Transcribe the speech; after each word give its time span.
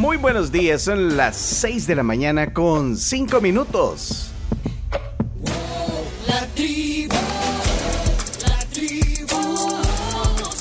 Muy 0.00 0.16
buenos 0.16 0.50
días, 0.50 0.80
son 0.80 1.18
las 1.18 1.36
6 1.36 1.86
de 1.86 1.94
la 1.94 2.02
mañana 2.02 2.54
con 2.54 2.96
5 2.96 3.38
minutos. 3.42 4.30
La 6.26 6.46
tribu, 6.54 7.14
la 8.40 8.58
tribu, 8.72 9.68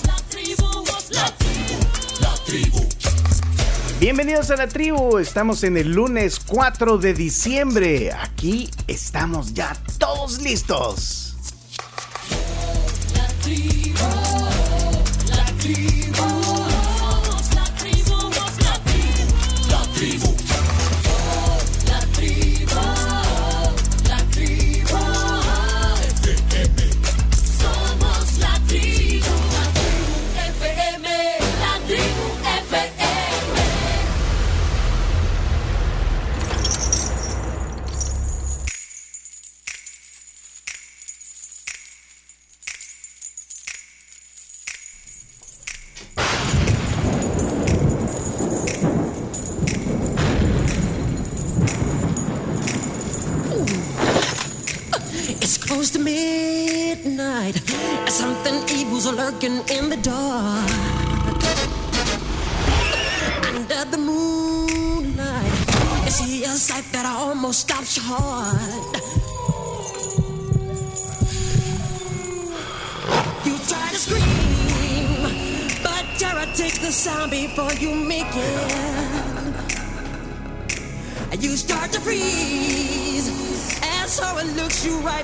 la 0.06 0.16
tribu, 0.30 0.84
la 1.14 1.34
tribu, 1.38 1.80
la 2.20 2.34
tribu. 2.46 2.90
Bienvenidos 4.02 4.52
a 4.52 4.58
la 4.58 4.68
tribu, 4.68 5.20
estamos 5.20 5.64
en 5.64 5.78
el 5.78 5.94
lunes 5.94 6.42
4 6.42 6.98
de 6.98 7.14
diciembre. 7.14 8.12
Aquí 8.12 8.70
estamos 8.88 9.54
ya 9.54 9.74
todos 9.98 10.42
listos. 10.42 11.29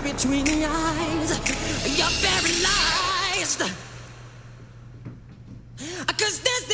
Between 0.03 0.45
the 0.45 0.65
eyes. 0.65 1.31
You're 1.97 2.07
paralyzed. 2.21 3.61
Cause 6.17 6.39
this. 6.39 6.65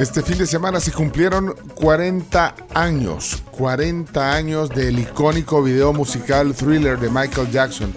Este 0.00 0.22
fin 0.22 0.38
de 0.38 0.46
semana 0.46 0.80
se 0.80 0.92
cumplieron 0.92 1.54
40 1.74 2.54
años, 2.72 3.42
40 3.60 4.32
años 4.32 4.70
del 4.70 4.98
icónico 4.98 5.62
video 5.62 5.92
musical 5.92 6.54
Thriller 6.54 6.98
de 6.98 7.10
Michael 7.10 7.50
Jackson, 7.50 7.92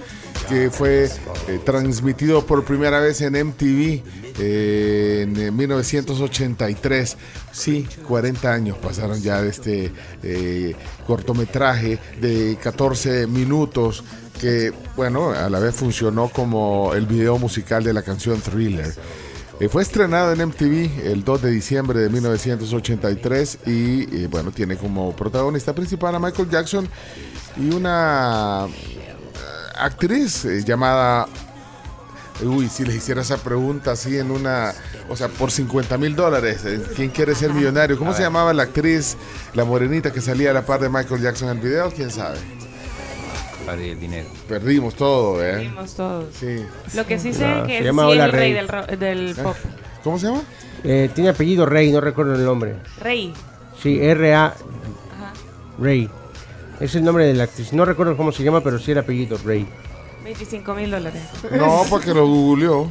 que 0.50 0.70
fue 0.70 1.06
eh, 1.06 1.60
transmitido 1.64 2.46
por 2.46 2.66
primera 2.66 3.00
vez 3.00 3.22
en 3.22 3.48
MTV 3.48 4.04
eh, 4.40 5.22
en 5.24 5.40
eh, 5.40 5.52
1983. 5.52 7.18
Sí, 7.54 7.88
40 8.06 8.52
años 8.52 8.78
pasaron 8.78 9.22
ya 9.22 9.42
de 9.42 9.50
este 9.50 9.92
eh, 10.22 10.76
cortometraje 11.08 11.98
de 12.20 12.58
14 12.62 13.28
minutos 13.28 14.04
que, 14.42 14.74
bueno, 14.98 15.32
a 15.32 15.50
la 15.50 15.60
vez 15.60 15.74
funcionó 15.74 16.28
como 16.28 16.94
el 16.94 17.06
video 17.06 17.38
musical 17.38 17.86
de 17.86 17.94
la 17.94 18.02
canción 18.02 18.42
Thriller. 18.42 18.94
Eh, 19.64 19.70
fue 19.70 19.82
estrenado 19.82 20.34
en 20.34 20.46
MTV 20.46 21.06
el 21.06 21.24
2 21.24 21.42
de 21.42 21.52
diciembre 21.52 21.98
de 21.98 22.10
1983 22.10 23.60
y 23.66 24.24
eh, 24.24 24.28
bueno, 24.30 24.52
tiene 24.52 24.76
como 24.76 25.16
protagonista 25.16 25.74
principal 25.74 26.14
a 26.14 26.20
Michael 26.20 26.50
Jackson 26.50 26.90
y 27.56 27.74
una 27.74 28.68
eh, 28.68 29.16
actriz 29.78 30.44
eh, 30.44 30.66
llamada... 30.66 31.28
Uy, 32.44 32.68
si 32.68 32.84
les 32.84 32.96
hiciera 32.96 33.22
esa 33.22 33.38
pregunta 33.38 33.92
así 33.92 34.18
en 34.18 34.32
una... 34.32 34.74
O 35.08 35.16
sea, 35.16 35.30
por 35.30 35.50
50 35.50 35.98
mil 35.98 36.14
dólares, 36.14 36.66
¿quién 36.98 37.10
quiere 37.12 37.34
ser 37.34 37.54
millonario? 37.54 37.98
¿Cómo 37.98 38.12
se 38.14 38.24
llamaba 38.24 38.52
la 38.52 38.64
actriz, 38.64 39.16
la 39.54 39.64
morenita 39.64 40.12
que 40.12 40.20
salía 40.20 40.50
a 40.50 40.54
la 40.54 40.66
par 40.66 40.82
de 40.82 40.90
Michael 40.90 41.22
Jackson 41.22 41.48
en 41.48 41.58
el 41.58 41.64
video? 41.64 41.90
¿Quién 41.90 42.12
sabe? 42.12 42.38
Para 43.66 43.82
el 43.82 44.00
dinero. 44.00 44.28
Perdimos 44.48 44.96
todo, 44.96 45.44
¿eh? 45.44 45.60
Vimos 45.60 45.94
todos. 45.96 46.26
Sí. 46.36 46.66
Lo 46.96 47.06
que 47.06 47.18
sí 47.18 47.34
sé 47.34 47.50
es 47.60 47.64
que 47.64 47.68
Se 47.74 47.80
es 47.80 47.86
llama 47.86 48.04
sí, 48.04 48.10
Hola 48.12 48.26
el 48.26 48.32
rey 48.32 48.40
Rey. 48.42 48.54
del, 48.54 48.68
ro- 48.68 48.86
del 48.88 49.36
pop. 49.36 49.56
¿Cómo 50.04 50.20
se 50.20 50.28
llama? 50.28 50.42
Eh, 50.84 51.10
tiene 51.16 51.30
apellido 51.30 51.66
Rey, 51.66 51.92
no 51.92 52.02
recuerdo 52.02 52.36
el 52.36 52.44
nombre. 52.44 52.76
Rey. 53.00 53.34
Sí, 53.82 54.00
R.A. 54.02 54.54
Rey. 55.80 56.10
Es 56.80 56.96
el 56.96 57.04
nombre 57.06 57.26
de 57.26 57.34
la 57.36 57.46
actriz. 57.46 57.72
No 57.72 57.86
recuerdo 57.86 58.18
cómo 58.18 58.32
se 58.34 58.44
llama, 58.44 58.62
pero 58.62 58.80
sí 58.80 58.92
el 58.92 58.98
apellido 58.98 59.38
Rey. 59.46 59.66
25 60.26 60.74
mil 60.76 60.92
dólares. 60.92 61.22
No, 61.52 61.84
porque 61.90 62.14
lo 62.14 62.28
googleó. 62.28 62.88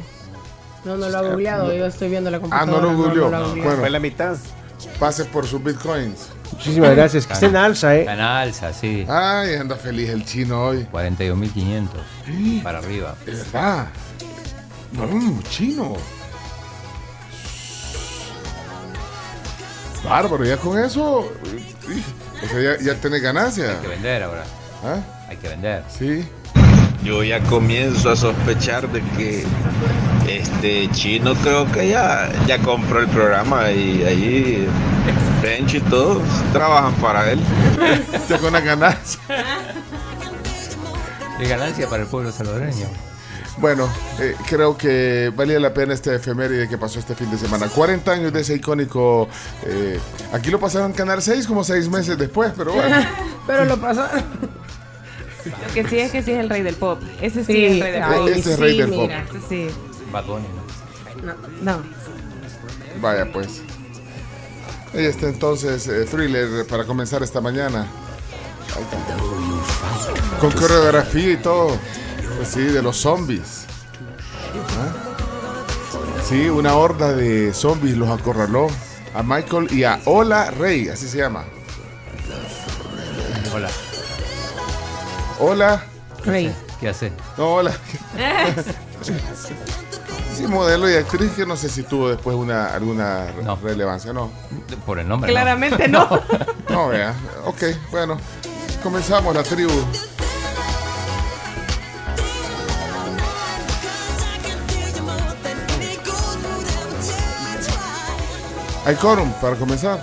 No, 0.85 0.97
no 0.97 1.07
lo 1.09 1.17
ha 1.17 1.21
googleado, 1.21 1.73
yo 1.73 1.85
estoy 1.85 2.09
viendo 2.09 2.29
la 2.31 2.37
Ah, 2.37 2.41
computadora. 2.41 2.81
no 2.81 2.81
lo 2.91 2.97
googleó. 2.97 3.29
Bueno, 3.29 3.79
Fue 3.79 3.89
la 3.89 3.99
mitad. 3.99 4.35
Pase 4.99 5.25
por 5.25 5.45
sus 5.47 5.63
bitcoins. 5.63 6.29
Muchísimas 6.51 6.95
gracias. 6.95 7.25
Que 7.25 7.33
está 7.33 7.45
en 7.47 7.55
alza, 7.55 7.95
Está 7.95 8.11
¿eh? 8.11 8.13
en 8.15 8.21
alza, 8.21 8.73
sí. 8.73 9.05
Ay, 9.09 9.55
anda 9.55 9.75
feliz 9.75 10.09
el 10.09 10.23
chino 10.25 10.65
hoy. 10.67 10.87
42.500 10.91 12.61
para 12.63 12.77
arriba. 12.79 13.15
De 13.25 13.31
verdad. 13.33 13.87
No, 14.91 15.41
chino. 15.49 15.95
Bárbaro, 20.03 20.43
ya 20.43 20.57
con 20.57 20.77
eso. 20.77 21.31
y- 21.87 22.45
O 22.45 22.47
sea, 22.49 22.59
ya, 22.77 22.83
ya 22.83 22.95
tenés 22.95 23.21
ganancia. 23.21 23.71
Hay 23.71 23.77
que 23.81 23.87
vender 23.87 24.23
ahora. 24.23 24.43
¿Ah? 24.83 24.97
Hay 25.29 25.37
que 25.37 25.47
vender. 25.47 25.83
Sí. 25.97 26.27
Yo 27.03 27.23
ya 27.23 27.39
comienzo 27.41 28.11
a 28.11 28.15
sospechar 28.15 28.89
de 28.91 29.01
que 29.17 29.45
este 30.27 30.89
chino 30.91 31.35
creo 31.35 31.69
que 31.71 31.89
ya, 31.89 32.31
ya 32.47 32.59
compró 32.59 32.99
el 32.99 33.07
programa 33.07 33.69
y 33.71 34.03
ahí 34.03 34.67
French 35.41 35.75
y 35.75 35.79
todos 35.81 36.21
trabajan 36.53 36.93
para 36.95 37.31
él. 37.31 37.39
Ya 38.29 38.37
con 38.37 38.53
la 38.53 38.61
ganancia. 38.61 39.19
Es 41.39 41.49
ganancia 41.49 41.89
para 41.89 42.03
el 42.03 42.09
pueblo 42.09 42.31
salvadoreño. 42.31 42.87
Bueno, 43.57 43.87
eh, 44.19 44.35
creo 44.47 44.77
que 44.77 45.31
valía 45.35 45.59
la 45.59 45.73
pena 45.73 45.93
este 45.93 46.15
efeméride 46.15 46.67
que 46.69 46.77
pasó 46.77 46.99
este 46.99 47.15
fin 47.15 47.29
de 47.29 47.37
semana. 47.37 47.67
40 47.67 48.11
años 48.11 48.33
de 48.33 48.41
ese 48.41 48.55
icónico. 48.55 49.27
eh, 49.65 49.99
aquí 50.31 50.49
lo 50.49 50.59
pasaron 50.59 50.91
en 50.91 50.97
Canal 50.97 51.21
6 51.21 51.45
como 51.45 51.63
6 51.63 51.89
meses 51.89 52.17
después, 52.17 52.53
pero 52.55 52.73
bueno. 52.73 52.95
Pero 53.45 53.65
lo 53.65 53.75
pasaron. 53.77 54.23
Lo 55.45 55.73
que 55.73 55.87
sí 55.87 55.99
es 55.99 56.11
que 56.11 56.23
sí 56.23 56.31
es 56.31 56.39
el 56.39 56.49
rey 56.49 56.61
del 56.61 56.75
pop. 56.75 57.01
Ese 57.21 57.43
sí, 57.43 57.53
Sí, 57.53 57.65
es 57.65 57.71
el 57.73 57.81
rey 57.81 57.91
del 57.91 58.03
ay, 58.03 58.19
pop. 58.19 58.27
Ese 58.29 58.53
es 58.53 58.59
rey 58.59 58.77
del 58.77 58.89
pop. 58.89 59.01
mira. 59.01 59.25
Ese 59.29 59.39
sí. 59.49 59.67
Bad 60.11 60.25
Bunny, 60.25 60.47
¿no? 61.23 61.33
No. 61.61 61.83
Vaya 63.01 63.31
pues. 63.31 63.61
Ahí 64.93 65.05
está 65.05 65.27
entonces 65.27 65.87
eh, 65.87 66.05
Thriller 66.09 66.67
para 66.67 66.85
comenzar 66.85 67.23
esta 67.23 67.41
mañana. 67.41 67.87
Con 70.39 70.51
coreografía 70.51 71.31
y 71.31 71.37
todo. 71.37 71.77
Pues 72.37 72.49
sí, 72.49 72.61
de 72.61 72.81
los 72.81 72.97
zombies. 72.97 73.65
¿Ah? 74.79 74.93
Sí, 76.27 76.47
una 76.49 76.75
horda 76.75 77.13
de 77.13 77.53
zombies 77.53 77.97
los 77.97 78.09
acorraló 78.09 78.67
a 79.13 79.23
Michael 79.23 79.67
y 79.71 79.83
a 79.83 79.99
Hola 80.05 80.51
Rey, 80.51 80.89
así 80.89 81.07
se 81.07 81.17
llama. 81.17 81.43
Hola. 83.53 83.69
Hola. 85.45 85.83
Rey. 86.23 86.55
¿Qué 86.79 86.87
hace? 86.89 87.11
No, 87.37 87.55
hola. 87.55 87.73
Sí, 90.35 90.47
modelo 90.47 90.89
y 90.89 90.95
actriz 90.95 91.31
que 91.33 91.45
no 91.45 91.55
sé 91.55 91.69
si 91.69 91.83
tuvo 91.83 92.09
después 92.09 92.35
una 92.35 92.73
alguna 92.73 93.27
No. 93.43 93.55
relevancia, 93.57 94.13
no. 94.13 94.31
Por 94.83 94.97
el 94.97 95.07
nombre. 95.07 95.27
no. 95.31 95.33
Claramente 95.33 95.87
no. 95.87 96.07
No, 96.69 96.87
vea. 96.87 97.13
Ok, 97.45 97.61
bueno. 97.91 98.17
Comenzamos 98.81 99.35
la 99.35 99.43
tribu. 99.43 99.69
Hay 108.85 108.95
quórum 108.95 109.31
para 109.41 109.55
comenzar. 109.55 109.99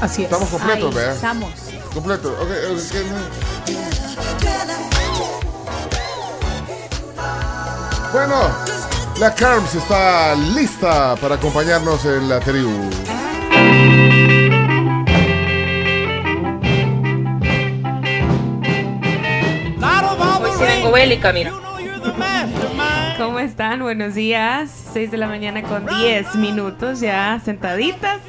Así 0.00 0.22
es. 0.22 0.30
Estamos 0.30 0.48
completos, 0.48 0.90
Ahí 0.90 0.94
¿verdad? 0.94 1.14
estamos. 1.14 1.52
Completo. 1.92 2.28
Ok, 2.40 2.50
ok, 2.70 2.94
no. 3.10 4.15
Bueno, 8.12 8.48
la 9.20 9.34
Carms 9.34 9.74
está 9.74 10.34
lista 10.34 11.16
para 11.16 11.34
acompañarnos 11.34 12.04
en 12.06 12.28
la 12.28 12.40
tribu. 12.40 12.90
Sí 20.58 20.64
vengo 20.64 20.92
bélica, 20.92 21.32
mira. 21.32 21.52
¿Cómo 23.18 23.38
están? 23.38 23.82
Buenos 23.82 24.14
días. 24.14 24.70
6 24.94 25.10
de 25.10 25.16
la 25.18 25.26
mañana 25.26 25.62
con 25.62 25.84
10 25.84 26.36
minutos 26.36 27.00
ya 27.00 27.38
sentaditas 27.44 28.20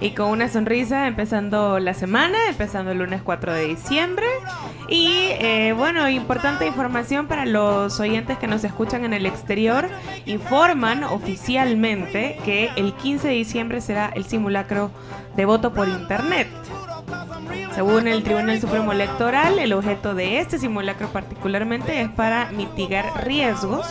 y 0.00 0.10
con 0.10 0.30
una 0.30 0.48
sonrisa 0.48 1.06
empezando 1.06 1.78
la 1.80 1.94
semana, 1.94 2.38
empezando 2.48 2.92
el 2.92 2.98
lunes 2.98 3.22
4 3.22 3.52
de 3.52 3.66
diciembre. 3.66 4.26
Y 4.88 5.08
eh, 5.40 5.74
bueno, 5.76 6.08
importante 6.08 6.66
información 6.66 7.26
para 7.26 7.44
los 7.46 7.98
oyentes 8.00 8.38
que 8.38 8.46
nos 8.46 8.64
escuchan 8.64 9.04
en 9.04 9.12
el 9.12 9.26
exterior. 9.26 9.88
Informan 10.26 11.04
oficialmente 11.04 12.38
que 12.44 12.70
el 12.76 12.94
15 12.94 13.28
de 13.28 13.34
diciembre 13.34 13.80
será 13.80 14.10
el 14.14 14.24
simulacro 14.24 14.90
de 15.36 15.44
voto 15.44 15.72
por 15.72 15.88
internet. 15.88 16.48
Según 17.74 18.08
el 18.08 18.24
Tribunal 18.24 18.60
Supremo 18.60 18.92
Electoral, 18.92 19.58
el 19.58 19.72
objeto 19.72 20.14
de 20.14 20.40
este 20.40 20.58
simulacro 20.58 21.08
particularmente 21.08 22.00
es 22.00 22.08
para 22.08 22.50
mitigar 22.50 23.24
riesgos 23.24 23.86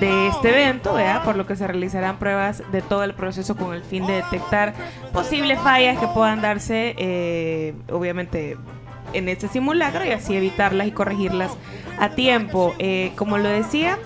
de 0.00 0.28
este 0.28 0.48
evento, 0.48 0.96
por 1.24 1.36
lo 1.36 1.46
que 1.46 1.56
se 1.56 1.66
realizarán 1.66 2.18
pruebas 2.18 2.62
de 2.72 2.82
todo 2.82 3.04
el 3.04 3.14
proceso 3.14 3.56
con 3.56 3.74
el 3.74 3.82
fin 3.82 4.06
de 4.06 4.14
detectar 4.14 4.74
posibles 5.12 5.58
fallas 5.60 5.98
que 5.98 6.06
puedan 6.08 6.40
darse, 6.40 6.94
eh, 6.98 7.74
obviamente, 7.92 8.56
en 9.12 9.28
este 9.28 9.48
simulacro 9.48 10.04
y 10.04 10.10
así 10.10 10.34
evitarlas 10.34 10.86
y 10.86 10.92
corregirlas 10.92 11.52
a 11.98 12.10
tiempo. 12.10 12.74
Eh, 12.78 13.12
como 13.16 13.38
lo 13.38 13.48
decía, 13.48 13.98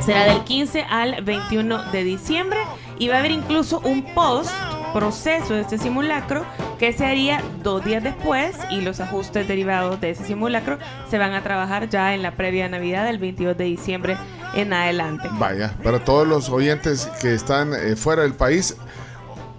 será 0.00 0.24
del 0.24 0.42
15 0.44 0.84
al 0.88 1.22
21 1.22 1.90
de 1.90 2.04
diciembre 2.04 2.58
y 2.98 3.08
va 3.08 3.16
a 3.16 3.18
haber 3.18 3.32
incluso 3.32 3.80
un 3.80 4.02
post 4.14 4.50
proceso 4.92 5.54
de 5.54 5.60
este 5.60 5.78
simulacro 5.78 6.44
que 6.78 6.92
se 6.92 7.04
haría 7.04 7.42
dos 7.62 7.84
días 7.84 8.02
después 8.02 8.56
y 8.70 8.80
los 8.80 9.00
ajustes 9.00 9.46
derivados 9.46 10.00
de 10.00 10.10
ese 10.10 10.24
simulacro 10.24 10.78
se 11.10 11.18
van 11.18 11.34
a 11.34 11.42
trabajar 11.42 11.88
ya 11.88 12.14
en 12.14 12.22
la 12.22 12.32
previa 12.32 12.68
Navidad 12.68 13.04
del 13.04 13.18
22 13.18 13.56
de 13.56 13.64
diciembre 13.64 14.16
en 14.54 14.72
adelante. 14.72 15.28
Vaya, 15.32 15.72
para 15.82 16.04
todos 16.04 16.26
los 16.26 16.48
oyentes 16.48 17.08
que 17.20 17.34
están 17.34 17.72
eh, 17.74 17.96
fuera 17.96 18.22
del 18.22 18.34
país, 18.34 18.76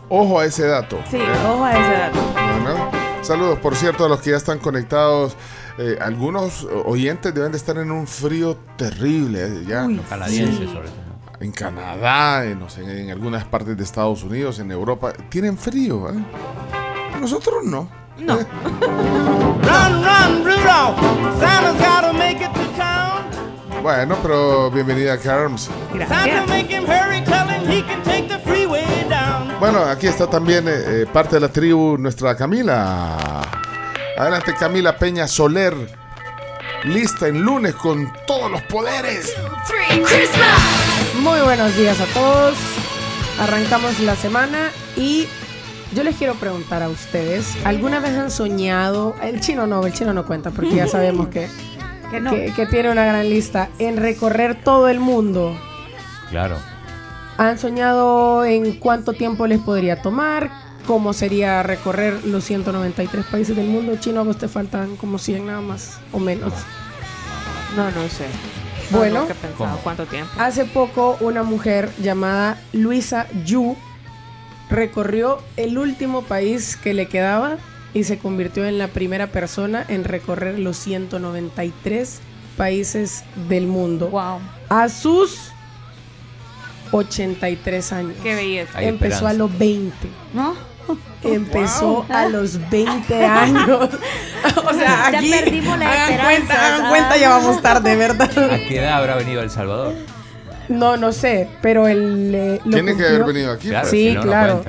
ojo 0.09 0.39
a 0.39 0.45
ese 0.45 0.67
dato. 0.67 0.99
Sí, 1.09 1.17
¿eh? 1.17 1.25
ojo 1.47 1.63
a 1.63 1.71
ese 1.73 1.91
dato. 1.99 2.19
Bueno, 2.63 2.91
saludos, 3.21 3.59
por 3.59 3.75
cierto, 3.75 4.05
a 4.05 4.09
los 4.09 4.21
que 4.21 4.31
ya 4.31 4.37
están 4.37 4.59
conectados. 4.59 5.35
Eh, 5.77 5.97
algunos 6.01 6.67
oyentes 6.85 7.33
deben 7.33 7.51
de 7.53 7.57
estar 7.57 7.77
en 7.77 7.89
un 7.91 8.05
frío 8.05 8.57
terrible. 8.75 9.45
eh, 9.45 9.63
ya. 9.67 9.85
Uy, 9.85 9.95
Los 9.95 10.05
canadienses, 10.07 10.57
sí. 10.67 10.73
sobre 10.73 10.89
todo. 10.89 11.09
En 11.39 11.51
Canadá, 11.53 12.43
en, 12.43 12.59
no 12.59 12.69
sé, 12.69 12.81
en 13.01 13.11
algunas 13.11 13.45
partes 13.45 13.77
de 13.77 13.83
Estados 13.83 14.23
Unidos, 14.23 14.59
en 14.59 14.71
Europa, 14.71 15.13
tienen 15.29 15.57
frío. 15.57 16.09
¿eh? 16.09 16.15
Nosotros 17.21 17.63
no. 17.63 17.87
No. 18.17 18.35
Run, 19.63 20.03
Bueno, 23.81 24.17
pero 24.21 24.69
bienvenida 24.69 25.17
Carms. 25.17 25.69
Gracias. 25.93 26.45
freeway 28.43 28.85
down. 29.09 29.59
Bueno, 29.59 29.83
aquí 29.83 30.07
está 30.07 30.27
también 30.27 30.67
eh, 30.67 30.71
eh, 30.73 31.05
parte 31.11 31.35
de 31.35 31.41
la 31.41 31.49
tribu 31.49 31.97
nuestra 31.97 32.35
Camila. 32.35 33.17
Adelante 34.17 34.53
Camila 34.59 34.97
Peña 34.97 35.27
Soler. 35.27 35.73
Lista 36.83 37.27
en 37.27 37.41
lunes 37.41 37.75
con 37.75 38.11
todos 38.27 38.51
los 38.51 38.61
poderes. 38.63 39.33
Muy 41.21 41.39
buenos 41.41 41.75
días 41.75 41.99
a 41.99 42.05
todos. 42.07 42.57
Arrancamos 43.39 43.99
la 44.01 44.15
semana 44.15 44.71
y 44.97 45.27
yo 45.93 46.03
les 46.03 46.15
quiero 46.17 46.35
preguntar 46.35 46.83
a 46.83 46.89
ustedes, 46.89 47.55
¿alguna 47.65 47.99
vez 47.99 48.11
han 48.11 48.29
soñado, 48.29 49.15
el 49.23 49.39
chino 49.39 49.65
no, 49.65 49.85
el 49.85 49.93
chino 49.93 50.13
no 50.13 50.25
cuenta 50.25 50.51
porque 50.51 50.75
ya 50.75 50.87
sabemos 50.87 51.29
que, 51.29 51.47
Que 52.11 52.19
no. 52.19 52.31
que, 52.31 52.53
que 52.55 52.65
tiene 52.65 52.91
una 52.91 53.05
gran 53.05 53.29
lista, 53.29 53.69
en 53.79 53.97
recorrer 53.97 54.61
todo 54.63 54.87
el 54.89 54.99
mundo? 54.99 55.55
Claro. 56.29 56.57
¿Han 57.37 57.57
soñado 57.57 58.43
en 58.45 58.73
cuánto 58.79 59.13
tiempo 59.13 59.47
les 59.47 59.59
podría 59.59 60.01
tomar? 60.01 60.49
¿Cómo 60.87 61.13
sería 61.13 61.61
recorrer 61.63 62.25
los 62.25 62.43
193 62.45 63.25
países 63.25 63.55
del 63.55 63.67
mundo? 63.67 63.95
Chino, 63.99 64.21
a 64.21 64.23
vos 64.23 64.37
te 64.37 64.47
faltan 64.47 64.95
como 64.97 65.17
100 65.19 65.45
nada 65.45 65.61
más 65.61 65.99
o 66.11 66.19
menos. 66.19 66.51
No, 67.77 67.85
no 67.91 68.09
sé. 68.09 68.25
No, 68.91 68.97
Bueno. 68.97 69.27
cuánto 69.83 70.05
tiempo. 70.07 70.31
Hace 70.39 70.65
poco 70.65 71.15
una 71.21 71.43
mujer 71.43 71.91
llamada 72.01 72.57
Luisa 72.73 73.27
Yu 73.45 73.75
recorrió 74.69 75.39
el 75.57 75.77
último 75.77 76.23
país 76.23 76.75
que 76.75 76.93
le 76.93 77.07
quedaba 77.07 77.57
y 77.93 78.03
se 78.03 78.17
convirtió 78.17 78.65
en 78.65 78.77
la 78.77 78.87
primera 78.87 79.27
persona 79.27 79.85
en 79.87 80.03
recorrer 80.03 80.59
los 80.59 80.77
193 80.77 82.19
países 82.57 83.23
del 83.47 83.67
mundo 83.67 84.09
Wow. 84.09 84.39
a 84.69 84.89
sus 84.89 85.51
83 86.91 87.93
años. 87.93 88.13
Qué 88.21 88.35
belleza. 88.35 88.77
Hay 88.77 88.87
Empezó 88.87 89.27
a 89.27 89.33
los 89.33 89.55
20. 89.57 89.95
¿No? 90.33 90.55
Empezó 91.23 92.05
a 92.09 92.25
los 92.27 92.59
20 92.69 93.25
años. 93.25 93.89
o 94.65 94.73
sea, 94.73 95.11
Ya 95.11 95.19
aquí 95.19 95.31
perdimos 95.31 95.77
las 95.77 95.87
hagan 95.87 96.25
cuenta, 96.25 96.67
hagan 96.75 96.89
cuenta, 96.89 97.17
ya 97.17 97.29
vamos 97.29 97.61
tarde, 97.61 97.95
¿verdad? 97.95 98.53
¿A 98.53 98.57
qué 98.57 98.79
edad 98.79 98.93
habrá 98.97 99.15
venido 99.15 99.41
El 99.41 99.49
Salvador? 99.49 99.93
No, 100.67 100.97
no 100.97 101.11
sé, 101.11 101.49
pero 101.61 101.87
el 101.87 102.33
eh, 102.33 102.61
lo 102.63 102.71
Tiene 102.71 102.95
que 102.95 103.05
haber 103.05 103.23
venido 103.23 103.51
aquí. 103.51 103.69
Claro, 103.69 103.89
sí, 103.89 104.09
si 104.09 104.13
no, 104.13 104.21
no 104.21 104.27
claro. 104.27 104.63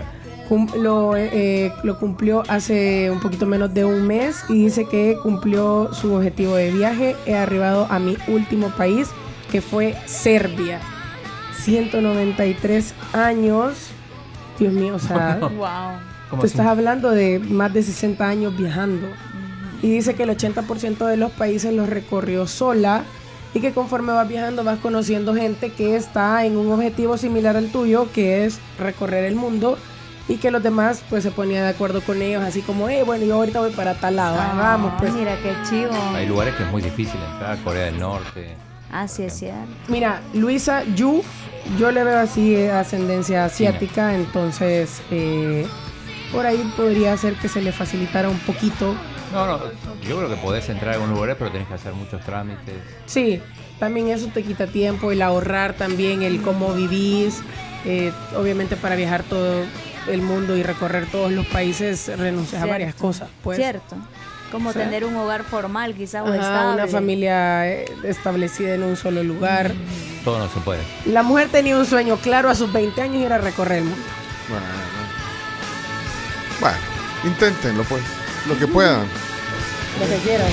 Cum- 0.51 0.67
lo, 0.77 1.17
eh, 1.17 1.73
lo 1.85 1.97
cumplió 1.97 2.43
hace 2.49 3.09
un 3.09 3.21
poquito 3.21 3.47
menos 3.47 3.73
de 3.73 3.85
un 3.85 4.05
mes 4.05 4.45
y 4.49 4.65
dice 4.65 4.85
que 4.85 5.17
cumplió 5.23 5.95
su 5.95 6.13
objetivo 6.13 6.57
de 6.57 6.73
viaje. 6.73 7.15
He 7.25 7.37
arribado 7.37 7.87
a 7.89 8.01
mi 8.01 8.19
último 8.27 8.69
país, 8.77 9.09
que 9.53 9.61
fue 9.61 9.97
Serbia. 10.07 10.81
193 11.63 12.95
años. 13.13 13.91
Dios 14.59 14.73
mío, 14.73 14.97
o 14.97 14.99
sea, 14.99 15.39
Wow. 15.41 15.51
¿Cómo 16.31 16.43
tú 16.43 16.47
estás 16.47 16.67
hablando 16.67 17.11
de 17.11 17.39
más 17.39 17.73
de 17.73 17.85
60 17.85 18.27
años 18.29 18.57
viajando. 18.57 19.07
Y 19.83 19.91
dice 19.91 20.15
que 20.15 20.25
el 20.25 20.31
80% 20.31 21.07
de 21.07 21.17
los 21.17 21.31
países 21.31 21.73
los 21.73 21.89
recorrió 21.89 22.49
sola 22.49 23.05
y 23.55 23.61
que 23.61 23.73
conforme 23.73 24.13
vas 24.13 24.27
viajando 24.29 24.65
vas 24.65 24.81
conociendo 24.81 25.33
gente 25.33 25.71
que 25.71 25.95
está 25.95 26.45
en 26.45 26.57
un 26.57 26.73
objetivo 26.73 27.17
similar 27.19 27.57
al 27.57 27.69
tuyo, 27.69 28.09
que 28.13 28.45
es 28.45 28.59
recorrer 28.81 29.25
el 29.25 29.37
mundo 29.37 29.79
y 30.29 30.37
que 30.37 30.51
los 30.51 30.63
demás 30.63 31.03
pues 31.11 31.23
se 31.23 31.31
ponían 31.31 31.63
de 31.65 31.71
acuerdo 31.71 32.01
con 32.03 32.23
ellos, 32.23 32.43
así 32.43 32.63
como, 32.63 32.89
eh, 32.89 33.03
bueno, 33.03 33.25
yo 33.25 33.35
ahorita 33.37 33.61
voy 33.61 33.73
para 33.73 33.95
tal 33.95 34.17
lado, 34.17 34.37
ah, 34.39 34.55
vamos 34.57 34.93
pues. 34.99 35.13
Mira 35.13 35.37
qué 35.43 35.55
chivo. 35.69 35.93
Hay 36.15 36.27
lugares 36.27 36.55
que 36.55 36.63
es 36.65 36.71
muy 36.71 36.83
difícil 36.83 37.21
entrar, 37.33 37.59
Corea 37.65 37.87
del 37.87 37.99
Norte. 37.99 38.55
Así 38.93 39.23
es 39.23 39.35
cierto. 39.39 39.67
Mira, 39.89 40.21
Luisa 40.35 40.83
Yu, 40.97 41.23
yo 41.79 41.91
le 41.93 42.03
veo 42.05 42.19
así 42.19 42.55
eh, 42.57 42.71
ascendencia 42.73 43.45
asiática, 43.45 44.15
entonces 44.15 45.01
eh, 45.13 45.67
por 46.33 46.45
ahí 46.47 46.73
podría 46.77 47.17
ser 47.17 47.35
que 47.35 47.49
se 47.49 47.61
le 47.63 47.71
facilitara 47.73 48.29
un 48.29 48.39
poquito 48.41 48.95
No, 49.33 49.47
no, 49.47 49.61
yo 50.03 50.17
creo 50.17 50.29
que 50.29 50.37
podés 50.37 50.69
entrar 50.69 50.89
en 50.89 50.95
algunos 50.95 51.15
lugares, 51.15 51.37
pero 51.39 51.53
tenés 51.53 51.69
que 51.69 51.75
hacer 51.75 51.93
muchos 51.93 52.21
trámites. 52.25 52.75
Sí, 53.07 53.41
también 53.79 54.09
eso 54.09 54.27
te 54.35 54.43
quita 54.43 54.67
tiempo, 54.67 55.13
el 55.13 55.23
ahorrar 55.23 55.75
también, 55.75 56.23
el 56.23 56.41
cómo 56.43 56.73
vivís. 56.75 57.43
eh, 57.85 58.13
obviamente 58.37 58.77
para 58.77 58.97
viajar 58.97 59.23
todo 59.23 59.65
el 60.09 60.23
mundo 60.23 60.57
y 60.57 60.63
recorrer 60.63 61.07
todos 61.07 61.31
los 61.33 61.47
países 61.47 62.11
renuncias 62.19 62.63
a 62.63 62.67
varias 62.67 62.95
cosas. 62.95 63.29
Pues. 63.43 63.57
Cierto. 63.59 63.97
Como 64.51 64.71
O 64.71 64.73
sea, 64.73 64.83
tener 64.83 65.05
un 65.05 65.15
hogar 65.15 65.45
formal 65.45 65.95
quizás 65.95 66.23
o 66.23 66.27
Ajá, 66.27 66.37
estable. 66.37 66.83
una 66.83 66.89
familia 66.89 67.69
eh, 67.71 67.85
establecida 68.03 68.75
en 68.75 68.83
un 68.83 68.97
solo 68.97 69.23
lugar. 69.23 69.73
Todo 70.25 70.39
no 70.41 70.49
se 70.49 70.59
puede. 70.61 70.81
La 71.07 71.23
mujer 71.23 71.49
tenía 71.51 71.77
un 71.79 71.87
sueño 71.87 72.17
claro 72.17 72.51
a 72.51 72.55
sus 72.57 72.73
20 72.73 73.01
años 73.01 73.17
y 73.17 73.25
era 73.25 73.39
recorrer 73.39 73.79
el 73.79 73.85
mundo. 73.85 74.03
Bueno, 74.49 74.67
bueno, 76.61 76.77
inténtenlo 77.25 77.85
pues, 77.85 78.03
lo 78.49 78.59
que 78.59 78.67
puedan. 78.67 79.07
Lo 80.01 80.09
que 80.09 80.17
quieran. 80.23 80.51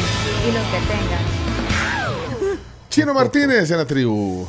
Y 0.48 0.52
lo 0.52 0.60
que 0.62 0.78
tengan. 0.88 2.58
Chino 2.90 3.14
Martínez 3.14 3.70
en 3.72 3.78
la 3.78 3.86
tribu. 3.86 4.46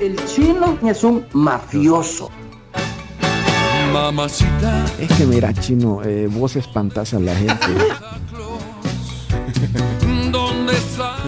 El 0.00 0.16
chino 0.26 0.78
es 0.86 1.02
un 1.02 1.26
mafioso. 1.32 2.30
Mamacita. 3.92 4.84
Es 4.98 5.08
que 5.16 5.24
mira, 5.24 5.52
chino, 5.54 6.02
eh, 6.04 6.28
vos 6.30 6.54
espantás 6.56 7.14
a 7.14 7.18
la 7.20 7.34
gente. 7.34 7.66
¿Dónde 10.30 10.74
estás? 10.74 11.18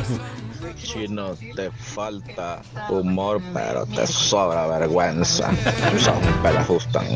Chino, 0.82 1.30
te 1.56 1.70
falta 1.72 2.62
humor, 2.90 3.40
pero 3.52 3.86
te 3.86 4.06
sobra 4.06 4.66
vergüenza. 4.66 5.50
Sos 5.98 6.14
un 6.16 6.42
pelafustán. 6.42 7.06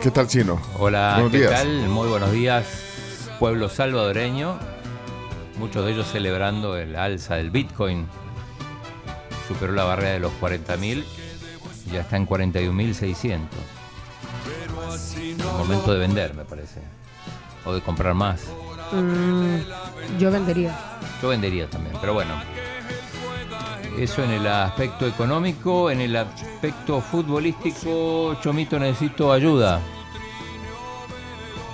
¿Qué 0.00 0.10
tal, 0.10 0.26
Chino? 0.26 0.60
Hola, 0.78 1.12
Buenos 1.14 1.32
¿qué 1.32 1.38
días. 1.38 1.50
tal? 1.52 1.88
Muy 1.88 2.08
buenos 2.08 2.32
días, 2.32 2.64
pueblo 3.38 3.68
salvadoreño. 3.68 4.58
Muchos 5.62 5.84
de 5.84 5.92
ellos 5.92 6.08
celebrando 6.08 6.76
el 6.76 6.96
alza 6.96 7.36
del 7.36 7.52
Bitcoin. 7.52 8.08
Superó 9.46 9.72
la 9.72 9.84
barrera 9.84 10.14
de 10.14 10.18
los 10.18 10.32
40.000 10.40 11.04
y 11.86 11.90
ya 11.92 12.00
está 12.00 12.16
en 12.16 12.26
41.600. 12.26 13.38
Momento 15.58 15.92
de 15.92 16.00
vender, 16.00 16.34
me 16.34 16.44
parece. 16.44 16.80
O 17.64 17.72
de 17.72 17.80
comprar 17.80 18.12
más. 18.12 18.42
Mm, 18.90 20.18
yo 20.18 20.32
vendería. 20.32 20.76
Yo 21.22 21.28
vendería 21.28 21.70
también, 21.70 21.96
pero 22.00 22.14
bueno. 22.14 22.34
Eso 23.96 24.24
en 24.24 24.32
el 24.32 24.46
aspecto 24.48 25.06
económico, 25.06 25.92
en 25.92 26.00
el 26.00 26.16
aspecto 26.16 27.00
futbolístico, 27.00 28.36
Chomito, 28.42 28.80
necesito 28.80 29.32
ayuda. 29.32 29.80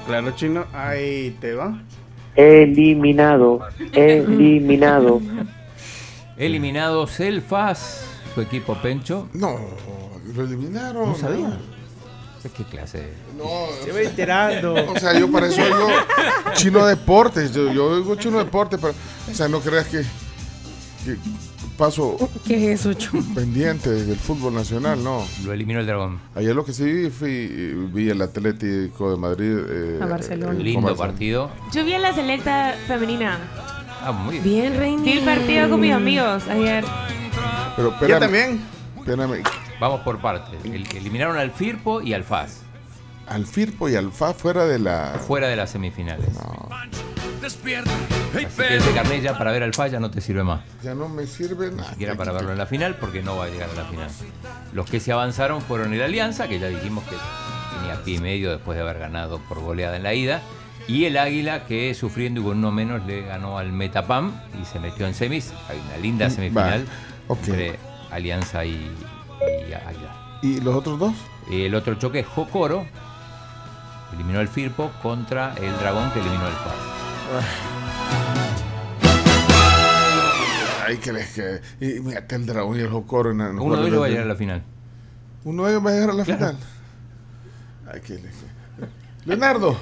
Claro, 0.07 0.33
chino, 0.33 0.67
ahí 0.75 1.35
te 1.41 1.55
va. 1.55 1.81
Eliminado, 2.39 3.59
eliminado. 3.93 5.21
Eliminados 6.37 7.19
el 7.19 7.43
FAS, 7.43 8.05
su 8.33 8.41
equipo 8.41 8.81
Pencho. 8.81 9.29
No, 9.33 9.59
lo 10.37 10.45
eliminaron. 10.45 11.09
No 11.09 11.15
sabía. 11.17 11.59
¿Qué 12.57 12.63
clase 12.63 12.99
de.? 12.99 13.13
Se 13.85 13.91
va 13.91 14.01
enterando. 14.03 14.73
O 14.73 14.97
sea, 15.01 15.19
yo 15.19 15.31
para 15.33 15.49
eso 15.49 15.65
digo 15.65 15.89
chino 16.55 16.87
deportes. 16.87 17.53
Yo, 17.53 17.73
yo 17.73 17.99
digo 17.99 18.15
chino 18.15 18.39
deportes, 18.39 18.79
pero. 18.81 18.95
O 19.29 19.35
sea, 19.35 19.49
no 19.49 19.59
creas 19.59 19.89
que. 19.89 20.03
que 21.05 21.17
paso 21.79 22.17
¿Qué 22.47 22.73
es 22.73 22.85
eso, 22.85 22.93
pendiente 23.35 23.89
del 23.91 24.19
fútbol 24.19 24.53
nacional, 24.55 25.03
no. 25.03 25.25
Lo 25.45 25.53
eliminó 25.55 25.81
el 25.81 25.87
dragón. 25.87 26.21
Ayer 26.35 26.55
lo 26.55 26.65
que 26.65 26.73
sí 26.75 26.85
vi, 26.85 27.09
fui, 27.11 27.47
vi 27.93 28.11
el 28.11 28.21
Atlético 28.21 29.11
de 29.11 29.17
Madrid. 29.17 29.57
eh, 29.67 29.99
A 30.03 30.07
Barcelona. 30.07 30.53
eh, 30.59 30.63
Lindo 30.63 30.83
Barcelona. 30.89 31.11
partido. 31.13 31.51
Yo 31.73 31.85
vi 31.85 31.95
a 31.95 31.99
la 32.01 32.13
selecta 32.13 32.75
femenina. 32.87 33.39
Ah, 34.03 34.13
muy 34.13 34.39
bien. 34.41 34.45
Bien, 34.45 34.77
Reini. 34.77 35.03
Vi 35.03 35.19
el 35.19 35.25
partido 35.25 35.71
con 35.71 35.81
mis 35.81 35.93
amigos 35.95 36.47
ayer. 36.49 36.85
Pero 37.77 37.89
Yo 37.91 37.95
espérame, 37.95 38.21
también. 38.21 38.61
espérame. 38.99 39.43
Vamos 39.81 40.01
por 40.01 40.21
partes. 40.21 40.59
El- 40.65 40.87
eliminaron 40.97 41.37
al 41.39 41.53
Firpo 41.53 42.03
y 42.03 42.13
al 42.13 42.25
FAS. 42.25 42.63
Al 43.29 43.47
Firpo 43.47 43.89
y 43.89 43.95
al 43.95 44.11
FA 44.11 44.35
fuera 44.35 44.65
de 44.67 44.79
la. 44.79 45.21
Fuera 45.27 45.49
de 45.49 45.57
las 45.57 45.71
semifinales. 45.71 46.27
Así 48.35 48.47
que 48.47 48.77
ese 48.77 48.93
carnet 48.93 49.23
ya 49.23 49.37
para 49.39 49.53
ver 49.53 49.63
al 49.63 49.73
FAS 49.75 49.93
ya 49.93 50.01
no 50.01 50.11
te 50.11 50.21
sirve 50.21 50.45
más. 50.45 50.61
Ya 50.83 50.95
no 50.95 51.09
me 51.09 51.27
sirve 51.27 51.71
Ni 51.71 51.77
nada. 51.77 51.91
siquiera 51.91 52.15
para 52.15 52.33
verlo 52.33 52.53
en 52.53 52.59
la 52.59 52.67
final 52.67 52.97
porque 52.97 53.23
no 53.23 53.37
va 53.37 53.45
a 53.45 53.49
llegar 53.49 53.71
a 53.71 53.75
la 53.75 53.85
final. 53.85 54.09
Los 54.73 54.89
que 54.91 55.01
se 55.01 55.13
avanzaron 55.13 55.63
fueron 55.63 55.93
el 55.95 56.03
Alianza, 56.03 56.47
que 56.49 56.59
ya 56.59 56.69
dijimos 56.69 57.05
que 57.05 57.17
tenía 57.79 58.03
pie 58.05 58.17
y 58.17 58.19
medio 58.21 58.51
después 58.51 58.77
de 58.77 58.83
haber 58.83 58.99
ganado 58.99 59.39
por 59.49 59.61
goleada 59.61 59.97
en 59.97 60.03
la 60.03 60.15
ida. 60.15 60.43
Y 60.87 61.05
el 61.05 61.19
Águila, 61.19 61.67
que 61.67 61.93
sufriendo 61.95 62.41
y 62.41 62.45
con 62.45 62.59
uno 62.59 62.71
menos 62.73 63.05
le 63.07 63.23
ganó 63.23 63.59
al 63.59 63.73
Metapam 63.73 64.33
y 64.61 64.65
se 64.65 64.79
metió 64.81 65.07
en 65.07 65.15
semis. 65.15 65.53
Hay 65.69 65.79
una 65.87 65.99
linda 65.99 66.31
semifinal 66.31 66.87
Va, 66.87 67.35
ok. 67.35 67.39
entre 67.49 67.79
Alianza 68.11 68.65
y, 68.65 68.91
y 69.69 69.73
Águila. 69.73 70.39
¿Y 70.43 70.61
los 70.61 70.75
otros 70.75 70.99
dos? 70.99 71.15
El 71.51 71.75
otro 71.75 71.95
choque 71.97 72.21
es 72.21 72.27
Jocoro, 72.27 72.87
eliminó 74.15 74.39
al 74.41 74.49
Firpo 74.49 74.91
contra 75.03 75.55
el 75.61 75.77
Dragón 75.79 76.11
que 76.13 76.21
eliminó 76.21 76.47
al 76.47 76.53
FAS. 76.53 76.73
Ay, 76.73 77.08
que 81.03 81.13
les 81.13 81.29
que. 81.33 81.61
Y 81.81 82.01
mira, 82.01 82.25
el 82.29 82.47
dragón 82.47 82.77
y 82.77 82.81
el 82.81 82.89
Jocoro 82.89 83.31
en, 83.31 83.41
en 83.41 83.59
Uno 83.59 83.77
de 83.77 83.89
ellos 83.89 84.01
va 84.03 84.07
a 84.07 84.09
llegar 84.09 84.25
a 84.25 84.29
la 84.29 84.35
final. 84.37 84.63
Uno 85.45 85.65
de 85.65 85.71
ellos 85.73 85.85
va 85.87 85.91
a 85.91 85.93
llegar 85.95 86.11
a 86.11 86.13
la 86.15 86.25
Claro. 86.25 86.39
final. 86.39 86.57
Ay, 87.93 88.01
que 88.01 88.15
les 88.15 88.23
que- 88.23 88.49
Leonardo. 89.27 89.77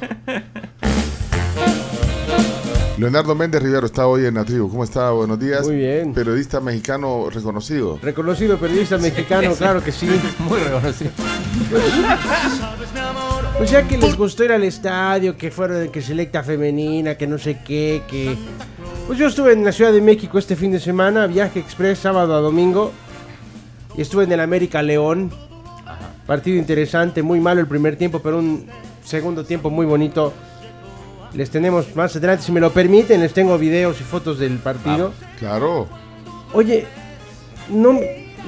Leonardo 2.99 3.35
Méndez 3.35 3.63
Rivero 3.63 3.87
está 3.87 4.07
hoy 4.07 4.25
en 4.27 4.35
la 4.35 4.45
tribu. 4.45 4.69
¿Cómo 4.71 4.83
está? 4.83 5.11
Buenos 5.11 5.39
días. 5.39 5.67
Muy 5.67 5.77
bien. 5.77 6.13
Periodista 6.15 6.61
mexicano 6.61 7.29
reconocido. 7.31 7.99
Reconocido 8.03 8.59
periodista 8.59 8.97
mexicano, 8.99 9.55
claro 9.55 9.83
que 9.85 9.93
sí. 9.93 10.09
Muy 10.41 10.59
reconocido. 10.61 11.11
Pues 13.59 13.71
ya 13.71 13.89
que 13.89 13.97
les 13.97 14.17
gustó 14.17 14.45
ir 14.45 14.53
al 14.53 14.65
estadio, 14.65 15.37
que 15.37 15.51
fueron 15.51 15.89
que 15.89 16.03
selecta 16.03 16.43
femenina, 16.43 17.15
que 17.15 17.27
no 17.27 17.39
sé 17.39 17.59
qué, 17.65 18.03
que... 18.07 18.37
Pues 19.07 19.19
yo 19.19 19.29
estuve 19.29 19.53
en 19.53 19.65
la 19.65 19.73
Ciudad 19.73 19.93
de 19.93 20.03
México 20.03 20.39
este 20.39 20.57
fin 20.57 20.73
de 20.73 20.79
semana, 20.79 21.27
viaje 21.27 21.61
express 21.61 22.01
sábado 22.01 22.35
a 22.35 22.41
domingo. 22.41 22.93
Y 23.97 24.03
estuve 24.03 24.25
en 24.25 24.33
el 24.33 24.41
América 24.41 24.83
León. 24.83 25.31
Partido 26.27 26.59
interesante, 26.59 27.23
muy 27.23 27.41
malo 27.41 27.61
el 27.61 27.67
primer 27.67 27.97
tiempo, 27.97 28.21
pero 28.21 28.39
un 28.39 28.67
segundo 29.03 29.45
tiempo 29.45 29.71
muy 29.71 29.87
bonito. 29.87 30.35
Les 31.33 31.51
tenemos 31.51 31.97
más 31.97 32.15
adelante, 32.15 32.45
si 32.45 32.53
me 32.53 32.61
lo 32.61 32.73
permiten, 32.73 33.21
les 33.21 33.33
tengo 33.33 33.57
videos 33.57 33.99
y 34.01 34.05
fotos 34.05 34.39
del 34.39 34.59
partido. 34.59 35.15
Claro. 35.39 35.89
Oye, 36.53 36.87
no, 37.71 37.99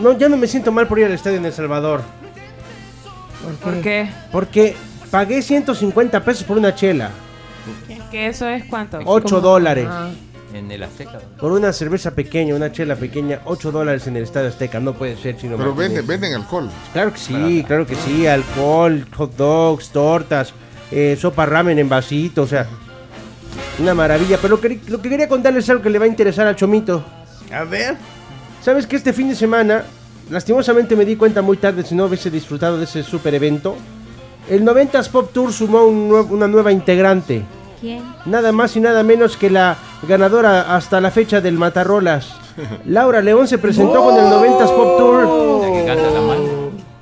no, 0.02 0.18
ya 0.18 0.28
no 0.28 0.36
me 0.36 0.46
siento 0.46 0.70
mal 0.70 0.86
por 0.86 0.98
ir 0.98 1.06
al 1.06 1.12
estadio 1.12 1.38
en 1.38 1.46
El 1.46 1.52
Salvador. 1.52 2.02
¿Por 3.62 3.80
qué? 3.80 4.10
Porque 4.32 4.76
pagué 5.10 5.42
150 5.42 6.24
pesos 6.24 6.44
por 6.44 6.58
una 6.58 6.74
chela. 6.74 7.10
¿Que 8.10 8.28
eso 8.28 8.48
es 8.48 8.64
cuánto? 8.64 8.98
8 9.04 9.40
dólares. 9.40 9.86
Ah, 9.88 10.08
En 10.54 10.70
el 10.70 10.82
Azteca. 10.82 11.18
Por 11.38 11.52
una 11.52 11.72
cerveza 11.74 12.12
pequeña, 12.12 12.54
una 12.54 12.72
chela 12.72 12.96
pequeña, 12.96 13.40
8 13.44 13.70
dólares 13.70 14.06
en 14.06 14.16
el 14.16 14.22
Estadio 14.22 14.48
Azteca. 14.48 14.80
No 14.80 14.94
puede 14.94 15.16
ser, 15.16 15.36
chino. 15.36 15.56
Pero 15.58 15.74
venden, 15.74 16.06
venden 16.06 16.34
alcohol. 16.34 16.70
Claro 16.94 17.12
que 17.12 17.18
sí, 17.18 17.64
claro 17.66 17.86
que 17.86 17.94
sí. 17.94 18.26
Alcohol, 18.26 19.06
hot 19.14 19.36
dogs, 19.36 19.90
tortas, 19.90 20.54
eh, 20.90 21.16
sopa 21.20 21.44
ramen 21.44 21.78
en 21.78 21.88
vasito, 21.88 22.42
o 22.42 22.46
sea. 22.46 22.66
Una 23.78 23.92
maravilla. 23.94 24.38
Pero 24.40 24.56
lo 24.56 24.60
que, 24.60 24.80
lo 24.88 25.02
que 25.02 25.10
quería 25.10 25.28
contarles 25.28 25.64
es 25.64 25.70
algo 25.70 25.82
que 25.82 25.90
le 25.90 25.98
va 25.98 26.06
a 26.06 26.08
interesar 26.08 26.46
al 26.46 26.56
Chomito. 26.56 27.04
A 27.52 27.64
ver. 27.64 27.96
¿Sabes 28.62 28.86
que 28.86 28.96
este 28.96 29.12
fin 29.12 29.28
de 29.28 29.34
semana, 29.34 29.84
lastimosamente 30.30 30.96
me 30.96 31.04
di 31.04 31.16
cuenta 31.16 31.42
muy 31.42 31.58
tarde 31.58 31.82
si 31.84 31.94
no 31.94 32.06
hubiese 32.06 32.30
disfrutado 32.30 32.78
de 32.78 32.84
ese 32.84 33.02
super 33.02 33.34
evento? 33.34 33.76
El 34.50 34.64
90s 34.64 35.08
Pop 35.10 35.30
Tour 35.32 35.52
sumó 35.52 35.84
un 35.84 36.08
nue- 36.10 36.26
una 36.30 36.46
nueva 36.46 36.72
integrante. 36.72 37.42
¿Quién? 37.80 38.02
Nada 38.26 38.50
más 38.52 38.74
y 38.76 38.80
nada 38.80 39.02
menos 39.02 39.36
que 39.36 39.50
la 39.50 39.76
ganadora 40.08 40.74
hasta 40.74 41.00
la 41.00 41.10
fecha 41.10 41.40
del 41.40 41.54
Matarrolas. 41.58 42.32
Laura 42.86 43.20
León 43.20 43.46
se 43.46 43.58
presentó 43.58 44.02
con 44.02 44.16
el 44.16 44.24
90s 44.24 44.74
Pop 44.74 44.98
Tour. 44.98 45.62
La 45.66 45.72
que 45.72 45.84
canta 45.84 46.12
tan 46.12 46.26
mal. 46.26 46.38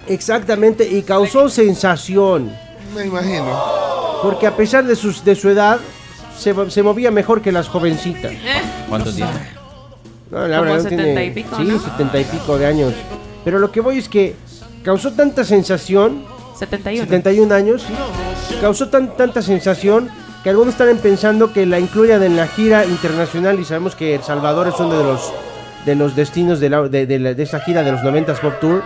Exactamente, 0.08 0.88
y 0.88 1.02
causó 1.02 1.48
sensación. 1.48 2.50
Me 2.94 3.06
imagino. 3.06 3.46
Porque 4.22 4.46
a 4.46 4.56
pesar 4.56 4.84
de, 4.84 4.96
sus, 4.96 5.24
de 5.24 5.34
su 5.34 5.48
edad, 5.50 5.78
se, 6.38 6.54
se 6.70 6.82
movía 6.82 7.10
mejor 7.10 7.42
que 7.42 7.52
las 7.52 7.68
jovencitas. 7.68 8.32
¿Cuánto 8.88 9.12
tiene? 9.12 9.30
No, 10.30 10.46
Laura 10.48 10.70
León 10.70 10.82
70 10.82 11.22
y 11.22 11.30
pico, 11.30 11.56
sí, 11.56 11.64
¿no? 11.64 11.78
70 11.78 12.20
y 12.20 12.24
pico 12.24 12.58
de 12.58 12.66
años. 12.66 12.92
Pero 13.44 13.58
lo 13.58 13.70
que 13.70 13.80
voy 13.80 13.98
es 13.98 14.08
que 14.08 14.34
causó 14.84 15.12
tanta 15.12 15.44
sensación 15.44 16.24
71. 16.58 17.04
71 17.04 17.54
años, 17.54 17.86
causó 18.60 18.88
tan, 18.88 19.16
tanta 19.16 19.42
sensación 19.42 20.08
que 20.42 20.50
algunos 20.50 20.74
están 20.74 20.96
pensando 20.98 21.52
que 21.52 21.66
la 21.66 21.78
incluyan 21.80 22.22
en 22.22 22.36
la 22.36 22.46
gira 22.46 22.84
internacional 22.84 23.58
y 23.60 23.64
sabemos 23.64 23.94
que 23.96 24.14
El 24.14 24.22
Salvador 24.22 24.68
es 24.68 24.74
uno 24.78 24.96
de 24.96 25.04
los 25.04 25.32
de 25.84 25.94
los 25.94 26.16
destinos 26.16 26.58
de, 26.58 26.68
la- 26.68 26.88
de, 26.88 27.06
de 27.06 27.18
la- 27.20 27.34
de 27.34 27.42
esa 27.44 27.60
gira 27.60 27.84
de 27.84 27.92
los 27.92 28.00
90s 28.00 28.40
Pop 28.40 28.54
Tour. 28.60 28.82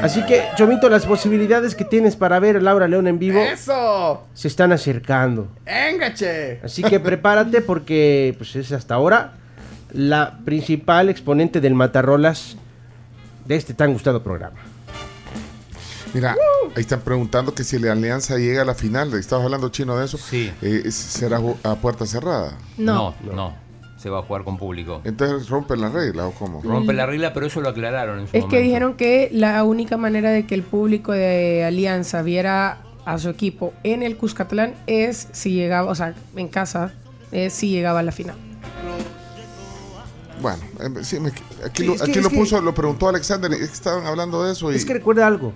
Así 0.00 0.24
que, 0.24 0.44
Chomito, 0.56 0.88
las 0.88 1.04
posibilidades 1.04 1.74
que 1.74 1.84
tienes 1.84 2.16
para 2.16 2.38
ver 2.40 2.56
a 2.56 2.60
Laura 2.60 2.88
León 2.88 3.06
en 3.06 3.18
vivo 3.18 3.38
¡Eso! 3.38 4.22
se 4.32 4.48
están 4.48 4.72
acercando. 4.72 5.48
¡Engache! 5.66 6.60
Así 6.64 6.82
que 6.82 7.00
prepárate 7.00 7.60
porque 7.60 8.34
pues, 8.38 8.56
es 8.56 8.72
hasta 8.72 8.94
ahora 8.94 9.32
la 9.92 10.38
principal 10.46 11.10
exponente 11.10 11.60
del 11.60 11.74
Matarrolas 11.74 12.56
de 13.44 13.56
este 13.56 13.74
tan 13.74 13.92
gustado 13.92 14.22
programa. 14.22 14.56
Mira, 16.16 16.34
ahí 16.74 16.80
están 16.80 17.00
preguntando 17.00 17.54
que 17.54 17.62
si 17.62 17.78
la 17.78 17.92
alianza 17.92 18.38
llega 18.38 18.62
a 18.62 18.64
la 18.64 18.74
final. 18.74 19.12
Estabas 19.14 19.44
hablando 19.44 19.68
chino 19.68 19.98
de 19.98 20.06
eso. 20.06 20.16
Sí. 20.16 20.50
Eh, 20.62 20.90
¿Será 20.90 21.40
a 21.62 21.74
puerta 21.76 22.06
cerrada? 22.06 22.56
No. 22.78 23.14
No, 23.22 23.32
no. 23.34 23.54
Se 23.98 24.08
va 24.08 24.20
a 24.20 24.22
jugar 24.22 24.42
con 24.44 24.56
público. 24.56 25.00
Entonces 25.04 25.48
rompen 25.50 25.80
la 25.80 25.88
regla 25.90 26.26
o 26.26 26.32
cómo? 26.32 26.62
Rompe 26.62 26.92
la 26.94 27.04
regla, 27.06 27.32
pero 27.34 27.46
eso 27.46 27.60
lo 27.60 27.68
aclararon 27.68 28.20
en 28.20 28.26
su 28.28 28.36
Es 28.36 28.42
momento. 28.44 28.48
que 28.56 28.62
dijeron 28.62 28.94
que 28.94 29.28
la 29.32 29.62
única 29.64 29.96
manera 29.98 30.30
de 30.30 30.46
que 30.46 30.54
el 30.54 30.62
público 30.62 31.12
de 31.12 31.64
Alianza 31.64 32.22
viera 32.22 32.78
a 33.04 33.18
su 33.18 33.28
equipo 33.28 33.72
en 33.84 34.02
el 34.02 34.16
Cuscatlán 34.16 34.74
es 34.86 35.28
si 35.32 35.52
llegaba, 35.52 35.90
o 35.90 35.94
sea, 35.94 36.14
en 36.34 36.48
casa, 36.48 36.92
es 37.32 37.52
si 37.52 37.70
llegaba 37.70 38.00
a 38.00 38.02
la 38.02 38.12
final. 38.12 38.36
Bueno, 40.40 40.58
eh, 40.80 41.02
sí, 41.04 41.18
me- 41.18 41.30
aquí, 41.64 41.82
Sí, 41.82 41.84
lo, 41.86 41.94
que- 41.96 42.02
aquí 42.02 42.20
lo 42.20 42.28
que- 42.30 42.36
puso, 42.36 42.60
lo 42.60 42.74
preguntó 42.74 43.08
Alexander, 43.08 43.50
es 43.52 43.58
que 43.58 43.64
estaban 43.64 44.06
hablando 44.06 44.44
de 44.44 44.52
eso. 44.52 44.70
Y, 44.70 44.76
Es 44.76 44.84
que 44.84 44.92
recuerda 44.94 45.26
algo. 45.26 45.52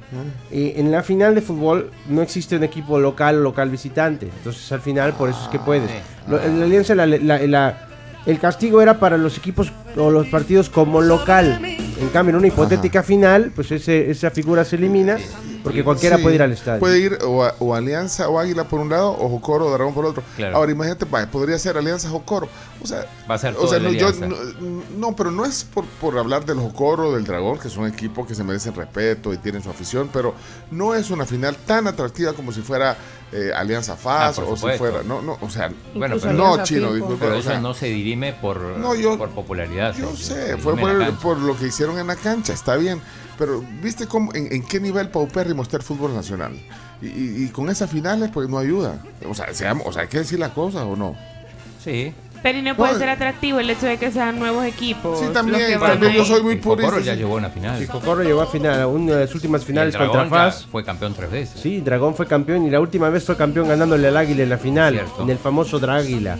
eh, 0.50 0.74
en 0.76 0.90
la 0.90 1.02
final 1.02 1.34
de 1.34 1.42
fútbol 1.42 1.90
no 2.08 2.22
existe 2.22 2.56
un 2.56 2.64
equipo 2.64 2.98
local 2.98 3.36
o 3.36 3.40
local 3.40 3.68
visitante. 3.70 4.26
Entonces 4.38 4.70
al 4.72 4.80
final 4.80 5.12
por 5.14 5.28
eso 5.28 5.40
es 5.42 5.48
que 5.48 5.58
puedes. 5.58 5.90
Lo- 6.28 6.42
en 6.42 6.58
la 6.60 6.64
alianza 6.66 6.94
la- 6.94 7.06
la- 7.06 7.38
la- 7.46 7.88
el 8.26 8.38
castigo 8.38 8.80
era 8.82 8.98
para 8.98 9.16
los 9.16 9.36
equipos 9.38 9.72
o 9.96 10.10
los 10.10 10.26
partidos 10.28 10.68
como 10.70 11.00
local. 11.00 11.60
En 12.00 12.08
cambio, 12.08 12.30
en 12.30 12.36
una 12.36 12.46
hipotética 12.48 13.02
final, 13.02 13.52
pues 13.54 13.70
ese, 13.72 14.10
esa 14.10 14.30
figura 14.30 14.64
se 14.64 14.76
elimina 14.76 15.18
porque 15.62 15.84
cualquiera 15.84 16.16
Sí, 16.16 16.22
puede 16.22 16.34
ir 16.36 16.42
al 16.42 16.52
estadio. 16.52 16.80
Puede 16.80 16.98
ir 16.98 17.18
o, 17.24 17.44
a- 17.44 17.54
o 17.58 17.74
Alianza 17.74 18.28
o 18.28 18.38
Águila 18.38 18.64
por 18.64 18.80
un 18.80 18.88
lado, 18.90 19.10
o 19.12 19.28
Jocoro 19.28 19.66
o 19.66 19.70
Dragón 19.72 19.94
por 19.94 20.04
otro. 20.06 20.22
Claro. 20.36 20.56
Ahora 20.56 20.72
imagínate, 20.72 21.06
podría 21.06 21.58
ser 21.58 21.76
Alianza 21.76 22.08
Jocoro. 22.08 22.48
O 22.82 22.86
sea, 22.86 23.06
Va 23.30 23.34
a 23.34 23.38
ser 23.38 23.52
o 23.54 23.58
todo 23.58 23.68
sea 23.68 23.78
no, 23.78 23.90
yo- 23.92 24.08
Alianza. 24.08 24.26
no, 24.60 24.82
no, 24.96 25.16
pero 25.16 25.30
no 25.30 25.44
es 25.44 25.64
por, 25.64 25.84
por 25.84 26.18
hablar 26.18 26.44
del 26.46 26.58
Jocoro 26.58 27.08
o 27.08 27.14
del 27.14 27.24
Dragón, 27.24 27.58
que 27.58 27.68
son 27.68 27.86
equipos 27.86 28.26
que 28.26 28.34
se 28.34 28.42
merecen 28.44 28.74
respeto 28.74 29.32
y 29.34 29.36
tienen 29.38 29.62
su 29.62 29.70
afición, 29.70 30.08
pero 30.12 30.34
no 30.70 30.94
es 30.94 31.10
una 31.10 31.26
final 31.26 31.56
tan 31.56 31.86
atractiva 31.86 32.32
como 32.32 32.52
si 32.52 32.62
fuera 32.62 32.96
eh, 33.32 33.52
Alianza 33.54 33.96
FAS 33.96 34.38
Ah, 34.40 34.42
o 34.44 34.56
si 34.56 34.66
fuera. 34.76 35.02
No, 35.04 35.22
no, 35.22 35.38
o 35.40 35.48
sea, 35.50 35.68
Bueno, 35.94 36.16
Incluso 36.16 36.26
pero 36.26 36.38
no, 36.38 36.44
Alianza 36.46 36.62
chino, 36.64 36.80
Fico. 36.86 36.94
disculpa. 36.96 37.24
Pero 37.26 37.36
o 37.36 37.38
eso 37.38 37.50
sea, 37.50 37.60
no 37.60 37.74
se 37.74 37.86
dirime 37.86 38.32
por, 38.32 38.60
No, 38.60 38.94
yo- 38.96 39.16
por 39.18 39.28
popularidad. 39.30 39.94
Yo 39.96 40.16
sé, 40.16 40.56
fue 40.56 40.76
por, 40.76 40.90
el- 40.90 41.12
por 41.14 41.38
lo 41.38 41.56
que 41.56 41.66
hicieron 41.68 41.98
en 41.98 42.06
la 42.08 42.16
cancha, 42.16 42.52
está 42.52 42.74
bien. 42.76 43.00
Pero, 43.40 43.64
¿viste 43.82 44.06
cómo, 44.06 44.32
en, 44.34 44.52
en 44.52 44.62
qué 44.64 44.78
nivel 44.78 45.08
paupérrimo 45.08 45.62
está 45.62 45.78
el 45.78 45.82
fútbol 45.82 46.14
nacional? 46.14 46.52
Y, 47.02 47.06
y- 47.06 47.44
y 47.44 47.48
con 47.48 47.68
esas 47.70 47.90
finales, 47.90 48.30
pues 48.32 48.48
no 48.48 48.58
ayuda. 48.58 49.02
O 49.28 49.34
sea, 49.34 49.52
seamos- 49.54 49.86
o 49.86 49.92
sea, 49.92 50.02
hay 50.02 50.08
que 50.08 50.18
decir 50.18 50.38
las 50.38 50.50
cosas 50.50 50.82
o 50.82 50.94
no. 50.94 51.16
Sí. 51.82 52.12
Pero 52.42 52.58
y 52.58 52.62
no 52.62 52.74
puede 52.76 52.94
ser 52.96 53.08
atractivo 53.10 53.60
el 53.60 53.68
hecho 53.68 53.86
de 53.86 53.96
que 53.98 54.10
sean 54.10 54.38
nuevos 54.38 54.64
equipos. 54.64 55.18
Sí, 55.20 55.26
también, 55.32 55.78
también 55.78 56.12
yo 56.12 56.24
soy 56.24 56.42
muy 56.42 56.54
El 56.54 56.60
Cocoro 56.60 56.88
purista. 56.88 57.00
ya 57.12 57.14
llegó 57.14 57.34
a 57.34 57.38
una 57.38 57.50
final. 57.50 57.78
Sí, 57.78 57.86
Cocorro 57.86 58.22
llegó 58.22 58.40
a 58.42 58.46
final, 58.46 58.80
a 58.80 58.86
una 58.86 59.14
de 59.16 59.20
las 59.26 59.34
últimas 59.34 59.62
finales 59.64 59.94
contra 59.96 60.26
FAS. 60.26 60.66
fue 60.70 60.82
campeón 60.84 61.12
tres 61.14 61.30
veces. 61.30 61.60
Sí, 61.60 61.80
Dragón 61.80 62.14
fue 62.14 62.26
campeón 62.26 62.66
y 62.66 62.70
la 62.70 62.80
última 62.80 63.08
vez 63.10 63.24
fue 63.24 63.36
campeón 63.36 63.68
ganándole 63.68 64.08
al 64.08 64.16
Águila 64.16 64.42
en 64.42 64.48
la 64.50 64.58
final, 64.58 64.94
Cierto. 64.94 65.22
en 65.22 65.30
el 65.30 65.38
famoso 65.38 65.78
Dráguila. 65.78 66.38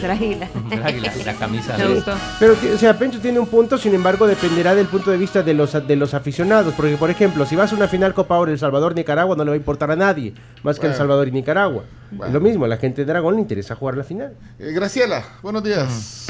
Tranquila. 0.00 0.48
El 0.70 0.82
águila, 0.82 1.12
la 1.26 1.34
camisa 1.34 1.76
Me 1.76 1.84
de- 1.84 1.94
gustó. 1.94 2.12
Pero, 2.38 2.54
o 2.74 2.78
sea, 2.78 2.98
Pencho 2.98 3.20
tiene 3.20 3.38
un 3.38 3.46
punto, 3.46 3.76
sin 3.78 3.94
embargo, 3.94 4.26
dependerá 4.26 4.74
del 4.74 4.86
punto 4.86 5.10
de 5.10 5.16
vista 5.16 5.42
de 5.42 5.54
los, 5.54 5.72
de 5.86 5.96
los 5.96 6.14
aficionados. 6.14 6.74
Porque, 6.74 6.96
por 6.96 7.10
ejemplo, 7.10 7.44
si 7.46 7.56
vas 7.56 7.72
a 7.72 7.76
una 7.76 7.88
final 7.88 8.14
Copa 8.14 8.38
Oro 8.38 8.50
El 8.50 8.58
Salvador-Nicaragua, 8.58 9.36
no 9.36 9.44
le 9.44 9.50
va 9.50 9.54
a 9.54 9.58
importar 9.58 9.90
a 9.90 9.96
nadie, 9.96 10.34
más 10.62 10.78
que 10.78 10.86
El 10.86 10.92
Bueno. 10.92 10.98
Salvador 10.98 11.28
y 11.28 11.32
Nicaragua. 11.32 11.84
Bueno. 12.10 12.26
Es 12.26 12.32
lo 12.34 12.40
mismo, 12.40 12.64
a 12.64 12.68
la 12.68 12.76
gente 12.76 13.02
de 13.04 13.12
Dragón 13.12 13.34
le 13.34 13.40
interesa 13.40 13.74
jugar 13.74 13.96
la 13.96 14.04
final. 14.04 14.34
Eh, 14.58 14.72
Graciela, 14.72 15.22
buenos 15.42 15.62
días. 15.62 16.26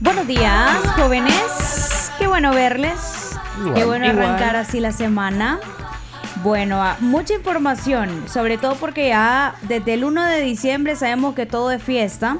Buenos 0.00 0.26
días, 0.26 0.76
jóvenes. 0.96 2.10
Qué 2.18 2.26
bueno 2.26 2.52
verles. 2.54 3.30
Igual. 3.58 3.74
Qué 3.74 3.84
bueno 3.84 4.06
Igual. 4.06 4.24
arrancar 4.26 4.56
así 4.56 4.80
la 4.80 4.92
semana. 4.92 5.60
Bueno, 6.42 6.82
ah, 6.82 6.96
mucha 7.00 7.34
información, 7.34 8.24
sobre 8.28 8.58
todo 8.58 8.74
porque 8.74 9.08
ya 9.08 9.54
desde 9.62 9.94
el 9.94 10.04
1 10.04 10.24
de 10.24 10.40
diciembre 10.40 10.96
sabemos 10.96 11.34
que 11.34 11.46
todo 11.46 11.70
es 11.70 11.82
fiesta, 11.82 12.38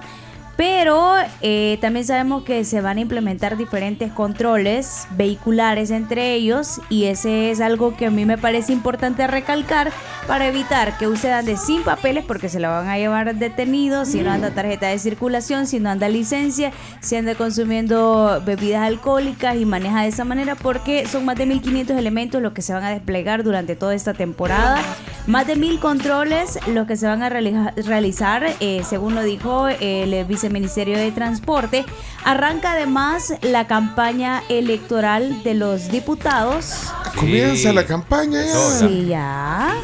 pero 0.56 1.14
eh, 1.40 1.78
también 1.80 2.06
sabemos 2.06 2.44
que 2.44 2.64
se 2.64 2.80
van 2.80 2.99
a 2.99 3.00
implementar 3.00 3.56
diferentes 3.56 4.12
controles 4.12 5.06
vehiculares 5.16 5.90
entre 5.90 6.34
ellos 6.34 6.80
y 6.88 7.04
ese 7.04 7.50
es 7.50 7.61
algo 7.61 7.96
que 7.96 8.06
a 8.06 8.11
mí 8.11 8.25
me 8.25 8.38
parece 8.38 8.73
importante 8.73 9.26
recalcar 9.26 9.90
para 10.28 10.46
evitar 10.46 10.96
que 10.99 11.06
usted 11.08 11.30
ande 11.32 11.56
sin 11.56 11.82
papeles 11.82 12.25
porque 12.25 12.49
se 12.49 12.61
la 12.61 12.68
van 12.68 12.88
a 12.88 12.96
llevar 12.99 13.34
detenido, 13.34 14.04
si 14.04 14.20
no 14.20 14.30
anda 14.30 14.50
tarjeta 14.50 14.87
de 14.88 14.99
circulación, 14.99 15.66
si 15.66 15.80
no 15.80 15.90
anda 15.90 16.08
licencia, 16.08 16.73
si 17.00 17.16
anda 17.16 17.34
consumiendo 17.34 18.40
bebidas 18.46 18.82
alcohólicas 18.87 19.56
y 19.56 19.64
maneja 19.64 20.02
de 20.02 20.08
esa 20.08 20.25
manera 20.25 20.54
porque 20.54 21.06
son 21.06 21.25
más 21.25 21.37
de 21.37 21.46
1500 21.46 21.96
elementos 21.96 22.40
los 22.40 22.52
que 22.52 22.62
se 22.62 22.73
van 22.73 22.84
a 22.84 22.90
desplegar 22.90 23.42
durante 23.42 23.76
toda 23.76 23.94
esta 23.94 24.14
temporada, 24.14 24.80
más 25.26 25.46
de 25.46 25.56
mil 25.56 25.80
controles 25.80 26.58
los 26.68 26.87
que 26.87 26.96
se 26.96 27.06
van 27.06 27.23
a 27.23 27.28
realiza- 27.28 27.73
realizar, 27.76 28.46
eh, 28.61 28.82
según 28.88 29.14
lo 29.14 29.23
dijo 29.23 29.68
el 29.68 30.14
viceministerio 30.44 30.98
de 30.98 31.10
Transporte. 31.10 31.86
Arranca 32.24 32.72
además 32.72 33.35
la 33.40 33.66
campaña 33.66 34.42
electoral 34.50 35.42
de 35.42 35.54
los 35.54 35.90
diputados. 35.90 36.92
Comienza 37.16 37.72
la 37.72 37.87
campaña 37.87 38.44
ya. 38.44 38.54
Sí, 38.54 39.07
ya. 39.07 39.74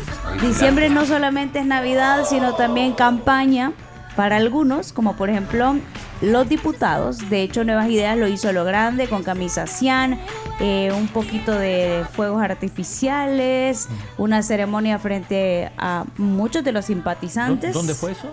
Diciembre 0.42 0.90
no 0.90 1.06
solamente 1.06 1.60
es 1.60 1.66
Navidad, 1.66 2.24
sino 2.28 2.54
también 2.54 2.92
campaña 2.92 3.72
para 4.16 4.36
algunos, 4.36 4.92
como 4.92 5.16
por 5.16 5.30
ejemplo 5.30 5.76
los 6.20 6.46
diputados. 6.46 7.30
De 7.30 7.42
hecho, 7.42 7.64
Nuevas 7.64 7.88
Ideas 7.88 8.18
lo 8.18 8.28
hizo 8.28 8.50
a 8.50 8.52
lo 8.52 8.64
grande 8.64 9.08
con 9.08 9.22
camisa 9.22 9.66
cian, 9.66 10.18
eh, 10.60 10.92
un 10.94 11.08
poquito 11.08 11.52
de 11.52 12.04
fuegos 12.12 12.42
artificiales, 12.42 13.88
una 14.18 14.42
ceremonia 14.42 14.98
frente 14.98 15.72
a 15.78 16.04
muchos 16.18 16.62
de 16.64 16.72
los 16.72 16.84
simpatizantes. 16.84 17.72
¿Dónde 17.72 17.94
fue 17.94 18.12
eso? 18.12 18.28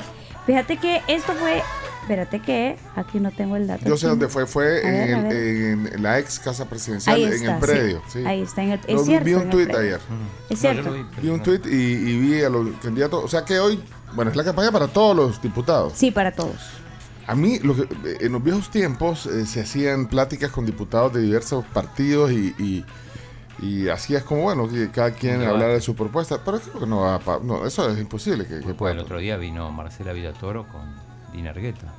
Fíjate 0.47 0.77
que 0.77 1.01
esto 1.07 1.33
fue, 1.33 1.61
espérate 2.01 2.39
que 2.39 2.77
aquí 2.95 3.19
no 3.19 3.31
tengo 3.31 3.55
el 3.57 3.67
dato. 3.67 3.85
Yo 3.85 3.97
sé 3.97 4.07
dónde 4.07 4.27
fue, 4.29 4.47
fue 4.47 4.65
ver, 4.81 5.09
en, 5.09 5.87
el- 5.87 6.01
la 6.01 6.17
ex 6.19 6.39
casa 6.39 6.65
presidencial, 6.69 7.21
en 7.21 7.45
el 7.45 7.57
predio. 7.59 8.01
sí. 8.07 8.21
sí. 8.21 8.25
Ahí 8.25 8.41
está, 8.41 8.63
en 8.63 8.71
el, 8.71 8.79
Lo- 8.87 8.95
es 9.01 9.05
cierto. 9.05 9.25
vi 9.25 9.33
un 9.35 9.49
tuit 9.49 9.75
ayer. 9.75 9.99
Es 10.49 10.59
cierto. 10.59 10.95
vi, 11.21 11.27
un 11.29 11.43
tuit 11.43 11.65
y, 11.67 11.69
y 11.69 12.19
vi 12.19 12.41
a 12.43 12.49
los 12.49 12.65
candidatos. 12.81 13.23
O 13.23 13.27
sea 13.27 13.43
que 13.45 13.59
hoy, 13.59 13.79
bueno, 14.15 14.31
es 14.31 14.37
la 14.37 14.43
campaña 14.45 14.71
para 14.71 14.87
todos 14.87 15.15
los 15.15 15.41
diputados. 15.41 15.93
Sí, 15.95 16.09
para 16.11 16.31
todos. 16.31 16.55
A 17.27 17.35
mí, 17.35 17.59
lo 17.59 17.75
que- 17.75 17.87
en 18.21 18.31
los 18.31 18.41
viejos 18.41 18.71
tiempos 18.71 19.25
eh, 19.25 19.45
se 19.45 19.59
hacían 19.59 20.07
pláticas 20.07 20.49
con 20.49 20.65
diputados 20.65 21.11
de 21.13 21.19
diversos 21.21 21.65
partidos 21.73 22.31
y, 22.31 22.55
y, 22.57 22.85
y 23.59 23.87
así 23.89 24.15
es 24.15 24.23
como, 24.23 24.43
bueno, 24.43 24.67
que 24.69 24.89
cada 24.91 25.11
quien 25.11 25.41
hablara 25.43 25.73
de 25.73 25.81
su 25.81 25.95
propuesta. 25.95 26.39
Pero 26.43 26.59
creo 26.59 26.79
que 26.81 26.85
no 26.85 27.01
va 27.01 27.15
a 27.15 27.19
pa- 27.19 27.39
no, 27.41 27.65
eso 27.65 27.89
es 27.89 27.97
imposible 27.99 28.45
que, 28.45 28.59
que 28.59 28.73
pueda. 28.73 28.93
el 28.93 28.99
otro 28.99 29.17
día 29.19 29.37
vino 29.37 29.71
Marcela 29.71 30.13
Villatoro 30.13 30.65
con 30.67 30.81
Dina 31.33 31.49
Argueta. 31.51 31.93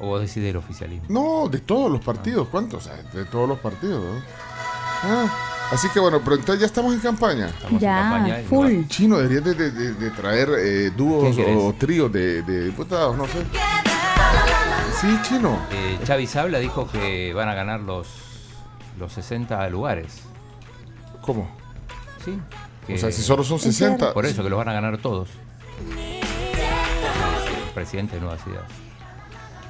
O 0.00 0.06
vos 0.08 0.20
decís 0.20 0.42
del 0.42 0.56
oficialismo. 0.56 1.06
No, 1.08 1.48
de 1.48 1.60
todos 1.60 1.90
los 1.90 2.00
partidos. 2.00 2.48
¿Cuántos? 2.48 2.86
O 2.86 2.88
sea, 2.90 2.96
de 3.12 3.24
todos 3.26 3.48
los 3.48 3.58
partidos. 3.60 4.02
¿no? 4.02 4.20
Ah, 5.04 5.26
así 5.70 5.88
que 5.90 6.00
bueno, 6.00 6.20
pero 6.24 6.36
entonces 6.36 6.60
ya 6.60 6.66
estamos 6.66 6.92
en 6.94 7.00
campaña. 7.00 7.46
Estamos 7.48 7.74
en 7.74 7.78
Ya, 7.80 7.94
campaña 7.96 8.40
y 8.40 8.44
full. 8.44 8.72
no- 8.72 8.88
Chino, 8.88 9.18
deberías 9.18 9.44
de, 9.44 9.54
de- 9.54 9.70
de- 9.70 9.92
de 9.94 10.10
traer 10.10 10.48
eh, 10.58 10.90
dúos 10.90 11.36
o 11.38 11.72
tríos 11.78 12.10
de, 12.12 12.42
de 12.42 12.64
diputados, 12.64 13.16
no 13.16 13.26
sé. 13.26 13.44
Sí, 15.00 15.18
Chino. 15.22 15.58
Eh, 15.70 16.26
Sabla 16.26 16.58
dijo 16.58 16.88
que 16.90 17.32
van 17.34 17.48
a 17.48 17.54
ganar 17.54 17.80
los, 17.80 18.06
los 18.98 19.12
60 19.12 19.68
lugares. 19.70 20.22
¿Cómo? 21.22 21.50
Sí. 22.24 22.38
que- 22.86 22.94
O 22.94 22.98
sea, 22.98 23.10
si 23.12 23.22
solo 23.22 23.42
son 23.44 23.58
60. 23.58 24.12
Por 24.12 24.26
eso, 24.26 24.42
que 24.42 24.50
los 24.50 24.58
van 24.58 24.68
a 24.68 24.72
ganar 24.72 24.98
todos. 24.98 25.28
Presidente 27.74 28.16
de 28.16 28.20
Nuevas 28.20 28.40
Ideas. 28.46 28.64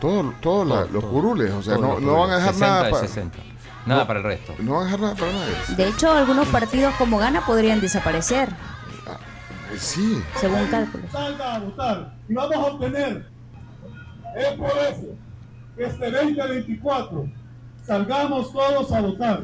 Todos 0.00 0.34
Todo, 0.40 0.64
los 0.86 1.04
curules, 1.04 1.52
o 1.52 1.62
sea, 1.62 1.76
no, 1.78 1.94
van 2.00 2.30
a 2.30 2.36
dejar 2.36 2.52
60 2.54 2.66
nada 2.66 2.84
de 2.84 2.90
para. 2.90 3.06
60. 3.06 3.38
Nada 3.86 4.00
No. 4.02 4.06
para 4.06 4.18
el 4.20 4.24
resto. 4.24 4.54
No 4.58 4.72
van 4.72 4.82
a 4.82 4.84
dejar 4.86 5.00
nada 5.00 5.14
para 5.14 5.32
nadie. 5.32 5.54
De 5.76 5.88
hecho, 5.88 6.10
algunos 6.12 6.48
partidos 6.48 6.94
como 6.96 7.18
Gana 7.18 7.44
podrían 7.46 7.80
desaparecer, 7.80 8.48
Eh, 8.48 9.78
Sí. 9.78 10.22
según 10.40 10.66
cálculos. 10.66 11.10
salga 11.10 11.54
a 11.54 11.58
votar 11.60 12.14
y 12.28 12.34
vamos 12.34 12.56
a 12.56 12.60
obtener. 12.60 13.26
Es 14.36 14.48
por 14.58 14.70
eso 14.70 15.06
que 15.76 15.84
este 15.84 16.10
2024 16.10 17.26
salgamos 17.86 18.52
todos 18.52 18.92
a 18.92 19.00
votar. 19.00 19.42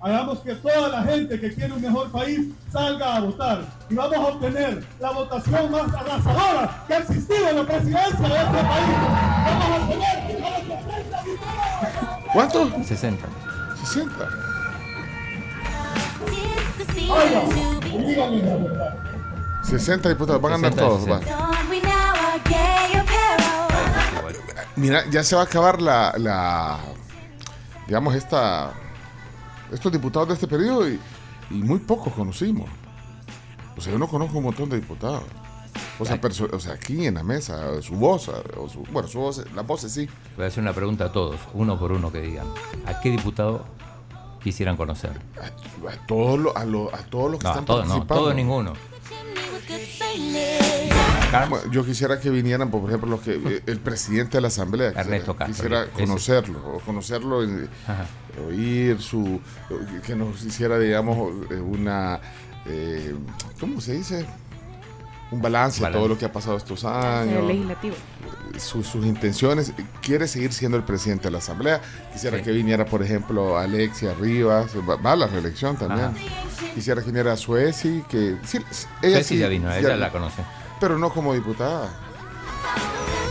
Hagamos 0.00 0.38
que 0.40 0.54
toda 0.54 0.88
la 0.88 1.02
gente 1.02 1.40
que 1.40 1.52
quiere 1.52 1.72
un 1.72 1.82
mejor 1.82 2.10
país 2.12 2.40
salga 2.72 3.16
a 3.16 3.20
votar. 3.20 3.62
Y 3.90 3.94
vamos 3.94 4.16
a 4.16 4.20
obtener 4.20 4.84
la 5.00 5.10
votación 5.10 5.70
más 5.72 5.92
arrasadora 5.92 6.84
que 6.86 6.94
ha 6.94 6.98
existido 6.98 7.48
en 7.48 7.56
la 7.56 7.64
presidencia 7.64 8.28
de 8.28 8.36
este 8.36 8.62
país. 8.62 8.96
Vamos 9.44 9.68
a 9.68 9.76
obtener 9.82 10.44
a 10.44 10.58
los 10.68 10.78
60 10.78 11.22
diputados. 11.24 12.32
¿Cuánto? 12.32 12.84
60. 12.84 13.26
60. 13.84 14.28
Oiga, 17.10 17.42
y 17.86 17.98
díganme 18.04 18.42
la 18.42 18.56
verdad. 18.56 18.94
60 19.64 20.08
diputados, 20.08 20.40
van 20.40 20.52
a 20.52 20.54
andar 20.56 20.72
60, 20.74 20.88
todos. 20.88 21.10
va. 21.10 21.18
60. 21.18 21.38
Igual. 24.18 24.36
Mira, 24.76 25.04
ya 25.10 25.24
se 25.24 25.34
va 25.34 25.42
a 25.42 25.44
acabar 25.44 25.82
la, 25.82 26.14
la 26.18 26.78
digamos, 27.86 28.14
esta, 28.14 28.72
estos 29.72 29.92
diputados 29.92 30.28
de 30.28 30.34
este 30.34 30.46
periodo 30.48 30.88
y, 30.88 30.98
y 31.50 31.54
muy 31.54 31.78
pocos 31.78 32.12
conocimos. 32.12 32.68
O 33.76 33.80
sea, 33.80 33.92
yo 33.92 33.98
no 33.98 34.08
conozco 34.08 34.38
un 34.38 34.44
montón 34.44 34.68
de 34.68 34.76
diputados. 34.80 35.22
O 36.00 36.04
sea, 36.04 36.20
perso- 36.20 36.48
o 36.52 36.58
sea 36.60 36.74
aquí 36.74 37.06
en 37.06 37.14
la 37.14 37.22
mesa, 37.22 37.80
su 37.82 37.94
voz, 37.94 38.28
o 38.28 38.68
su, 38.68 38.80
bueno, 38.92 39.08
su 39.08 39.18
voz, 39.20 39.44
las 39.54 39.66
voces 39.66 39.92
sí. 39.92 40.08
Voy 40.36 40.44
a 40.44 40.48
hacer 40.48 40.62
una 40.62 40.72
pregunta 40.72 41.06
a 41.06 41.12
todos, 41.12 41.36
uno 41.54 41.78
por 41.78 41.92
uno 41.92 42.10
que 42.12 42.20
digan. 42.20 42.46
¿A 42.86 43.00
qué 43.00 43.10
diputado 43.10 43.64
quisieran 44.42 44.76
conocer? 44.76 45.12
A, 45.40 45.46
a 45.92 46.06
todos 46.06 46.38
los, 46.38 46.56
a, 46.56 46.64
los- 46.64 46.92
a 46.94 46.98
todos 46.98 47.30
los 47.32 47.40
que 47.40 47.44
No, 47.44 47.50
están 47.50 47.64
todos 47.64 47.82
no, 47.86 47.88
participando. 47.90 48.22
todos 48.22 48.34
ninguno. 48.34 48.72
Yo 51.70 51.84
quisiera 51.84 52.18
que 52.20 52.30
vinieran, 52.30 52.70
por 52.70 52.88
ejemplo, 52.88 53.10
los 53.10 53.20
que 53.20 53.34
eh, 53.34 53.62
el 53.66 53.78
presidente 53.80 54.38
de 54.38 54.40
la 54.42 54.48
Asamblea. 54.48 54.88
quisiera- 54.90 55.06
Ernesto 55.08 55.36
Castro, 55.36 55.54
Quisiera 55.54 55.82
ese. 55.84 55.92
conocerlo, 55.92 56.58
o 56.76 56.80
conocerlo, 56.80 57.42
en- 57.42 57.68
oír 58.48 59.00
su. 59.00 59.40
que 60.06 60.14
nos 60.14 60.42
hiciera, 60.44 60.78
digamos, 60.78 61.32
eh, 61.50 61.54
una. 61.56 62.20
eh, 62.66 63.14
¿Cómo 63.60 63.80
se 63.80 63.94
dice? 63.94 64.26
Un 65.30 65.42
balance, 65.42 65.84
de 65.84 65.92
todo 65.92 66.08
lo 66.08 66.16
que 66.16 66.24
ha 66.24 66.32
pasado 66.32 66.56
estos 66.56 66.84
El 66.84 66.88
años. 66.90 67.44
legislativo. 67.46 67.96
Sus, 68.58 68.86
sus 68.86 69.04
intenciones. 69.04 69.74
Quiere 70.00 70.26
seguir 70.26 70.54
siendo 70.54 70.78
el 70.78 70.84
presidente 70.84 71.24
de 71.24 71.32
la 71.32 71.38
Asamblea. 71.38 71.82
Quisiera 72.14 72.38
Sí. 72.38 72.44
que 72.44 72.50
viniera, 72.52 72.86
por 72.86 73.02
ejemplo, 73.02 73.58
Alexia 73.58 74.14
Rivas. 74.14 74.70
Va, 74.88 75.12
a 75.12 75.16
la 75.16 75.26
reelección 75.26 75.76
también. 75.76 76.06
Ajá. 76.06 76.72
Quisiera 76.74 77.02
que 77.02 77.08
viniera 77.08 77.36
Suezi, 77.36 78.02
que 78.08 78.36
sí, 78.46 78.58
ella 79.02 79.22
sí, 79.22 79.36
ya 79.36 79.48
vino, 79.48 79.70
ella 79.70 79.96
la 79.96 80.10
conoce. 80.10 80.42
Pero 80.80 80.98
no 80.98 81.10
como 81.10 81.34
diputada. 81.34 81.90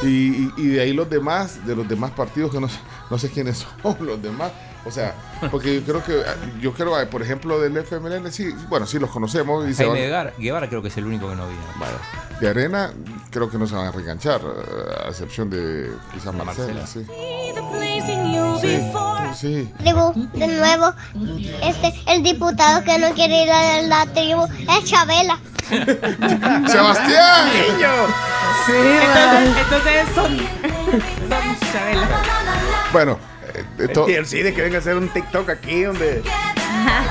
Y, 0.03 0.07
y- 0.07 0.53
y 0.57 0.67
de 0.67 0.81
ahí 0.81 0.93
los 0.93 1.10
demás, 1.10 1.65
de 1.65 1.75
los 1.75 1.88
demás 1.88 2.12
partidos 2.12 2.51
que 2.51 2.60
no 2.60 2.67
no 3.10 3.17
sé 3.17 3.29
quiénes 3.31 3.65
son 3.83 3.97
los 4.05 4.21
demás. 4.21 4.51
O 4.88 4.91
sea, 4.91 5.13
porque 5.52 5.76
yo 5.76 5.84
creo 5.84 6.04
que, 6.04 6.23
yo 6.62 6.73
creo, 6.73 7.10
por 7.10 7.21
ejemplo, 7.21 7.60
del 7.60 7.76
FMLN, 7.78 8.32
sí, 8.32 8.50
bueno, 8.69 8.86
sí 8.88 8.97
los 9.00 9.10
conocemos. 9.12 9.67
Y 9.67 9.73
se 9.73 9.84
Jaime 9.84 10.00
van- 10.00 10.08
Guevara, 10.10 10.34
Guevara 10.38 10.69
creo 10.69 10.82
que 10.82 10.88
es 10.88 10.97
el 10.97 11.06
único 11.06 11.30
que 11.30 11.36
no 11.36 11.47
vino. 11.47 11.62
de 12.39 12.50
Arena, 12.50 12.91
creo 13.32 13.50
que 13.50 13.58
no 13.58 13.65
se 13.67 13.76
van 13.76 13.88
a 13.88 13.91
reenganchar, 13.91 14.41
eh, 14.41 15.06
a 15.06 15.10
excepción 15.10 15.50
de 15.50 15.91
quizás 16.13 16.34
Marcela, 16.34 16.73
Marcela. 16.73 16.88
sí. 16.88 17.06
Sí, 18.62 18.91
sí. 19.36 19.73
Tribu, 19.80 20.13
de 20.34 20.47
nuevo, 20.47 20.93
este, 21.63 21.93
el 22.08 22.23
diputado 22.23 22.84
que 22.84 22.97
no 22.97 23.12
quiere 23.13 23.43
ir 23.43 23.52
a 23.52 23.82
la 23.84 24.06
tribu 24.08 24.45
es 24.45 24.86
Chabela. 24.86 25.38
¡Sebastián! 26.67 27.50
Sí, 28.65 28.73
entonces, 28.73 29.58
entonces 29.62 30.08
son, 30.15 30.38
son 31.30 31.71
Chabela. 31.71 32.08
Bueno, 32.91 33.19
El 33.77 33.89
TLC 33.89 34.43
de 34.43 34.53
que 34.53 34.61
venga 34.61 34.77
a 34.77 34.79
hacer 34.81 34.95
un 34.95 35.09
TikTok 35.09 35.49
aquí, 35.49 35.85
hombre. 35.85 36.21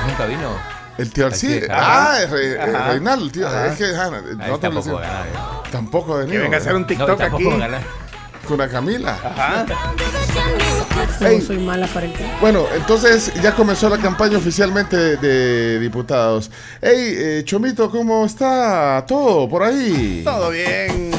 Nunca 0.07 0.25
vino. 0.25 0.55
el 0.97 1.11
tío 1.11 1.27
es, 1.27 1.43
ah, 1.69 2.17
es 2.23 2.29
Re- 2.29 2.53
eh. 2.53 2.65
Reinaldo, 2.89 3.25
el 3.25 3.31
tío, 3.31 3.47
Ajá. 3.47 3.67
es 3.67 3.77
que 3.77 3.85
Hanna, 3.95 4.17
Ahí 4.17 4.35
nosotros 4.35 4.59
tampoco 4.61 4.95
ganar. 4.97 5.25
tampoco 5.71 6.13
ha 6.13 6.17
venido. 6.19 6.37
Que 6.37 6.39
venga 6.43 6.57
a 6.57 6.59
hacer 6.59 6.73
un 6.75 6.81
No, 6.81 6.87
TikTok 6.87 7.21
aquí. 7.21 7.43
con 8.47 8.57
la 8.57 8.67
Camila. 8.69 9.17
Ajá. 9.23 9.65
No 11.19 11.27
Ey. 11.27 11.41
soy 11.41 11.57
mala 11.59 11.85
para 11.87 12.05
el. 12.05 12.13
Bueno, 12.39 12.65
entonces 12.75 13.33
ya 13.41 13.53
comenzó 13.53 13.89
la 13.89 13.97
campaña 13.97 14.37
oficialmente 14.37 14.95
de, 14.97 15.17
de 15.17 15.79
diputados. 15.79 16.49
Hey, 16.81 17.13
eh, 17.17 17.41
Chomito, 17.45 17.89
¿cómo 17.91 18.25
está 18.25 19.03
todo 19.07 19.49
por 19.49 19.63
ahí? 19.63 20.21
Todo 20.23 20.49
bien. 20.51 21.11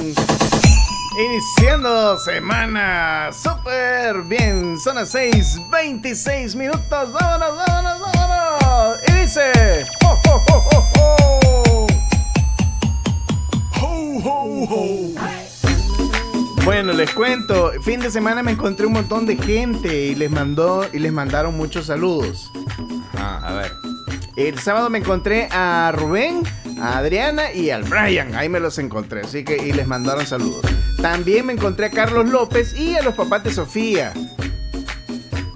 Iniciando 1.19 2.17
semana. 2.17 3.31
Súper 3.33 4.23
bien. 4.23 4.79
Son 4.79 4.95
las 4.95 5.09
6, 5.11 5.63
26 5.69 6.55
minutos. 6.55 6.89
Vámonos, 6.91 7.57
vámonos, 7.67 8.01
vámonos. 8.01 8.99
Y 9.09 9.13
dice. 9.13 9.85
¡Oh, 10.05 10.17
oh, 10.29 10.45
oh, 10.49 10.69
oh, 10.71 10.89
oh! 10.95 11.89
Bueno, 16.65 16.93
les 16.93 17.11
cuento, 17.11 17.73
fin 17.83 17.99
de 17.99 18.13
semana 18.13 18.43
me 18.45 18.53
encontré 18.53 18.87
un 18.87 18.93
montón 18.93 19.27
de 19.27 19.37
gente 19.37 20.07
y 20.07 20.15
les 20.15 20.31
mandó 20.31 20.87
y 20.93 21.01
les 21.01 21.13
mandaron 21.13 21.57
muchos 21.57 21.87
saludos. 21.87 22.53
Ah, 23.17 23.41
a 23.43 23.55
ver. 23.55 23.73
El 24.37 24.57
sábado 24.61 24.89
me 24.89 24.99
encontré 24.99 25.49
a 25.51 25.91
Rubén, 25.97 26.45
a 26.81 26.99
Adriana 26.99 27.53
y 27.53 27.71
al 27.71 27.83
Brian. 27.83 28.37
Ahí 28.37 28.49
me 28.49 28.61
los 28.61 28.79
encontré, 28.79 29.23
así 29.23 29.43
que 29.43 29.57
y 29.57 29.73
les 29.73 29.89
mandaron 29.89 30.25
saludos. 30.25 30.65
También 31.01 31.47
me 31.47 31.53
encontré 31.53 31.87
a 31.87 31.91
Carlos 31.91 32.29
López 32.29 32.75
y 32.79 32.97
a 32.97 33.03
los 33.03 33.15
papás 33.15 33.45
de 33.45 33.53
Sofía. 33.53 34.13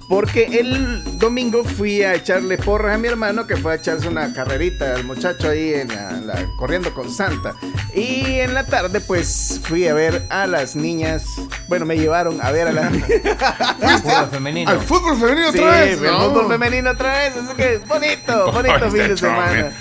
Porque 0.09 0.59
el 0.59 1.17
domingo 1.17 1.63
fui 1.63 2.03
a 2.03 2.13
echarle 2.15 2.57
porras 2.57 2.95
a 2.95 2.97
mi 2.97 3.07
hermano 3.07 3.47
que 3.47 3.55
fue 3.57 3.71
a 3.73 3.75
echarse 3.75 4.07
una 4.07 4.31
carrerita 4.33 4.95
al 4.95 5.05
muchacho 5.05 5.49
ahí 5.49 5.73
en 5.73 5.87
la, 5.87 6.11
la- 6.21 6.45
corriendo 6.57 6.93
con 6.93 7.09
Santa. 7.09 7.53
Y 7.95 8.39
en 8.39 8.53
la 8.53 8.65
tarde 8.65 8.99
pues 9.01 9.59
fui 9.63 9.87
a 9.87 9.93
ver 9.93 10.25
a 10.29 10.45
las 10.45 10.75
niñas. 10.75 11.23
Bueno, 11.67 11.85
me 11.85 11.97
llevaron 11.97 12.39
a 12.41 12.51
ver 12.51 12.67
a 12.67 12.71
las 12.73 12.91
Fútbol 14.01 14.29
femenino. 14.31 14.69
¿Al 14.71 14.79
fútbol 14.81 15.17
femenino 15.17 15.51
Sí, 15.51 15.59
otra 15.59 15.71
vez? 15.81 15.97
el 16.01 16.03
No. 16.03 16.19
fútbol 16.29 16.47
femenino 16.47 16.91
otra 16.91 17.17
vez, 17.19 17.33
así 17.37 17.55
que 17.55 17.77
bonito, 17.87 18.51
bonito 18.51 18.75
Este 18.75 18.89
fin 18.91 19.07
de 19.07 19.15
chome. 19.15 19.17
semana. 19.17 19.71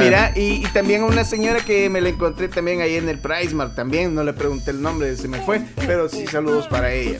Y 0.00 0.04
mira, 0.04 0.32
y, 0.34 0.40
y 0.66 0.66
también 0.72 1.02
a 1.02 1.06
una 1.06 1.24
señora 1.24 1.60
que 1.60 1.88
me 1.88 2.00
la 2.00 2.08
encontré 2.08 2.48
también 2.48 2.80
ahí 2.80 2.96
en 2.96 3.08
el 3.08 3.18
Price 3.20 3.54
Mart, 3.54 3.74
también 3.74 4.14
no 4.14 4.24
le 4.24 4.32
pregunté 4.32 4.70
el 4.72 4.82
nombre, 4.82 5.16
se 5.16 5.28
me 5.28 5.40
fue, 5.40 5.62
pero 5.86 6.08
sí 6.08 6.26
saludos 6.26 6.66
para 6.66 6.92
ella. 6.92 7.18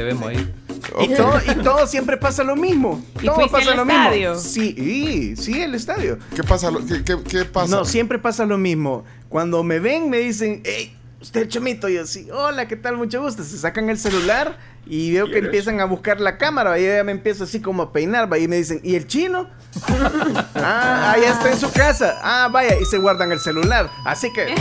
Te 0.00 0.04
vemos 0.04 0.30
ahí. 0.30 0.54
Y, 1.02 1.08
todo, 1.14 1.38
y 1.46 1.54
todo 1.62 1.86
siempre 1.86 2.16
pasa 2.16 2.42
lo 2.42 2.56
mismo. 2.56 3.04
¿Y 3.20 3.26
todo 3.26 3.50
pasa 3.50 3.72
al 3.72 3.76
lo 3.76 3.82
estadio? 3.82 4.30
mismo. 4.30 4.42
Sí, 4.48 5.34
sí, 5.36 5.60
el 5.60 5.74
estadio. 5.74 6.18
¿Qué 6.34 6.42
pasa? 6.42 6.70
¿Qué, 6.88 7.04
qué- 7.04 7.22
qué 7.22 7.44
pasa? 7.44 7.76
No, 7.76 7.84
siempre 7.84 8.18
pasa 8.18 8.46
lo 8.46 8.56
mismo. 8.56 9.04
Cuando 9.28 9.62
me 9.62 9.78
ven, 9.78 10.08
me 10.08 10.16
dicen, 10.20 10.62
hey, 10.64 10.96
usted 11.20 11.42
es 11.42 11.48
chomito. 11.48 11.86
Y 11.90 11.96
yo 11.96 12.04
así, 12.04 12.30
hola, 12.32 12.66
¿qué 12.66 12.76
tal? 12.76 12.96
Mucho 12.96 13.20
gusto. 13.20 13.44
Se 13.44 13.58
sacan 13.58 13.90
el 13.90 13.98
celular 13.98 14.56
y 14.86 15.12
veo 15.12 15.26
que 15.30 15.40
empiezan 15.40 15.80
a 15.80 15.84
buscar 15.84 16.18
la 16.18 16.38
cámara. 16.38 16.78
Y 16.78 16.84
yo 16.86 16.94
ya 16.94 17.04
me 17.04 17.12
empiezo 17.12 17.44
así 17.44 17.60
como 17.60 17.82
a 17.82 17.92
peinar. 17.92 18.32
va, 18.32 18.38
Y 18.38 18.48
me 18.48 18.56
dicen, 18.56 18.80
¿y 18.82 18.94
el 18.94 19.06
chino? 19.06 19.50
ah, 20.54 21.14
ya 21.20 21.28
está 21.32 21.50
en 21.52 21.58
su 21.60 21.70
casa. 21.72 22.18
Ah, 22.22 22.48
vaya. 22.50 22.74
Y 22.80 22.86
se 22.86 22.96
guardan 22.96 23.32
el 23.32 23.40
celular. 23.40 23.90
Así 24.06 24.32
que 24.32 24.54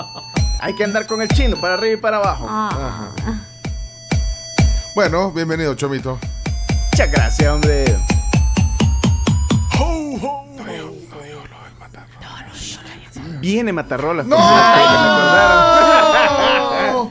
hay 0.60 0.74
que 0.76 0.84
andar 0.84 1.08
con 1.08 1.22
el 1.22 1.28
chino 1.30 1.60
para 1.60 1.74
arriba 1.74 1.94
y 1.94 2.00
para 2.00 2.18
abajo. 2.18 2.46
Ah. 2.48 3.10
Ajá. 3.18 3.45
Bueno, 4.96 5.30
bienvenido, 5.30 5.74
Chomito. 5.74 6.18
Muchas 6.90 7.12
gracias, 7.12 7.52
hombre. 7.52 7.84
Viene 13.40 13.74
Matarrolas. 13.74 14.24
¡No! 14.26 14.38
acordaron. 14.38 15.76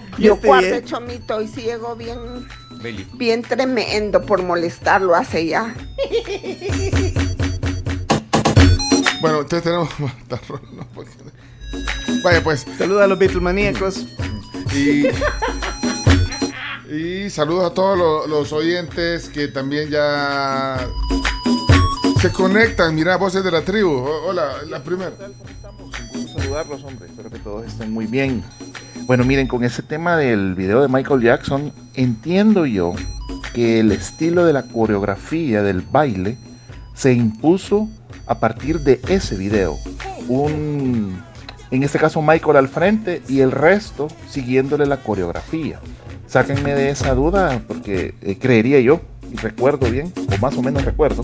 Yo 0.17 0.33
Este 0.33 0.47
cuarto 0.47 0.81
chomito 0.83 1.39
y 1.43 1.47
si 1.47 1.61
llegó 1.61 1.95
bien, 1.95 2.17
Beli. 2.81 3.07
bien 3.13 3.43
tremendo 3.43 4.25
por 4.25 4.41
molestarlo 4.41 5.13
hace 5.13 5.45
ya. 5.45 5.75
Bueno, 9.21 9.41
entonces 9.41 9.61
tenemos. 9.61 9.89
no, 9.99 10.87
porque- 10.95 11.11
Vaya, 12.23 12.43
pues. 12.43 12.65
Saludos 12.79 13.03
a 13.03 13.07
los 13.07 13.19
Beatlemaníacos. 13.19 14.07
Y, 14.73 15.03
y 16.91 17.29
saludos 17.29 17.71
a 17.71 17.73
todos 17.73 17.97
lo- 17.97 18.27
los, 18.27 18.51
oyentes 18.53 19.29
que 19.29 19.47
también 19.47 19.89
ya 19.89 20.77
se 22.21 22.31
conectan. 22.31 22.93
Mira, 22.95 23.17
voces 23.17 23.43
de 23.43 23.51
la 23.51 23.61
tribu. 23.61 23.91
Hola, 24.25 24.53
la 24.69 24.83
primera. 24.83 25.11
saludarlos, 26.37 26.83
hombre. 26.83 27.07
Espero 27.07 27.29
que 27.29 27.39
todos 27.39 27.65
estén 27.65 27.91
muy 27.91 28.05
bien. 28.05 28.43
Bueno, 29.07 29.23
miren, 29.23 29.47
con 29.47 29.63
ese 29.63 29.81
tema 29.83 30.17
del 30.17 30.55
video 30.55 30.81
de 30.81 30.87
Michael 30.87 31.21
Jackson, 31.21 31.71
entiendo 31.93 32.65
yo 32.65 32.93
que 33.53 33.79
el 33.79 33.91
estilo 33.91 34.45
de 34.45 34.53
la 34.53 34.63
coreografía 34.63 35.61
del 35.63 35.81
baile 35.81 36.37
se 36.93 37.13
impuso 37.13 37.87
a 38.27 38.39
partir 38.39 38.79
de 38.81 38.99
ese 39.07 39.35
video. 39.35 39.77
Un, 40.27 41.21
en 41.71 41.83
este 41.83 41.99
caso, 41.99 42.21
Michael 42.21 42.57
al 42.57 42.67
frente 42.69 43.21
y 43.27 43.41
el 43.41 43.51
resto 43.51 44.07
siguiéndole 44.29 44.85
la 44.85 44.97
coreografía. 44.97 45.79
Sáquenme 46.27 46.73
de 46.73 46.89
esa 46.89 47.13
duda 47.13 47.61
porque 47.67 48.13
eh, 48.21 48.37
creería 48.39 48.79
yo, 48.79 49.01
y 49.31 49.35
recuerdo 49.37 49.89
bien, 49.89 50.11
o 50.33 50.37
más 50.41 50.55
o 50.57 50.61
menos 50.61 50.83
recuerdo, 50.83 51.23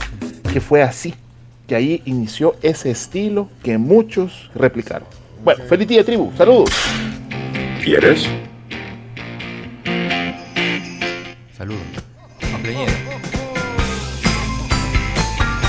que 0.54 0.62
fue 0.62 0.82
así, 0.84 1.14
que 1.68 1.76
ahí 1.76 2.02
inició 2.06 2.56
ese 2.62 2.92
estilo 2.92 3.50
que 3.64 3.78
muchos 3.78 4.50
replicaron. 4.56 5.08
Bueno, 5.44 5.64
feliz 5.68 5.88
día 5.88 6.04
tribu, 6.06 6.32
saludos. 6.38 6.70
¿Quieres? 7.84 8.28
Saludos. 11.58 11.82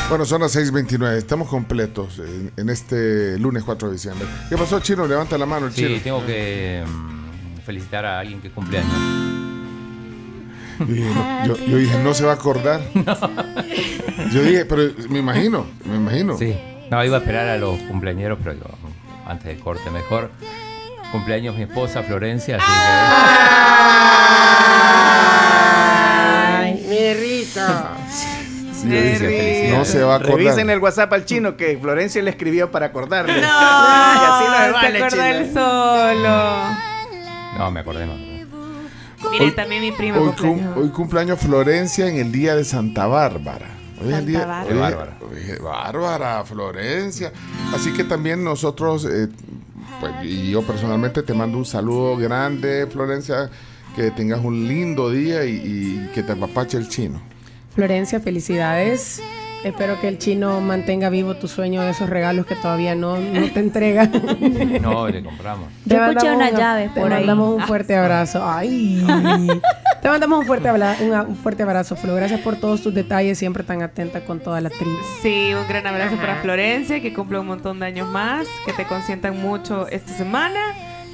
Bueno, 0.09 0.27
son 0.27 0.43
las 0.43 0.55
6:29. 0.55 1.17
Estamos 1.17 1.49
completos 1.49 2.19
en, 2.19 2.53
en 2.57 2.69
este 2.69 3.39
lunes 3.39 3.63
4 3.65 3.89
de 3.89 3.95
diciembre. 3.95 4.27
¿Qué 4.51 4.57
pasó, 4.59 4.79
Chino? 4.81 5.07
Levanta 5.07 5.39
la 5.39 5.47
mano 5.47 5.67
el 5.67 5.73
Sí, 5.73 5.87
Chino. 5.87 6.01
tengo 6.03 6.27
que 6.27 6.85
mm, 6.87 7.22
felicitar 7.63 8.05
a 8.05 8.19
alguien 8.19 8.41
que 8.41 8.51
cumple 8.51 8.79
años. 8.79 8.93
Y 10.81 10.85
dije, 10.93 11.11
no, 11.15 11.47
yo, 11.47 11.57
yo 11.67 11.77
dije, 11.77 11.99
no 11.99 12.13
se 12.15 12.25
va 12.25 12.33
a 12.33 12.35
acordar. 12.35 12.81
Yo 14.33 14.43
dije, 14.43 14.65
pero 14.65 14.83
me 15.09 15.19
imagino, 15.21 15.67
me 15.85 15.97
imagino. 15.97 16.37
Sí. 16.37 16.57
No, 16.91 17.05
iba 17.05 17.17
a 17.17 17.21
esperar 17.21 17.49
a 17.49 17.57
los 17.57 17.79
cumpleañeros, 17.81 18.39
pero 18.43 18.55
digo, 18.55 18.67
antes 19.27 19.47
del 19.47 19.61
corte 19.61 19.91
mejor. 19.91 20.31
Cumpleaños 21.13 21.55
mi 21.57 21.63
esposa 21.63 22.03
Florencia, 22.03 22.57
así 22.57 22.67
Ay, 26.65 26.87
mi 26.89 27.15
Rita. 27.15 27.97
No 29.77 29.85
se 29.85 30.03
va 30.03 30.15
a 30.15 30.17
acordar. 30.17 30.37
Revisen 30.37 30.71
el 30.71 30.79
WhatsApp 30.81 31.13
al 31.13 31.25
chino 31.25 31.57
que 31.57 31.79
Florencia 31.81 32.21
le 32.23 32.31
escribió 32.31 32.71
para 32.71 32.87
acordarle. 32.87 33.35
No, 33.35 33.41
y 33.43 33.45
así 33.45 34.45
no 34.45 34.57
se 34.57 34.65
se 34.67 34.73
vale, 34.73 34.99
acordó 34.99 35.09
chino. 35.11 35.25
él 35.25 35.53
solo. 35.53 36.92
No, 37.59 37.71
me 37.71 37.81
acordé, 37.81 38.07
me 38.07 38.13
acordé. 38.13 38.43
Miren, 39.31 39.55
también 39.55 39.83
mi 39.83 39.93
prima 39.93 40.19
Hoy, 40.19 40.27
cumpleaños. 40.33 40.75
cum- 40.75 40.83
hoy 40.83 40.89
cumpleaños 40.91 41.39
Florencia 41.39 42.09
en 42.09 42.17
el 42.17 42.33
día 42.33 42.55
de 42.57 42.65
Santa 42.65 43.07
Bárbara. 43.07 43.69
Hoy 44.03 44.13
es 44.13 44.19
el 44.19 44.27
día 44.27 44.41
Santa 44.41 44.65
hoy 44.69 44.79
Bárbara. 44.79 45.19
hoy 45.21 45.39
es 45.51 45.61
Bárbara, 45.63 46.45
Florencia. 46.45 47.33
Así 47.75 47.93
que 47.93 48.03
también 48.05 48.43
nosotros, 48.43 49.05
eh, 49.05 49.29
pues, 50.01 50.13
y 50.25 50.51
yo 50.51 50.63
personalmente 50.63 51.23
te 51.23 51.35
mando 51.35 51.57
un 51.59 51.65
saludo 51.65 52.17
grande, 52.17 52.87
Florencia. 52.89 53.49
Que 53.95 54.11
tengas 54.11 54.41
un 54.43 54.67
lindo 54.67 55.11
día 55.11 55.45
y, 55.45 55.51
y 55.55 56.11
que 56.15 56.23
te 56.23 56.33
apapache 56.33 56.79
el 56.79 56.89
chino. 56.89 57.21
Florencia, 57.75 58.21
felicidades. 58.21 59.21
Espero 59.65 60.01
que 60.01 60.09
el 60.09 60.19
chino 60.19 60.61
mantenga 60.61 61.09
vivo 61.09 61.35
tu 61.37 61.47
sueño 61.47 61.83
de 61.83 61.91
esos 61.91 62.11
regalos 62.11 62.47
que 62.47 62.57
todavía 62.57 62.95
no, 62.97 63.17
no 63.19 63.47
te 63.53 63.61
entrega. 63.61 64.11
No, 64.81 65.09
le 65.09 65.23
compramos. 65.23 65.69
Yo 65.85 65.97
escuché 65.97 65.99
mandamos 66.31 66.37
unas 66.37 66.53
un- 66.53 66.59
llaves 66.59 66.95
te 66.95 67.01
por 67.01 67.13
ahí. 67.13 67.19
mandamos 67.21 67.55
un 67.57 67.63
fuerte 67.69 67.97
abrazo. 67.97 68.43
Ay. 68.45 69.05
te 70.03 70.09
mandamos 70.09 70.41
un 70.41 70.47
fuerte, 70.47 70.69
abla- 70.69 70.97
una- 71.01 71.23
un 71.23 71.37
fuerte 71.37 71.63
abrazo, 71.63 71.95
Flo. 71.95 72.15
Gracias 72.17 72.41
por 72.41 72.57
todos 72.57 72.83
tus 72.83 72.93
detalles, 72.93 73.39
siempre 73.39 73.63
tan 73.63 73.83
atenta 73.83 74.25
con 74.25 74.41
toda 74.41 74.61
la 74.61 74.69
tribu. 74.69 74.97
Sí, 75.23 75.53
un 75.55 75.69
gran 75.69 75.87
abrazo 75.87 76.17
para 76.17 76.37
Florencia, 76.43 77.01
que 77.01 77.13
cumple 77.15 77.39
un 77.39 77.47
montón 77.47 77.79
de 77.79 77.87
años 77.87 78.09
más, 78.09 78.47
que 78.67 78.73
te 78.73 78.85
consientan 78.85 79.41
mucho 79.41 79.87
esta 79.89 80.13
semana 80.13 80.59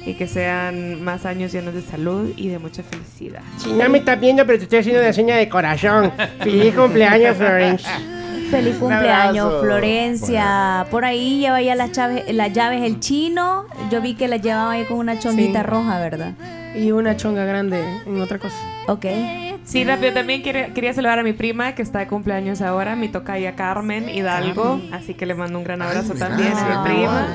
y 0.07 0.15
que 0.15 0.25
sean 0.27 1.03
más 1.03 1.25
años 1.27 1.51
llenos 1.51 1.75
de 1.75 1.83
salud 1.83 2.31
y 2.35 2.47
de 2.47 2.57
mucha 2.57 2.81
felicidad. 2.81 3.41
Si 3.57 3.71
no 3.73 3.87
me 3.89 3.99
estás 3.99 4.19
viendo, 4.19 4.43
pero 4.47 4.57
te 4.57 4.63
estoy 4.63 4.79
haciendo 4.79 5.01
una 5.01 5.13
seña 5.13 5.35
de 5.35 5.47
corazón. 5.47 6.11
Feliz 6.39 6.73
cumpleaños, 6.73 7.37
Florencia. 7.37 7.91
Feliz 8.49 8.75
cumpleaños. 8.77 9.61
Florencia. 9.61 10.85
Por 10.89 11.05
ahí 11.05 11.39
lleva 11.39 11.61
ya 11.61 11.75
las 11.75 11.91
llaves, 11.91 12.23
las 12.33 12.51
llaves 12.53 12.81
el 12.83 12.99
chino. 12.99 13.65
Yo 13.91 14.01
vi 14.01 14.15
que 14.15 14.27
las 14.27 14.41
llevaba 14.41 14.71
ahí 14.71 14.85
con 14.85 14.97
una 14.97 15.19
chonguita 15.19 15.61
Sí. 15.61 15.65
roja, 15.67 15.99
¿verdad? 15.99 16.33
Y 16.75 16.91
una 16.91 17.15
chonga 17.17 17.45
grande 17.45 17.83
en 18.05 18.21
otra 18.21 18.39
cosa. 18.39 18.55
Ok. 18.87 19.05
Sí, 19.65 19.83
rápido, 19.83 20.13
también 20.13 20.41
quiere- 20.41 20.71
quería 20.73 20.93
saludar 20.93 21.19
a 21.19 21.23
mi 21.23 21.33
prima 21.33 21.75
que 21.75 21.81
está 21.83 21.99
de 21.99 22.07
cumpleaños 22.07 22.61
ahora, 22.61 22.95
mi 22.95 23.07
tocaya 23.07 23.55
Carmen 23.55 24.09
Hidalgo, 24.09 24.81
así 24.91 25.13
que 25.13 25.25
le 25.27 25.35
mando 25.35 25.59
un 25.59 25.63
gran 25.63 25.81
abrazo 25.83 26.13
también 26.15 26.53
a 26.57 26.83
mi 26.83 26.89
prima. 26.89 27.27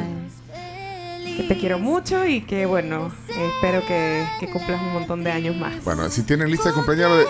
Que 1.37 1.43
te 1.45 1.57
quiero 1.59 1.79
mucho 1.79 2.25
y 2.27 2.41
que 2.43 2.65
bueno, 2.67 3.11
espero 3.29 3.85
que, 3.87 4.25
que 4.41 4.49
cumplas 4.49 4.81
un 4.81 4.93
montón 4.95 5.23
de 5.25 5.33
años 5.33 5.57
más. 5.57 5.73
Bueno, 5.85 6.09
si 6.09 6.23
tienen 6.23 6.51
lista 6.51 6.69
de 6.71 6.75
compañeros, 6.77 7.19
de- 7.19 7.25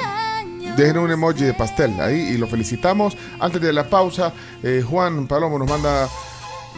dejen 0.77 0.99
un 0.99 1.11
emoji 1.11 1.45
de 1.45 1.55
pastel 1.55 2.01
ahí 2.01 2.21
y 2.21 2.37
lo 2.39 2.47
felicitamos. 2.47 3.17
Antes 3.41 3.61
de 3.61 3.73
la 3.73 3.89
pausa, 3.89 4.33
eh, 4.63 4.85
Juan 4.89 5.27
Palomo 5.27 5.59
nos 5.59 5.69
manda 5.69 6.09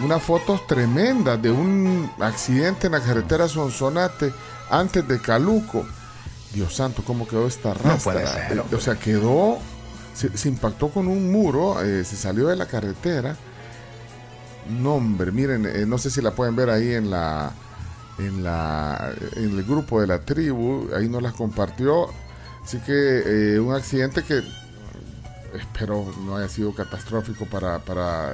unas 0.03 0.23
fotos 0.23 0.67
tremendas 0.67 1.41
de 1.41 1.51
un 1.51 2.11
accidente 2.21 2.87
en 2.87 2.93
la 2.93 3.01
carretera 3.01 3.49
Sonsonate 3.49 4.33
antes 4.71 5.07
de 5.07 5.21
Caluco. 5.21 5.87
Dios 6.53 6.75
santo, 6.75 7.03
¿cómo 7.05 7.27
quedó 7.27 7.47
esta 7.47 7.75
rastra? 7.75 7.99
puede 7.99 8.27
ser, 8.27 8.65
o 8.75 8.81
sea, 8.81 8.95
quedó, 8.97 9.59
se, 10.15 10.37
se 10.37 10.49
impactó 10.49 10.89
con 10.89 11.09
un 11.09 11.31
muro, 11.31 11.83
eh, 11.83 12.05
se 12.05 12.17
salió 12.17 12.49
de 12.49 12.57
la 12.57 12.67
carretera. 12.67 13.37
No, 14.69 14.95
hombre, 14.95 15.31
miren, 15.33 15.67
eh, 15.67 15.85
no 15.87 15.99
sé 15.99 16.11
si 16.11 16.21
la 16.21 16.33
pueden 16.33 16.57
ver 16.57 16.71
ahí 16.71 16.95
en 16.95 17.11
la 17.11 17.53
en 18.19 18.43
la 18.43 19.13
en 19.37 19.51
el 19.51 19.65
grupo 19.65 20.01
de 20.01 20.07
la 20.07 20.21
tribu, 20.21 20.89
ahí 20.97 21.09
nos 21.09 21.23
las 21.23 21.35
compartió. 21.35 22.09
Así 22.67 22.79
que 22.79 23.55
eh, 23.55 23.61
un 23.61 23.73
accidente 23.73 24.25
que 24.25 24.43
espero 25.57 26.05
no 26.25 26.37
haya 26.37 26.49
sido 26.49 26.75
catastrófico 26.75 27.47
para, 27.47 27.79
para 27.79 28.33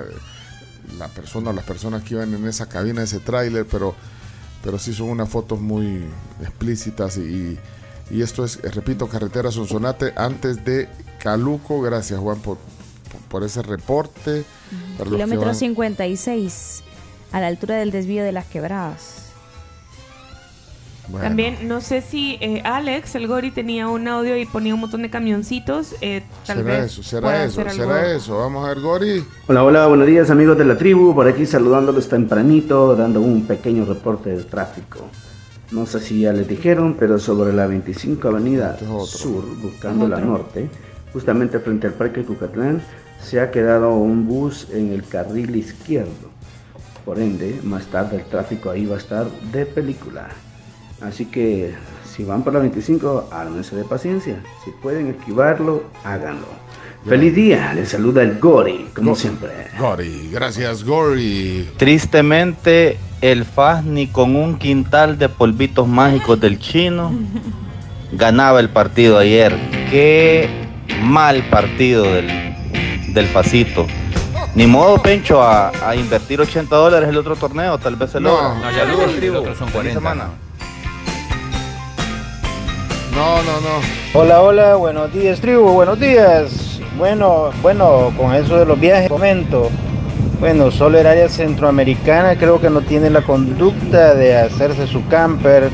la 0.99 1.09
persona 1.09 1.51
o 1.51 1.53
las 1.53 1.65
personas 1.67 2.03
que 2.03 2.15
iban 2.15 2.33
en 2.35 2.47
esa 2.49 2.67
cabina, 2.67 3.03
ese 3.03 3.21
tráiler, 3.21 3.67
pero, 3.71 3.95
pero 4.65 4.79
sí 4.79 4.95
son 4.95 5.11
unas 5.11 5.29
fotos 5.29 5.61
muy 5.61 6.05
explícitas 6.41 7.19
y, 7.19 7.59
y 8.11 8.23
esto 8.23 8.43
es, 8.45 8.61
repito, 8.75 9.07
carretera 9.07 9.51
Sonsonate 9.53 10.15
antes 10.17 10.65
de 10.65 10.89
Caluco. 11.19 11.83
Gracias 11.83 12.19
Juan 12.19 12.39
por, 12.41 12.57
por- 13.29 13.45
ese 13.45 13.61
reporte. 13.63 14.45
Para 14.97 15.11
Kilómetro 15.11 15.45
van- 15.47 15.55
56, 15.55 16.83
a 17.33 17.41
la 17.41 17.49
altura 17.49 17.77
del 17.77 17.91
desvío 17.91 18.25
de 18.25 18.33
las 18.33 18.47
quebradas. 18.47 19.22
Bueno. 21.09 21.27
También, 21.27 21.67
no 21.67 21.81
sé 21.81 22.01
si 22.01 22.39
eh, 22.41 22.63
Alex, 22.65 23.17
el 23.17 23.27
Gori, 23.27 23.51
tenía 23.51 23.89
un 23.89 24.07
audio 24.07 24.37
y 24.37 24.47
ponía 24.47 24.73
un 24.73 24.81
montón 24.81 25.03
de 25.03 25.11
camioncitos. 25.11 25.95
eh, 26.01 26.23
tal 26.47 26.59
será 26.59 26.71
vez 26.71 26.85
eso, 26.93 27.03
será 27.03 27.45
eso, 27.45 27.55
será 27.71 27.71
algo. 27.73 27.97
eso. 27.97 28.39
Vamos 28.39 28.65
a 28.65 28.69
ver, 28.69 28.81
Gori. 28.81 29.25
Hola, 29.49 29.65
hola, 29.65 29.87
buenos 29.89 30.07
días 30.07 30.31
amigos 30.31 30.57
de 30.57 30.65
la 30.65 30.79
tribu, 30.79 31.13
por 31.15 31.27
aquí 31.27 31.45
saludándolos 31.45 32.09
tempranito, 32.09 32.95
dando 32.95 33.21
un 33.21 33.47
pequeño 33.47 33.85
reporte 33.85 34.31
del 34.31 34.47
tráfico. 34.47 35.09
No 35.73 35.87
sé 35.87 36.01
si 36.01 36.21
ya 36.21 36.33
les 36.33 36.47
dijeron, 36.47 36.97
pero 36.99 37.19
sobre 37.19 37.53
la 37.53 37.67
25 37.67 38.29
Avenida 38.29 38.79
Sur, 39.07 39.45
buscando 39.61 40.07
la 40.07 40.21
norte, 40.21 40.69
justamente 41.13 41.59
frente 41.59 41.89
al 41.89 41.95
Parque 41.95 42.25
Cucatlán, 42.25 42.83
se 43.21 43.41
ha 43.41 43.51
quedado 43.51 43.91
un 43.95 44.29
bus 44.29 44.69
en 44.71 44.93
el 44.93 45.05
carril 45.05 45.57
izquierdo. 45.57 46.31
Por 47.05 47.19
ende, 47.19 47.59
más 47.65 47.87
tarde 47.87 48.17
el 48.19 48.25
tráfico 48.27 48.71
ahí 48.71 48.87
va 48.87 48.95
a 48.97 48.99
estar 48.99 49.27
de 49.51 49.67
película. 49.67 50.29
Así 51.03 51.27
que 51.27 51.75
si 52.05 52.25
van 52.25 52.43
por 52.43 52.53
la 52.53 52.61
25, 52.61 53.29
ármense 53.33 53.75
de 53.77 53.85
paciencia. 53.85 54.41
Si 54.65 54.71
pueden 54.71 55.09
esquivarlo, 55.09 55.85
háganlo. 56.05 56.47
Feliz 57.07 57.35
día, 57.35 57.73
les 57.75 57.89
saluda 57.89 58.23
el 58.23 58.39
Gori, 58.39 58.87
como 58.95 59.17
siempre. 59.17 59.51
Gori, 59.79 60.29
gracias 60.31 60.85
Gori. 60.85 61.69
Tristemente, 61.77 62.97
el 63.21 63.45
FAS 63.45 63.83
ni 63.85 64.07
con 64.07 64.37
un 64.37 64.57
quintal 64.57 65.19
de 65.19 65.29
polvitos 65.29 65.89
mágicos 65.89 66.39
del 66.39 66.61
chino 66.61 67.13
ganaba 68.13 68.61
el 68.61 68.69
partido 68.69 69.19
ayer. 69.19 69.53
Qué 69.91 70.49
mal 71.03 71.43
partido 71.51 72.05
del, 72.05 72.29
del 73.15 73.27
Fasito. 73.27 73.87
Ni 74.55 74.67
modo, 74.69 75.03
Pencho, 75.03 75.43
a, 75.43 75.73
a 75.89 75.97
invertir 75.97 76.41
80 76.41 76.77
dólares 76.77 77.09
el 77.09 77.17
otro 77.17 77.35
torneo, 77.35 77.79
tal 77.79 77.97
vez 77.97 78.11
se 78.13 78.21
No, 78.21 78.29
logra. 78.31 78.55
no, 78.61 78.71
ya 78.71 78.85
lo- 78.85 79.05
el 79.11 79.37
otro 79.37 79.55
son 79.57 79.69
Feliz 79.71 79.95
40, 79.95 79.95
semana. 79.95 80.25
No, 83.15 83.43
no, 83.43 83.61
no. 83.61 83.81
Hola, 84.15 84.41
hola, 84.41 84.77
buenos 84.77 85.13
días, 85.13 85.39
tribu, 85.39 85.71
buenos 85.71 86.01
días. 86.01 86.81
Bueno, 86.97 87.51
bueno, 87.61 88.11
con 88.17 88.35
eso 88.35 88.57
de 88.57 88.65
los 88.65 88.81
viajes, 88.81 89.11
comento. 89.11 89.69
Bueno, 90.41 90.71
solo 90.71 90.99
el 90.99 91.07
área 91.07 91.29
centroamericana 91.29 92.37
creo 92.37 92.59
que 92.59 92.71
no 92.71 92.81
tiene 92.81 93.11
la 93.11 93.21
conducta 93.21 94.15
de 94.15 94.35
hacerse 94.37 94.87
su 94.87 95.07
camper, 95.09 95.69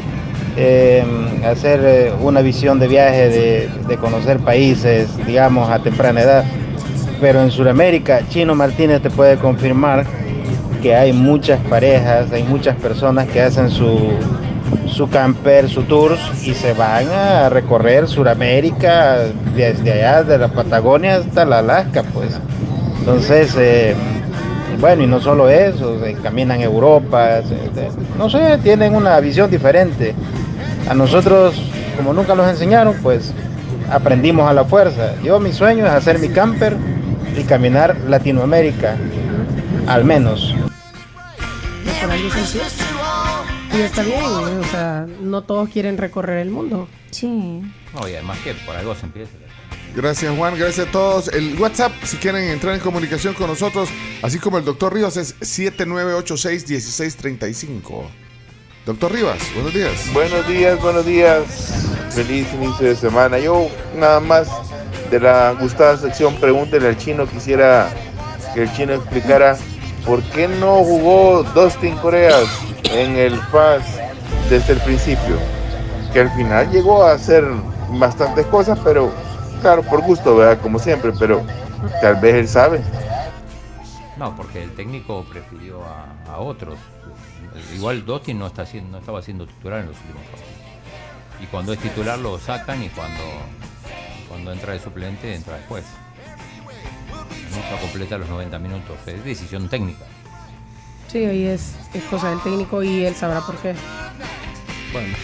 eh, 0.56 1.04
hacer 1.46 1.80
eh, 1.84 2.12
una 2.20 2.40
visión 2.40 2.80
de 2.80 2.88
viaje, 2.88 3.28
de, 3.28 3.70
de 3.86 3.96
conocer 3.98 4.40
países, 4.40 5.08
digamos, 5.24 5.70
a 5.70 5.78
temprana 5.78 6.20
edad. 6.20 6.44
Pero 7.20 7.40
en 7.40 7.52
Sudamérica, 7.52 8.26
Chino 8.28 8.56
Martínez 8.56 9.00
te 9.00 9.10
puede 9.10 9.36
confirmar 9.36 10.04
que 10.82 10.96
hay 10.96 11.12
muchas 11.12 11.60
parejas, 11.66 12.32
hay 12.32 12.42
muchas 12.42 12.74
personas 12.76 13.28
que 13.28 13.40
hacen 13.40 13.70
su, 13.70 14.10
su 14.98 15.08
camper, 15.08 15.68
su 15.68 15.84
tours 15.84 16.18
y 16.44 16.54
se 16.54 16.72
van 16.72 17.06
a 17.08 17.48
recorrer 17.48 18.08
Sudamérica 18.08 19.18
desde 19.54 19.92
allá, 19.92 20.24
de 20.24 20.38
la 20.38 20.48
Patagonia 20.48 21.18
hasta 21.18 21.44
la 21.44 21.60
Alaska, 21.60 22.02
pues. 22.12 22.36
Entonces, 22.98 23.54
eh, 23.56 23.94
bueno, 24.80 25.04
y 25.04 25.06
no 25.06 25.20
solo 25.20 25.48
eso, 25.48 25.96
caminan 26.20 26.60
Europa, 26.62 27.42
no 28.18 28.28
sé, 28.28 28.58
tienen 28.60 28.96
una 28.96 29.20
visión 29.20 29.48
diferente. 29.48 30.16
A 30.90 30.94
nosotros, 30.94 31.54
como 31.96 32.12
nunca 32.12 32.34
nos 32.34 32.48
enseñaron, 32.48 32.96
pues 33.00 33.32
aprendimos 33.92 34.50
a 34.50 34.52
la 34.52 34.64
fuerza. 34.64 35.14
Yo 35.22 35.38
mi 35.38 35.52
sueño 35.52 35.86
es 35.86 35.92
hacer 35.92 36.18
mi 36.18 36.28
camper 36.30 36.76
y 37.36 37.44
caminar 37.44 37.96
Latinoamérica, 38.08 38.96
al 39.86 40.04
menos. 40.04 40.56
Y 43.74 43.80
está 43.80 44.02
bien, 44.02 44.22
o 44.22 44.64
sea, 44.64 45.06
no 45.20 45.42
todos 45.42 45.68
quieren 45.68 45.98
recorrer 45.98 46.38
el 46.38 46.50
mundo. 46.50 46.88
Sí. 47.10 47.60
No, 47.94 48.08
y 48.08 48.14
además 48.14 48.38
que 48.40 48.54
por 48.54 48.74
algo 48.76 48.94
se 48.94 49.06
empieza. 49.06 49.32
Gracias 49.94 50.36
Juan, 50.36 50.58
gracias 50.58 50.88
a 50.88 50.90
todos. 50.90 51.28
El 51.28 51.58
WhatsApp, 51.58 51.92
si 52.04 52.18
quieren 52.18 52.50
entrar 52.50 52.74
en 52.74 52.80
comunicación 52.80 53.32
con 53.34 53.46
nosotros, 53.48 53.88
así 54.22 54.38
como 54.38 54.58
el 54.58 54.64
doctor 54.64 54.94
Rivas, 54.94 55.16
es 55.16 55.38
7986-1635. 55.40 58.04
Doctor 58.86 59.12
Rivas, 59.12 59.38
buenos 59.54 59.74
días. 59.74 60.12
Buenos 60.12 60.46
días, 60.46 60.80
buenos 60.80 61.04
días. 61.04 61.74
Feliz 62.10 62.46
inicio 62.54 62.86
de 62.88 62.94
semana. 62.96 63.38
Yo 63.38 63.68
nada 63.96 64.20
más 64.20 64.48
de 65.10 65.20
la 65.20 65.52
gustada 65.52 65.96
sección 65.96 66.34
Pregúntele 66.36 66.88
al 66.88 66.96
chino 66.96 67.26
quisiera 67.26 67.90
que 68.54 68.62
el 68.62 68.72
chino 68.72 68.94
explicara 68.94 69.58
por 70.06 70.22
qué 70.22 70.48
no 70.48 70.84
jugó 70.84 71.42
Dustin 71.54 71.96
Coreas 71.96 72.46
en 72.92 73.16
el 73.16 73.36
FAS 73.36 73.82
desde 74.48 74.74
el 74.74 74.80
principio. 74.80 75.36
Que 76.12 76.20
al 76.20 76.30
final 76.30 76.70
llegó 76.70 77.02
a 77.02 77.12
hacer 77.12 77.44
bastantes 77.90 78.46
cosas, 78.46 78.78
pero 78.82 79.12
claro, 79.60 79.82
por 79.82 80.00
gusto, 80.02 80.36
¿verdad? 80.36 80.60
Como 80.62 80.78
siempre, 80.78 81.12
pero 81.18 81.42
Tal 82.00 82.16
vez 82.16 82.34
él 82.34 82.48
sabe. 82.48 82.82
No, 84.16 84.34
porque 84.34 84.62
el 84.62 84.74
técnico 84.74 85.24
prefirió 85.24 85.82
a, 85.84 86.38
otros. 86.38 86.78
Igual 87.74 88.04
haciendo, 88.56 88.90
no 88.90 88.98
estaba 88.98 89.22
siendo 89.22 89.46
titular 89.46 89.80
en 89.80 89.86
los 89.86 89.96
últimos 89.96 90.22
partidos. 90.24 90.52
Y 91.40 91.46
cuando 91.46 91.72
es 91.72 91.78
titular 91.78 92.18
lo 92.18 92.38
sacan 92.38 92.82
y 92.82 92.88
cuando, 92.88 93.22
cuando 94.28 94.52
entra 94.52 94.72
de 94.72 94.80
suplente 94.80 95.34
entra 95.34 95.56
después. 95.56 95.84
Nunca 97.54 97.80
completa 97.80 98.18
los 98.18 98.28
90 98.28 98.58
minutos. 98.58 98.96
Es 99.06 99.24
decisión 99.24 99.68
técnica. 99.68 100.04
Sí, 101.10 101.24
ahí 101.24 101.46
es, 101.46 101.74
es 101.94 102.02
cosa 102.04 102.30
del 102.30 102.40
técnico 102.42 102.82
y 102.82 103.04
él 103.04 103.14
sabrá 103.14 103.40
por 103.40 103.56
qué. 103.56 103.74
Bueno. 104.92 105.16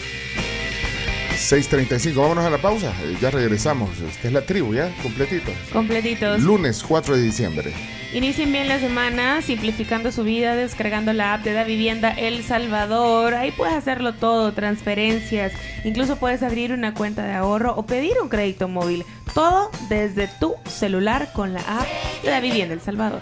6.35, 1.35 2.15
vámonos 2.15 2.45
a 2.45 2.49
la 2.49 2.57
pausa. 2.57 2.91
Eh, 3.03 3.17
Ya 3.21 3.29
regresamos. 3.29 3.91
Esta 3.99 4.27
es 4.27 4.33
la 4.33 4.41
tribu, 4.45 4.73
¿ya? 4.73 4.91
Completito. 5.03 5.51
Completitos. 5.71 6.41
Lunes 6.41 6.83
4 6.87 7.15
de 7.17 7.21
diciembre. 7.21 7.73
Inicien 8.15 8.49
bien 8.49 8.69
la 8.69 8.79
semana 8.79 9.41
simplificando 9.41 10.09
su 10.09 10.23
vida, 10.23 10.55
descargando 10.55 11.11
la 11.11 11.33
app 11.33 11.43
de 11.43 11.51
Da 11.51 11.65
Vivienda 11.65 12.11
El 12.11 12.45
Salvador. 12.45 13.33
Ahí 13.33 13.51
puedes 13.51 13.75
hacerlo 13.75 14.13
todo, 14.13 14.53
transferencias, 14.53 15.51
incluso 15.83 16.15
puedes 16.15 16.41
abrir 16.41 16.71
una 16.71 16.93
cuenta 16.93 17.25
de 17.25 17.33
ahorro 17.33 17.75
o 17.75 17.85
pedir 17.85 18.13
un 18.21 18.29
crédito 18.29 18.69
móvil. 18.69 19.03
Todo 19.33 19.69
desde 19.89 20.29
tu 20.39 20.55
celular 20.65 21.33
con 21.33 21.51
la 21.51 21.59
app 21.59 21.87
de 22.23 22.29
Da 22.29 22.39
Vivienda 22.39 22.73
El 22.73 22.79
Salvador. 22.79 23.19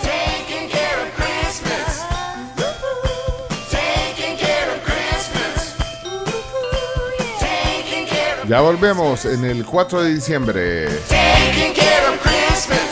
Taking 0.00 0.68
care 0.70 1.02
of 1.02 1.10
Christmas. 1.16 2.04
Taking 3.68 4.36
care 4.38 4.70
of 4.70 4.80
Christmas. 4.84 5.74
Taking 7.40 8.06
care 8.06 8.42
of 8.42 8.48
Ya 8.48 8.60
volvemos 8.60 9.24
en 9.24 9.44
el 9.44 9.64
4 9.64 10.04
de 10.04 10.14
diciembre. 10.14 10.86
Taking 11.50 11.74
care 11.74 12.04
of 12.10 12.16
Christmas. 12.22 12.88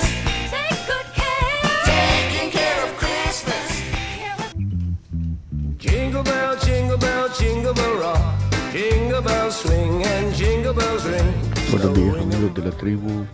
Taking 1.87 2.51
care 2.51 2.81
of 2.83 2.91
Christmas. 2.99 3.67
Jingle 5.79 6.25
bell, 6.25 6.57
jingle 6.67 6.99
bell, 6.99 7.29
jingle 7.39 7.73
bell 7.73 7.95
rock. 8.03 8.21
Jingle 8.73 9.23
bells 9.23 9.55
swing 9.63 10.03
and 10.03 10.35
jingle 10.35 10.75
bells 10.75 11.05
ring. 11.05 11.33
Buenos 11.71 11.95
días 11.95 12.17
amigos 12.19 12.55
de 12.55 12.63
la 12.65 12.73
tribu. 12.73 13.27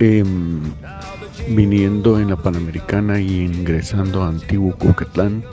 Em, 0.00 0.72
viniendo 1.48 2.18
en 2.18 2.30
la 2.30 2.36
Panamericana 2.36 3.20
y 3.20 3.44
ingresando 3.44 4.22
a 4.22 4.28
Antiguo 4.28 4.74
Cucatlán, 4.74 5.44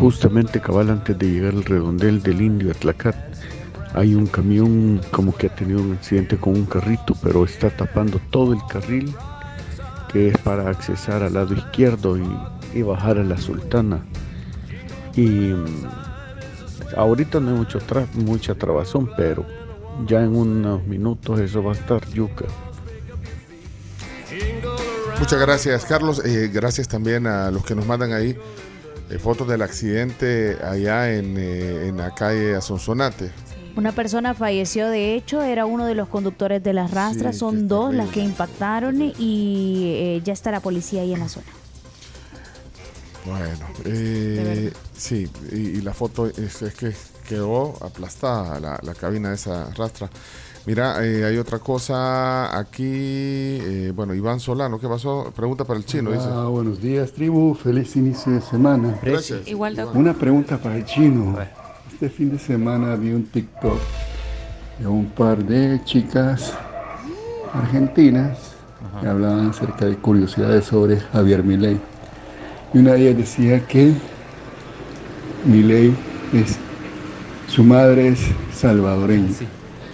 justamente 0.00 0.60
cabal 0.60 0.90
antes 0.90 1.16
de 1.16 1.30
llegar 1.30 1.52
al 1.54 1.64
redondel 1.64 2.24
del 2.24 2.42
Indio 2.42 2.72
Atlacat, 2.72 3.31
hay 3.94 4.14
un 4.14 4.26
camión 4.26 5.00
como 5.10 5.34
que 5.36 5.46
ha 5.48 5.54
tenido 5.54 5.80
un 5.80 5.92
accidente 5.92 6.36
con 6.36 6.54
un 6.54 6.66
carrito, 6.66 7.14
pero 7.22 7.44
está 7.44 7.70
tapando 7.70 8.20
todo 8.30 8.52
el 8.52 8.60
carril 8.68 9.14
que 10.10 10.28
es 10.28 10.38
para 10.38 10.68
accesar 10.68 11.22
al 11.22 11.34
lado 11.34 11.54
izquierdo 11.54 12.18
y, 12.18 12.24
y 12.74 12.82
bajar 12.82 13.18
a 13.18 13.24
la 13.24 13.38
Sultana. 13.38 14.04
Y 15.14 15.22
mm, 15.26 15.66
ahorita 16.96 17.40
no 17.40 17.50
hay 17.50 17.56
mucho 17.56 17.78
tra- 17.80 18.12
mucha 18.14 18.54
trabazón, 18.54 19.10
pero 19.16 19.46
ya 20.06 20.22
en 20.22 20.36
unos 20.36 20.84
minutos 20.86 21.40
eso 21.40 21.62
va 21.62 21.72
a 21.72 21.74
estar 21.74 22.06
yuca. 22.10 22.46
Muchas 25.18 25.40
gracias, 25.40 25.84
Carlos. 25.84 26.22
Eh, 26.24 26.50
gracias 26.52 26.88
también 26.88 27.26
a 27.26 27.50
los 27.50 27.64
que 27.64 27.74
nos 27.74 27.86
mandan 27.86 28.12
ahí 28.12 28.36
eh, 29.10 29.18
fotos 29.18 29.46
del 29.48 29.62
accidente 29.62 30.58
allá 30.62 31.12
en, 31.14 31.36
eh, 31.38 31.88
en 31.88 31.98
la 31.98 32.14
calle 32.14 32.54
Asonsonate. 32.56 33.30
Una 33.76 33.92
persona 33.92 34.34
falleció, 34.34 34.88
de 34.88 35.14
hecho, 35.14 35.42
era 35.42 35.64
uno 35.66 35.86
de 35.86 35.94
los 35.94 36.08
conductores 36.08 36.62
de 36.62 36.72
las 36.72 36.90
rastras. 36.90 37.34
Sí, 37.36 37.40
Son 37.40 37.68
dos 37.68 37.94
las 37.94 38.10
que 38.10 38.20
impactaron 38.20 39.00
y 39.18 39.84
eh, 39.96 40.20
ya 40.24 40.32
está 40.32 40.50
la 40.50 40.60
policía 40.60 41.02
ahí 41.02 41.12
en 41.14 41.20
la 41.20 41.28
zona. 41.28 41.46
Bueno, 43.24 43.66
eh, 43.84 44.72
sí, 44.96 45.28
y, 45.52 45.56
y 45.56 45.80
la 45.80 45.94
foto 45.94 46.26
es, 46.26 46.60
es 46.62 46.74
que 46.74 46.92
quedó 47.28 47.74
aplastada 47.80 48.58
la, 48.58 48.80
la 48.82 48.94
cabina 48.94 49.28
de 49.28 49.36
esa 49.36 49.70
rastra. 49.74 50.10
Mira, 50.66 51.04
eh, 51.04 51.24
hay 51.24 51.38
otra 51.38 51.58
cosa 51.58 52.56
aquí. 52.56 52.84
eh, 52.84 53.92
bueno, 53.94 54.14
Iván 54.14 54.38
Solano, 54.38 54.78
¿qué 54.78 54.88
pasó? 54.88 55.32
Pregunta 55.34 55.64
para 55.64 55.78
el 55.78 55.84
chino, 55.86 56.12
dice. 56.12 56.26
Ah, 56.28 56.46
buenos 56.46 56.80
días, 56.80 57.12
tribu. 57.12 57.54
Feliz 57.54 57.96
inicio 57.96 58.32
de 58.32 58.40
semana. 58.40 58.98
Gracias. 59.02 59.46
Igual 59.48 59.76
Una 59.94 60.14
pregunta 60.14 60.58
para 60.58 60.76
el 60.76 60.84
chino. 60.84 61.36
Este 62.02 62.16
fin 62.16 62.30
de 62.32 62.38
semana 62.40 62.96
vi 62.96 63.12
un 63.12 63.22
TikTok 63.26 63.78
de 64.80 64.88
un 64.88 65.06
par 65.10 65.38
de 65.44 65.80
chicas 65.84 66.52
argentinas 67.54 68.56
que 69.00 69.06
hablaban 69.06 69.50
acerca 69.50 69.84
de 69.84 69.94
curiosidades 69.94 70.64
sobre 70.64 70.98
Javier 70.98 71.44
Milei. 71.44 71.78
Y 72.74 72.78
una 72.78 72.94
de 72.94 73.02
ellas 73.02 73.18
decía 73.18 73.64
que 73.68 73.92
Milei 75.44 75.94
es 76.32 76.58
su 77.46 77.62
madre 77.62 78.08
es 78.08 78.18
salvadoreña. 78.52 79.28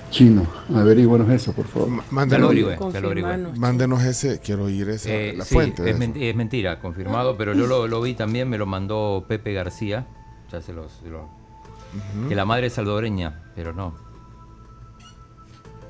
Chino, 0.08 0.46
averíguanos 0.74 1.28
eso, 1.28 1.52
por 1.52 1.66
favor. 1.66 1.90
Mándenos, 2.10 2.54
Ya 2.54 3.00
lo 3.02 3.52
mándenos 3.58 4.02
ese, 4.02 4.40
quiero 4.40 4.64
oír 4.64 4.88
esa, 4.88 5.10
Eh, 5.10 5.34
la 5.36 5.44
sí, 5.44 5.52
fuente. 5.52 5.82
es, 5.82 5.88
eso. 5.90 5.98
men- 5.98 6.14
es 6.16 6.34
mentira, 6.34 6.80
confirmado, 6.80 7.36
pero 7.36 7.52
yo 7.52 7.66
lo, 7.66 7.86
lo 7.86 8.00
vi 8.00 8.14
también, 8.14 8.48
me 8.48 8.56
lo 8.56 8.64
mandó 8.64 9.26
Pepe 9.28 9.52
García, 9.52 10.06
ya 10.50 10.62
se 10.62 10.72
los... 10.72 10.90
se 10.90 11.10
Que 12.28 12.34
la 12.34 12.44
madre 12.44 12.66
es 12.66 12.74
salvadoreña, 12.74 13.50
pero 13.54 13.72
no. 13.72 13.94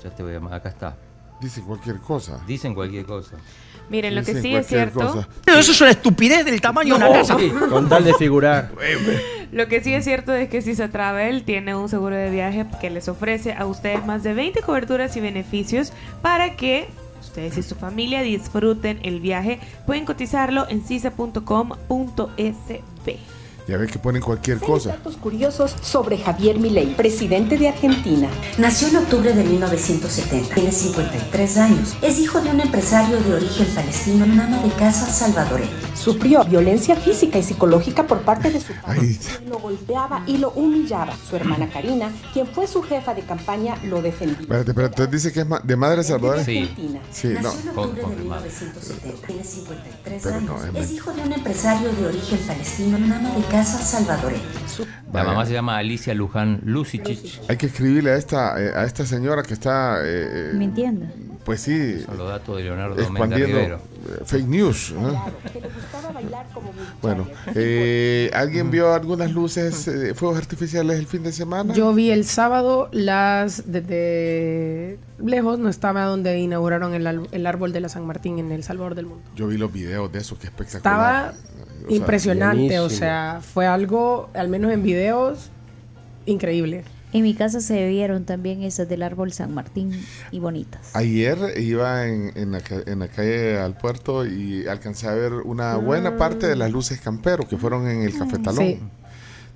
Ya 0.02 0.10
te 0.10 0.22
voy 0.22 0.34
a... 0.34 0.54
Acá 0.54 0.68
está. 0.68 0.96
Dice 1.40 1.62
cualquier 1.62 1.98
cosa. 1.98 2.40
Dicen 2.46 2.74
cualquier 2.74 3.04
cosa. 3.04 3.36
Miren, 3.88 4.14
lo 4.14 4.22
que 4.22 4.34
Dicen 4.34 4.42
sí 4.42 4.54
es 4.54 4.66
cierto. 4.66 5.00
cosa. 5.00 5.28
Pero 5.44 5.58
eso 5.58 5.72
es 5.72 5.80
una 5.80 5.90
estupidez 5.90 6.44
del 6.44 6.60
tamaño 6.60 6.98
de 6.98 7.04
una 7.04 7.12
casa. 7.12 7.36
Con 7.70 7.88
tal 7.88 8.04
de 8.04 8.14
figurar. 8.14 8.70
Lo 9.50 9.66
que 9.66 9.82
sí 9.82 9.94
es 9.94 10.04
cierto 10.04 10.34
es 10.34 10.50
que 10.50 10.60
Sisa 10.60 10.90
Travel 10.90 11.42
tiene 11.42 11.74
un 11.74 11.88
seguro 11.88 12.14
de 12.14 12.30
viaje 12.30 12.66
que 12.82 12.90
les 12.90 13.08
ofrece 13.08 13.54
a 13.54 13.64
ustedes 13.64 14.04
más 14.04 14.22
de 14.22 14.34
20 14.34 14.60
coberturas 14.60 15.16
y 15.16 15.20
beneficios 15.20 15.94
para 16.20 16.54
que 16.54 16.86
ustedes 17.18 17.56
y 17.56 17.62
su 17.62 17.74
familia 17.74 18.20
disfruten 18.20 18.98
el 19.02 19.20
viaje. 19.20 19.58
Pueden 19.86 20.04
cotizarlo 20.04 20.68
en 20.68 20.84
sisa.com.sb. 20.84 21.38
Ya 23.68 23.76
ves 23.76 23.92
que 23.92 23.98
ponen 23.98 24.22
cualquier 24.22 24.60
cosa. 24.60 24.92
Datos 24.92 25.18
curiosos 25.18 25.76
sobre 25.82 26.16
Javier 26.16 26.58
Milei, 26.58 26.86
presidente 26.96 27.58
de 27.58 27.68
Argentina. 27.68 28.26
Nació 28.56 28.88
en 28.88 28.96
octubre 28.96 29.34
de 29.34 29.44
1970. 29.44 30.54
Tiene 30.54 30.72
53 30.72 31.56
años. 31.58 31.94
Es 32.00 32.18
hijo 32.18 32.40
de 32.40 32.48
un 32.48 32.62
empresario 32.62 33.20
de 33.20 33.34
origen 33.34 33.66
palestino, 33.74 34.24
un 34.24 34.40
ama 34.40 34.62
de 34.62 34.70
casa 34.70 35.04
salvadoreño. 35.06 35.68
Sufrió 35.94 36.44
violencia 36.44 36.96
física 36.96 37.38
y 37.38 37.42
psicológica 37.42 38.06
por 38.06 38.22
parte 38.22 38.50
de 38.50 38.58
su 38.58 38.72
padre. 38.72 39.18
Lo 39.46 39.58
golpeaba 39.58 40.22
y 40.26 40.38
lo 40.38 40.50
humillaba. 40.52 41.12
Su 41.28 41.36
hermana 41.36 41.68
Karina, 41.68 42.10
quien 42.32 42.46
fue 42.46 42.66
su 42.66 42.80
jefa 42.82 43.12
de 43.12 43.20
campaña, 43.20 43.76
lo 43.84 44.00
defendía. 44.00 44.38
Espérate, 44.40 44.72
pero 44.72 44.86
entonces 44.86 45.12
dice 45.12 45.30
que 45.30 45.40
es 45.40 45.46
de 45.62 45.76
madre 45.76 46.02
salvadoreña. 46.04 46.46
Sí. 46.46 46.70
Sí, 47.12 47.28
no. 47.34 47.42
Nació 47.42 47.70
en 47.70 47.78
octubre 47.78 48.00
de 48.00 48.16
1970. 48.16 49.26
Tiene 49.26 49.44
53 49.44 50.22
Pero 50.22 50.36
años. 50.36 50.50
no, 50.72 50.80
es 50.80 50.86
es 50.86 50.92
hijo 50.92 51.12
de 51.12 51.20
un 51.20 51.32
empresario 51.34 51.92
de 51.92 52.06
origen 52.06 52.38
palestino, 52.46 52.96
un 52.96 53.12
ama 53.12 53.30
de 53.34 53.42
casa 53.42 53.57
salvadoreño. 53.64 54.42
Su 54.66 54.86
La 55.12 55.24
mamá 55.24 55.44
se 55.46 55.52
llama 55.52 55.76
Alicia 55.78 56.14
Luján 56.14 56.60
Lucicic. 56.64 57.40
Hay 57.48 57.56
que 57.56 57.66
escribirle 57.66 58.10
a 58.12 58.16
esta, 58.16 58.62
eh, 58.62 58.72
a 58.74 58.84
esta 58.84 59.04
señora 59.06 59.42
que 59.42 59.54
está, 59.54 60.00
eh, 60.02 60.50
eh, 60.50 60.52
Mintiendo. 60.54 61.06
pues 61.44 61.60
sí, 61.62 62.00
Son 62.02 62.18
los 62.18 62.28
datos 62.28 62.56
de 62.56 62.64
Leonardo 62.64 63.00
expandiendo 63.00 63.58
eh, 63.58 63.78
fake 64.24 64.46
news. 64.46 64.92
¿no? 64.92 65.24
Bueno, 67.02 67.26
eh, 67.54 68.30
¿alguien 68.34 68.70
vio 68.70 68.92
algunas 68.92 69.30
luces, 69.32 69.88
eh, 69.88 70.14
fuegos 70.14 70.38
artificiales 70.38 70.98
el 70.98 71.06
fin 71.06 71.22
de 71.22 71.32
semana? 71.32 71.72
Yo 71.74 71.92
vi 71.94 72.10
el 72.10 72.24
sábado 72.24 72.88
las 72.92 73.70
desde 73.70 74.98
lejos, 75.24 75.58
no 75.58 75.68
estaba 75.68 76.04
donde 76.04 76.38
inauguraron 76.38 76.94
el, 76.94 77.28
el 77.30 77.46
árbol 77.46 77.72
de 77.72 77.80
la 77.80 77.88
San 77.88 78.06
Martín 78.06 78.38
en 78.38 78.52
El 78.52 78.62
Salvador 78.62 78.94
del 78.94 79.06
Mundo. 79.06 79.24
Yo 79.34 79.46
vi 79.46 79.56
los 79.56 79.72
videos 79.72 80.10
de 80.12 80.18
eso, 80.20 80.38
que 80.38 80.46
espectacular. 80.48 81.34
Estaba 81.34 81.57
O 81.88 81.90
sea, 81.90 81.96
impresionante, 81.98 82.78
o 82.80 82.90
sea, 82.90 83.40
fue 83.42 83.66
algo, 83.66 84.30
al 84.34 84.48
menos 84.48 84.72
en 84.72 84.82
videos, 84.82 85.50
increíble. 86.26 86.84
En 87.12 87.22
mi 87.22 87.32
casa 87.32 87.60
se 87.62 87.88
vieron 87.88 88.24
también 88.26 88.62
esas 88.62 88.86
del 88.86 89.02
árbol 89.02 89.32
San 89.32 89.54
Martín 89.54 89.92
y 90.30 90.40
bonitas. 90.40 90.90
Ayer 90.94 91.38
iba 91.58 92.06
en, 92.06 92.32
en 92.34 92.52
la, 92.52 92.60
ca- 92.60 92.82
en 92.84 92.98
la 92.98 93.08
calle 93.08 93.58
al 93.58 93.78
puerto 93.78 94.26
y 94.26 94.66
alcancé 94.66 95.08
a 95.08 95.14
ver 95.14 95.32
una 95.32 95.76
buena 95.76 96.18
parte 96.18 96.46
de 96.46 96.54
las 96.56 96.70
luces 96.70 97.00
campero 97.00 97.48
que 97.48 97.56
fueron 97.56 97.88
en 97.88 98.02
el 98.02 98.16
Cafetalón. 98.16 98.58
Sí. 98.58 98.80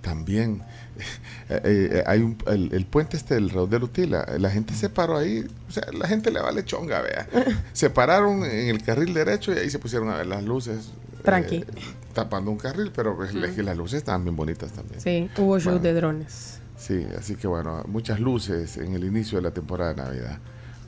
También 0.01 0.63
eh, 1.51 1.61
eh, 1.65 2.03
hay 2.07 2.21
un, 2.23 2.39
el, 2.47 2.71
el 2.73 2.87
puente 2.87 3.19
este 3.19 3.35
del 3.35 3.51
Raudel 3.51 3.83
Utila. 3.83 4.27
La 4.39 4.49
gente 4.51 4.73
se 4.73 4.89
paró 4.89 5.19
ahí. 5.19 5.47
O 5.69 5.73
sea, 5.73 5.85
la 5.93 6.09
gente 6.09 6.31
le 6.31 6.41
vale 6.41 6.65
chonga, 6.65 7.03
vea. 7.03 7.29
Se 7.75 7.91
pararon 7.91 8.45
en 8.47 8.69
el 8.69 8.83
carril 8.83 9.13
derecho 9.13 9.53
y 9.53 9.59
ahí 9.59 9.69
se 9.71 9.79
pusieron 9.79 10.09
a 10.09 10.17
ver 10.17 10.27
las 10.27 10.43
luces. 10.43 10.91
Tranqui. 11.23 11.57
eh, 11.57 11.67
tapando 12.13 12.51
un 12.51 12.59
carril, 12.59 12.93
pero 12.95 13.17
pues, 13.17 13.35
es 13.35 13.53
que 13.55 13.63
las 13.63 13.77
luces 13.77 13.99
estaban 13.99 14.23
bien 14.25 14.37
bonitas 14.37 14.73
también. 14.73 15.01
Sí, 15.01 15.31
hubo 15.39 15.59
show 15.59 15.73
Bueno. 15.73 15.83
de 15.83 15.95
drones. 15.95 16.59
Sí, 16.77 17.07
así 17.17 17.37
que 17.37 17.47
bueno, 17.47 17.83
muchas 17.87 18.19
luces 18.21 18.77
en 18.77 18.95
el 18.95 19.05
inicio 19.05 19.39
de 19.39 19.43
la 19.43 19.51
temporada 19.53 19.95
de 19.95 20.03
Navidad. 20.03 20.39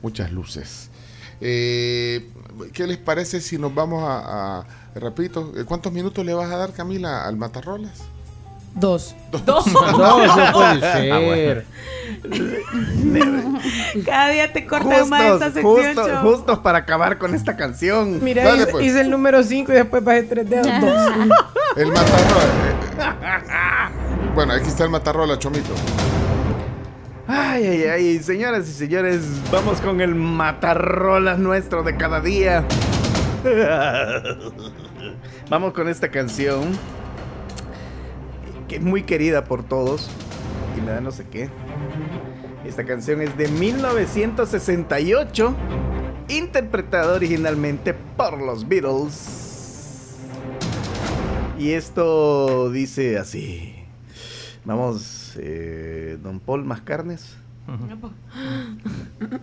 muchas 0.01 0.31
luces. 0.31 0.89
Eh, 1.41 2.29
¿Qué 2.73 2.85
les 2.85 2.97
parece 2.97 3.41
si 3.41 3.57
nos 3.57 3.73
vamos 3.73 4.03
a, 4.03 4.59
a- 4.59 4.67
repito, 4.95 5.51
eh, 5.57 5.63
¿cuántos 5.65 5.91
minutos 5.91 6.23
le 6.25 6.33
vas 6.33 6.51
a 6.51 6.57
dar 6.57 6.73
Camila 6.73 7.25
al 7.25 7.37
Matarrolas? 7.37 8.03
Dos. 8.75 9.15
Dos, 9.45 9.65
no 9.73 10.53
puede 10.53 10.79
ser. 10.81 11.11
Ah, 11.11 11.19
bueno. 11.19 11.61
Cada 14.05 14.29
día 14.29 14.51
te 14.51 14.67
cortan 14.67 15.09
más 15.09 15.21
esta 15.21 15.45
Justos, 15.45 15.53
sección, 15.53 15.95
justos, 15.95 16.19
justos 16.21 16.59
para 16.59 16.79
acabar 16.79 17.17
con 17.17 17.33
esta 17.33 17.55
canción. 17.55 18.21
Mira, 18.21 18.43
Dale, 18.43 18.63
hice, 18.63 18.71
pues. 18.71 18.85
hice 18.85 19.01
el 19.01 19.09
número 19.09 19.41
5 19.43 19.71
y 19.71 19.75
después 19.75 20.03
bajé 20.03 20.23
tres 20.23 20.49
dedos. 20.49 20.67
Dos. 20.81 21.01
El 21.77 21.87
Matarrolas. 21.87 22.95
bueno, 24.35 24.53
aquí 24.53 24.67
está 24.67 24.83
el 24.83 24.89
Matarrola, 24.89 25.39
Chomito. 25.39 25.73
Ay, 27.27 27.65
ay, 27.65 27.83
ay, 27.83 28.19
señoras 28.19 28.67
y 28.67 28.73
señores, 28.73 29.21
vamos 29.51 29.81
con 29.81 29.99
el 29.99 30.13
matarrolas 30.13 31.39
nuestro 31.39 31.81
de 31.81 31.95
cada 31.95 32.21
día. 32.21 32.63
Vamos 35.49 35.73
con 35.73 35.87
esta 35.87 36.09
canción 36.09 36.77
que 38.67 38.75
es 38.77 38.81
muy 38.81 39.03
querida 39.03 39.43
por 39.45 39.63
todos 39.63 40.09
y 40.77 40.81
me 40.81 40.91
da 40.91 41.01
no 41.01 41.11
sé 41.11 41.25
qué. 41.29 41.49
Esta 42.65 42.83
canción 42.85 43.21
es 43.21 43.37
de 43.37 43.47
1968, 43.47 45.55
interpretada 46.29 47.13
originalmente 47.13 47.93
por 47.93 48.41
los 48.41 48.67
Beatles. 48.67 50.15
Y 51.59 51.71
esto 51.71 52.69
dice 52.71 53.17
así. 53.17 53.73
Vamos, 54.65 55.33
eh, 55.37 56.17
don 56.23 56.39
Paul 56.39 56.63
más 56.65 56.81
carnes. 56.81 57.35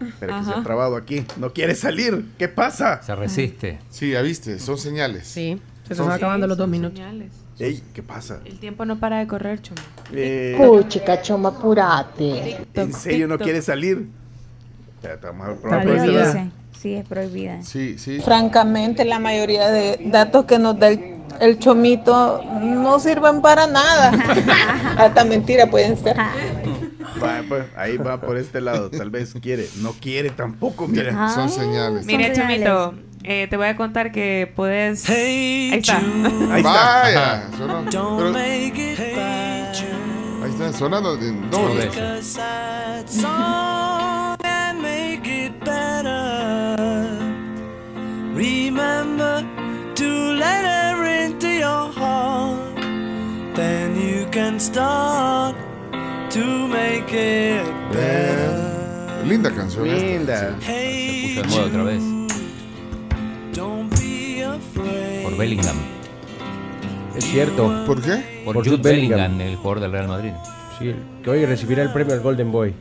Espera 0.09 0.39
que 0.41 0.45
se 0.45 0.51
ha 0.53 0.62
trabado 0.62 0.97
aquí. 0.97 1.25
No 1.39 1.53
quiere 1.53 1.75
salir. 1.75 2.27
¿Qué 2.39 2.49
pasa? 2.49 3.03
Se 3.03 3.14
resiste. 3.14 3.79
Sí, 3.91 4.11
ya 4.11 4.23
viste, 4.23 4.59
son 4.59 4.79
señales. 4.79 5.27
Sí, 5.29 5.61
se 5.89 5.95
Son- 5.95 6.07
están 6.07 6.18
acabando 6.18 6.47
los 6.47 6.59
dos 6.59 6.68
minutos. 6.68 6.99
Señales. 6.99 7.33
Ey, 7.59 7.82
¿qué 7.94 8.03
pasa? 8.03 8.40
El 8.44 8.59
tiempo 8.59 8.84
no 8.84 8.98
para 8.98 9.18
de 9.18 9.26
correr, 9.26 9.61
Chomo. 9.61 9.80
Eh, 10.12 10.55
Puchica, 10.57 11.20
choma, 11.22 11.50
apurate. 11.50 12.66
¿En 12.74 12.92
serio 12.92 13.28
no 13.28 13.38
quiere 13.38 13.62
salir? 13.62 14.09
Ya, 15.03 15.14
estamos 15.14 15.59
prohibida. 15.59 16.50
Sí, 16.78 16.94
es 16.94 17.07
prohibida. 17.07 17.62
Sí, 17.62 17.98
sí. 17.98 18.20
Francamente, 18.20 19.05
la 19.05 19.18
mayoría 19.18 19.68
de 19.68 20.00
datos 20.07 20.46
que 20.46 20.59
nos 20.59 20.78
da 20.78 20.88
el, 20.88 21.16
el 21.40 21.59
chomito 21.59 22.42
no 22.61 22.98
sirven 22.98 23.40
para 23.40 23.66
nada. 23.66 24.11
Hasta 24.98 25.24
mentira 25.24 25.68
pueden 25.70 25.96
ser. 25.96 26.16
Va, 26.18 27.42
pues, 27.48 27.64
ahí 27.76 27.96
va 27.96 28.20
por 28.20 28.36
este 28.36 28.61
lado. 28.61 28.90
Tal 28.90 29.11
vez 29.11 29.34
quiere. 29.40 29.68
No 29.80 29.92
quiere 29.92 30.30
tampoco, 30.30 30.88
mira. 30.88 31.28
Son 31.28 31.48
señales. 31.48 32.05
Mira, 32.07 32.34
Son 32.34 32.44
Chomito, 32.44 32.94
eh, 33.25 33.47
te 33.49 33.57
voy 33.57 33.66
a 33.66 33.77
contar 33.77 34.12
que 34.12 34.51
puedes. 34.55 35.09
Ahí 35.09 35.73
está. 35.75 35.99
Ahí 35.99 36.61
está. 36.61 37.03
Vaya, 37.03 37.49
pero- 37.59 38.35
ahí 38.35 38.73
está 40.51 40.73
sonando 40.73 41.16
Dos 41.16 41.51
doble. 41.51 41.91
Remember 48.35 49.43
to 49.95 50.09
let 50.35 50.64
her 50.64 51.25
into 51.27 51.49
your 51.49 51.93
heart. 51.93 52.75
Then 53.55 53.95
you 53.95 54.27
can 54.31 54.59
start 54.59 55.55
to 56.31 56.66
make 56.68 57.12
it 57.12 57.64
better. 57.93 59.23
Linda 59.27 59.51
canción. 59.51 59.87
esta. 59.87 60.07
Linda. 60.07 60.57
Se 60.61 61.43
puso 61.43 61.43
de 61.43 61.49
moda 61.49 61.66
otra 61.66 61.83
vez. 61.85 62.22
Bellingham. 65.43 65.76
Es 67.16 67.24
cierto. 67.24 67.84
¿Por 67.84 68.01
qué? 68.01 68.43
Por, 68.45 68.55
Por 68.55 68.64
Jude 68.64 68.76
Jude 68.76 68.90
Bellingham. 68.90 69.18
Bellingham, 69.18 69.40
el 69.40 69.57
jugador 69.57 69.80
del 69.80 69.90
Real 69.90 70.07
Madrid. 70.07 70.30
Sí, 70.78 70.95
que 71.24 71.30
hoy 71.30 71.45
recibirá 71.45 71.82
el 71.82 71.93
premio 71.93 72.14
al 72.14 72.20
Golden 72.20 72.53
Boy. 72.53 72.72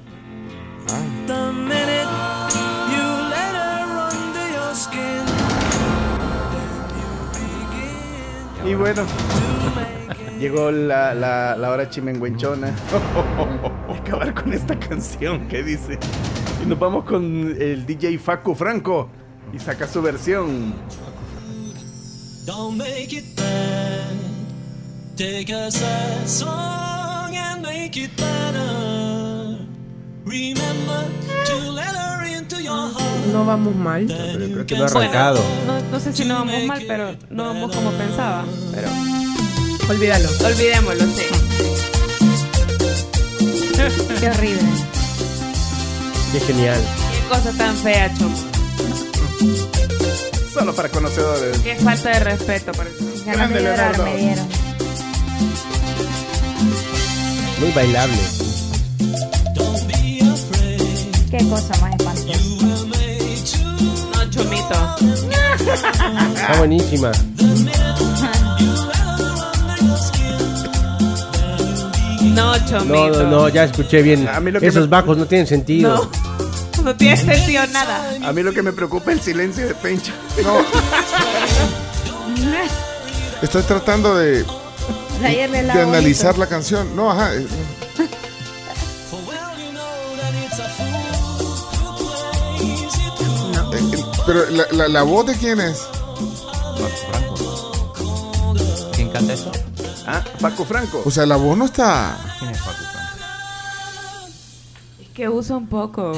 Skin. 4.76 5.00
Y 8.70 8.76
bueno, 8.76 9.02
llegó 10.40 10.70
la, 10.70 11.16
la, 11.16 11.56
la 11.58 11.72
hora 11.72 11.90
chimenguenchona. 11.90 12.76
acabar 13.90 14.36
con 14.36 14.54
esta 14.54 14.80
canción 14.80 15.48
que 15.48 15.64
dice. 15.64 15.98
Y 16.64 16.68
nos 16.68 16.78
vamos 16.78 17.06
con 17.06 17.56
el 17.60 17.88
DJ 17.88 18.20
Facu 18.20 18.54
Franco. 18.54 19.10
Y 19.52 19.58
saca 19.58 19.88
su 19.88 20.00
versión. 20.04 20.76
Don't 22.46 22.78
make 22.78 23.14
it 23.14 23.36
bad. 23.36 24.16
Take 25.16 25.50
a 25.50 25.70
sad 25.72 26.28
song 26.28 27.36
and 27.36 27.62
make 27.62 27.96
it 27.98 28.16
better. 28.18 29.58
Remember 30.26 31.06
to 31.46 31.56
let 31.72 31.96
her 31.96 32.24
into 32.26 32.62
your 32.62 32.90
heart. 32.90 33.28
No 33.32 33.46
vamos 33.46 33.76
mal. 33.76 34.06
Pero 34.08 34.46
creo 34.54 34.66
que 34.66 34.76
no 34.78 34.84
ha 34.84 34.88
arrancado. 34.88 35.40
No, 35.68 35.80
no 35.92 36.00
sé 36.00 36.14
si 36.14 36.26
no 36.26 36.36
vamos 36.36 36.64
mal, 36.66 36.82
pero 36.88 37.16
no 37.30 37.46
vamos 37.46 37.76
como 37.76 37.92
pensaba. 37.92 38.44
Pero 38.74 38.88
Olvídalo. 39.90 40.30
olvidémoslo, 40.46 41.06
sí. 41.08 41.24
Qué 44.20 44.30
horrible. 44.30 44.62
Qué 46.32 46.40
genial. 46.40 46.80
Qué 47.12 47.28
cosa 47.28 47.52
tan 47.58 47.76
fea, 47.76 48.14
Chomo. 48.18 48.51
Solo 50.54 50.74
para 50.76 50.90
conocedores. 50.90 51.58
Qué 51.60 51.76
falta 51.78 52.10
de 52.10 52.20
respeto 52.20 52.72
por 52.74 52.86
eso. 52.88 53.26
Llorar 53.26 53.50
Leonardo. 53.52 54.04
me 54.04 54.18
dieron. 54.18 54.48
Muy 57.60 57.72
bailable. 57.72 58.18
Qué 61.30 61.38
cosa 61.50 61.74
más 61.80 61.96
espantosa. 61.96 62.40
No, 64.14 64.30
Chomito. 64.30 64.96
Está 66.36 66.58
buenísima. 66.58 67.12
No, 72.22 72.58
No, 72.58 72.66
Chomito. 72.66 73.24
no, 73.24 73.30
no, 73.30 73.50
ya 73.50 73.66
escuché 73.66 74.02
bien. 74.02 74.28
A 74.28 74.40
mí 74.40 74.52
lo 74.52 74.60
que 74.60 74.68
Esos 74.68 74.84
me- 74.84 74.88
bajos 74.88 75.18
no 75.18 75.26
tienen 75.26 75.48
sentido. 75.48 75.96
No, 75.96 76.12
no 76.84 76.96
tiene 76.96 77.18
sentido 77.18 77.66
nada. 77.68 78.16
A 78.24 78.34
mí 78.34 78.44
lo 78.44 78.54
que 78.54 78.62
me 78.62 78.72
preocupa 78.74 79.12
es 79.12 79.18
el 79.20 79.24
silencio 79.24 79.68
de 79.68 79.76
Pencho. 79.76 80.12
Estoy 83.42 83.64
tratando 83.64 84.16
de, 84.16 84.46
analizar 85.82 86.38
la 86.38 86.48
canción. 86.48 86.96
No, 86.96 87.12
ajá. 87.12 87.34
eh, 87.36 87.48
eh, 88.00 88.08
Pero 94.26 94.50
la, 94.50 94.66
la- 94.72 94.88
la 94.88 95.02
voz 95.04 95.26
de 95.26 95.36
quién 95.36 95.60
es? 95.60 95.80
Facu 96.78 97.12
Franco. 97.12 97.72
¿Quién 98.94 99.10
canta 99.10 99.34
eso? 99.34 99.52
Ah, 100.08 100.22
Facu 100.40 100.64
Franco. 100.66 101.02
O 101.06 101.12
sea, 101.12 101.26
la 101.26 101.36
voz 101.38 101.58
no 101.58 101.66
está. 101.66 102.18
¿Quién 102.40 102.52
es? 102.52 102.58
Es 102.60 102.64
que 105.22 105.30
usa 105.30 105.56
un 105.56 105.68
poco 105.68 106.14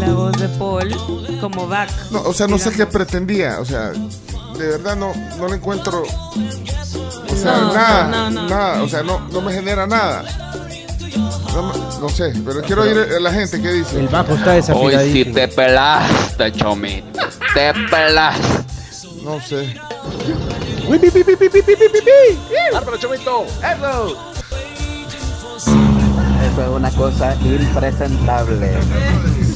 la 0.00 0.12
voz 0.12 0.38
de 0.38 0.48
Paul 0.58 0.94
como 1.40 1.66
back. 1.66 1.88
No, 2.10 2.20
o 2.24 2.34
sea, 2.34 2.46
no 2.46 2.58
sé 2.58 2.70
qué 2.72 2.84
pretendía. 2.84 3.58
O 3.58 3.64
sea, 3.64 3.88
de 3.88 4.66
verdad 4.66 4.96
no, 4.96 5.14
no 5.38 5.48
le 5.48 5.56
encuentro. 5.56 6.02
O 6.02 7.34
sea, 7.34 7.56
No, 7.56 7.72
nada. 7.72 8.08
no, 8.08 8.30
no. 8.30 8.48
Nada. 8.50 8.82
O 8.82 8.88
sea, 8.90 9.02
no, 9.02 9.20
no 9.30 9.40
me 9.40 9.50
genera 9.50 9.86
nada. 9.86 10.24
No, 11.98 12.08
sé, 12.10 12.34
pero 12.44 12.60
quiero 12.60 12.82
oír 12.82 12.98
a 12.98 13.18
la 13.18 13.32
gente 13.32 13.62
qué 13.62 13.72
dice. 13.72 13.98
El 13.98 14.08
bajo 14.08 14.34
está 14.34 14.74
Hoy 14.74 14.94
sí 15.10 15.24
te 15.24 15.48
pelaste, 15.48 16.52
chomito. 16.52 17.18
Te 17.54 17.72
pelaste. 17.90 18.58
No 19.24 19.40
sé. 19.40 19.74
¡Bárbaro, 22.74 22.98
Chomito! 22.98 23.46
¡Eso! 23.62 25.95
Eso 26.56 26.64
es 26.64 26.70
una 26.70 26.90
cosa 26.92 27.36
impresentable. 27.44 28.78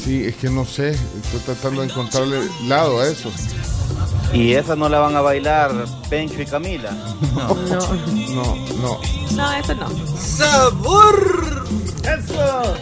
Sí, 0.03 0.23
es 0.23 0.35
que 0.35 0.51
no 0.51 0.63
sé. 0.63 0.91
Estoy 0.91 1.39
tratando 1.47 1.81
de 1.81 1.87
encontrarle 1.87 2.47
lado 2.67 2.99
a 2.99 3.07
eso. 3.07 3.31
Y 4.31 4.53
esa 4.53 4.75
no 4.75 4.87
la 4.87 4.99
van 4.99 5.15
a 5.15 5.21
bailar 5.21 5.73
Pencho 6.11 6.43
y 6.43 6.45
Camila. 6.45 6.91
No, 7.33 7.55
no, 7.55 8.55
no. 8.83 8.99
No, 9.31 9.51
eso 9.53 9.73
no. 9.73 9.87
¡Sabor! 10.15 11.65
¡Eso! 12.03 12.75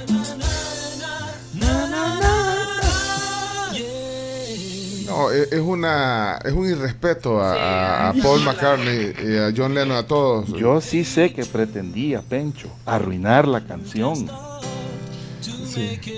No, 5.09 5.31
e- 5.31 5.47
es 5.51 5.59
una 5.59 6.39
es 6.45 6.53
un 6.53 6.69
irrespeto 6.69 7.41
a, 7.41 7.53
a- 7.53 8.09
a 8.09 8.13
Paul 8.13 8.41
McCartney 8.43 9.13
y 9.23 9.37
a 9.37 9.51
John 9.55 9.73
Lennon 9.73 9.97
a 9.97 10.03
todos. 10.03 10.47
Yo 10.53 10.79
sí 10.81 11.03
sé 11.03 11.33
que 11.33 11.43
pretendía, 11.45 12.21
Pencho, 12.21 12.67
arruinar 12.85 13.47
la 13.47 13.61
canción. 13.61 14.25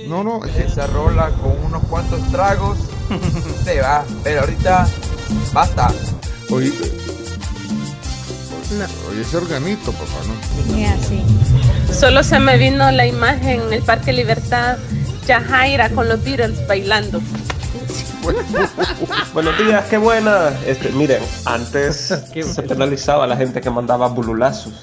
No, 0.08 0.24
no. 0.24 0.42
Esa 0.46 0.88
rola 0.88 1.30
con 1.42 1.54
unos 1.66 1.84
cuantos 1.86 2.20
tragos 2.32 2.78
se 3.64 3.80
va. 3.82 4.04
Pero 4.24 4.42
ahorita 4.42 4.88
basta. 5.54 5.92
Oye, 6.50 6.72
oye 9.10 9.22
ese 9.22 9.38
organito, 9.38 9.92
papá, 9.92 10.06
¿no? 10.28 10.78
Es 10.78 10.90
así. 11.06 11.24
Solo 11.94 12.24
se 12.24 12.40
me 12.40 12.58
vino 12.58 12.90
la 12.92 13.06
imagen 13.06 13.62
en 13.62 13.74
el 13.74 13.82
Parque 13.84 14.12
Libertad, 14.14 14.78
Yajaira 15.28 15.90
con 15.92 16.08
los 16.10 16.24
Beatles 16.24 16.66
bailando. 16.68 17.22
Buenos 19.34 19.58
días, 19.58 19.86
qué 19.90 19.98
buena. 19.98 20.50
Este, 20.66 20.90
miren, 20.92 21.22
antes 21.46 21.96
se 22.54 22.62
penalizaba 22.64 23.24
a 23.26 23.28
la 23.28 23.36
gente 23.38 23.62
que 23.62 23.70
mandaba 23.70 24.08
bululazos. 24.08 24.74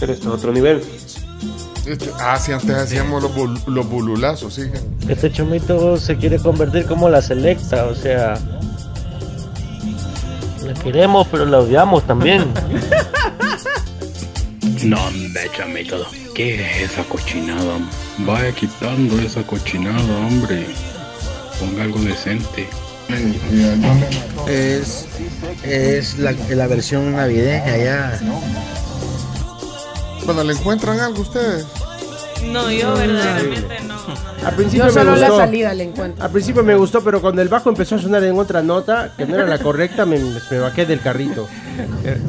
Pero 0.00 0.12
esto 0.12 0.28
es 0.28 0.34
otro 0.34 0.52
nivel. 0.52 0.82
Este- 1.86 2.10
Ah, 2.18 2.38
sí, 2.38 2.52
antes 2.52 2.74
hacíamos 2.74 3.22
los, 3.22 3.34
bul- 3.34 3.62
los 3.66 3.88
bululazos, 3.88 4.54
sí. 4.54 4.62
Este 5.08 5.30
chomito 5.30 5.96
se 5.98 6.16
quiere 6.16 6.38
convertir 6.38 6.86
como 6.86 7.08
la 7.08 7.20
selecta, 7.22 7.84
o 7.86 7.94
sea. 7.94 8.38
La 10.64 10.72
queremos, 10.74 11.26
pero 11.30 11.44
la 11.44 11.58
odiamos 11.60 12.04
también. 12.06 12.44
No, 14.82 15.02
hombre, 15.06 15.50
chamito, 15.56 16.04
¿qué 16.34 16.56
es 16.82 16.90
esa 16.90 17.04
cochinada? 17.04 17.78
Vaya 18.18 18.52
quitando 18.52 19.18
esa 19.18 19.42
cochinada, 19.42 20.02
hombre. 20.26 20.66
Ponga 21.60 21.82
algo 21.84 21.98
decente. 22.00 22.66
Es, 24.48 25.06
es 25.62 26.18
la, 26.18 26.32
la 26.50 26.66
versión 26.66 27.14
navideña 27.14 27.76
ya. 27.76 28.20
Cuando 30.24 30.44
le 30.44 30.52
encuentran 30.54 31.00
algo 31.00 31.22
ustedes. 31.22 31.66
No, 32.52 32.70
yo 32.70 32.94
verdaderamente 32.94 33.80
no. 33.86 33.94
Al 34.44 34.54
principio 34.54 34.86
Yo 34.86 34.92
solo 34.92 35.12
me 35.12 35.18
la 35.18 35.28
gustó. 35.28 35.42
salida 35.44 35.72
le 35.74 35.84
encuentro. 35.84 36.22
Al 36.22 36.30
principio 36.30 36.62
me 36.62 36.74
gustó, 36.76 37.02
pero 37.02 37.20
cuando 37.22 37.40
el 37.40 37.48
bajo 37.48 37.70
empezó 37.70 37.94
a 37.94 37.98
sonar 37.98 38.22
en 38.24 38.38
otra 38.38 38.62
nota, 38.62 39.12
que 39.16 39.24
no 39.26 39.36
era 39.36 39.46
la 39.46 39.58
correcta, 39.58 40.04
me, 40.04 40.18
me 40.18 40.58
bajé 40.58 40.84
del 40.84 41.00
carrito. 41.00 41.48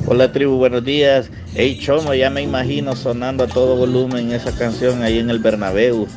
Hola 0.07 0.31
tribu, 0.31 0.55
buenos 0.57 0.83
días. 0.83 1.29
Hey 1.55 1.77
Chomo, 1.81 2.13
ya 2.13 2.29
me 2.29 2.41
imagino 2.41 2.95
sonando 2.95 3.43
a 3.43 3.47
todo 3.47 3.75
volumen 3.75 4.31
esa 4.31 4.51
canción 4.53 5.03
ahí 5.03 5.19
en 5.19 5.29
el 5.29 5.39
Bernabéu. 5.39 6.07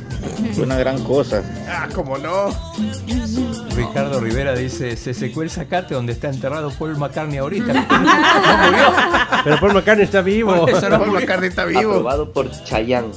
Fue 0.53 0.63
una 0.63 0.77
gran 0.77 1.03
cosa. 1.03 1.43
Ah, 1.67 1.87
cómo 1.93 2.17
no. 2.17 2.49
Ricardo 3.79 4.19
Rivera 4.19 4.53
dice, 4.55 4.97
se 4.97 5.13
secó 5.13 5.41
el 5.41 5.49
zacate 5.49 5.93
donde 5.93 6.11
está 6.11 6.29
enterrado 6.29 6.69
Paul 6.71 6.97
McCartney 6.97 7.37
ahorita. 7.37 7.73
Pero 9.43 9.59
Paul 9.59 9.73
McCartney 9.73 10.03
está 10.03 10.21
vivo. 10.21 10.53
Por 10.53 10.69
eso 10.69 10.89
no 10.89 10.97
Paul 10.97 11.11
murió. 11.11 11.19
McCartney 11.21 11.49
está 11.49 11.65
vivo. 11.65 11.91
Aprobado 11.91 12.33
por 12.33 12.51
Chayanne. 12.65 13.11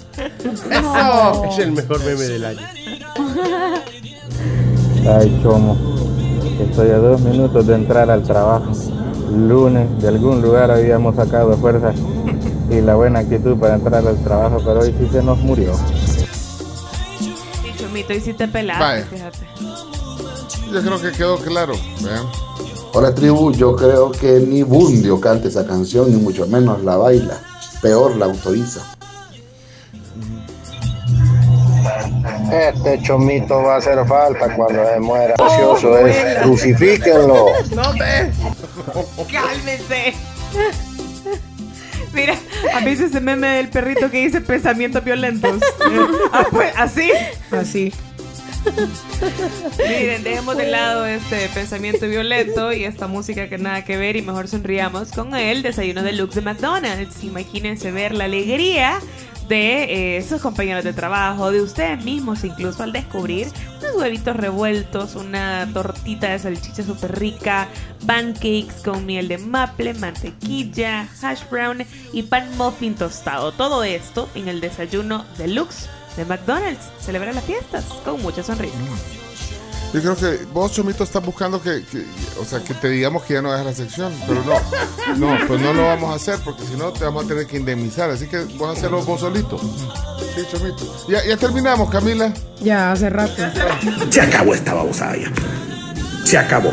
¡Eso! 0.70 1.44
Es 1.50 1.58
el 1.58 1.72
mejor 1.72 1.98
meme 2.04 2.22
del 2.22 2.44
año. 2.44 2.60
Ay, 5.18 5.40
chomo. 5.42 5.76
Estoy 6.60 6.90
a 6.90 6.98
dos 6.98 7.20
minutos 7.22 7.66
de 7.66 7.74
entrar 7.74 8.08
al 8.08 8.22
trabajo. 8.22 8.70
Lunes, 9.30 10.00
de 10.00 10.08
algún 10.08 10.42
lugar 10.42 10.70
habíamos 10.70 11.16
sacado 11.16 11.56
fuerzas 11.56 11.96
y 12.70 12.80
la 12.80 12.94
buena 12.94 13.20
actitud 13.20 13.58
para 13.58 13.74
entrar 13.74 14.06
al 14.06 14.22
trabajo, 14.22 14.58
pero 14.64 14.80
hoy 14.80 14.94
sí 14.98 15.08
se 15.10 15.22
nos 15.22 15.38
murió. 15.38 15.72
Y 17.20 17.76
Chomito, 17.76 18.12
y 18.12 18.20
si 18.20 18.32
te 18.32 18.46
pelaste, 18.46 19.04
fíjate. 19.16 19.91
Yo 20.72 20.80
creo 20.80 21.00
que 21.00 21.12
quedó 21.12 21.36
claro. 21.38 21.74
Hola 22.94 23.14
tribu, 23.14 23.52
yo 23.52 23.76
creo 23.76 24.10
que 24.10 24.40
ni 24.40 24.62
Bundio 24.62 25.20
canta 25.20 25.48
esa 25.48 25.66
canción, 25.66 26.10
ni 26.10 26.16
mucho 26.16 26.46
menos 26.46 26.82
la 26.82 26.96
baila. 26.96 27.38
Peor 27.82 28.16
la 28.16 28.24
autoriza. 28.26 28.80
Este 32.50 33.02
chomito 33.02 33.62
va 33.62 33.74
a 33.74 33.78
hacer 33.78 34.06
falta 34.06 34.56
cuando 34.56 34.82
se 34.82 35.00
muera. 35.00 35.34
Ocioso 35.38 35.98
es, 36.06 36.38
crucifíquenlo. 36.42 37.46
No 37.74 37.92
ve. 37.92 38.30
Cálmese. 39.32 40.14
Mira, 42.14 42.34
a 42.74 42.80
mí 42.80 42.90
ese 42.92 43.20
meme 43.20 43.48
del 43.56 43.68
perrito 43.68 44.10
que 44.10 44.24
dice 44.24 44.40
pensamientos 44.40 45.04
violentos. 45.04 45.60
Ah, 46.32 46.46
pues, 46.50 46.72
así. 46.78 47.10
Así. 47.50 47.92
Miren, 49.78 50.24
dejemos 50.24 50.56
de 50.56 50.70
lado 50.70 51.06
este 51.06 51.48
pensamiento 51.48 52.06
violento 52.06 52.72
y 52.72 52.84
esta 52.84 53.06
música 53.06 53.48
que 53.48 53.58
nada 53.58 53.84
que 53.84 53.96
ver 53.96 54.16
y 54.16 54.22
mejor 54.22 54.48
sonriamos 54.48 55.12
con 55.12 55.34
el 55.34 55.62
desayuno 55.62 56.02
deluxe 56.02 56.36
de 56.36 56.40
McDonald's. 56.42 57.24
Imagínense 57.24 57.90
ver 57.90 58.14
la 58.14 58.24
alegría 58.24 59.00
de 59.48 60.16
eh, 60.16 60.22
sus 60.22 60.40
compañeros 60.40 60.84
de 60.84 60.92
trabajo, 60.92 61.50
de 61.50 61.60
ustedes 61.60 62.02
mismos 62.04 62.44
incluso 62.44 62.82
al 62.82 62.92
descubrir 62.92 63.48
unos 63.80 63.96
huevitos 63.96 64.36
revueltos, 64.36 65.16
una 65.16 65.68
tortita 65.72 66.30
de 66.30 66.38
salchicha 66.38 66.82
súper 66.82 67.18
rica, 67.18 67.68
pancakes 68.06 68.82
con 68.84 69.04
miel 69.04 69.28
de 69.28 69.38
maple, 69.38 69.94
mantequilla, 69.94 71.08
hash 71.20 71.42
brown 71.50 71.84
y 72.12 72.22
pan 72.22 72.48
muffin 72.56 72.94
tostado. 72.94 73.52
Todo 73.52 73.84
esto 73.84 74.28
en 74.34 74.48
el 74.48 74.60
desayuno 74.60 75.24
deluxe 75.36 75.88
de 76.16 76.24
McDonald's. 76.24 76.84
Celebra 77.00 77.32
las 77.32 77.44
fiestas 77.44 77.84
con 78.04 78.20
mucha 78.22 78.42
sonrisa. 78.42 78.74
Yo 79.92 80.00
creo 80.00 80.16
que 80.16 80.44
vos, 80.54 80.72
Chomito, 80.72 81.04
estás 81.04 81.22
buscando 81.22 81.60
que, 81.60 81.84
que- 81.84 82.06
o 82.40 82.44
sea, 82.46 82.64
que 82.64 82.72
te 82.72 82.88
digamos 82.88 83.24
que 83.24 83.34
ya 83.34 83.42
no 83.42 83.52
hagas 83.52 83.66
la 83.66 83.74
sección, 83.74 84.10
pero 84.26 84.42
no, 84.42 84.54
no, 85.36 85.46
pues 85.46 85.60
no 85.60 85.74
lo 85.74 85.84
vamos 85.86 86.10
a 86.12 86.14
hacer 86.16 86.38
porque 86.42 86.62
si 86.64 86.76
no 86.76 86.92
te 86.94 87.04
vamos 87.04 87.26
a 87.26 87.28
tener 87.28 87.46
que 87.46 87.58
indemnizar, 87.58 88.08
así 88.08 88.26
que 88.26 88.38
vas 88.58 88.70
a 88.70 88.72
hacerlo 88.72 89.02
vos 89.02 89.20
solito. 89.20 89.58
Sí, 89.58 90.42
Chomito. 90.50 91.06
Ya, 91.08 91.22
ya 91.26 91.36
terminamos, 91.36 91.90
Camila. 91.90 92.32
Ya 92.62 92.92
hace 92.92 93.10
rato. 93.10 93.34
Se 94.10 94.20
acabó 94.22 94.54
esta 94.54 94.72
babosada 94.72 95.14
ya. 95.18 95.30
Se 96.24 96.38
acabó. 96.38 96.72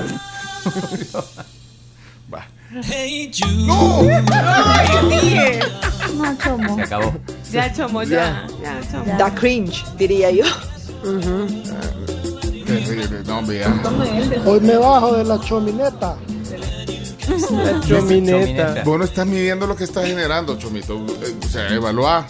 Hey 2.84 3.32
Jude. 3.34 4.24
Ay. 4.32 5.60
No, 6.16 6.38
chomo. 6.38 6.76
Se 6.76 6.82
acabó. 6.84 7.14
Ya, 7.52 7.74
chomo, 7.74 8.04
ya. 8.04 8.46
Ya, 8.62 8.80
chomo. 8.92 9.18
Da 9.18 9.34
cringe, 9.34 9.84
diría 9.98 10.30
yo. 10.30 10.46
Terrible, 12.66 13.24
no. 13.26 13.40
Hoy 14.52 14.60
me 14.62 14.78
bajo 14.78 15.16
de 15.18 15.24
la 15.24 15.40
chomineta. 15.40 16.16
La 17.52 17.80
chomineta. 17.82 18.84
Vos 18.84 19.00
no 19.00 19.06
estás 19.06 19.26
midiendo 19.26 19.66
lo 19.66 19.76
que 19.76 19.86
estás 19.86 20.06
generando, 20.06 20.58
Chomito. 20.58 20.94
Eh, 21.24 21.36
O 21.44 21.48
sea, 21.48 21.70
evalúa. 21.74 22.28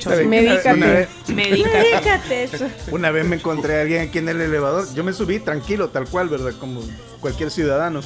¿Sabe 0.00 0.22
qué? 0.22 0.28
Medícate. 0.28 0.72
Una 0.74 0.86
vez, 0.86 1.08
Medícate. 1.28 1.82
Medícate. 2.28 2.50
una 2.90 3.10
vez 3.10 3.24
me 3.24 3.36
encontré 3.36 3.78
a 3.78 3.82
alguien 3.82 4.08
aquí 4.08 4.18
en 4.18 4.28
el 4.28 4.40
elevador. 4.40 4.86
Yo 4.94 5.04
me 5.04 5.12
subí 5.12 5.38
tranquilo, 5.38 5.88
tal 5.88 6.06
cual, 6.08 6.28
¿verdad? 6.28 6.52
Como 6.58 6.80
cualquier 7.20 7.50
ciudadano. 7.50 8.00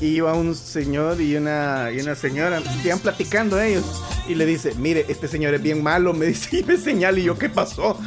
Y 0.00 0.06
iba 0.16 0.32
un 0.34 0.54
señor 0.54 1.20
y 1.20 1.36
una, 1.36 1.90
y 1.92 2.00
una 2.00 2.14
señora. 2.14 2.62
Iban 2.84 3.00
platicando 3.00 3.60
ellos. 3.60 3.84
Y 4.28 4.34
le 4.34 4.46
dice, 4.46 4.74
mire, 4.76 5.04
este 5.08 5.26
señor 5.26 5.54
es 5.54 5.62
bien 5.62 5.82
malo. 5.82 6.12
Me 6.12 6.26
dice, 6.28 6.58
y 6.58 6.64
me 6.64 6.76
señala. 6.76 7.18
Y 7.18 7.24
yo, 7.24 7.38
¿qué 7.38 7.48
pasó? 7.48 7.98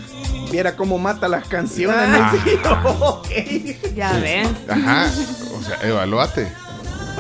Viera 0.52 0.76
cómo 0.76 0.98
mata 0.98 1.28
las 1.28 1.48
canciones. 1.48 1.98
Ah. 2.00 2.32
Me 2.34 2.38
dice, 2.40 2.60
y 2.60 2.64
yo, 2.64 3.00
"Ok". 3.00 3.94
Ya 3.96 4.14
ven. 4.20 4.48
Ajá. 4.70 5.10
O 5.58 5.64
sea, 5.64 5.78
evalúate. 5.88 6.48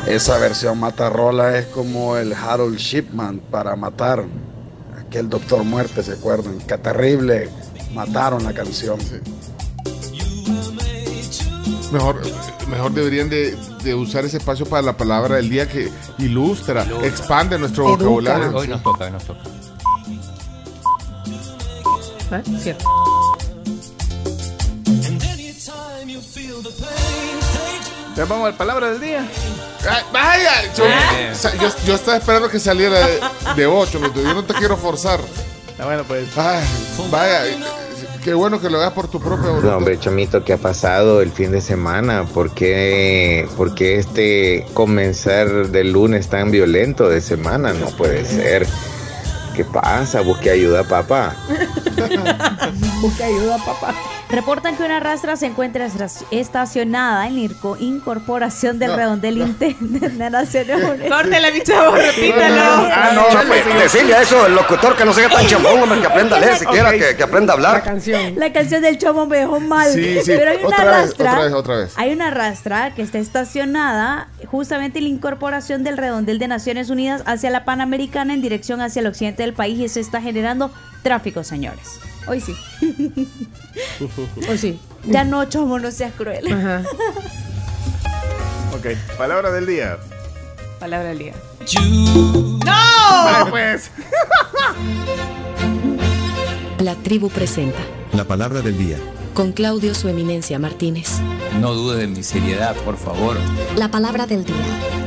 Esa 0.07 0.37
versión 0.39 0.79
Matarrola 0.79 1.57
es 1.59 1.65
como 1.67 2.17
el 2.17 2.33
Harold 2.33 2.77
Shipman 2.77 3.39
para 3.39 3.75
matar. 3.75 4.23
Aquel 5.11 5.27
Doctor 5.27 5.65
Muerte, 5.65 6.03
¿se 6.03 6.13
acuerdan? 6.13 6.57
Qué 6.59 6.77
terrible. 6.77 7.49
Mataron 7.93 8.45
la 8.45 8.53
canción. 8.53 8.97
Mejor, 11.91 12.21
mejor 12.69 12.93
deberían 12.93 13.29
de, 13.29 13.57
de 13.83 13.93
usar 13.93 14.23
ese 14.23 14.37
espacio 14.37 14.65
para 14.65 14.81
la 14.83 14.95
palabra 14.95 15.35
del 15.35 15.49
día 15.49 15.67
que 15.67 15.91
ilustra, 16.17 16.87
expande 17.03 17.59
nuestro 17.59 17.89
Educa. 17.89 18.03
vocabulario. 18.05 18.57
Hoy 18.57 18.69
nos 18.69 18.83
toca, 18.83 19.03
hoy 19.03 19.11
nos 19.11 19.23
toca. 19.25 19.41
¿Eh? 22.31 22.43
Cierto. 22.61 22.85
Ya 28.15 28.25
vamos 28.25 28.47
a 28.47 28.51
la 28.51 28.57
palabra 28.57 28.91
del 28.91 28.99
día. 28.99 29.25
Ay, 29.89 30.03
vaya, 30.11 30.51
yo, 30.75 30.83
Ah. 30.85 31.51
yo, 31.59 31.69
yo 31.85 31.95
estaba 31.95 32.17
esperando 32.17 32.49
que 32.49 32.59
saliera 32.59 32.99
de, 33.07 33.19
de 33.55 33.65
8, 33.65 33.99
yo 34.13 34.33
no 34.33 34.43
te 34.43 34.53
quiero 34.53 34.75
forzar. 34.77 35.19
Ah, 35.79 35.85
bueno, 35.85 36.03
pues. 36.07 36.27
Ay, 36.37 36.63
vaya, 37.09 37.41
qué 38.23 38.33
bueno 38.33 38.59
que 38.59 38.69
lo 38.69 38.77
hagas 38.79 38.91
por 38.93 39.07
tu 39.07 39.19
propia 39.19 39.45
No, 39.47 39.53
voluntad. 39.53 39.77
hombre, 39.77 39.99
Chomito, 39.99 40.43
¿qué 40.43 40.53
ha 40.53 40.57
pasado 40.57 41.21
el 41.21 41.31
fin 41.31 41.51
de 41.51 41.61
semana? 41.61 42.25
¿Por 42.25 42.53
qué, 42.53 43.47
por 43.57 43.73
qué 43.73 43.97
este 43.97 44.67
comenzar 44.73 45.67
del 45.69 45.91
lunes 45.93 46.27
tan 46.27 46.51
violento 46.51 47.07
de 47.09 47.21
semana? 47.21 47.73
No 47.73 47.87
puede 47.91 48.25
ser. 48.25 48.67
¿Qué 49.55 49.65
pasa? 49.65 50.21
Busque 50.21 50.49
ayuda, 50.51 50.83
papá. 50.83 51.35
Busca 53.01 53.25
ayuda, 53.25 53.57
papá. 53.65 53.93
Reportan 54.31 54.77
que 54.77 54.83
una 54.83 54.99
rastra 55.01 55.35
se 55.35 55.45
encuentra 55.45 55.87
estacionada 56.31 57.27
en 57.27 57.35
la 57.35 57.41
irco- 57.41 57.75
incorporación 57.79 58.79
del 58.79 58.91
No. 58.91 58.95
redondel 58.97 59.37
interno 59.39 59.99
de 60.09 60.29
Naciones 60.29 60.83
Unidas. 60.83 61.09
Córtele, 61.09 61.51
mi 61.51 61.61
chavo, 61.61 61.95
repítalo. 61.95 62.61
Ah, 62.93 63.11
no, 63.13 63.79
decirle 63.79 64.15
a 64.15 64.21
eso, 64.21 64.45
el 64.47 64.55
locutor 64.55 64.95
que 64.95 65.03
no 65.05 65.11
sea 65.13 65.27
tan 65.29 65.45
chambón, 65.47 65.81
hombre, 65.83 65.99
que 65.99 66.07
aprenda 66.07 66.37
a 66.37 66.39
leer 66.39 66.55
siquiera, 66.59 66.91
que, 66.91 67.15
que 67.17 67.23
aprenda 67.23 67.53
a 67.53 67.55
hablar. 67.57 67.83
canción. 67.83 68.35
La 68.37 68.53
canción 68.53 68.81
del 68.81 68.97
chomo 68.97 69.25
me 69.25 69.37
dejó 69.39 69.59
mal. 69.59 69.91
Sí, 69.91 70.19
sí. 70.23 70.31
Pero 70.37 70.51
hay 70.51 70.57
una 70.57 70.67
Otra 70.67 70.85
vez, 70.85 70.95
rastra. 71.07 71.31
otra 71.33 71.43
vez, 71.43 71.53
otra 71.53 71.75
vez. 71.77 71.93
Hay 71.97 72.13
una 72.13 72.31
rastra 72.31 72.93
que 72.95 73.01
está 73.01 73.17
estacionada 73.19 74.29
justamente 74.47 74.99
en 74.99 75.05
la 75.05 75.09
incorporación 75.09 75.83
del 75.83 75.97
redondel 75.97 76.39
de 76.39 76.47
Naciones 76.47 76.89
Unidas 76.89 77.21
hacia 77.25 77.49
la 77.49 77.65
Panamericana 77.65 78.33
en 78.33 78.41
dirección 78.41 78.81
hacia 78.81 79.01
el 79.01 79.07
occidente 79.07 79.43
del 79.43 79.53
país 79.53 79.77
y 79.79 79.89
se 79.89 79.99
está 79.99 80.21
generando 80.21 80.71
tráfico, 81.03 81.43
señores. 81.43 81.99
Hoy 82.31 82.39
sí. 82.39 82.55
Hoy 84.49 84.57
sí. 84.57 84.79
Ya 85.05 85.25
no, 85.25 85.43
chomo, 85.49 85.79
no 85.79 85.91
seas 85.91 86.13
cruel. 86.17 86.47
Ajá. 86.49 86.81
Ok, 88.73 88.87
palabra 89.17 89.51
del 89.51 89.65
día. 89.65 89.97
Palabra 90.79 91.09
del 91.09 91.17
día. 91.19 91.33
Vale, 92.65 93.49
pues. 93.51 93.91
La 96.79 96.95
tribu 96.95 97.29
presenta 97.29 97.79
La 98.13 98.23
palabra 98.23 98.61
del 98.61 98.77
día. 98.77 98.97
con 99.33 99.51
Claudio 99.51 99.93
Su 99.93 100.07
Eminencia 100.07 100.57
Martínez. 100.57 101.19
No 101.59 101.73
dudes 101.73 101.99
de 101.99 102.07
mi 102.07 102.23
seriedad, 102.23 102.77
por 102.85 102.95
favor. 102.97 103.35
La 103.75 103.91
palabra 103.91 104.25
del 104.25 104.45
día 104.45 104.55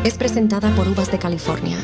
es 0.04 0.18
presentada 0.18 0.74
por 0.76 0.86
Uvas 0.88 1.10
de 1.10 1.18
California. 1.18 1.78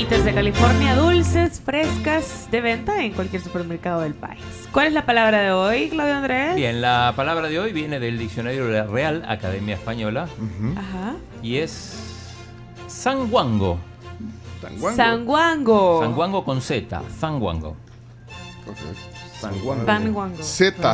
Uvitas 0.00 0.24
de 0.24 0.32
California, 0.32 0.96
dulces, 0.96 1.60
frescas, 1.60 2.48
de 2.50 2.62
venta 2.62 3.04
en 3.04 3.12
cualquier 3.12 3.42
supermercado 3.42 4.00
del 4.00 4.14
país. 4.14 4.42
¿Cuál 4.72 4.86
es 4.86 4.94
la 4.94 5.04
palabra 5.04 5.42
de 5.42 5.52
hoy, 5.52 5.90
Claudio 5.90 6.14
Andrés? 6.14 6.56
Bien, 6.56 6.80
la 6.80 7.12
palabra 7.14 7.48
de 7.50 7.58
hoy 7.58 7.74
viene 7.74 8.00
del 8.00 8.16
diccionario 8.16 8.64
de 8.64 8.78
la 8.78 8.86
Real 8.86 9.22
Academia 9.28 9.74
Española 9.74 10.26
Ajá. 10.74 11.16
y 11.42 11.58
es 11.58 11.98
sanguango. 12.86 13.78
Sanguango. 14.96 16.00
Sanguango 16.00 16.44
con 16.46 16.62
Z, 16.62 17.02
sanguango. 17.18 17.76
Sanguango. 19.38 20.42
Z-A-N-G-U-A-N-G-O. 20.42 20.92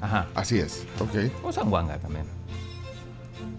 Ajá. 0.00 0.26
Así 0.32 0.60
es. 0.60 0.86
Ok. 1.00 1.42
O 1.42 1.50
sanguanga 1.50 1.98
también. 1.98 2.26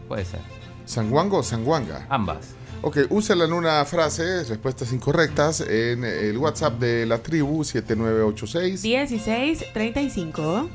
Puede 0.07 0.23
ser. 0.23 0.55
¿Sanguango 0.86 1.38
o 1.38 1.43
sanguanga? 1.43 2.05
Ambas. 2.09 2.38
Ok, 2.81 2.97
úsela 3.09 3.45
en 3.45 3.53
una 3.53 3.83
frase, 3.86 4.43
respuestas 4.43 4.91
incorrectas, 4.93 5.61
en 5.61 6.03
el 6.03 6.38
WhatsApp 6.38 6.79
de 6.79 7.05
la 7.05 7.17
tribu 7.17 7.63
7986. 7.63 8.83
1635. 8.83 10.69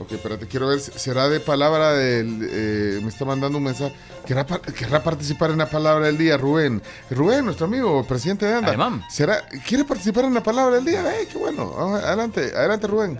Ok, 0.00 0.12
espérate, 0.12 0.46
quiero 0.46 0.68
ver, 0.68 0.78
¿será 0.80 1.28
de 1.28 1.40
palabra 1.40 1.92
del... 1.92 2.48
eh, 2.50 3.00
me 3.02 3.08
está 3.08 3.24
mandando 3.24 3.58
un 3.58 3.64
mensaje. 3.64 3.92
¿Querrá, 4.24 4.44
querrá 4.46 5.02
participar 5.02 5.50
en 5.50 5.58
la 5.58 5.68
palabra 5.68 6.06
del 6.06 6.16
día, 6.18 6.36
Rubén? 6.36 6.80
Rubén, 7.10 7.44
nuestro 7.44 7.66
amigo, 7.66 8.04
presidente 8.04 8.46
de 8.46 8.54
ANDA. 8.54 8.68
Alemán. 8.68 9.02
¿Será, 9.10 9.44
¿Quiere 9.66 9.84
participar 9.84 10.24
en 10.26 10.34
la 10.34 10.42
palabra 10.42 10.76
del 10.76 10.84
día? 10.84 11.20
¡Eh, 11.20 11.26
qué 11.30 11.36
bueno! 11.38 11.70
Vamos, 11.70 12.02
Adelante, 12.02 12.52
adelante, 12.54 12.86
Rubén. 12.86 13.18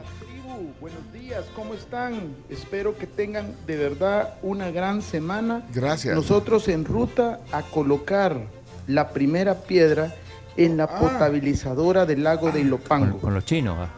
Buenos 1.28 1.44
días, 1.44 1.54
¿cómo 1.54 1.74
están? 1.74 2.36
Espero 2.48 2.96
que 2.96 3.06
tengan 3.06 3.54
de 3.66 3.76
verdad 3.76 4.36
una 4.40 4.70
gran 4.70 5.02
semana. 5.02 5.62
Gracias. 5.74 6.14
Nosotros 6.14 6.68
en 6.68 6.86
ruta 6.86 7.40
a 7.52 7.60
colocar 7.60 8.46
la 8.86 9.10
primera 9.10 9.54
piedra 9.54 10.14
en 10.56 10.78
la 10.78 10.86
potabilizadora 10.86 12.06
del 12.06 12.24
lago 12.24 12.50
de 12.50 12.60
Ilopango. 12.60 13.18
Con 13.18 13.34
los 13.34 13.44
chinos. 13.44 13.76
ah. 13.78 13.90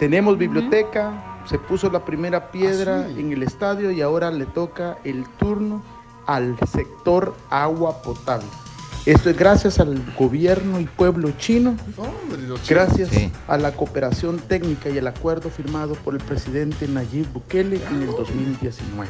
Tenemos 0.00 0.36
biblioteca, 0.36 1.44
se 1.46 1.60
puso 1.60 1.90
la 1.92 2.04
primera 2.04 2.50
piedra 2.50 3.06
en 3.06 3.32
el 3.32 3.44
estadio 3.44 3.92
y 3.92 4.02
ahora 4.02 4.32
le 4.32 4.46
toca 4.46 4.98
el 5.04 5.24
turno 5.38 5.80
al 6.26 6.58
sector 6.66 7.36
agua 7.50 8.02
potable. 8.02 8.48
Esto 9.06 9.30
es 9.30 9.36
gracias 9.36 9.78
al 9.78 10.02
gobierno 10.18 10.80
y 10.80 10.84
pueblo 10.84 11.30
chino, 11.38 11.76
gracias 12.68 13.08
Sí. 13.10 13.30
a 13.46 13.56
la 13.56 13.70
cooperación 13.70 14.38
técnica 14.38 14.88
y 14.90 14.98
el 14.98 15.06
acuerdo 15.06 15.48
firmado 15.48 15.94
por 15.94 16.14
el 16.14 16.20
presidente 16.20 16.88
Nayib 16.88 17.32
Bukele 17.32 17.80
en 17.88 18.02
el 18.02 18.06
2019. 18.08 19.08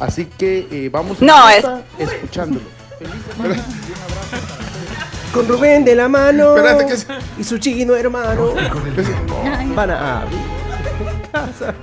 Así 0.00 0.26
que 0.26 0.68
eh, 0.70 0.90
vamos 0.92 1.22
No, 1.22 1.34
a 1.34 1.54
escuchándolo. 1.98 2.66
Feliz 2.98 3.14
semana 3.30 3.54
y 3.54 3.58
un 3.58 4.22
abrazo. 4.22 4.46
Con 5.32 5.48
Rubén 5.48 5.84
de 5.84 5.94
la 5.96 6.08
mano. 6.08 6.54
Espérate, 6.56 6.86
que 6.86 6.96
se- 6.98 7.06
Y 7.38 7.44
su 7.44 7.56
chiquino 7.56 7.94
hermano. 7.96 8.52
Van 9.74 9.90
a 9.90 10.20
abrir 10.22 10.38
casa. 11.32 11.74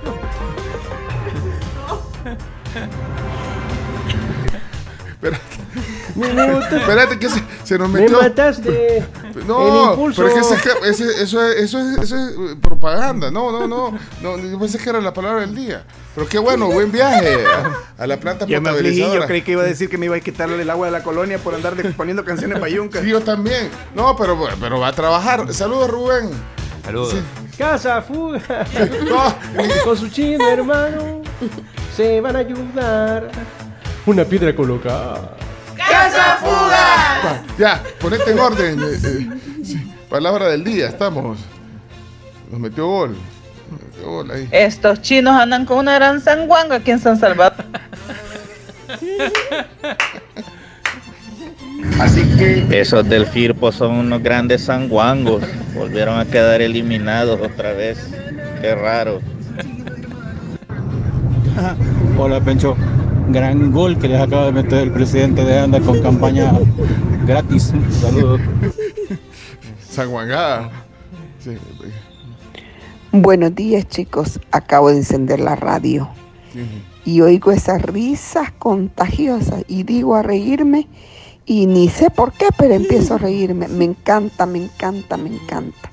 Minuto. 6.14 6.76
Espérate, 6.76 7.18
que 7.18 7.28
se, 7.28 7.42
se 7.64 7.78
nos 7.78 7.88
Me 7.90 8.00
metió... 8.02 8.20
mataste. 8.22 8.98
el 8.98 9.46
No, 9.48 9.90
impulso. 9.92 10.22
pero 10.22 10.28
es 10.38 10.46
que 10.46 10.54
ese- 10.70 10.90
ese- 11.04 11.22
eso, 11.22 11.42
es, 11.46 11.56
eso, 11.64 11.78
es, 11.80 11.98
eso 11.98 12.16
es 12.16 12.32
eh, 12.52 12.56
propaganda. 12.60 13.30
No, 13.30 13.50
no, 13.50 13.66
no, 13.66 13.98
no. 14.22 14.38
Yo 14.38 14.58
pensé 14.58 14.78
que 14.78 14.90
era 14.90 15.00
la 15.00 15.12
palabra 15.12 15.40
del 15.40 15.54
día. 15.54 15.82
Pero 16.14 16.28
qué 16.28 16.38
bueno, 16.38 16.68
buen 16.68 16.92
viaje 16.92 17.44
a, 17.44 18.02
a 18.04 18.06
la 18.06 18.18
planta 18.18 18.46
Ya 18.46 18.60
me 18.60 18.70
afligí, 18.70 19.00
yo 19.00 19.26
creí 19.26 19.42
que 19.42 19.52
iba 19.52 19.62
a 19.62 19.66
decir 19.66 19.88
que 19.90 19.98
me 19.98 20.06
iba 20.06 20.14
a 20.14 20.20
quitarle 20.20 20.62
el 20.62 20.70
agua 20.70 20.86
de 20.86 20.92
la 20.92 21.02
colonia 21.02 21.38
por 21.38 21.54
andar 21.54 21.74
de- 21.74 21.90
poniendo 21.90 22.24
canciones 22.24 22.60
payuncas. 22.60 23.02
Sí, 23.02 23.08
yo 23.10 23.20
también. 23.20 23.68
No, 23.96 24.16
pero, 24.16 24.38
pero 24.60 24.78
va 24.78 24.88
a 24.88 24.92
trabajar. 24.92 25.52
Saludos, 25.52 25.90
Rubén. 25.90 26.30
Saludos. 26.84 27.16
Casa 27.58 28.02
fuga. 28.02 28.40
No. 29.08 29.34
Con 29.84 29.96
su 29.96 30.08
chino 30.08 30.48
hermano. 30.48 31.22
Se 31.96 32.20
van 32.20 32.36
a 32.36 32.40
ayudar. 32.40 33.30
Una 34.06 34.24
piedra 34.24 34.54
colocada. 34.54 35.36
¡Casa 35.88 36.36
fuga! 36.40 37.42
Ya, 37.58 37.82
ponete 38.00 38.30
en 38.32 38.38
orden. 38.38 38.80
eh, 38.80 38.98
eh, 39.04 39.28
sí, 39.64 39.92
Palabra 40.08 40.48
del 40.48 40.64
día, 40.64 40.88
estamos. 40.88 41.38
Nos 42.50 42.60
metió 42.60 42.86
gol. 42.86 43.16
Nos 43.70 43.80
metió 43.82 44.10
gol 44.10 44.30
ahí. 44.30 44.48
Estos 44.50 45.00
chinos 45.02 45.34
andan 45.34 45.64
con 45.66 45.78
una 45.78 45.94
gran 45.94 46.20
sanguanga 46.20 46.76
aquí 46.76 46.90
en 46.90 47.00
San 47.00 47.18
Salvador. 47.18 47.64
Así 52.00 52.22
que 52.38 52.80
Esos 52.80 53.08
del 53.08 53.26
Firpo 53.26 53.70
son 53.72 53.92
unos 53.92 54.22
grandes 54.22 54.64
sanguangos. 54.64 55.42
Volvieron 55.74 56.18
a 56.18 56.24
quedar 56.24 56.60
eliminados 56.62 57.40
otra 57.40 57.72
vez. 57.72 57.98
Qué 58.60 58.74
raro. 58.74 59.20
Hola 62.18 62.40
Pencho, 62.40 62.76
gran 63.28 63.72
gol 63.72 63.98
que 63.98 64.08
les 64.08 64.20
acaba 64.20 64.46
de 64.46 64.52
meter 64.52 64.80
el 64.80 64.92
presidente 64.92 65.44
de 65.44 65.58
ANDA 65.58 65.80
con 65.80 66.00
campaña 66.00 66.52
gratis. 67.26 67.72
Saludos. 68.00 68.40
Sanguangada. 69.88 70.70
Sí. 71.38 71.56
Buenos 73.12 73.54
días 73.54 73.86
chicos, 73.88 74.40
acabo 74.50 74.90
de 74.90 74.96
encender 74.96 75.38
la 75.38 75.54
radio 75.54 76.08
y 77.04 77.20
oigo 77.20 77.52
esas 77.52 77.82
risas 77.82 78.50
contagiosas 78.52 79.64
y 79.68 79.84
digo 79.84 80.14
a 80.16 80.22
reírme 80.22 80.88
y 81.46 81.66
ni 81.66 81.88
sé 81.88 82.10
por 82.10 82.32
qué, 82.32 82.46
pero 82.56 82.74
empiezo 82.74 83.14
a 83.14 83.18
reírme. 83.18 83.68
Me 83.68 83.84
encanta, 83.84 84.46
me 84.46 84.64
encanta, 84.64 85.16
me 85.16 85.28
encanta. 85.28 85.90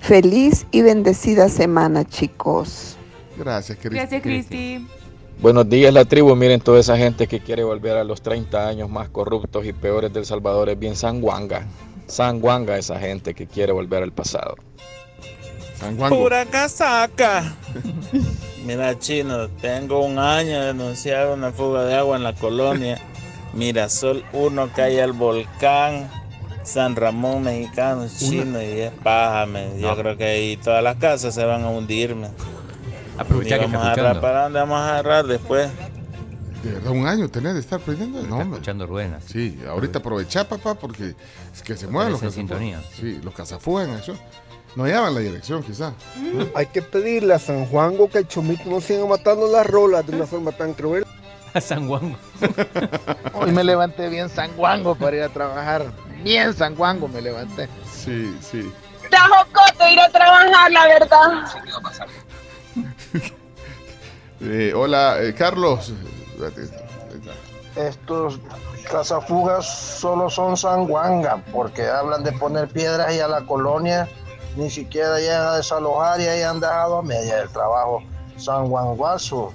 Feliz 0.00 0.66
y 0.70 0.82
bendecida 0.82 1.48
semana 1.48 2.04
chicos. 2.04 2.96
Gracias, 3.36 3.78
Cristi. 3.78 3.96
Gracias, 3.96 4.22
Cristi. 4.22 4.86
Buenos 5.40 5.68
días, 5.68 5.92
la 5.92 6.04
tribu. 6.04 6.34
Miren, 6.36 6.60
toda 6.60 6.80
esa 6.80 6.96
gente 6.96 7.26
que 7.26 7.40
quiere 7.40 7.64
volver 7.64 7.96
a 7.96 8.04
los 8.04 8.22
30 8.22 8.66
años 8.66 8.88
más 8.88 9.08
corruptos 9.08 9.66
y 9.66 9.72
peores 9.72 10.12
del 10.12 10.24
Salvador 10.24 10.68
es 10.70 10.78
bien 10.78 10.96
sanguanga. 10.96 11.66
Sanguanga 12.06 12.78
esa 12.78 12.98
gente 12.98 13.34
que 13.34 13.46
quiere 13.46 13.72
volver 13.72 14.02
al 14.02 14.12
pasado. 14.12 14.56
Pura 16.08 16.46
casaca. 16.46 17.54
Mira, 18.64 18.98
chino, 18.98 19.48
tengo 19.60 20.02
un 20.04 20.18
año 20.18 20.60
de 20.60 20.66
denunciar 20.68 21.28
una 21.28 21.52
fuga 21.52 21.84
de 21.84 21.94
agua 21.94 22.16
en 22.16 22.22
la 22.22 22.34
colonia. 22.34 22.98
Mirasol 23.52 24.24
1 24.32 24.70
cae 24.74 25.02
al 25.02 25.12
volcán. 25.12 26.10
San 26.62 26.96
Ramón 26.96 27.42
mexicano, 27.42 28.06
chino, 28.08 28.62
y 28.62 28.80
es 28.80 28.92
pájame. 29.02 29.78
Yo 29.78 29.94
creo 29.96 30.16
que 30.16 30.24
ahí 30.24 30.56
todas 30.56 30.82
las 30.82 30.96
casas 30.96 31.34
se 31.34 31.44
van 31.44 31.62
a 31.62 31.68
hundirme. 31.68 32.28
Aprovechá 33.18 33.58
que 33.58 33.66
vamos 33.66 33.74
está 33.80 33.88
a 33.88 33.92
agarrar 33.92 34.16
escuchando. 34.16 34.20
para 34.20 34.42
dónde 34.44 34.58
vamos 34.60 34.78
a 34.80 34.88
agarrar 34.90 35.26
después. 35.26 35.70
¿De 36.62 36.72
verdad 36.72 36.92
un 36.92 37.06
año 37.06 37.28
tenés 37.28 37.54
de 37.54 37.60
estar 37.60 37.80
aprendiendo? 37.80 38.22
No, 38.22 38.36
hombre. 38.38 38.54
escuchando 38.54 38.86
Rubén. 38.86 39.16
Sí, 39.26 39.60
ahorita 39.68 39.98
aprovechá, 39.98 40.48
papá, 40.48 40.74
porque 40.74 41.14
es 41.52 41.62
que 41.62 41.76
se 41.76 41.86
mueven 41.86 42.12
los 42.12 42.34
sintonía. 42.34 42.80
Sí, 42.94 43.20
los 43.22 43.34
cazafuegos 43.34 43.88
en 43.88 43.94
eso. 43.96 44.14
No 44.74 44.86
llevan 44.86 45.14
la 45.14 45.20
dirección, 45.20 45.62
quizá. 45.62 45.92
Hay 46.54 46.66
que 46.66 46.82
pedirle 46.82 47.34
a 47.34 47.38
San 47.38 47.66
Juango 47.66 48.08
que 48.08 48.18
el 48.18 48.28
chomito 48.28 48.68
no 48.68 48.80
siga 48.80 49.06
matando 49.06 49.46
las 49.46 49.66
rolas 49.66 50.06
de 50.06 50.16
una 50.16 50.26
forma 50.26 50.50
tan 50.52 50.72
cruel. 50.72 51.06
Sanguango. 51.60 52.16
Hoy 53.34 53.52
me 53.52 53.62
levanté 53.62 54.08
bien 54.08 54.28
sanguango 54.28 54.96
para 54.96 55.16
ir 55.16 55.22
a 55.22 55.28
trabajar. 55.28 55.84
Bien 56.24 56.52
sanguango 56.52 57.06
me 57.06 57.20
levanté. 57.20 57.68
Sí, 57.92 58.36
sí. 58.40 58.72
Está 59.04 59.28
jocote 59.28 59.92
ir 59.92 60.00
a 60.00 60.08
trabajar, 60.10 60.72
la 60.72 60.86
verdad. 60.88 61.44
Eh, 64.46 64.72
hola, 64.74 65.22
eh, 65.22 65.34
Carlos. 65.34 65.92
Estos 67.76 68.38
cazafugas 68.90 69.98
solo 69.98 70.28
son 70.28 70.56
sanguanga, 70.56 71.42
porque 71.52 71.86
hablan 71.88 72.22
de 72.22 72.32
poner 72.32 72.68
piedras 72.68 73.14
y 73.14 73.20
a 73.20 73.28
la 73.28 73.46
colonia 73.46 74.06
ni 74.56 74.70
siquiera 74.70 75.18
llegan 75.18 75.46
a 75.46 75.56
desalojar 75.56 76.20
y 76.20 76.26
ahí 76.26 76.42
han 76.42 76.60
dejado 76.60 76.98
a 76.98 77.02
media 77.02 77.36
del 77.36 77.48
trabajo 77.48 78.02
sanguanguazo. 78.36 79.52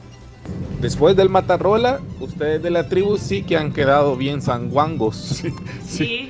Después 0.82 1.16
del 1.16 1.30
Matarrola, 1.30 2.00
ustedes 2.20 2.64
de 2.64 2.72
la 2.72 2.90
tribu 2.90 3.18
sí 3.18 3.44
que 3.44 3.58
han 3.58 3.72
quedado 3.72 4.16
bien 4.16 4.42
sanguangos. 4.42 5.16
Sí, 5.16 5.54
Sí. 5.88 6.30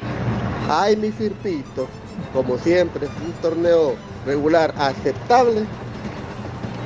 Ay, 0.70 0.96
mi 0.98 1.12
Firpito, 1.12 1.88
como 2.34 2.58
siempre, 2.58 3.08
un 3.26 3.32
torneo 3.42 3.96
regular 4.26 4.74
aceptable 4.78 5.66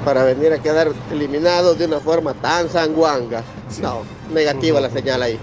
para 0.04 0.24
venir 0.24 0.52
a 0.54 0.60
quedar 0.60 0.92
eliminado 1.12 1.76
de 1.76 1.86
una 1.86 2.00
forma 2.00 2.34
tan 2.34 2.70
sanguanga. 2.70 3.44
No, 3.82 4.04
negativa 4.34 4.80
la 4.82 4.90
señal 4.90 5.24
ahí. 5.24 5.40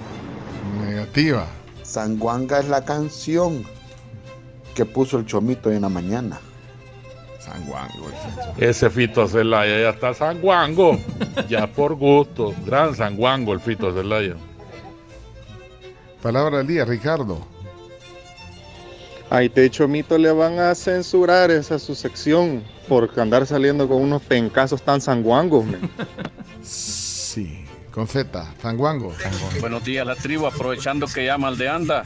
Negativa. 0.84 1.46
Sanguanga 1.82 2.60
es 2.60 2.68
la 2.68 2.84
canción 2.84 3.64
que 4.74 4.84
puso 4.84 5.18
el 5.18 5.26
chomito 5.26 5.70
en 5.70 5.82
la 5.82 5.88
mañana. 5.88 6.38
Sanguango. 7.40 8.08
Ese 8.58 8.90
Fito 8.90 9.26
Zelaya 9.26 9.80
ya 9.80 9.90
está 9.90 10.14
sanguango. 10.14 10.98
ya 11.48 11.66
por 11.66 11.94
gusto. 11.94 12.54
Gran 12.66 12.94
sanguango 12.94 13.52
el 13.54 13.60
Fito 13.60 13.92
Zelaya. 13.92 14.34
Palabra 16.22 16.58
del 16.58 16.66
día, 16.66 16.84
Ricardo. 16.84 17.40
A 19.30 19.44
este 19.44 19.70
Chomito 19.70 20.18
le 20.18 20.32
van 20.32 20.58
a 20.58 20.74
censurar 20.74 21.52
esa 21.52 21.78
su 21.78 21.94
sección 21.94 22.64
por 22.88 23.08
andar 23.16 23.46
saliendo 23.46 23.88
con 23.88 24.02
unos 24.02 24.22
pencazos 24.22 24.82
tan 24.82 25.00
sanguangos. 25.00 25.66
Sí, 26.62 27.64
con 27.92 28.08
Z, 28.08 28.54
Sanguango. 28.60 29.14
Buenos 29.60 29.84
días, 29.84 30.04
la 30.04 30.16
tribu. 30.16 30.46
Aprovechando 30.46 31.06
que 31.06 31.24
llama 31.24 31.46
al 31.46 31.58
de 31.58 31.68
Anda, 31.68 32.02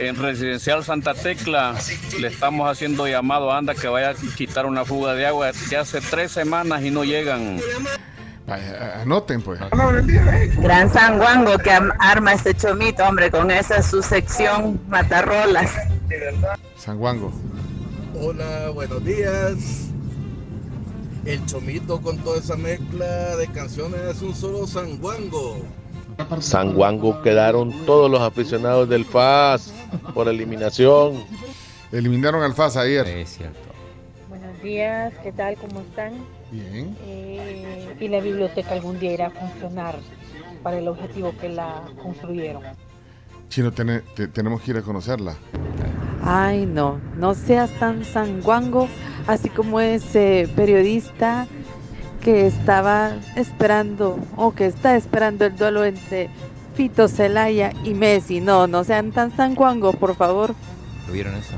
en 0.00 0.16
Residencial 0.16 0.84
Santa 0.84 1.14
Tecla 1.14 1.76
le 2.18 2.26
estamos 2.26 2.68
haciendo 2.68 3.06
llamado 3.06 3.52
a 3.52 3.58
Anda 3.58 3.76
que 3.76 3.86
vaya 3.86 4.10
a 4.10 4.14
quitar 4.14 4.66
una 4.66 4.84
fuga 4.84 5.14
de 5.14 5.26
agua 5.26 5.52
que 5.70 5.76
hace 5.76 6.00
tres 6.00 6.32
semanas 6.32 6.82
y 6.82 6.90
no 6.90 7.04
llegan. 7.04 7.60
Anoten, 8.46 9.40
pues. 9.42 9.60
Gran 10.58 10.92
sanguango 10.92 11.56
que 11.58 11.70
am- 11.70 11.92
arma 11.98 12.32
este 12.34 12.54
chomito, 12.54 13.04
hombre, 13.04 13.30
con 13.30 13.50
esa 13.50 13.82
su 13.82 14.02
sección 14.02 14.80
matarrolas. 14.88 15.70
Sanguango. 16.76 17.32
Hola, 18.20 18.70
buenos 18.74 19.02
días. 19.04 19.88
El 21.24 21.44
chomito 21.46 22.00
con 22.00 22.18
toda 22.18 22.38
esa 22.40 22.56
mezcla 22.56 23.36
de 23.36 23.46
canciones 23.48 24.00
es 24.16 24.22
un 24.22 24.34
solo 24.34 24.66
sanguango. 24.66 25.58
Sanguango 26.40 27.22
quedaron 27.22 27.86
todos 27.86 28.10
los 28.10 28.20
aficionados 28.20 28.88
del 28.88 29.04
FAS 29.04 29.72
por 30.14 30.28
eliminación. 30.28 31.24
Eliminaron 31.92 32.42
al 32.42 32.54
FAS 32.54 32.76
ayer. 32.76 33.06
Es 33.06 33.30
cierto. 33.36 33.58
Buenos 34.28 34.60
días, 34.62 35.12
¿qué 35.22 35.30
tal? 35.32 35.56
¿Cómo 35.56 35.80
están? 35.80 36.12
Bien. 36.52 36.96
Eh, 37.04 37.96
y 37.98 38.08
la 38.08 38.20
biblioteca 38.20 38.72
algún 38.74 39.00
día 39.00 39.12
irá 39.12 39.26
a 39.28 39.30
funcionar 39.30 39.96
para 40.62 40.78
el 40.78 40.86
objetivo 40.86 41.32
que 41.40 41.48
la 41.48 41.82
construyeron. 42.02 42.62
Chino, 43.48 43.72
tene- 43.72 44.02
te- 44.14 44.28
tenemos 44.28 44.60
que 44.62 44.70
ir 44.72 44.76
a 44.76 44.82
conocerla. 44.82 45.34
Ay, 46.24 46.66
no, 46.66 47.00
no 47.16 47.34
seas 47.34 47.70
tan 47.80 48.04
sanguango, 48.04 48.86
así 49.26 49.48
como 49.48 49.80
ese 49.80 50.48
periodista 50.54 51.46
que 52.22 52.46
estaba 52.46 53.16
esperando 53.34 54.18
o 54.36 54.52
que 54.54 54.66
está 54.66 54.94
esperando 54.96 55.44
el 55.46 55.56
duelo 55.56 55.84
entre 55.84 56.28
Fito 56.74 57.08
Celaya 57.08 57.72
y 57.82 57.94
Messi. 57.94 58.40
No, 58.40 58.66
no 58.68 58.84
sean 58.84 59.10
tan 59.10 59.34
sanguangos, 59.36 59.96
por 59.96 60.14
favor. 60.14 60.54
¿Lo 61.08 61.12
vieron 61.12 61.34
eso? 61.34 61.54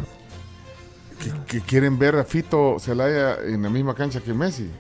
Que 1.47 1.61
quieren 1.61 1.99
ver 1.99 2.17
a 2.17 2.25
Fito 2.25 2.79
Celaya 2.81 3.37
en 3.47 3.63
la 3.63 3.69
misma 3.71 3.95
cancha 3.95 4.21
que 4.21 4.33
Messi. 4.35 4.71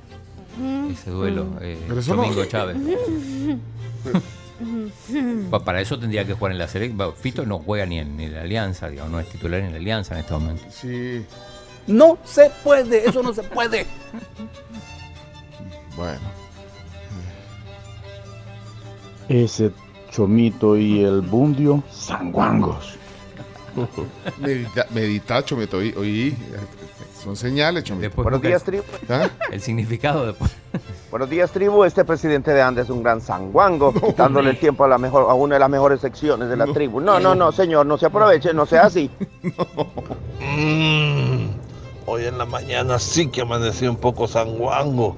Ese 0.92 1.10
duelo. 1.10 1.46
eh, 1.60 1.78
Domingo 2.06 2.44
Chávez. 2.44 2.76
Pa- 5.50 5.64
Para 5.64 5.80
eso 5.80 5.98
tendría 5.98 6.24
que 6.24 6.34
jugar 6.34 6.52
en 6.52 6.58
la 6.58 6.68
selección. 6.68 7.14
Fito 7.16 7.44
no 7.44 7.58
juega 7.58 7.86
ni 7.86 7.98
en, 7.98 8.16
ni 8.16 8.24
en 8.24 8.34
la 8.34 8.42
Alianza, 8.42 8.88
digamos, 8.88 9.12
no 9.12 9.20
es 9.20 9.28
titular 9.28 9.60
en 9.60 9.72
la 9.72 9.78
Alianza 9.78 10.14
en 10.14 10.20
este 10.20 10.32
momento. 10.32 10.64
Sí. 10.70 11.24
No 11.86 12.16
se 12.24 12.50
puede, 12.62 13.08
eso 13.08 13.22
no 13.22 13.32
se 13.34 13.42
puede. 13.42 13.86
Bueno. 15.96 16.20
Ese 19.28 19.70
chomito 20.10 20.76
y 20.76 21.02
el 21.02 21.20
bundio, 21.22 21.82
sanguangos. 21.90 22.94
Medita, 24.40 24.86
medita 24.90 25.44
Chomito, 25.44 25.78
oí, 25.78 25.92
oí, 25.96 26.36
Son 27.24 27.36
señales, 27.36 27.84
Chomito. 27.84 28.22
Buenos 28.22 28.42
días, 28.42 28.62
tribu. 28.62 28.82
El 29.50 29.62
significado 29.62 30.26
después. 30.26 30.54
Buenos 31.10 31.30
días, 31.30 31.50
tribu. 31.50 31.84
Este 31.84 32.04
presidente 32.04 32.52
de 32.52 32.60
Andes 32.60 32.84
es 32.84 32.90
un 32.90 33.02
gran 33.02 33.22
sanguango, 33.22 33.94
quitándole 33.94 34.50
el 34.50 34.58
tiempo 34.58 34.84
a, 34.84 34.88
la 34.88 34.98
mejor, 34.98 35.30
a 35.30 35.32
una 35.32 35.54
de 35.54 35.60
las 35.60 35.70
mejores 35.70 36.02
secciones 36.02 36.50
de 36.50 36.56
la 36.58 36.66
tribu. 36.66 37.00
No, 37.00 37.18
no, 37.18 37.34
no, 37.34 37.50
señor, 37.50 37.86
no 37.86 37.96
se 37.96 38.04
aproveche, 38.04 38.52
no 38.52 38.66
sea 38.66 38.86
así. 38.86 39.10
Mm, 40.56 41.48
hoy 42.04 42.26
en 42.26 42.36
la 42.36 42.44
mañana 42.44 42.98
sí 42.98 43.28
que 43.28 43.40
amanecí 43.40 43.86
un 43.86 43.96
poco 43.96 44.28
sanguango. 44.28 45.16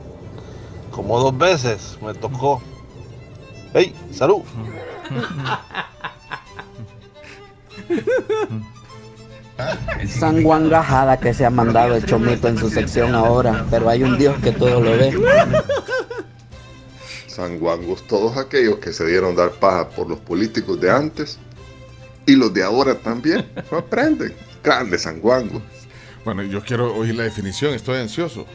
Como 0.92 1.18
dos 1.18 1.36
veces 1.36 1.98
me 2.00 2.14
tocó. 2.14 2.62
¡Ey! 3.74 3.92
¡Salud! 4.12 4.42
Sanguangajada 10.06 11.18
que 11.18 11.32
se 11.32 11.44
ha 11.44 11.50
mandado 11.50 11.94
el 11.94 12.04
chomito 12.04 12.48
en 12.48 12.58
su 12.58 12.68
sección 12.70 13.14
ahora, 13.14 13.66
pero 13.70 13.88
hay 13.88 14.02
un 14.02 14.18
Dios 14.18 14.36
que 14.42 14.52
todo 14.52 14.80
lo 14.80 14.90
ve. 14.90 15.14
Sanguangos 17.26 18.06
todos 18.06 18.36
aquellos 18.36 18.78
que 18.78 18.92
se 18.92 19.04
dieron 19.06 19.36
dar 19.36 19.50
paja 19.52 19.88
por 19.90 20.08
los 20.08 20.18
políticos 20.18 20.80
de 20.80 20.90
antes 20.90 21.38
y 22.26 22.34
los 22.34 22.52
de 22.52 22.62
ahora 22.62 22.94
también. 22.94 23.46
No 23.70 23.78
aprenden. 23.78 24.34
Grandes 24.62 25.02
sanguangos. 25.02 25.62
Bueno, 26.24 26.42
yo 26.42 26.62
quiero 26.62 26.94
oír 26.94 27.14
la 27.14 27.22
definición, 27.22 27.72
estoy 27.72 27.98
ansioso. 27.98 28.46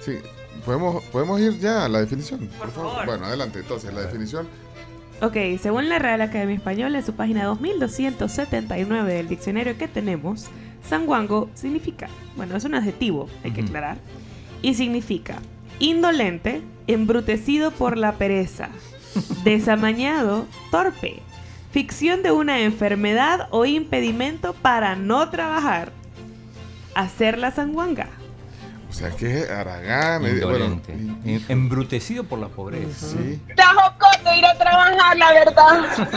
Sí, 0.00 0.18
¿podemos, 0.64 1.04
podemos 1.04 1.40
ir 1.40 1.58
ya 1.58 1.84
a 1.84 1.88
la 1.88 2.00
definición? 2.00 2.48
Por, 2.58 2.70
favor. 2.70 3.06
Bueno, 3.06 3.26
adelante, 3.26 3.60
entonces, 3.60 3.94
la 3.94 4.00
definición. 4.00 4.48
Ok, 5.22 5.36
según 5.60 5.90
la 5.90 5.98
Real 5.98 6.22
Academia 6.22 6.56
Española, 6.56 6.98
en 6.98 7.04
su 7.04 7.12
página 7.12 7.44
2279 7.44 9.12
del 9.12 9.28
diccionario 9.28 9.76
que 9.76 9.86
tenemos, 9.86 10.48
sanguango 10.88 11.50
significa, 11.52 12.08
bueno, 12.36 12.56
es 12.56 12.64
un 12.64 12.74
adjetivo, 12.74 13.28
hay 13.44 13.50
que 13.50 13.60
aclarar, 13.60 13.98
y 14.62 14.72
significa 14.72 15.36
indolente, 15.78 16.62
embrutecido 16.86 17.70
por 17.70 17.98
la 17.98 18.12
pereza, 18.12 18.70
desamañado, 19.44 20.46
torpe, 20.70 21.20
ficción 21.70 22.22
de 22.22 22.32
una 22.32 22.62
enfermedad 22.62 23.48
o 23.50 23.66
impedimento 23.66 24.54
para 24.54 24.96
no 24.96 25.28
trabajar, 25.28 25.92
hacer 26.94 27.36
la 27.36 27.50
sanguanga. 27.50 28.08
O 28.90 28.92
sea, 28.92 29.10
que 29.10 29.44
Aragán. 29.48 30.20
bueno, 30.20 30.34
Indolente. 30.34 30.92
Em- 30.92 31.44
Embrutecido 31.48 32.24
por 32.24 32.38
la 32.40 32.48
pobreza. 32.48 33.06
Sí. 33.06 33.40
Está 33.48 33.68
jocoso 33.72 34.34
ir 34.36 34.44
a 34.44 34.58
trabajar, 34.58 35.16
la 35.16 35.32
verdad. 35.32 36.08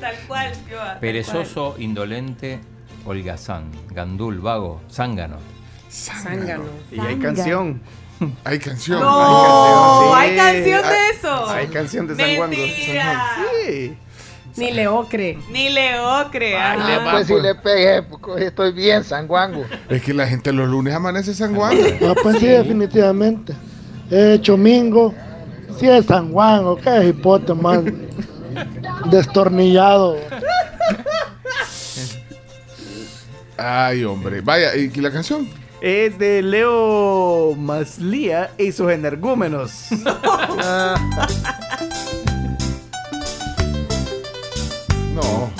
Tal 0.00 0.16
cual, 0.26 0.52
tal 0.68 0.98
Perezoso, 1.00 1.76
indolente, 1.78 2.58
holgazán, 3.06 3.70
gandul, 3.90 4.40
vago, 4.40 4.80
zángano. 4.90 5.36
Zángano. 5.88 6.64
Y 6.90 6.98
hay 6.98 7.18
canción. 7.18 7.80
Hay 8.44 8.58
canción. 8.58 9.00
No, 9.00 10.14
Hay 10.14 10.30
hay 10.30 10.36
canción, 10.36 10.80
canción 10.82 10.92
de 10.92 11.10
eso. 11.16 11.50
Hay 11.50 11.66
canción 11.68 12.06
de 12.08 12.16
San 12.16 12.36
Juan. 12.36 12.50
Mentira. 12.50 13.36
Sí. 13.66 13.96
Ni 14.56 14.70
Leocre. 14.70 15.38
Ni 15.50 15.70
Leocre. 15.70 16.56
ajá. 16.56 17.10
Pues 17.10 17.26
si 17.26 17.34
le 17.40 17.54
pegué, 17.54 18.02
pues 18.02 18.44
estoy 18.44 18.72
bien 18.72 19.02
sanguango. 19.04 19.64
Es 19.88 20.02
que 20.02 20.12
la 20.12 20.26
gente 20.26 20.52
los 20.52 20.68
lunes 20.68 20.94
amanece 20.94 21.34
sanguango. 21.34 21.82
Ah, 22.02 22.14
pues 22.22 22.38
sí, 22.38 22.46
definitivamente. 22.46 23.54
Eh, 24.10 24.38
Chomingo, 24.42 25.14
sí 25.78 25.88
es 25.88 26.04
San 26.06 26.32
Juan, 26.32 26.64
¿o 26.66 26.76
qué 26.76 27.06
hipote, 27.06 27.54
man? 27.54 28.06
Destornillado. 29.10 30.16
Ay, 33.56 34.04
hombre. 34.04 34.40
Vaya, 34.40 34.74
¿y 34.76 34.88
la 35.00 35.10
canción? 35.10 35.48
es 35.82 36.16
de 36.16 36.42
Leo 36.42 37.56
Maslía 37.56 38.52
y 38.56 38.70
sus 38.72 38.90
energúmenos. 38.90 39.86
Ah, 40.64 40.94
No. 40.98 41.61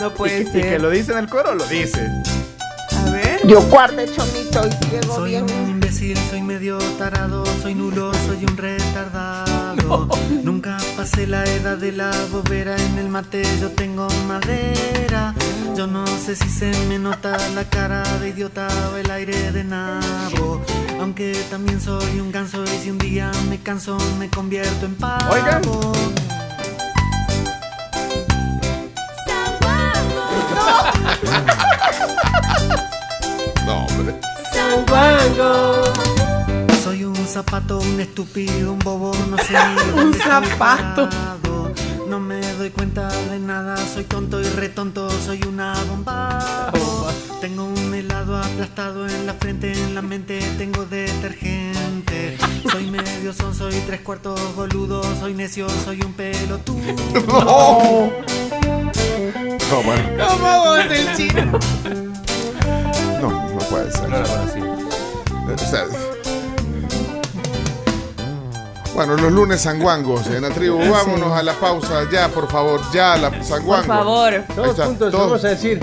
No 0.02 0.10
puede 0.14 0.40
y, 0.40 0.44
que- 0.44 0.48
y 0.50 0.52
ser. 0.52 0.62
que 0.72 0.78
lo 0.78 0.90
dice 0.90 1.12
en 1.12 1.18
el 1.18 1.28
coro, 1.28 1.54
lo 1.54 1.64
dice. 1.66 2.00
A 3.06 3.10
ver. 3.10 3.46
Yo 3.46 3.60
guardé 3.62 4.06
chomito 4.12 4.62
y 4.66 4.90
llego 4.90 5.14
Soy 5.16 5.30
bien. 5.30 5.44
un 5.44 5.70
imbécil, 5.70 6.18
soy 6.30 6.42
medio 6.42 6.78
tarado, 6.98 7.44
soy 7.62 7.74
nulo, 7.74 8.12
soy 8.26 8.44
un 8.44 8.56
retardado. 8.56 10.08
Nunca 10.42 10.76
pasé 10.96 11.26
la 11.26 11.44
edad 11.44 11.76
de 11.76 11.92
la 11.92 12.10
bobera, 12.30 12.76
en 12.76 12.98
el 12.98 13.08
mate 13.08 13.42
yo 13.60 13.70
tengo 13.70 14.08
madera. 14.26 15.34
Yo 15.76 15.86
no 15.86 16.04
sé 16.06 16.36
si 16.36 16.48
se 16.50 16.70
me 16.88 16.98
nota 16.98 17.36
la 17.54 17.64
cara 17.64 18.02
de 18.20 18.28
idiota 18.30 18.68
o 18.92 18.96
el 18.96 19.10
aire 19.10 19.52
de 19.52 19.64
nabo. 19.64 20.60
Aunque 21.00 21.34
también 21.50 21.80
soy 21.80 22.20
un 22.20 22.30
ganso 22.30 22.62
y 22.64 22.82
si 22.82 22.90
un 22.90 22.98
día 22.98 23.30
me 23.48 23.58
canso 23.58 23.96
me 24.18 24.28
convierto 24.28 24.84
en 24.86 24.94
pavo. 24.96 25.32
Oigan. 25.32 25.62
No, 33.66 33.86
hombre. 33.86 34.14
Soy 36.82 37.04
un 37.04 37.16
zapato, 37.26 37.78
un 37.78 38.00
estúpido, 38.00 38.72
un 38.72 38.78
bobo, 38.78 39.12
no 39.30 39.38
sé 39.38 39.52
ni 39.94 40.00
Un 40.00 40.14
zapato. 40.14 41.08
No 42.08 42.20
me 42.20 42.40
doy 42.56 42.68
cuenta 42.70 43.08
de 43.08 43.38
nada, 43.38 43.76
soy 43.78 44.04
tonto 44.04 44.38
y 44.40 44.44
retonto, 44.44 45.08
soy 45.24 45.42
una 45.44 45.72
bomba. 45.88 46.70
Tengo 47.40 47.64
un 47.64 47.94
helado 47.94 48.36
aplastado 48.36 49.08
en 49.08 49.26
la 49.26 49.32
frente, 49.32 49.72
en 49.72 49.94
la 49.94 50.02
mente 50.02 50.38
tengo 50.58 50.84
detergente. 50.84 52.36
Soy 52.70 52.90
medio 52.90 53.32
son, 53.32 53.54
soy 53.54 53.74
tres 53.86 54.00
cuartos 54.02 54.38
boludo, 54.54 55.02
soy 55.20 55.32
necio, 55.32 55.66
soy 55.84 56.02
un 56.02 56.12
pelotudo. 56.12 56.82
No. 57.28 58.71
No, 59.72 59.82
bueno. 59.84 60.02
¿Cómo 60.28 60.64
vos 60.64 60.78
el 60.90 61.16
chino? 61.16 61.58
No, 63.22 63.30
no 63.30 63.58
puede 63.70 63.90
ser. 63.90 64.06
No 64.10 64.18
la 64.20 64.28
conocí. 64.28 64.60
O 64.60 65.58
sea, 65.58 65.84
bueno, 68.94 69.16
los 69.16 69.32
lunes 69.32 69.62
sanguangos 69.62 70.26
en 70.26 70.42
la 70.42 70.50
tribu. 70.50 70.78
Vámonos 70.90 71.32
a 71.32 71.42
la 71.42 71.54
pausa 71.54 72.02
ya, 72.12 72.28
por 72.28 72.50
favor. 72.50 72.82
Ya, 72.92 73.16
la 73.16 73.30
sanguango. 73.42 73.86
Por 73.86 73.96
favor. 73.96 74.34
Ahí 74.34 74.44
Todos 74.54 74.68
está, 74.68 74.84
juntos 74.84 75.10
todos. 75.10 75.24
vamos 75.30 75.44
a 75.46 75.48
decir. 75.48 75.80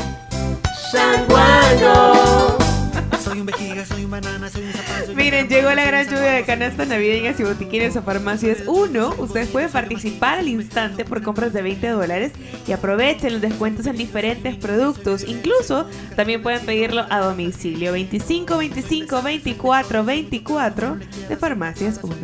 Soy 3.30 3.42
un 3.42 3.46
vejiga, 3.46 3.86
soy 3.86 4.06
un 4.06 4.12
banana, 4.12 4.50
soy 4.50 4.64
un 4.64 5.10
un 5.10 5.16
Miren, 5.16 5.48
llegó 5.48 5.70
la 5.70 5.86
gran 5.86 6.04
zapato, 6.06 6.20
lluvia 6.20 6.34
de 6.34 6.46
canastas 6.46 6.88
navideñas 6.88 7.40
y 7.40 7.44
botiquines 7.44 7.96
o 7.96 8.02
farmacias 8.02 8.64
1. 8.66 9.16
Ustedes 9.20 9.50
pueden 9.50 9.70
participar 9.70 10.40
al 10.40 10.48
instante 10.48 11.06
por 11.06 11.22
compras 11.22 11.54
de 11.54 11.62
20 11.62 11.90
dólares 11.90 12.32
y 12.66 12.72
aprovechen 12.72 13.34
los 13.34 13.42
descuentos 13.42 13.86
en 13.86 13.98
diferentes 13.98 14.56
productos. 14.56 15.24
Incluso 15.28 15.88
también 16.16 16.42
pueden 16.42 16.66
pedirlo 16.66 17.06
a 17.08 17.20
domicilio 17.20 17.92
25 17.92 18.58
25 18.58 19.22
24 19.22 20.04
24 20.04 20.98
de 21.30 21.38
farmacias 21.38 22.00
1. 22.02 22.16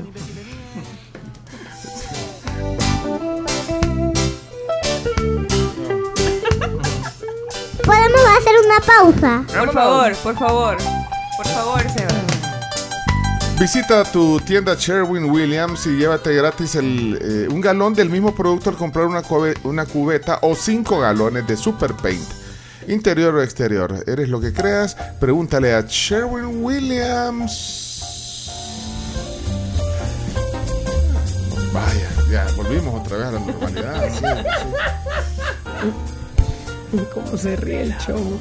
Podemos 7.85 8.21
hacer 8.39 8.53
una 8.65 8.79
pausa. 8.79 9.43
Por 9.59 9.71
favor, 9.71 10.15
por 10.15 10.35
favor, 10.35 10.77
por 11.37 11.47
favor, 11.47 11.81
Seba. 11.91 12.13
Visita 13.59 14.03
tu 14.03 14.39
tienda 14.41 14.75
Sherwin 14.77 15.29
Williams 15.29 15.85
y 15.85 15.91
llévate 15.97 16.33
gratis 16.35 16.75
el, 16.75 17.17
eh, 17.21 17.47
un 17.49 17.61
galón 17.61 17.93
del 17.93 18.09
mismo 18.09 18.35
producto 18.35 18.69
al 18.69 18.75
comprar 18.75 19.05
una, 19.05 19.21
cube- 19.23 19.57
una 19.63 19.85
cubeta 19.85 20.39
o 20.41 20.55
cinco 20.55 20.99
galones 20.99 21.47
de 21.47 21.55
Super 21.55 21.93
Paint. 21.93 22.27
Interior 22.87 23.33
o 23.35 23.41
exterior. 23.41 24.03
¿Eres 24.05 24.27
lo 24.29 24.39
que 24.41 24.51
creas? 24.53 24.95
Pregúntale 25.19 25.73
a 25.73 25.81
Sherwin 25.87 26.63
Williams. 26.63 27.93
Vaya, 31.73 32.09
ya 32.29 32.45
volvimos 32.55 33.01
otra 33.01 33.17
vez 33.17 33.25
a 33.27 33.31
la 33.31 33.39
normalidad. 33.39 34.09
sí, 34.09 34.19
sí. 36.91 36.97
¿Cómo 37.13 37.37
se 37.37 37.55
ríe 37.55 37.83
el 37.83 37.97
show? 37.97 38.39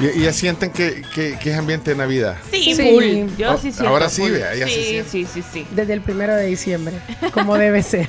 Y, 0.00 0.20
y 0.20 0.22
ya 0.22 0.32
sienten 0.32 0.70
que, 0.70 1.02
que- 1.14 1.38
que 1.38 1.50
es 1.50 1.58
ambiente 1.58 1.90
de 1.90 1.96
Navidad. 1.96 2.36
Sí, 2.52 2.74
Sí. 2.74 2.90
full. 2.92 3.36
Yo 3.36 3.52
Oh, 3.52 3.56
sí 3.56 3.72
siento 3.72 3.88
ahora 3.88 4.08
sí, 4.08 4.22
full. 4.22 4.30
vea, 4.32 4.54
ya 4.54 4.66
sí, 4.66 5.02
sí, 5.10 5.26
sí, 5.32 5.42
sí. 5.52 5.66
Desde 5.72 5.92
el 5.94 6.00
primero 6.02 6.34
de 6.34 6.46
diciembre, 6.46 6.94
como 7.32 7.56
debe 7.56 7.82
ser. 7.82 8.08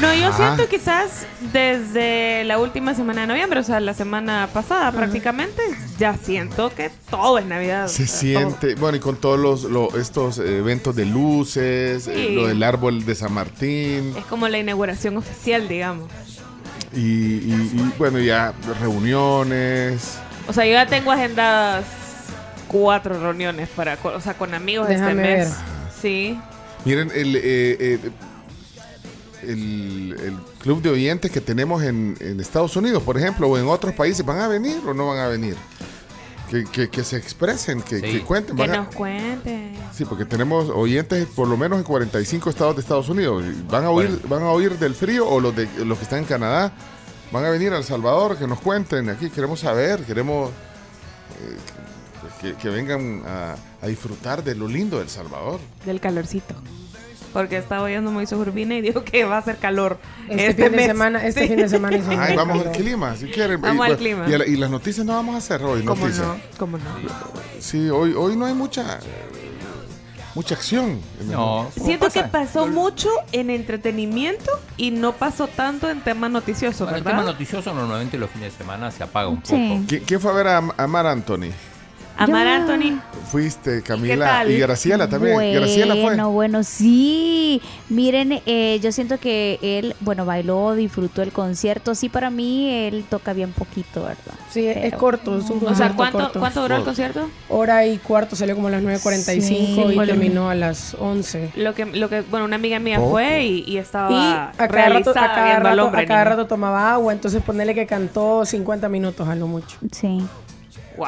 No, 0.00 0.14
yo 0.14 0.28
Ah. 0.28 0.36
siento 0.36 0.68
quizás 0.68 1.26
desde 1.52 2.44
la 2.44 2.58
última 2.58 2.94
semana 2.94 3.22
de 3.22 3.26
noviembre, 3.26 3.58
o 3.58 3.62
sea, 3.64 3.80
la 3.80 3.92
semana 3.92 4.48
pasada 4.52 4.92
prácticamente, 4.92 5.60
ya 5.98 6.16
siento 6.16 6.72
que 6.74 6.90
todo 7.10 7.38
es 7.38 7.44
Navidad. 7.44 7.88
Se 7.88 8.04
o 8.04 8.06
sea, 8.06 8.16
siente, 8.16 8.76
bueno, 8.76 8.96
y 8.96 9.00
con 9.00 9.16
todos 9.16 9.38
los, 9.38 9.64
lo- 9.64 9.98
estos 9.98 10.38
eventos 10.38 10.94
de 10.94 11.06
luces, 11.06 12.06
eh, 12.06 12.26
Sí. 12.28 12.34
lo 12.34 12.46
del 12.46 12.62
árbol 12.62 13.04
de 13.04 13.14
San 13.16 13.32
Martín. 13.32 14.14
Es 14.16 14.24
como 14.26 14.46
la 14.48 14.58
inauguración 14.58 15.16
oficial, 15.16 15.66
digamos. 15.68 16.08
y, 16.94 16.98
y- 17.00 17.70
y, 17.74 17.92
bueno, 17.98 18.18
ya 18.20 18.52
reuniones. 18.80 20.18
O 20.50 20.52
sea, 20.52 20.64
yo 20.66 20.72
ya 20.72 20.86
tengo 20.86 21.12
agendadas 21.12 21.84
cuatro 22.66 23.20
reuniones 23.20 23.68
para, 23.68 23.96
co- 23.96 24.08
o 24.16 24.20
sea, 24.20 24.34
con 24.34 24.52
amigos 24.52 24.88
Déjame 24.88 25.10
este 25.12 25.22
mes. 25.22 25.48
ver. 25.48 25.58
Sí. 26.02 26.40
Miren, 26.84 27.10
el, 27.14 27.36
eh, 27.36 27.40
eh, 27.44 27.98
el, 29.42 30.16
el 30.24 30.34
club 30.58 30.82
de 30.82 30.90
oyentes 30.90 31.30
que 31.30 31.40
tenemos 31.40 31.82
en, 31.84 32.16
en 32.20 32.40
Estados 32.40 32.74
Unidos, 32.76 33.02
por 33.04 33.16
ejemplo, 33.16 33.48
o 33.48 33.56
en 33.58 33.66
otros 33.68 33.94
países, 33.94 34.24
¿van 34.26 34.40
a 34.40 34.48
venir 34.48 34.78
o 34.86 34.92
no 34.92 35.06
van 35.08 35.18
a 35.18 35.28
venir? 35.28 35.56
Que, 36.50 36.64
que- 36.64 36.90
que 36.90 37.04
se 37.04 37.16
expresen, 37.16 37.80
que, 37.82 38.00
Sí. 38.00 38.02
que 38.02 38.20
cuenten. 38.22 38.56
Que 38.56 38.62
van 38.62 38.70
a- 38.72 38.76
nos 38.78 38.94
cuenten. 38.94 39.72
Sí, 39.94 40.04
porque 40.04 40.24
tenemos 40.24 40.68
oyentes 40.68 41.26
por 41.26 41.46
lo 41.46 41.56
menos 41.56 41.78
en 41.78 41.84
45 41.84 42.50
estados 42.50 42.74
de 42.74 42.82
Estados 42.82 43.08
Unidos. 43.08 43.44
¿Van 43.68 43.84
a 43.84 43.90
oír, 43.90 44.20
van 44.28 44.42
a 44.42 44.50
oír 44.50 44.76
del 44.78 44.94
frío 44.96 45.28
o 45.28 45.40
los, 45.40 45.54
de, 45.54 45.68
los 45.84 45.96
que 45.96 46.04
están 46.04 46.18
en 46.20 46.24
Canadá? 46.24 46.72
¿Van 47.32 47.44
a 47.44 47.50
venir 47.50 47.72
a 47.72 47.78
El 47.78 47.84
Salvador? 47.84 48.36
Que 48.36 48.46
nos 48.46 48.60
cuenten. 48.60 49.08
Aquí 49.08 49.30
queremos 49.30 49.60
saber, 49.60 50.00
queremos 50.04 50.50
eh, 50.50 51.56
que, 52.40 52.54
que 52.54 52.68
vengan 52.70 53.22
a, 53.26 53.54
a 53.82 53.86
disfrutar 53.86 54.42
de 54.42 54.54
lo 54.54 54.66
lindo 54.66 54.96
de 54.96 55.04
El 55.04 55.08
Salvador. 55.10 55.60
Del 55.86 56.00
calorcito. 56.00 56.54
Porque 57.32 57.58
estaba 57.58 57.82
oyendo 57.82 58.10
Moisés 58.10 58.36
Urbina 58.36 58.74
y 58.74 58.80
dijo 58.80 59.04
que 59.04 59.24
va 59.24 59.36
a 59.36 59.38
hacer 59.38 59.58
calor. 59.58 59.98
Este, 60.28 60.64
fin 60.68 60.76
de 60.76 60.86
semana, 60.86 61.24
este 61.24 61.42
Sí. 61.42 61.48
fin 61.48 61.56
de 61.58 61.68
semana 61.68 61.96
Ay, 62.18 62.34
vamos 62.36 62.66
al 62.66 62.72
clima, 62.72 63.14
si 63.14 63.26
quieren. 63.26 63.60
Vamos 63.60 63.86
Y, 63.86 63.90
al 63.90 63.96
bueno, 63.96 63.98
clima. 63.98 64.28
Y, 64.28 64.34
a 64.34 64.38
la- 64.38 64.46
y 64.46 64.56
las 64.56 64.70
noticias 64.70 65.06
no 65.06 65.12
vamos 65.14 65.36
a 65.36 65.38
hacer 65.38 65.62
hoy. 65.62 65.84
¿Cómo 65.84 66.02
noticias. 66.02 66.26
no? 66.26 66.36
¿Cómo 66.58 66.78
no? 66.78 66.84
Sí, 67.60 67.88
hoy, 67.90 68.14
hoy 68.16 68.36
no 68.36 68.46
hay 68.46 68.54
mucha 68.54 68.98
mucha 70.34 70.54
acción. 70.54 71.00
No. 71.26 71.68
Siento 71.74 72.08
que 72.10 72.22
pasó 72.24 72.66
mucho 72.66 73.08
en 73.32 73.50
entretenimiento 73.50 74.50
y 74.76 74.90
no 74.90 75.12
pasó 75.12 75.46
tanto 75.48 75.88
en 75.90 76.00
temas 76.02 76.30
noticiosos, 76.30 76.80
Bueno, 76.80 76.98
el 76.98 77.02
¿verdad? 77.04 77.18
tema 77.20 77.32
noticioso 77.32 77.74
normalmente 77.74 78.16
los 78.18 78.30
fines 78.30 78.52
de 78.52 78.58
semana 78.58 78.90
se 78.90 79.02
apaga 79.02 79.28
un 79.28 79.44
Sí. 79.44 79.52
poco. 79.52 79.80
¿Qui- 79.88 80.02
¿Quién 80.06 80.20
fue 80.20 80.30
a 80.30 80.34
ver 80.34 80.46
a, 80.48 80.58
a 80.76 80.86
Mar 80.86 81.06
Anthony? 81.06 81.50
Amar 82.24 82.46
Anthony. 82.46 83.00
Fuiste, 83.30 83.82
Camila. 83.82 84.44
Y 84.46 84.58
Graciela 84.58 85.08
también. 85.08 85.36
Graciela 85.54 85.94
fue. 85.94 86.02
Bueno, 86.02 86.30
bueno, 86.30 86.62
sí. 86.64 87.62
Miren, 87.88 88.40
eh, 88.46 88.78
yo 88.82 88.92
siento 88.92 89.18
que 89.18 89.58
él, 89.62 89.94
bueno, 90.00 90.24
bailó, 90.24 90.74
disfrutó 90.74 91.22
el 91.22 91.32
concierto. 91.32 91.94
Sí, 91.94 92.08
para 92.08 92.30
mí 92.30 92.68
él 92.70 93.04
toca 93.08 93.32
bien 93.32 93.52
poquito, 93.52 94.02
¿verdad? 94.02 94.34
Sí, 94.50 94.66
es 94.66 94.94
corto, 94.94 95.38
es 95.38 95.48
un 95.50 95.64
O 95.66 95.74
sea, 95.74 95.92
¿cuánto, 95.94 96.18
corto. 96.18 96.40
¿cuánto 96.40 96.62
duró 96.62 96.76
el 96.76 96.84
concierto? 96.84 97.28
Hora 97.48 97.86
y 97.86 97.98
cuarto, 97.98 98.34
salió 98.36 98.54
como 98.54 98.68
a 98.68 98.72
las 98.72 98.82
9.45 98.82 99.40
Sí. 99.42 99.76
y 99.94 100.06
terminó 100.06 100.50
a 100.50 100.54
las 100.54 100.94
11. 100.98 101.50
Lo 101.56 101.74
que, 101.74 101.86
lo 101.86 102.08
que, 102.08 102.22
bueno, 102.22 102.44
una 102.44 102.56
amiga 102.56 102.78
mía 102.78 102.98
Poco. 102.98 103.10
fue 103.12 103.44
y, 103.44 103.64
y 103.66 103.78
estaba 103.78 104.10
Y 104.10 104.14
a 104.62 104.68
cada, 104.68 104.88
rato, 104.88 105.10
a 105.10 105.14
cada 105.14 105.44
viendo 105.44 105.68
al 105.68 105.76
rato- 105.76 105.86
hombre. 105.86 106.02
a 106.02 106.06
cada 106.06 106.24
niño. 106.24 106.36
rato 106.36 106.46
tomaba 106.48 106.92
agua, 106.92 107.12
entonces 107.12 107.42
ponerle 107.42 107.74
que 107.74 107.86
cantó 107.86 108.44
50 108.44 108.88
minutos 108.88 109.28
a 109.28 109.34
lo 109.34 109.46
mucho. 109.46 109.76
Sí. 109.92 110.20
Wow. 110.96 111.06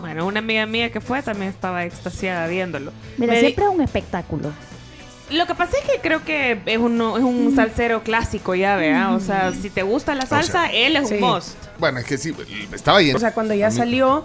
Bueno, 0.00 0.26
una 0.26 0.40
amiga 0.40 0.66
mía 0.66 0.90
que 0.92 1.00
fue 1.00 1.22
también 1.22 1.50
estaba 1.50 1.84
extasiada 1.84 2.46
viéndolo. 2.46 2.92
Mira, 3.18 3.32
Me 3.32 3.38
di- 3.38 3.46
siempre 3.46 3.64
es 3.64 3.70
un 3.70 3.80
espectáculo. 3.82 4.52
Lo 5.30 5.44
que 5.46 5.54
pasa 5.56 5.76
es 5.82 5.90
que 5.90 6.00
creo 6.00 6.24
que 6.24 6.60
es 6.66 6.78
un, 6.78 6.94
es 7.00 7.24
un 7.24 7.52
salsero 7.56 8.02
clásico 8.04 8.54
ya, 8.54 8.76
¿vea? 8.76 9.10
O 9.12 9.18
sea, 9.20 9.52
si 9.52 9.70
te 9.70 9.82
gusta 9.82 10.14
la 10.14 10.24
salsa, 10.26 10.66
él 10.70 10.94
es 10.96 11.08
Sí. 11.08 11.14
un 11.14 11.20
must. 11.22 11.56
Bueno, 11.78 11.98
es 11.98 12.04
que 12.04 12.16
sí, 12.16 12.32
estaba 12.72 13.02
yendo. 13.02 13.16
O 13.16 13.20
sea, 13.20 13.32
cuando 13.34 13.52
ya 13.54 13.70
salió, 13.72 14.24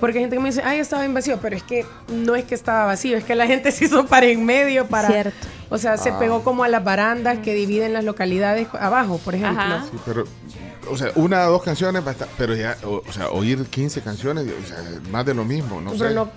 Porque 0.00 0.18
hay 0.18 0.24
gente 0.24 0.36
que 0.36 0.42
me 0.42 0.48
dice, 0.50 0.62
ay, 0.64 0.78
estaba 0.78 1.02
bien 1.02 1.14
vacío, 1.14 1.38
pero 1.40 1.56
es 1.56 1.62
que 1.62 1.86
no 2.12 2.34
es 2.36 2.44
que 2.44 2.54
estaba 2.54 2.84
vacío, 2.86 3.16
es 3.16 3.24
que 3.24 3.34
la 3.34 3.46
gente 3.52 3.72
se 3.72 3.86
hizo 3.86 4.06
para 4.06 4.26
en 4.26 4.44
medio, 4.44 4.86
para... 4.86 5.08
Cierto. 5.08 5.46
O 5.68 5.78
sea, 5.78 5.96
se 5.96 6.10
Ah. 6.10 6.18
pegó 6.18 6.42
como 6.44 6.62
a 6.64 6.68
las 6.68 6.84
barandas 6.84 7.38
que 7.40 7.52
dividen 7.54 7.92
las 7.92 8.04
localidades 8.04 8.68
abajo, 8.78 9.18
por 9.24 9.34
ejemplo. 9.34 9.60
Ajá. 9.60 9.84
Sí, 9.90 9.98
pero, 10.06 10.24
o 10.88 10.96
sea, 10.96 11.10
una 11.16 11.48
o 11.48 11.52
dos 11.52 11.62
canciones, 11.64 12.04
pero 12.38 12.54
ya, 12.54 12.76
o, 12.84 13.02
o 13.08 13.12
sea, 13.12 13.30
oír 13.30 13.64
15 13.66 14.00
canciones, 14.02 14.46
o 14.46 14.66
sea, 14.68 14.76
más 15.10 15.26
de 15.26 15.34
lo 15.34 15.44
mismo, 15.44 15.80
no 15.80 15.90
pero 15.90 16.08
sé. 16.08 16.14
no, 16.14 16.30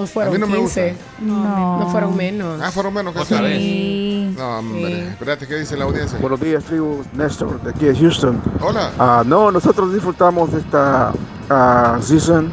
no 0.00 0.06
fueron 0.06 0.32
A 0.32 0.38
mí 0.38 0.40
no 0.40 0.46
me 0.46 0.56
15. 0.56 0.94
No. 1.20 1.78
No 1.80 1.90
fueron 1.90 2.16
menos. 2.16 2.58
Ah, 2.62 2.70
fueron 2.70 2.94
menos 2.94 3.12
canciones. 3.14 3.50
vez. 3.50 3.58
Sí. 3.58 4.34
No, 4.38 4.58
hombre, 4.60 4.86
Sí. 4.86 4.92
espérate, 5.10 5.46
¿qué 5.46 5.56
dice 5.56 5.76
la 5.76 5.84
audiencia? 5.84 6.18
Buenos 6.18 6.40
días, 6.40 6.64
tribu. 6.64 7.02
Néstor, 7.12 7.60
de 7.62 7.70
aquí 7.70 7.84
de 7.84 7.94
Houston. 7.94 8.40
Hola. 8.62 8.92
Ah, 8.98 9.22
no, 9.26 9.50
nosotros 9.52 9.92
disfrutamos 9.92 10.52
de 10.52 10.60
esta 10.60 11.12
ah, 11.50 11.98
season 12.00 12.50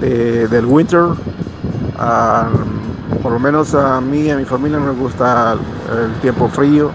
de- 0.00 0.48
del 0.48 0.64
winter. 0.66 1.04
Ah, 1.98 2.48
por 3.22 3.32
lo 3.32 3.38
menos 3.38 3.74
a 3.74 4.00
mí 4.00 4.22
y 4.22 4.30
a 4.30 4.36
mi 4.36 4.44
familia 4.44 4.78
nos 4.78 4.96
gusta 4.96 5.56
el 5.92 6.12
tiempo 6.20 6.48
frío. 6.48 6.90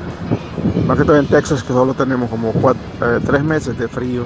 Más 0.87 0.97
que 0.97 1.03
todo 1.05 1.17
en 1.17 1.27
Texas, 1.27 1.61
que 1.63 1.73
solo 1.73 1.93
tenemos 1.93 2.29
como 2.29 2.53
cuat- 2.53 2.75
eh, 3.01 3.19
tres 3.25 3.43
meses 3.43 3.77
de 3.77 3.87
frío. 3.87 4.25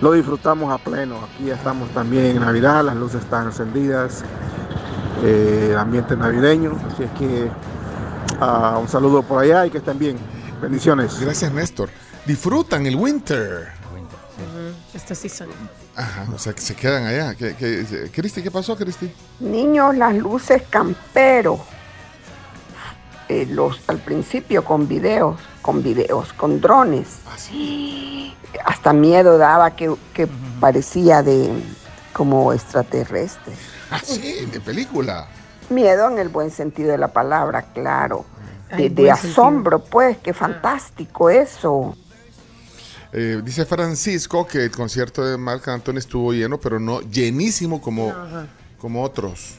Lo 0.00 0.12
disfrutamos 0.12 0.72
a 0.72 0.78
pleno. 0.78 1.16
Aquí 1.24 1.50
estamos 1.50 1.88
también 1.90 2.36
en 2.36 2.40
Navidad, 2.40 2.84
las 2.84 2.96
luces 2.96 3.22
están 3.22 3.46
encendidas, 3.46 4.22
eh, 5.24 5.74
ambiente 5.78 6.16
navideño. 6.16 6.72
Así 6.92 7.02
es 7.04 7.10
que 7.12 7.48
ah, 8.40 8.78
un 8.80 8.88
saludo 8.88 9.22
por 9.22 9.42
allá 9.42 9.66
y 9.66 9.70
que 9.70 9.78
estén 9.78 9.98
bien. 9.98 10.16
Bendiciones. 10.62 11.18
Gracias, 11.20 11.52
Néstor. 11.52 11.88
Disfrutan 12.26 12.86
el 12.86 12.96
winter. 12.96 13.68
Ujú, 13.94 14.74
Esta 14.94 15.14
season. 15.14 15.48
Ajá, 15.98 16.26
o 16.32 16.38
sea, 16.38 16.52
que 16.52 16.60
se 16.60 16.76
quedan 16.76 17.06
allá. 17.06 17.34
¿Qué, 17.34 17.56
qué, 17.56 18.08
Cristi, 18.14 18.40
¿qué 18.40 18.52
pasó, 18.52 18.76
Cristi? 18.76 19.12
Niños, 19.40 19.96
las 19.96 20.14
luces 20.14 20.62
campero. 20.70 21.58
Eh, 23.28 23.46
los, 23.50 23.80
al 23.88 23.98
principio 23.98 24.64
con 24.64 24.86
videos, 24.86 25.40
con 25.60 25.82
videos, 25.82 26.32
con 26.34 26.60
drones. 26.60 27.18
Hasta 28.64 28.92
miedo 28.92 29.38
daba 29.38 29.72
que, 29.72 29.92
que 30.14 30.28
parecía 30.60 31.22
de 31.24 31.50
como 32.12 32.52
extraterrestre. 32.52 33.52
Ah, 33.90 34.00
sí, 34.02 34.46
de 34.52 34.60
película. 34.60 35.26
Miedo 35.68 36.08
en 36.08 36.18
el 36.18 36.28
buen 36.28 36.52
sentido 36.52 36.92
de 36.92 36.98
la 36.98 37.08
palabra, 37.08 37.62
claro. 37.74 38.24
Ay, 38.70 38.88
De, 38.88 38.90
de 38.90 39.02
buen 39.02 39.16
sentido. 39.16 39.32
asombro, 39.32 39.84
pues, 39.84 40.16
qué 40.18 40.32
fantástico 40.32 41.28
eso. 41.28 41.96
Eh, 43.12 43.40
dice 43.44 43.64
Francisco 43.64 44.46
que 44.46 44.64
el 44.64 44.70
concierto 44.70 45.24
de 45.24 45.38
Marc 45.38 45.66
Anthony 45.68 45.96
estuvo 45.98 46.32
lleno, 46.32 46.58
pero 46.58 46.78
no 46.78 47.00
llenísimo 47.00 47.80
como, 47.80 48.10
Ajá. 48.10 48.46
como 48.78 49.02
otros 49.02 49.54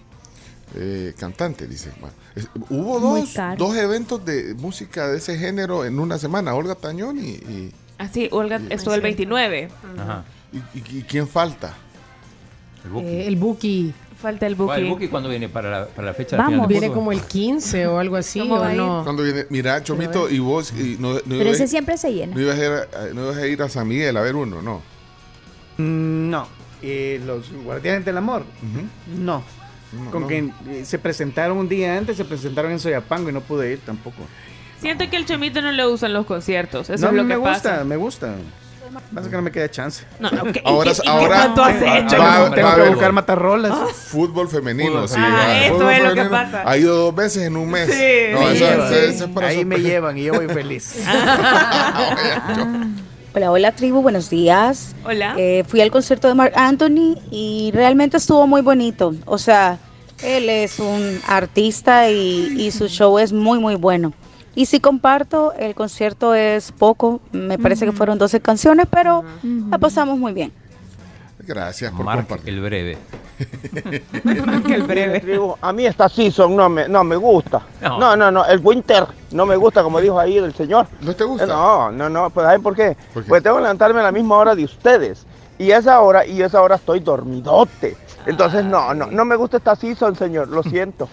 eh, 0.75 1.13
cantantes, 1.17 1.67
dice. 1.67 1.91
Bueno, 1.99 2.15
es- 2.35 2.47
hubo 2.69 2.99
dos, 2.99 3.33
dos 3.57 3.75
eventos 3.75 4.23
de 4.23 4.53
música 4.53 5.07
de 5.07 5.17
ese 5.17 5.35
género 5.37 5.83
en 5.83 5.99
una 5.99 6.19
semana, 6.19 6.53
Olga 6.53 6.75
Tañón 6.75 7.17
y, 7.17 7.29
y, 7.31 7.73
Así, 7.97 8.29
Olga 8.31 8.61
estuvo 8.69 8.93
el 8.93 9.01
29. 9.01 9.69
Ajá. 9.97 10.23
y- 10.53 10.57
y- 10.77 10.99
y 10.99 11.03
¿quién 11.03 11.27
falta? 11.27 11.73
El 12.85 12.91
Buki. 12.91 13.07
Eh, 13.07 13.27
el 13.27 13.35
Buki 13.35 13.93
Falta 14.21 14.45
el 14.47 14.55
¿Cuál, 14.57 14.67
booking. 14.81 14.89
Buki 14.89 15.07
cuándo 15.07 15.29
viene 15.29 15.47
para 15.47 15.69
la, 15.71 15.85
para 15.87 16.07
la 16.07 16.13
fecha 16.13 16.35
Vamos. 16.35 16.51
final 16.53 16.67
viene 16.67 16.91
como 16.91 17.11
el 17.13 17.21
15 17.21 17.87
o 17.87 17.99
algo 17.99 18.17
así, 18.17 18.39
¿Cómo 18.39 18.55
¿o 18.55 18.69
no? 18.69 19.01
Cuando 19.03 19.23
viene, 19.23 19.45
mira, 19.49 19.81
Chomito, 19.81 20.29
y 20.29 20.39
vos 20.39 20.73
y 20.73 20.97
no, 20.99 21.13
no 21.13 21.19
Pero 21.25 21.49
ese 21.51 21.67
siempre 21.67 21.97
se 21.97 22.11
llena. 22.13 22.35
no 22.35 22.41
ibas 22.41 22.59
a 22.59 22.65
ir 22.65 22.71
a, 22.71 23.13
no 23.13 23.23
ibas 23.23 23.37
a 23.37 23.47
ir 23.47 23.61
a 23.61 23.69
San 23.69 23.87
Miguel 23.87 24.17
a 24.17 24.21
ver 24.21 24.35
uno, 24.35 24.61
¿no? 24.61 24.81
Mm, 25.77 26.29
No. 26.29 26.47
Eh, 26.81 27.21
los 27.25 27.51
Guardianes 27.51 28.05
del 28.05 28.17
Amor. 28.17 28.41
Ujú. 28.63 28.85
No. 29.21 29.43
No, 29.91 30.11
Con 30.11 30.21
no. 30.23 30.27
que 30.27 30.37
eh, 30.69 30.85
se 30.85 30.99
presentaron 30.99 31.57
un 31.57 31.67
día 31.67 31.97
antes, 31.97 32.15
se 32.15 32.23
presentaron 32.25 32.71
en 32.71 32.79
Soyapango 32.79 33.29
y 33.29 33.33
no 33.33 33.41
pude 33.41 33.71
ir 33.73 33.79
tampoco. 33.79 34.17
Siento 34.79 35.09
que 35.09 35.17
el 35.17 35.25
chomito 35.25 35.61
no 35.61 35.71
le 35.73 35.85
usan 35.87 36.13
los 36.13 36.25
conciertos. 36.25 36.89
Eso 36.89 37.03
no, 37.05 37.09
es 37.11 37.15
lo 37.17 37.23
me 37.23 37.33
que 37.33 37.39
gusta, 37.39 37.53
pasa. 37.71 37.83
me 37.83 37.97
gusta. 37.97 38.35
Pasa 39.13 39.29
que 39.29 39.35
no 39.35 39.41
me 39.41 39.51
queda 39.51 39.69
chance. 39.69 40.03
No, 40.19 40.29
no, 40.31 40.43
¿qué- 40.51 40.61
y 40.63 40.67
Ahora- 40.69 40.91
qué- 40.93 41.01
y 41.03 41.07
ahora- 41.09 41.27
cuánto 41.37 41.63
has 41.63 41.81
va- 41.81 41.97
hecho? 41.97 42.17
va- 42.17 42.33
tengo 42.35 42.49
va 42.49 42.55
tengo 42.55 42.67
a 42.69 42.75
que 42.75 42.89
buscar 42.89 43.11
matarrolas. 43.13 43.91
Fútbol 43.93 44.47
femenino, 44.49 44.91
Fútbol 44.91 45.07
sí. 45.09 45.13
femenino. 45.15 45.37
va. 45.37 45.43
Ah, 45.45 45.65
eso 45.65 45.73
Fútbol 45.75 45.93
es 45.93 46.03
lo 46.03 46.13
que 46.15 46.25
pasa. 46.29 46.63
Ha 46.65 46.77
ido 46.77 46.95
dos 46.95 47.15
veces 47.15 47.43
en 47.43 47.57
un 47.57 47.69
mes. 47.71 47.87
Sí, 47.89 48.33
No, 48.33 48.39
me 48.41 48.53
eso- 48.55 48.65
eso- 48.65 48.95
eso 48.95 49.25
es 49.25 49.31
para 49.31 49.47
Ahí 49.47 49.65
me 49.65 49.79
llevan 49.79 50.17
y 50.17 50.23
yo 50.25 50.33
voy 50.33 50.47
feliz. 50.47 50.95
Hola, 53.35 53.51
hola 53.51 53.71
tribu, 53.73 54.01
buenos 54.01 54.29
días. 54.29 54.95
Hola. 55.05 55.35
Eh, 55.37 55.63
fui 55.67 55.81
al 55.81 55.91
concierto 55.91 56.27
de 56.27 56.33
Mark 56.33 56.53
Anthony 56.55 57.15
y 57.29 57.71
realmente 57.73 58.17
estuvo 58.17 58.47
muy 58.47 58.61
bonito. 58.61 59.13
O 59.25 59.37
sea, 59.37 59.77
él 60.23 60.49
es 60.49 60.79
un 60.79 61.21
artista 61.27 62.09
y, 62.09 62.55
y 62.57 62.71
su 62.71 62.87
show 62.87 63.19
es 63.19 63.31
muy, 63.31 63.59
muy 63.59 63.75
bueno. 63.75 64.13
Y 64.59 64.65
si 64.65 64.81
comparto, 64.81 65.53
el 65.53 65.73
concierto 65.73 66.35
es 66.35 66.73
poco, 66.73 67.21
me 67.31 67.57
parece 67.57 67.85
que 67.85 67.93
fueron 67.93 68.17
12 68.17 68.41
canciones, 68.41 68.87
pero 68.91 69.23
la 69.69 69.77
pasamos 69.77 70.19
muy 70.19 70.33
bien. 70.33 70.51
Gracias 71.37 71.93
por 71.93 72.03
Mark 72.03 72.27
compartir. 72.27 72.55
el 72.55 72.59
breve. 72.59 72.97
el 74.69 74.83
breve. 74.83 75.21
Tribu, 75.21 75.55
A 75.61 75.71
mí 75.71 75.85
esta 75.85 76.09
season 76.09 76.57
no 76.57 76.67
me, 76.67 76.89
no 76.89 77.05
me 77.05 77.15
gusta. 77.15 77.61
No. 77.81 77.99
No. 77.99 78.17
no, 78.17 78.31
no, 78.31 78.45
el 78.45 78.59
winter 78.61 79.07
no 79.31 79.45
me 79.45 79.55
gusta, 79.55 79.81
como 79.81 80.01
dijo 80.01 80.19
ahí 80.19 80.37
el 80.37 80.53
señor. 80.53 80.87
¿No 80.99 81.15
te 81.15 81.23
gusta? 81.23 81.45
No, 81.45 81.89
no, 81.93 82.09
no, 82.09 82.29
pues 82.29 82.45
¿saben 82.45 82.61
por 82.61 82.75
qué? 82.75 82.97
¿Por 83.13 83.23
qué? 83.23 83.29
Pues 83.29 83.41
tengo 83.41 83.55
que 83.55 83.61
levantarme 83.61 84.01
a 84.01 84.03
la 84.03 84.11
misma 84.11 84.35
hora 84.35 84.55
de 84.55 84.65
ustedes. 84.65 85.25
Y 85.57 85.71
esa 85.71 86.01
hora, 86.01 86.25
y 86.25 86.41
esa 86.41 86.61
hora 86.61 86.75
estoy 86.75 86.99
dormidote. 86.99 87.95
Entonces, 88.25 88.65
no, 88.65 88.93
no, 88.93 89.05
no 89.05 89.23
me 89.23 89.37
gusta 89.37 89.55
esta 89.55 89.77
season, 89.77 90.17
señor, 90.17 90.49
lo 90.49 90.63
siento. 90.63 91.07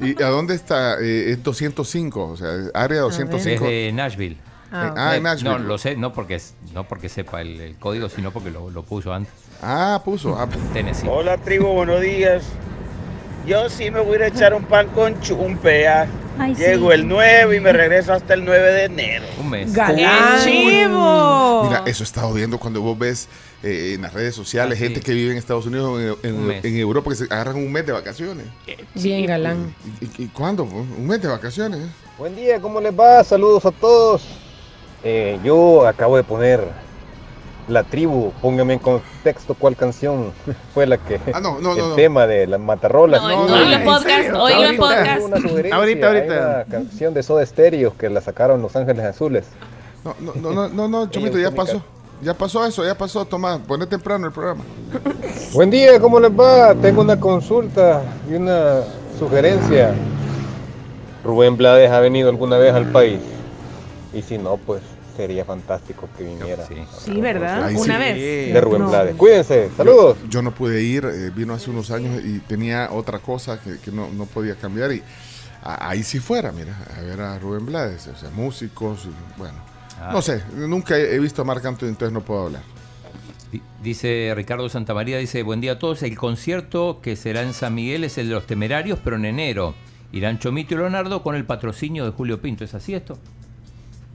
¿Y 0.00 0.22
a 0.22 0.28
dónde 0.28 0.54
está? 0.54 1.00
Eh, 1.00 1.30
es 1.32 1.42
205, 1.42 2.24
o 2.28 2.36
sea, 2.36 2.48
área 2.74 3.00
205. 3.00 3.64
Es 3.64 3.70
de 3.70 3.92
Nashville. 3.92 4.36
Ah, 4.72 4.94
Ah, 4.96 5.16
en 5.16 5.20
Eh, 5.20 5.22
Nashville. 5.24 5.50
No, 5.50 5.58
lo 5.58 5.78
sé, 5.78 5.96
no 5.96 6.12
porque, 6.12 6.36
es- 6.36 6.54
no 6.74 6.84
porque 6.86 7.08
sepa 7.08 7.40
el, 7.40 7.60
el 7.60 7.76
código, 7.76 8.08
sino 8.08 8.30
porque 8.30 8.50
lo, 8.50 8.70
lo 8.70 8.82
puso 8.84 9.12
antes. 9.12 9.32
Ah, 9.62 10.00
puso. 10.04 10.38
Ah, 10.38 10.48
Tennessee. 10.72 11.08
Hola 11.10 11.36
tribu, 11.38 11.66
buenos 11.72 12.00
días. 12.00 12.44
Yo 13.46 13.68
sí 13.70 13.90
me 13.90 14.00
voy 14.00 14.12
a 14.12 14.16
ir 14.16 14.22
a 14.24 14.26
echar 14.28 14.54
un 14.54 14.64
pan 14.64 14.86
con 14.88 15.18
chumpea. 15.20 16.06
Ay, 16.38 16.54
Llego 16.54 16.88
sí. 16.88 16.94
el 16.94 17.08
9 17.08 17.56
y 17.56 17.60
me 17.60 17.72
regreso 17.72 18.12
hasta 18.12 18.34
el 18.34 18.44
9 18.44 18.72
de 18.72 18.84
enero. 18.84 19.24
Un 19.40 19.50
mes. 19.50 19.72
Galán. 19.72 20.44
¡Chivo! 20.44 21.64
Mira, 21.66 21.82
eso 21.86 22.02
he 22.02 22.06
estado 22.06 22.32
viendo 22.32 22.58
cuando 22.58 22.80
vos 22.80 22.98
ves 22.98 23.28
eh, 23.62 23.92
en 23.94 24.02
las 24.02 24.12
redes 24.14 24.34
sociales 24.34 24.76
Ah, 24.76 24.78
sí. 24.78 24.84
gente 24.84 25.00
que 25.00 25.12
vive 25.12 25.32
en 25.32 25.38
Estados 25.38 25.66
Unidos 25.66 25.88
o 25.90 26.00
en, 26.26 26.50
en- 26.62 26.76
Europa 26.78 27.10
que 27.10 27.16
se 27.16 27.24
agarran 27.24 27.56
un 27.56 27.70
mes 27.70 27.84
de 27.86 27.92
vacaciones. 27.92 28.46
Bien 28.94 29.26
galán. 29.26 29.74
¿Y, 30.00 30.04
y- 30.04 30.24
y 30.24 30.26
cuándo? 30.28 30.64
Un 30.64 31.06
mes 31.06 31.20
de 31.20 31.28
vacaciones. 31.28 31.80
Buen 32.18 32.34
día, 32.36 32.60
¿cómo 32.60 32.80
les 32.80 32.92
va? 32.98 33.22
Saludos 33.24 33.64
a 33.66 33.70
todos. 33.70 34.22
Eh, 35.04 35.38
yo 35.44 35.86
acabo 35.86 36.16
de 36.16 36.22
poner 36.22 36.60
la 37.68 37.84
tribu. 37.84 38.32
Póngame 38.42 38.74
en 38.74 38.78
contexto 38.78 39.54
cuál 39.54 39.76
canción 39.76 40.32
fue 40.74 40.86
la 40.86 40.98
que. 40.98 41.20
Ah, 41.32 41.40
no, 41.40 41.58
no, 41.60 41.72
el 41.72 41.78
no, 41.78 41.88
no. 41.90 41.94
tema 41.94 42.26
de 42.26 42.46
las 42.46 42.60
matarrolas. 42.60 43.22
No, 43.22 43.28
No, 43.28 43.42
oílo 43.42 43.56
no, 43.56 43.66
en 43.66 43.72
¿en 43.72 43.84
podcast, 43.84 44.30
oílo 44.34 44.34
en 44.34 44.64
Ahorita. 44.64 44.76
podcast. 44.82 45.22
Una 45.24 45.36
sugerencia, 45.36 45.76
Ahorita, 45.76 46.06
ahorita. 46.08 46.32
Hay 46.34 46.38
una 46.40 46.64
canción 46.64 47.14
de 47.14 47.22
Soda 47.22 47.46
Stereo 47.46 47.96
que 47.96 48.08
la 48.10 48.20
sacaron 48.20 48.60
Los 48.62 48.74
Ángeles 48.76 49.04
Azules. 49.04 49.46
No, 50.04 50.14
no, 50.20 50.32
no, 50.34 50.52
no, 50.52 50.68
no, 50.68 50.88
no, 50.88 51.06
Chomito, 51.10 51.38
ya 51.38 51.50
pasó. 51.50 51.82
Ya 52.22 52.34
pasó 52.34 52.64
eso, 52.66 52.84
ya 52.84 52.96
pasó. 52.96 53.24
Tomás, 53.24 53.60
poné 53.60 53.86
temprano 53.86 54.26
el 54.26 54.32
programa. 54.32 54.62
Buen 55.54 55.70
día, 55.70 55.98
¿cómo 56.00 56.20
les 56.20 56.30
va? 56.30 56.74
Tengo 56.74 57.00
una 57.00 57.18
consulta 57.18 58.02
y 58.30 58.34
una 58.34 58.80
sugerencia. 59.18 59.94
Rubén 61.24 61.56
Blades 61.56 61.90
ha 61.90 62.00
venido 62.00 62.28
alguna 62.28 62.58
vez 62.58 62.74
al 62.74 62.86
país. 62.92 63.20
Y 64.12 64.22
si 64.22 64.38
no, 64.38 64.56
pues 64.58 64.82
sería 65.16 65.44
fantástico 65.44 66.08
que 66.16 66.24
viniera. 66.24 66.66
Sí. 66.66 66.74
Sí, 67.04 67.20
¿verdad? 67.20 67.64
Ahí 67.64 67.76
Una 67.76 67.94
sí. 67.94 68.00
vez. 68.00 68.54
De 68.54 68.60
Rubén 68.60 68.82
No. 68.82 68.88
Blades. 68.88 69.16
Cuídense, 69.16 69.70
saludos. 69.76 70.18
Yo, 70.24 70.28
yo 70.28 70.42
no 70.42 70.50
pude 70.52 70.82
ir, 70.82 71.04
eh, 71.04 71.30
vino 71.34 71.54
hace 71.54 71.70
unos 71.70 71.90
años 71.90 72.22
y 72.24 72.38
tenía 72.40 72.88
otra 72.92 73.18
cosa 73.18 73.60
que, 73.60 73.78
que 73.78 73.90
no, 73.90 74.08
no 74.10 74.26
podía 74.26 74.56
cambiar 74.56 74.92
y 74.92 75.02
a- 75.62 75.88
ahí 75.90 76.02
sí 76.02 76.20
fuera, 76.20 76.52
mira, 76.52 76.74
a 76.96 77.00
ver 77.02 77.20
a 77.20 77.38
Rubén 77.38 77.66
Blades, 77.66 78.06
o 78.08 78.16
sea, 78.16 78.30
músicos, 78.30 79.04
y, 79.06 79.38
bueno, 79.38 79.58
Ah. 80.00 80.10
no 80.12 80.22
sé, 80.22 80.42
nunca 80.56 80.96
he, 80.96 81.18
visto 81.18 81.42
a 81.42 81.44
Marc 81.44 81.64
Anthony, 81.64 81.88
entonces 81.88 82.12
no 82.12 82.22
puedo 82.22 82.46
hablar. 82.46 82.62
Di- 83.52 83.60
Dice 83.82 84.32
Ricardo 84.34 84.68
Santamaría, 84.68 85.18
dice, 85.18 85.42
buen 85.42 85.60
día 85.60 85.72
a 85.72 85.78
todos. 85.78 86.02
El 86.02 86.16
concierto 86.16 87.00
que 87.02 87.16
será 87.16 87.42
en 87.42 87.52
San 87.52 87.74
Miguel 87.74 88.04
es 88.04 88.16
el 88.18 88.28
de 88.28 88.34
los 88.34 88.46
temerarios, 88.46 88.98
pero 89.04 89.16
en 89.16 89.24
enero. 89.26 89.74
Irán 90.12 90.38
Chomito 90.38 90.74
y 90.74 90.78
Leonardo 90.78 91.22
con 91.22 91.36
el 91.36 91.44
patrocinio 91.44 92.04
de 92.04 92.10
Julio 92.12 92.40
Pinto. 92.40 92.64
¿Es 92.64 92.74
así 92.74 92.94
esto? 92.94 93.18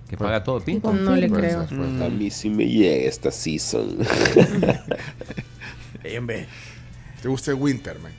¿Que 0.10 0.18
paga 0.18 0.44
todo 0.44 0.60
Pinto? 0.60 0.92
No 0.94 1.16
le 1.16 1.30
creo. 1.30 1.62
A 1.62 2.10
mí 2.10 2.30
sí 2.32 2.50
me 2.50 2.68
llega 2.68 3.08
esta 3.08 3.32
season. 3.32 3.98
¿Te 7.22 7.28
gusta 7.28 7.52
el 7.52 7.58
Winter, 7.58 7.98
man? 8.00 8.12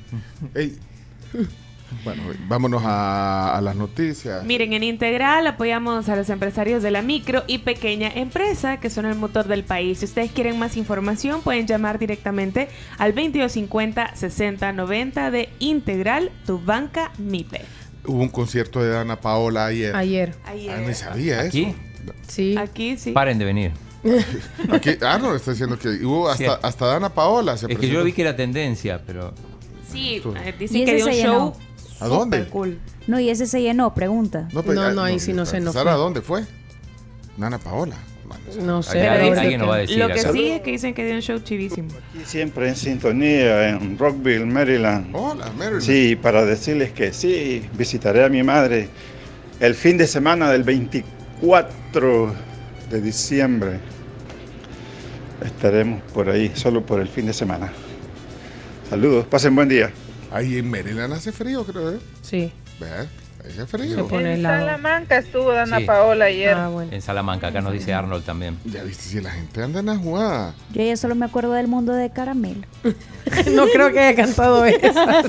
Bueno, 2.04 2.22
vámonos 2.48 2.82
a, 2.84 3.56
a 3.56 3.60
las 3.60 3.76
noticias. 3.76 4.44
Miren, 4.44 4.72
en 4.72 4.82
Integral 4.82 5.46
apoyamos 5.46 6.08
a 6.08 6.16
los 6.16 6.28
empresarios 6.30 6.82
de 6.82 6.90
la 6.90 7.02
micro 7.02 7.44
y 7.46 7.58
pequeña 7.58 8.10
empresa, 8.14 8.78
que 8.78 8.90
son 8.90 9.06
el 9.06 9.14
motor 9.14 9.46
del 9.46 9.64
país. 9.64 9.98
Si 9.98 10.04
ustedes 10.06 10.30
quieren 10.32 10.58
más 10.58 10.76
información, 10.76 11.42
pueden 11.42 11.66
llamar 11.66 11.98
directamente 11.98 12.68
al 12.98 13.14
2250-6090 13.14 15.30
de 15.30 15.48
Integral, 15.58 16.30
tu 16.44 16.58
banca 16.58 17.12
MIPE. 17.18 17.62
Hubo 18.06 18.22
un 18.22 18.28
concierto 18.28 18.82
de 18.82 18.90
Dana 18.90 19.20
Paola 19.20 19.66
ayer. 19.66 19.94
Ayer. 19.96 20.34
Ah, 20.44 20.54
no 20.86 20.94
sabía 20.94 21.40
¿Aquí? 21.40 21.64
eso. 21.64 21.74
Sí. 22.28 22.56
Aquí 22.56 22.96
sí. 22.96 23.12
Paren 23.12 23.38
de 23.38 23.44
venir. 23.44 23.72
Aquí, 24.70 24.90
ah, 25.02 25.18
no, 25.20 25.34
está 25.34 25.50
diciendo 25.50 25.76
que 25.78 25.88
hubo 26.04 26.28
hasta, 26.28 26.54
hasta 26.54 26.86
Dana 26.86 27.12
Paola. 27.12 27.56
Se 27.56 27.70
Es 27.70 27.78
que 27.78 27.88
yo 27.88 28.04
vi 28.04 28.12
que 28.12 28.22
era 28.22 28.36
tendencia, 28.36 29.02
pero. 29.04 29.34
Sí, 29.90 30.22
eh, 30.44 30.54
dicen 30.58 30.84
que 30.84 30.94
dio 30.94 31.06
un 31.06 31.12
show. 31.12 31.54
¿A 32.00 32.06
dónde? 32.08 32.44
cool. 32.48 32.78
No, 33.06 33.18
y 33.20 33.30
ese 33.30 33.46
se 33.46 33.62
llenó, 33.62 33.94
pregunta. 33.94 34.48
No, 34.52 34.62
pero, 34.62 34.74
No, 34.74 34.90
no, 34.92 35.02
ahí 35.02 35.18
sí 35.20 35.32
no 35.32 35.46
sé, 35.46 35.60
no 35.60 35.72
Sara, 35.72 35.92
fue. 35.92 36.00
¿dónde 36.00 36.20
fue? 36.22 36.44
Dana 37.36 37.58
Paola. 37.58 37.96
No 38.60 38.82
sé. 38.82 39.06
Alguien- 39.06 39.32
pero 39.34 39.40
alguien 39.40 39.44
dice 39.50 39.58
nos 39.58 39.68
va 39.68 39.74
a 39.74 39.78
decir 39.78 39.98
Lo 39.98 40.06
que 40.08 40.20
acá. 40.20 40.32
sí 40.32 40.46
es 40.48 40.60
que 40.62 40.70
dicen 40.72 40.94
que 40.94 41.04
dio 41.04 41.14
un 41.14 41.20
show 41.22 41.38
chivísimo. 41.38 41.88
Siempre 42.24 42.68
en 42.68 42.74
sintonía 42.76 43.68
en 43.68 43.96
Rockville, 43.98 44.44
Maryland. 44.46 45.14
Hola, 45.14 45.50
Maryland. 45.56 45.82
Sí, 45.82 46.16
para 46.16 46.44
decirles 46.44 46.92
que 46.92 47.12
sí, 47.12 47.64
visitaré 47.78 48.24
a 48.24 48.28
mi 48.28 48.42
madre 48.42 48.88
el 49.60 49.74
fin 49.76 49.96
de 49.96 50.06
semana 50.08 50.50
del 50.50 50.64
24 50.64 52.34
de 52.90 53.00
diciembre. 53.00 53.78
Estaremos 55.44 56.02
por 56.12 56.28
ahí, 56.28 56.50
solo 56.54 56.84
por 56.84 57.00
el 57.00 57.08
fin 57.08 57.26
de 57.26 57.32
semana. 57.32 57.70
Saludos, 58.90 59.26
pasen 59.26 59.54
buen 59.54 59.68
día. 59.68 59.90
Ahí 60.30 60.58
en 60.58 60.70
Maryland 60.70 61.12
hace 61.12 61.32
frío, 61.32 61.64
creo, 61.64 61.92
¿eh? 61.92 61.98
Sí. 62.22 62.52
¿Ves? 62.80 62.90
Ahí 63.44 63.50
hace 63.52 63.54
Se 63.60 63.66
frío. 63.66 64.08
pone 64.08 64.32
En 64.34 64.40
helado. 64.40 64.66
Salamanca 64.66 65.18
estuvo 65.18 65.52
Dana 65.52 65.78
Sí. 65.78 65.84
Paola 65.84 66.24
ayer. 66.26 66.54
Ah, 66.54 66.68
bueno. 66.68 66.92
En 66.92 67.00
Salamanca, 67.02 67.48
acá 67.48 67.60
nos 67.60 67.72
dice 67.72 67.94
Arnold 67.94 68.24
también. 68.24 68.58
Ya 68.64 68.82
viste, 68.82 69.04
si 69.04 69.20
la 69.20 69.30
gente 69.30 69.62
anda 69.62 69.80
en 69.80 69.86
la 69.86 69.96
jugada. 69.96 70.54
Yo 70.72 70.82
ya 70.82 70.96
solo 70.96 71.14
me 71.14 71.26
acuerdo 71.26 71.52
del 71.52 71.68
mundo 71.68 71.92
de 71.92 72.10
caramelo. 72.10 72.62
no 73.52 73.66
creo 73.66 73.92
que 73.92 74.00
haya 74.00 74.16
cantado 74.16 74.64
esa. 74.66 75.22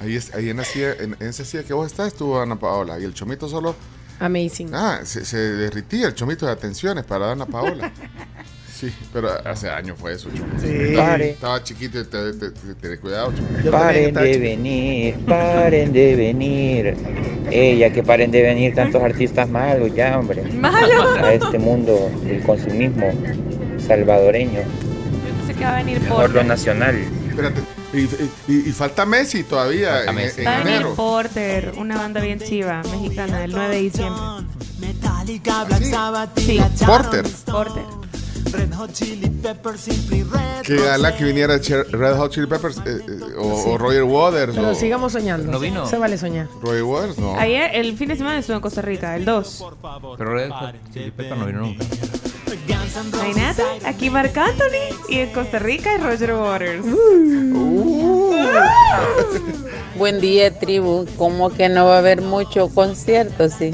Ahí, 0.00 0.16
es, 0.16 0.34
ahí 0.34 0.50
en, 0.50 0.62
silla, 0.64 0.92
en, 0.98 1.16
en 1.20 1.28
esa 1.28 1.44
silla 1.44 1.62
que 1.62 1.72
vos 1.72 1.86
estás 1.86 2.08
estuvo 2.08 2.38
Dana 2.38 2.58
Paola. 2.58 2.98
Y 2.98 3.04
el 3.04 3.14
chomito 3.14 3.48
solo. 3.48 3.76
Amazing. 4.18 4.74
Ah, 4.74 5.00
se, 5.04 5.24
se 5.24 5.36
derritía 5.36 6.08
el 6.08 6.14
chomito 6.14 6.46
de 6.46 6.52
atenciones 6.52 7.04
para 7.04 7.26
Dana 7.26 7.46
Paola. 7.46 7.92
Sí, 8.78 8.92
pero 9.12 9.30
hace 9.46 9.70
años 9.70 9.96
fue 9.98 10.12
eso, 10.12 10.28
chomito. 10.36 10.58
Sí. 10.60 10.66
Estaba, 10.68 11.08
Pare. 11.08 11.30
estaba 11.30 11.62
chiquito 11.64 11.98
y 12.00 12.04
te, 12.04 12.32
te, 12.34 12.50
te- 12.50 12.74
te- 12.74 12.98
cuidado, 13.00 13.32
chomito. 13.34 13.70
Paren 13.70 14.12
de 14.14 14.32
chico. 14.32 14.40
venir, 14.42 15.14
paren 15.26 15.92
de 15.94 16.14
venir. 16.16 16.96
Ella, 17.50 17.90
que 17.92 18.02
paren 18.02 18.30
de 18.30 18.42
venir 18.42 18.74
tantos 18.74 19.02
artistas 19.02 19.48
malos 19.48 19.94
ya, 19.94 20.18
hombre. 20.18 20.42
Malo. 20.52 21.16
A 21.24 21.32
este 21.32 21.58
mundo 21.58 22.10
del 22.24 22.42
consumismo 22.42 23.10
salvadoreño. 23.86 24.60
Yo 24.60 25.34
pensé 25.38 25.54
que 25.54 25.64
va 25.64 25.74
a 25.74 25.76
venir 25.82 26.00
Mejor 26.00 26.30
lo 26.30 26.44
nacional. 26.44 26.96
Espérate. 27.30 27.60
Y, 27.94 28.00
y- 28.52 28.68
y 28.68 28.72
falta 28.72 29.06
Messi 29.06 29.44
todavía 29.44 29.94
Falta 30.04 30.10
en, 30.10 30.16
Messi. 30.16 30.40
en 30.40 30.44
venir 30.46 30.66
enero. 30.68 30.94
Porter, 30.96 31.72
una 31.78 31.96
banda 31.96 32.20
bien 32.20 32.38
chiva, 32.40 32.82
mexicana, 32.92 33.44
el 33.44 33.52
9 33.52 33.74
de 33.74 33.80
diciembre. 33.80 34.22
Sí, 36.36 36.60
Porter. 36.84 37.24
Porter. 37.46 37.82
Que 40.64 40.76
gala 40.76 41.14
que 41.16 41.24
viniera 41.24 41.60
Cher- 41.60 41.86
Red 41.90 42.16
Hot 42.16 42.32
Chili 42.32 42.46
Peppers 42.46 42.78
eh, 42.78 42.98
eh, 43.06 43.20
o, 43.38 43.70
o 43.72 43.78
Roger 43.78 44.02
Waters. 44.04 44.54
Pero 44.54 44.70
o- 44.70 44.74
sigamos 44.74 45.12
soñando. 45.12 45.50
¿No 45.52 45.58
vino? 45.58 45.86
Se 45.86 45.96
vale 45.98 46.18
soñar. 46.18 46.48
Roger 46.62 46.82
Waters, 46.82 47.18
no. 47.18 47.36
Ayer, 47.38 47.70
el 47.74 47.96
fin 47.96 48.08
de 48.08 48.16
semana 48.16 48.38
estuvo 48.38 48.56
en 48.56 48.62
Costa 48.62 48.82
Rica, 48.82 49.14
el 49.16 49.24
2. 49.24 49.64
Pero 50.18 50.34
Red 50.34 50.50
Hot 50.50 50.74
Chili 50.92 51.10
Pepper 51.10 51.36
no 51.38 51.46
vino 51.46 51.60
nunca. 51.60 51.84
No 53.12 53.20
hay 53.22 53.34
nada. 53.34 53.62
Aquí 53.84 54.10
Marc 54.10 54.36
Anthony 54.36 54.96
y 55.08 55.18
en 55.18 55.32
Costa 55.32 55.58
Rica 55.58 55.94
es 55.94 56.02
Roger 56.02 56.34
Waters. 56.34 56.84
Buen 59.96 60.20
día, 60.20 60.56
tribu. 60.58 61.06
¿Cómo 61.16 61.50
que 61.50 61.68
no 61.68 61.86
va 61.86 61.96
a 61.96 61.98
haber 61.98 62.22
mucho 62.22 62.68
concierto? 62.68 63.48
Sí. 63.48 63.72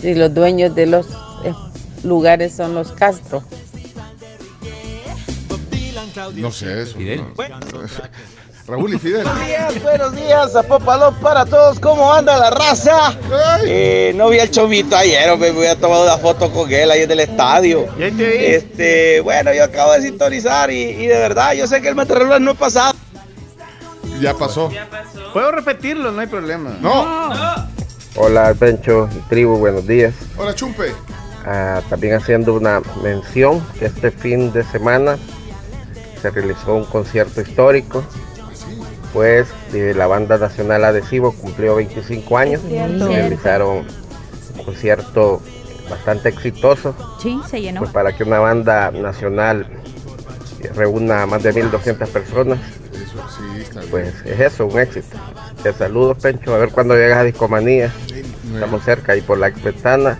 Si 0.00 0.14
los 0.14 0.32
dueños 0.34 0.74
de 0.74 0.86
los 0.86 1.06
eh, 1.44 1.52
lugares 2.02 2.54
son 2.54 2.74
los 2.74 2.92
Castro. 2.92 3.42
No 6.34 6.50
sé 6.52 6.82
eso. 6.82 6.96
Fidel. 6.96 7.20
no. 7.20 7.34
Raúl 8.66 8.94
y 8.94 8.98
Fidel. 8.98 9.24
Buenos 9.24 9.46
días, 9.46 9.82
buenos 9.82 10.16
días, 10.16 10.56
Apopalón 10.56 11.14
para 11.16 11.44
todos, 11.44 11.78
¿cómo 11.78 12.10
anda 12.10 12.38
la 12.38 12.48
raza? 12.48 13.14
Eh, 13.62 14.14
no 14.16 14.30
vi 14.30 14.38
al 14.38 14.50
Chomito 14.50 14.96
ayer, 14.96 15.36
me 15.36 15.50
voy 15.50 15.66
a 15.66 15.76
tomar 15.76 16.00
una 16.02 16.16
foto 16.16 16.50
con 16.50 16.72
él 16.72 16.90
ahí 16.90 17.02
en 17.02 17.10
el 17.10 17.20
estadio. 17.20 17.86
Este, 17.98 19.20
bueno, 19.20 19.52
yo 19.52 19.64
acabo 19.64 19.92
de 19.92 20.00
sintonizar 20.00 20.70
y, 20.70 20.80
y 20.80 21.06
de 21.06 21.18
verdad, 21.18 21.52
yo 21.52 21.66
sé 21.66 21.82
que 21.82 21.88
el 21.88 21.94
Matarrelas 21.94 22.40
no 22.40 22.52
ha 22.52 22.54
pasado. 22.54 22.94
Ya 24.18 24.32
pasó. 24.32 24.70
Puedo 25.34 25.52
repetirlo, 25.52 26.10
no 26.10 26.22
hay 26.22 26.26
problema. 26.26 26.74
No. 26.80 27.06
Hola 28.16 28.54
Pencho 28.54 29.10
y 29.14 29.18
tribu, 29.28 29.58
buenos 29.58 29.86
días. 29.86 30.14
Hola, 30.38 30.54
Chumpe. 30.54 30.94
Ah, 31.44 31.82
también 31.90 32.14
haciendo 32.14 32.54
una 32.54 32.80
mención 33.02 33.62
que 33.78 33.86
este 33.86 34.10
fin 34.10 34.52
de 34.52 34.64
semana 34.64 35.18
se 36.24 36.30
realizó 36.30 36.74
un 36.74 36.84
concierto 36.86 37.42
histórico, 37.42 38.02
pues 39.12 39.46
de 39.72 39.92
la 39.94 40.06
banda 40.06 40.38
nacional 40.38 40.82
Adhesivo 40.86 41.32
cumplió 41.34 41.74
25 41.76 42.38
años, 42.38 42.62
Cierto. 42.66 43.08
realizaron 43.08 43.84
un 44.56 44.64
concierto 44.64 45.42
bastante 45.90 46.30
exitoso, 46.30 46.94
Sí, 47.20 47.38
se 47.50 47.60
llenó. 47.60 47.80
pues 47.80 47.92
para 47.92 48.16
que 48.16 48.24
una 48.24 48.38
banda 48.38 48.90
nacional 48.90 49.66
reúna 50.74 51.22
a 51.24 51.26
más 51.26 51.42
de 51.42 51.52
1.200 51.52 52.08
personas, 52.08 52.58
pues 53.90 54.14
es 54.24 54.40
eso, 54.40 54.64
un 54.64 54.80
éxito. 54.80 55.18
Te 55.62 55.74
saludo 55.74 56.14
Pencho, 56.14 56.54
a 56.54 56.58
ver 56.58 56.70
cuándo 56.70 56.94
llegas 56.94 57.18
a 57.18 57.22
Discomanía, 57.24 57.92
estamos 58.54 58.82
cerca 58.82 59.12
ahí 59.12 59.20
por 59.20 59.36
la 59.36 59.50
ventana. 59.50 60.18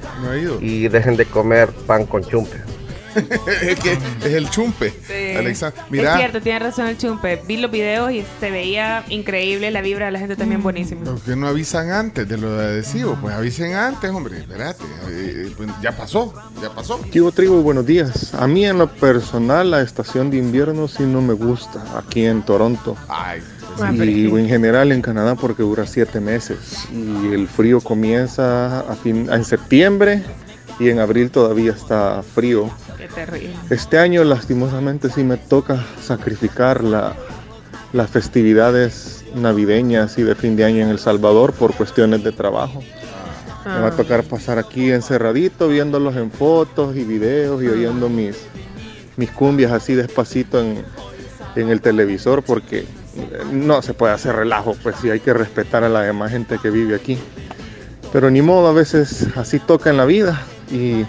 y 0.61 0.87
dejen 0.89 1.17
de 1.17 1.25
comer 1.25 1.71
pan 1.87 2.05
con 2.05 2.23
chumpe. 2.25 2.59
es 3.62 3.81
que 3.81 3.93
es 3.93 4.33
el 4.33 4.49
Chumpe. 4.51 4.91
Sí. 4.91 5.12
Es 5.12 5.65
Mira, 5.91 6.17
cierto, 6.17 6.41
tiene 6.41 6.59
razón 6.59 6.87
el 6.89 6.99
chumpe. 6.99 7.41
Vi 7.47 7.57
los 7.59 7.71
videos 7.71 8.11
y 8.12 8.25
se 8.41 8.51
veía 8.51 9.05
increíble, 9.09 9.71
la 9.71 9.81
vibra 9.83 10.07
de 10.07 10.12
la 10.12 10.19
gente 10.19 10.37
también 10.37 10.62
buenísima. 10.62 11.05
¿por 11.05 11.21
qué 11.21 11.37
no 11.37 11.47
avisan 11.49 11.91
antes 11.91 12.29
de 12.29 12.37
lo 12.39 12.57
de 12.57 12.65
adhesivo? 12.67 13.17
Pues 13.21 13.35
avisen 13.35 13.75
antes, 13.75 14.11
hombre. 14.11 14.39
Espérate. 14.39 14.85
eh, 15.11 15.53
pues 15.57 15.69
ya 15.83 15.93
pasó, 15.97 16.35
ya 16.62 16.71
pasó. 16.75 16.99
Tribu, 17.11 17.31
tribu, 17.33 17.62
buenos 17.62 17.87
días. 17.87 18.35
A 18.35 18.47
mí 18.47 18.65
en 18.67 18.79
lo 18.79 18.89
personal 18.89 19.71
la 19.71 19.83
estación 19.83 20.31
de 20.31 20.39
invierno 20.39 20.89
sí 20.89 21.03
no 21.05 21.21
me 21.21 21.35
gusta 21.35 21.85
aquí 21.97 22.25
en 22.25 22.43
Toronto. 22.43 22.97
Ay, 23.09 23.41
Ah, 23.81 23.91
pero 23.91 24.05
es 24.09 24.17
Y 24.17 24.27
en 24.29 24.49
general 24.49 24.93
en 24.93 25.03
Canadá 25.03 25.35
porque 25.35 25.65
dura 25.65 25.85
siete 25.85 26.21
meses. 26.21 26.87
Y 26.93 27.33
el 27.35 27.49
frío 27.49 27.81
comienza 27.81 28.81
a 28.81 28.95
fin- 28.95 29.29
en 29.33 29.45
septiembre 29.45 30.23
y 30.79 30.91
en 30.91 31.01
abril 31.01 31.31
todavía 31.33 31.73
está 31.73 32.23
frío. 32.23 32.71
Qué 33.05 33.09
terrible. 33.15 33.55
Este 33.69 33.99
año 33.99 34.25
lastimosamente 34.25 35.11
sí 35.11 35.25
me 35.25 35.37
toca 35.37 35.85
sacrificar 36.03 36.83
la- 36.83 37.13
las 37.93 38.09
festividades 38.09 39.25
navideñas 39.35 40.17
y 40.17 40.23
de 40.23 40.35
fin 40.35 40.57
de 40.57 40.65
año 40.65 40.83
en 40.85 40.89
El 40.89 40.99
Salvador 40.99 41.53
por 41.53 41.75
cuestiones 41.75 42.25
de 42.25 42.33
trabajo. 42.33 42.81
Me 43.67 43.73
va 43.81 43.87
a 43.89 43.89
Ah. 43.89 43.97
tocar 43.97 44.25
pasar 44.25 44.59
aquí 44.59 44.91
encerradito 44.91 45.69
viéndolos 45.69 46.17
en 46.17 46.31
fotos 46.31 46.97
y 46.97 47.05
videos 47.05 47.63
y 47.63 47.69
oyendo 47.69 48.09
mis, 48.09 48.37
mis 49.19 49.31
cumbias 49.31 49.73
así 49.73 49.95
despacito 49.95 50.61
en, 50.61 50.83
en 51.57 51.69
el 51.69 51.83
televisor 51.83 52.43
porque 52.43 52.87
no 53.53 53.83
se 53.83 53.93
puede 53.93 54.15
hacer 54.15 54.35
relajo, 54.35 54.77
pues 54.83 54.97
sí 55.03 55.11
hay 55.11 55.21
que 55.21 55.35
respetar 55.35 55.85
a 55.85 55.91
la 55.91 56.01
demás 56.01 56.31
gente 56.31 56.59
que 56.63 56.71
vive 56.71 56.95
aquí. 56.95 57.19
Pero 58.15 58.31
ni 58.31 58.41
modo, 58.41 58.69
a 58.69 58.73
veces 58.73 59.27
así 59.37 59.59
toca 59.59 59.91
en 59.91 59.99
la 59.99 60.05
vida 60.07 60.41
y 60.73 61.05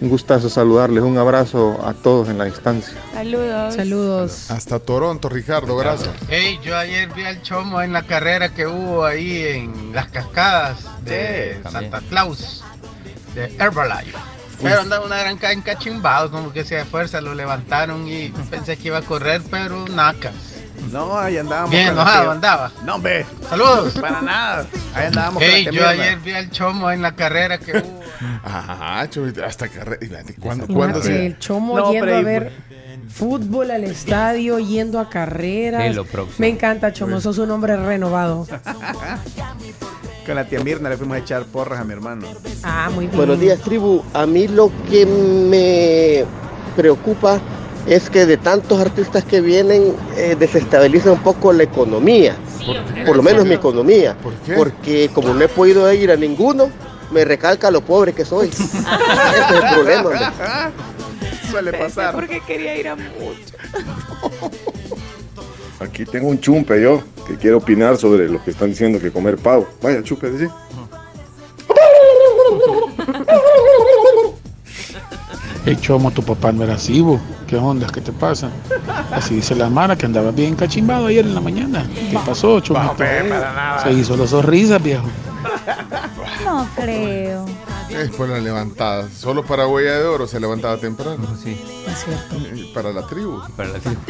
un 0.00 0.08
gustazo 0.08 0.48
saludarles, 0.48 1.02
un 1.02 1.18
abrazo 1.18 1.78
a 1.84 1.92
todos 1.94 2.28
en 2.28 2.38
la 2.38 2.44
distancia. 2.44 2.94
Saludos. 3.12 3.74
Saludos. 3.74 4.50
Hasta 4.50 4.78
Toronto, 4.78 5.28
Ricardo, 5.28 5.76
gracias. 5.76 6.10
Hey, 6.28 6.58
yo 6.62 6.76
ayer 6.76 7.08
vi 7.14 7.24
al 7.24 7.42
Chomo 7.42 7.82
en 7.82 7.92
la 7.92 8.02
carrera 8.02 8.54
que 8.54 8.66
hubo 8.66 9.04
ahí 9.04 9.42
en 9.42 9.92
las 9.94 10.08
cascadas 10.08 10.78
de 11.04 11.60
Sí. 11.64 11.70
Santa 11.72 12.00
Claus, 12.08 12.62
de 13.34 13.54
Herbalife. 13.58 14.16
Pero 14.60 14.80
andaba 14.80 15.06
una 15.06 15.18
gran 15.18 15.36
ca- 15.38 15.52
encachimbado, 15.52 16.32
como 16.32 16.52
que 16.52 16.64
se 16.64 16.74
de 16.74 16.84
fuerza 16.84 17.20
lo 17.20 17.32
levantaron 17.34 18.08
y 18.08 18.30
pensé 18.50 18.76
que 18.76 18.88
iba 18.88 18.98
a 18.98 19.02
correr, 19.02 19.40
pero 19.50 19.86
nacas. 19.88 20.34
No, 20.92 21.18
ahí 21.18 21.36
andábamos. 21.36 21.70
Bien 21.70 21.88
enojado 21.88 22.30
andaba. 22.30 22.72
No, 22.84 22.94
hombre. 22.96 23.26
Saludos. 23.48 23.94
Para 24.00 24.22
nada. 24.22 24.66
Ahí 24.94 25.06
andábamos 25.06 25.42
yo 25.72 25.86
ayer 25.88 26.18
vi 26.18 26.32
al 26.32 26.50
Chomo 26.50 26.90
en 26.90 27.02
la 27.02 27.14
carrera 27.14 27.58
que 27.58 27.72
hubo. 27.78 27.98
Ajá, 28.44 29.00
hasta 29.46 29.66
re- 29.66 29.98
¿Cuándo, 30.40 30.66
¿cuándo 30.66 31.00
se.? 31.02 31.26
el 31.26 31.38
chomo 31.38 31.76
No, 31.78 31.92
yendo 31.92 32.16
a 32.16 32.22
ver 32.22 32.52
fútbol 33.08 33.70
al 33.70 33.84
estadio, 33.84 34.58
yendo 34.58 34.98
a 34.98 35.08
carreras. 35.08 35.84
Es 35.84 35.94
lo 35.94 36.04
próximo. 36.04 36.36
Me 36.38 36.48
encanta, 36.48 36.92
Chomo, 36.92 37.20
sos 37.20 37.38
un 37.38 37.50
hombre 37.50 37.76
renovado. 37.76 38.46
Con 40.26 40.34
la 40.34 40.44
tía 40.44 40.60
Mirna 40.60 40.90
le 40.90 40.96
fuimos 40.96 41.14
a 41.16 41.18
echar 41.20 41.44
porras 41.46 41.80
a 41.80 41.84
mi 41.84 41.92
hermano. 41.92 42.26
Ah, 42.62 42.90
muy 42.92 43.06
bien. 43.06 43.16
Buenos 43.16 43.40
días, 43.40 43.60
tribu. 43.60 44.02
A 44.12 44.26
mí 44.26 44.46
lo 44.48 44.70
que 44.90 45.06
me 45.06 46.24
preocupa 46.76 47.40
es 47.88 48.10
que 48.10 48.26
de 48.26 48.36
tantos 48.36 48.78
artistas 48.80 49.24
que 49.24 49.40
vienen 49.40 49.94
eh, 50.16 50.36
desestabiliza 50.38 51.10
un 51.10 51.22
poco 51.22 51.52
la 51.52 51.62
economía. 51.62 52.36
Por 53.06 53.16
lo 53.16 53.22
menos 53.22 53.46
mi 53.46 53.54
economía. 53.54 54.16
Porque 54.56 55.10
como 55.14 55.32
no 55.32 55.42
he 55.42 55.48
podido 55.48 55.90
ir 55.92 56.10
a 56.10 56.16
ninguno, 56.16 56.70
me 57.10 57.24
recalca 57.24 57.70
lo 57.70 57.80
pobre 57.80 58.12
que 58.12 58.26
soy. 58.26 58.48
Ese 58.48 58.64
es 58.64 58.70
el 58.70 59.74
problema. 59.74 60.32
Suele 61.50 61.72
pasar. 61.72 62.14
Porque 62.14 62.40
quería 62.46 62.76
ir 62.76 62.88
a 62.88 62.96
mucho. 62.96 63.56
Aquí 65.80 66.04
tengo 66.04 66.28
un 66.28 66.40
chumpe 66.40 66.82
yo 66.82 67.02
que 67.26 67.36
quiero 67.36 67.58
opinar 67.58 67.96
sobre 67.96 68.28
lo 68.28 68.42
que 68.42 68.50
están 68.50 68.70
diciendo 68.70 69.00
que 69.00 69.10
comer 69.10 69.38
pavo. 69.38 69.66
Vaya, 69.80 70.02
chupe, 70.02 70.30
sí. 70.36 70.46
Hey, 75.68 75.76
Chomo, 75.82 76.10
tu 76.10 76.22
papá 76.22 76.50
no 76.50 76.64
era 76.64 76.76
así, 76.76 77.02
bo. 77.02 77.20
¿Qué 77.46 77.56
onda? 77.56 77.86
¿Qué 77.88 78.00
te 78.00 78.10
pasa? 78.10 78.48
Así 79.12 79.34
dice 79.34 79.54
la 79.54 79.68
Mara 79.68 79.96
que 79.96 80.06
andaba 80.06 80.30
bien 80.30 80.56
cachimbado 80.56 81.08
ayer 81.08 81.26
en 81.26 81.34
la 81.34 81.42
mañana. 81.42 81.86
¿Qué 82.10 82.18
pasó, 82.24 82.58
Chomo? 82.60 82.96
Se 83.82 83.92
hizo 83.92 84.16
los 84.16 84.30
sonrisas, 84.30 84.82
viejo. 84.82 85.04
No 86.42 86.66
creo. 86.74 87.44
Es 87.90 88.08
por 88.12 88.30
la 88.30 88.38
levantada. 88.38 89.10
Solo 89.10 89.44
para 89.44 89.66
Huella 89.66 89.98
de 89.98 90.04
Oro 90.06 90.26
se 90.26 90.40
levantaba 90.40 90.78
temprano. 90.78 91.36
Sí. 91.44 91.60
Es 91.86 92.02
cierto. 92.02 92.72
Para 92.72 92.90
la 92.90 93.06
tribu. 93.06 93.38
Para 93.54 93.68
la 93.68 93.78
tribu. 93.78 94.00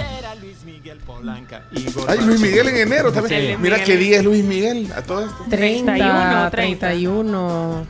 Ay, 2.07 2.21
Luis 2.25 2.41
Miguel 2.41 2.69
en 2.69 2.77
enero 2.77 3.11
también. 3.11 3.57
Sí. 3.57 3.57
Mira 3.61 3.83
qué 3.83 3.97
día 3.97 4.19
es 4.19 4.25
Luis 4.25 4.45
Miguel 4.45 4.93
a 4.93 5.03
todo 5.03 5.27
esto. 5.27 5.45
30, 5.51 6.51
31. 6.53 7.85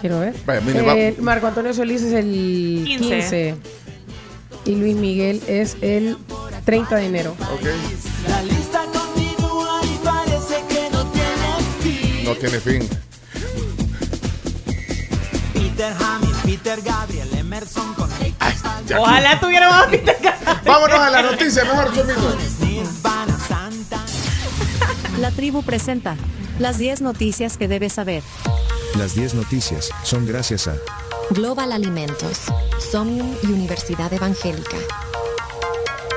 Quiero 0.00 0.20
ver. 0.20 0.34
Vaya, 0.46 0.60
mire, 0.60 0.82
va- 0.82 0.94
Eh, 0.96 1.16
Marco 1.20 1.46
Antonio 1.46 1.72
Solís 1.74 2.02
es 2.02 2.12
el 2.12 2.84
15. 2.86 3.08
15. 3.08 3.54
Y 4.66 4.76
Luis 4.76 4.96
Miguel 4.96 5.42
es 5.46 5.76
el 5.80 6.16
30 6.64 6.96
de 6.96 7.06
enero. 7.06 7.36
La 8.28 8.42
lista 8.42 8.82
continúa 8.92 9.80
y 9.84 10.04
parece 10.04 10.62
que 10.68 10.90
no 10.90 11.04
tiene 11.06 11.56
fin. 11.82 12.24
No 12.24 12.34
tiene 12.36 12.60
fin. 12.60 12.88
Peter 15.52 15.92
Hamid, 16.00 16.34
Peter 16.44 16.80
Gabriel, 16.82 17.28
Emerson 17.36 17.94
con 17.94 18.08
Ojalá 18.98 19.40
tuviéramos 19.40 19.86
Peter 19.86 20.16
Vámonos 20.64 20.98
a 20.98 21.10
la 21.10 21.22
noticia, 21.22 21.64
mejor, 21.64 21.90
Santa. 23.48 24.00
La 25.20 25.30
tribu 25.30 25.62
presenta 25.62 26.16
las 26.58 26.78
10 26.78 27.00
noticias 27.02 27.56
que 27.56 27.68
debes 27.68 27.92
saber. 27.94 28.22
Las 28.96 29.16
10 29.16 29.34
noticias 29.34 29.90
son 30.04 30.24
gracias 30.24 30.68
a 30.68 30.76
Global 31.30 31.72
Alimentos, 31.72 32.42
Somnium 32.78 33.34
y 33.42 33.46
Universidad 33.46 34.12
Evangélica. 34.12 34.76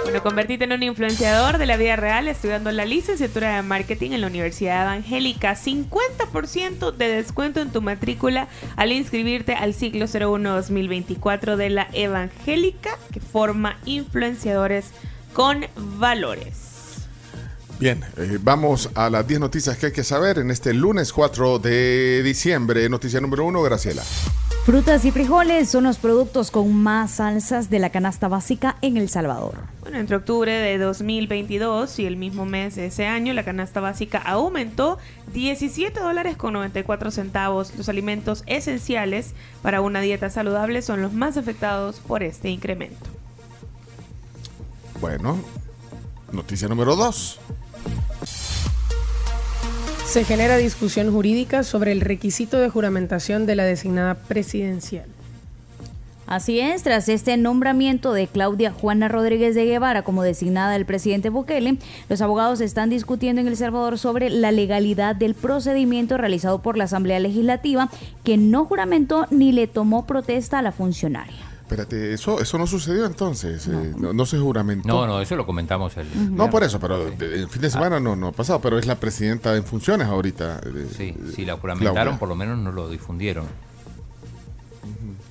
Bueno, 0.04 0.22
convertirte 0.22 0.66
en 0.66 0.74
un 0.74 0.84
influenciador 0.84 1.58
de 1.58 1.66
la 1.66 1.76
vida 1.76 1.96
real 1.96 2.28
estudiando 2.28 2.72
la 2.72 2.86
licenciatura 2.86 3.56
de 3.56 3.64
marketing 3.64 4.12
en 4.12 4.22
la 4.22 4.28
Universidad 4.28 4.84
Evangélica. 4.84 5.56
50% 5.56 6.92
de 6.92 7.08
descuento 7.08 7.62
en 7.62 7.72
tu 7.72 7.82
matrícula 7.82 8.48
al 8.76 8.92
inscribirte 8.92 9.56
al 9.56 9.74
ciclo 9.74 10.06
01-2024 10.06 11.56
de 11.56 11.70
la 11.72 11.88
Evangélica 11.94 12.92
que 13.12 13.20
forma 13.20 13.80
influenciadores 13.86 14.92
con 15.34 15.66
valores. 15.76 16.67
Bien, 17.80 18.04
eh, 18.18 18.40
vamos 18.42 18.90
a 18.96 19.08
las 19.12 19.28
10 19.28 19.40
noticias 19.40 19.78
que 19.78 19.88
hay 19.88 19.92
que 19.92 20.04
saber 20.04 20.40
en 20.40 20.50
este 20.50 20.74
lunes 20.74 21.14
4 21.14 21.60
de 21.60 22.24
diciembre. 22.24 22.90
Noticia 22.90 23.22
número 23.22 23.46
1, 23.46 23.62
Graciela. 23.62 24.02
Frutas 24.66 25.06
y 25.06 25.12
frijoles 25.12 25.70
son 25.70 25.84
los 25.84 25.98
productos 25.98 26.50
con 26.50 26.74
más 26.74 27.12
salsas 27.12 27.70
de 27.70 27.78
la 27.78 27.92
canasta 27.92 28.28
básica 28.28 28.78
en 28.82 28.98
El 28.98 29.10
Salvador. 29.10 29.60
Bueno, 29.82 30.00
entre 30.00 30.16
octubre 30.16 30.52
de 30.52 30.78
2022 30.80 32.00
y 32.00 32.06
el 32.08 32.18
mismo 32.18 32.46
mes 32.46 32.76
de 32.76 32.88
ese 32.88 33.06
año, 33.06 33.34
la 33.34 33.46
canasta 33.46 33.80
básica 33.80 34.18
aumentó 34.18 34.98
17 35.34 36.00
dólares 36.00 36.36
con 36.36 36.54
94 36.54 37.12
centavos. 37.12 37.74
Los 37.78 37.90
alimentos 37.90 38.44
esenciales 38.48 39.36
para 39.62 39.82
una 39.82 40.02
dieta 40.02 40.32
saludable 40.32 40.82
son 40.82 41.04
los 41.04 41.14
más 41.14 41.38
afectados 41.38 42.00
por 42.00 42.24
este 42.24 42.50
incremento. 42.50 43.06
Bueno, 45.00 45.38
noticia 46.32 46.68
número 46.68 46.96
2. 46.96 47.40
Se 50.08 50.24
genera 50.24 50.56
discusión 50.56 51.12
jurídica 51.12 51.64
sobre 51.64 51.92
el 51.92 52.00
requisito 52.00 52.60
de 52.60 52.70
juramentación 52.70 53.46
de 53.46 53.56
la 53.56 53.66
designada 53.66 54.16
presidencial. 54.16 55.06
Así 56.26 56.62
es, 56.62 56.84
tras 56.84 57.10
este 57.10 57.36
nombramiento 57.36 58.14
de 58.14 58.28
Claudia 58.28 58.72
Juana 58.72 59.10
Rodríguez 59.10 59.54
de 59.54 59.66
Guevara 59.66 60.04
como 60.04 60.24
designada 60.24 60.72
del 60.72 60.86
presidente 60.86 61.30
Bukele, 61.30 61.78
los 62.08 62.22
abogados 62.22 62.62
están 62.62 62.90
discutiendo 62.90 63.42
en 63.42 63.50
El 63.50 63.58
Salvador 63.58 64.00
sobre 64.00 64.30
la 64.30 64.54
legalidad 64.54 65.14
del 65.14 65.36
procedimiento 65.36 66.18
realizado 66.18 66.62
por 66.62 66.78
la 66.78 66.86
Asamblea 66.86 67.20
Legislativa 67.20 67.90
que 68.24 68.38
no 68.38 68.64
juramentó 68.64 69.28
ni 69.30 69.52
le 69.52 69.68
tomó 69.68 70.06
protesta 70.06 70.60
a 70.60 70.62
la 70.62 70.72
funcionaria. 70.72 71.57
Espérate, 71.68 72.14
eso, 72.14 72.40
eso 72.40 72.58
no 72.58 72.66
sucedió 72.66 73.06
entonces. 73.06 73.68
eh, 73.68 73.94
No, 73.98 74.14
no 74.14 74.26
se 74.26 74.40
juramentó. 74.40 74.88
No, 74.88 75.06
no, 75.06 75.20
eso 75.20 75.36
lo 75.36 75.46
comentamos 75.46 75.98
el. 75.98 76.08
No 76.34 76.50
por 76.50 76.64
eso, 76.64 76.80
pero 76.80 77.06
el 77.08 77.50
fin 77.50 77.62
de 77.62 77.70
semana 77.70 78.00
no, 78.00 78.16
no 78.16 78.28
ha 78.30 78.32
pasado, 78.32 78.62
pero 78.62 78.80
es 78.80 78.86
la 78.88 78.96
presidenta 78.96 79.54
en 79.54 79.66
funciones 79.66 80.08
ahorita. 80.08 80.62
eh, 80.66 80.88
Sí, 80.96 81.14
si 81.36 81.44
la 81.44 81.58
Claudia. 81.58 81.58
juramentaron, 81.60 82.18
por 82.20 82.30
lo 82.30 82.36
menos 82.36 82.58
no 82.58 82.72
lo 82.72 82.88
difundieron. 82.90 83.44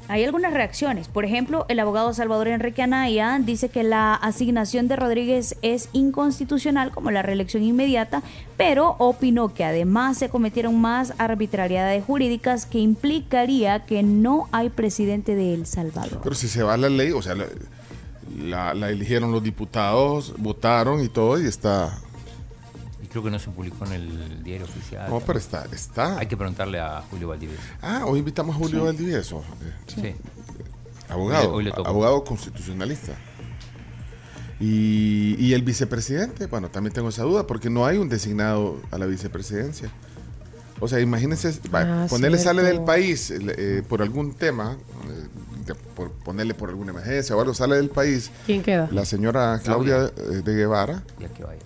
Hay 0.09 0.25
algunas 0.25 0.53
reacciones. 0.53 1.09
Por 1.09 1.25
ejemplo, 1.25 1.67
el 1.69 1.81
abogado 1.81 2.15
Salvador 2.15 2.49
Enrique 2.49 2.83
Anaya 2.83 3.39
dice 3.43 3.69
que 3.69 3.83
la 3.83 4.15
asignación 4.15 4.87
de 4.89 4.97
Rodríguez 4.97 5.57
es 5.63 5.89
inconstitucional 5.93 6.93
como 6.93 7.11
la 7.11 7.23
reelección 7.23 7.63
inmediata, 7.63 8.23
pero 8.57 8.95
opinó 8.99 9.53
que 9.53 9.65
además 9.65 10.19
se 10.19 10.29
cometieron 10.29 10.81
más 10.81 11.13
arbitrariedades 11.19 12.05
jurídicas 12.05 12.67
que 12.67 12.79
implicaría 12.79 13.85
que 13.85 14.03
no 14.03 14.49
hay 14.53 14.71
presidente 14.71 15.35
de 15.35 15.55
El 15.55 15.67
Salvador. 15.67 16.21
Pero 16.23 16.35
si 16.35 16.49
se 16.49 16.63
va 16.63 16.77
la 16.77 16.89
ley, 16.89 17.11
o 17.11 17.23
sea, 17.23 17.35
la, 18.39 18.73
eligieron 18.89 19.33
los 19.33 19.43
diputados, 19.43 20.35
votaron 20.39 21.03
y 21.03 21.09
todo, 21.09 21.41
y 21.41 21.47
está. 21.47 21.99
Creo 23.17 23.25
que 23.25 23.31
no 23.31 23.39
se 23.39 23.49
publicó 23.49 23.87
en 23.87 23.93
el 23.95 24.45
diario 24.45 24.67
oficial. 24.67 25.09
No, 25.09 25.21
pero 25.21 25.39
está, 25.39 25.65
está. 25.73 26.19
Hay 26.19 26.27
que 26.27 26.37
preguntarle 26.37 26.79
a 26.79 27.01
Julio 27.11 27.29
Valdivieso. 27.29 27.63
Ah, 27.81 28.03
hoy 28.05 28.19
invitamos 28.19 28.55
a 28.55 28.59
Julio 28.59 28.81
Sí. 28.81 28.85
Valdivieso. 28.85 29.43
Sí. 29.87 30.15
Abogado, 31.09 31.51
Hoy 31.55 31.65
le 31.65 31.71
tocó. 31.71 31.89
abogado 31.89 32.23
constitucionalista. 32.25 33.13
Y, 34.61 35.35
y 35.39 35.55
el 35.55 35.63
vicepresidente, 35.63 36.45
bueno, 36.45 36.69
también 36.69 36.93
tengo 36.93 37.09
esa 37.09 37.23
duda, 37.23 37.47
porque 37.47 37.71
no 37.71 37.87
hay 37.87 37.97
un 37.97 38.11
designado 38.11 38.83
a 38.91 38.99
la 38.99 39.07
vicepresidencia. 39.07 39.91
O 40.79 40.87
sea, 40.87 41.01
imagínense, 41.01 41.59
Ah, 41.73 42.07
ponerle 42.11 42.37
sale 42.37 42.63
del 42.63 42.83
país 42.85 43.31
eh, 43.31 43.83
por 43.89 44.03
algún 44.03 44.35
tema, 44.35 44.77
eh, 45.09 45.65
de- 45.69 45.75
por 45.75 46.11
ponerle 46.13 46.53
por 46.53 46.69
alguna 46.69 46.91
emergencia 46.93 47.35
o 47.35 47.41
algo, 47.41 47.55
sale 47.55 47.77
del 47.77 47.89
país. 47.89 48.31
¿Quién 48.45 48.63
queda? 48.63 48.91
La 48.93 49.07
señora 49.07 49.59
Claudia, 49.65 50.13
eh, 50.19 50.43
de 50.45 50.55
Guevara. 50.55 51.03
Ya 51.19 51.29
que 51.29 51.45
vaya. 51.45 51.61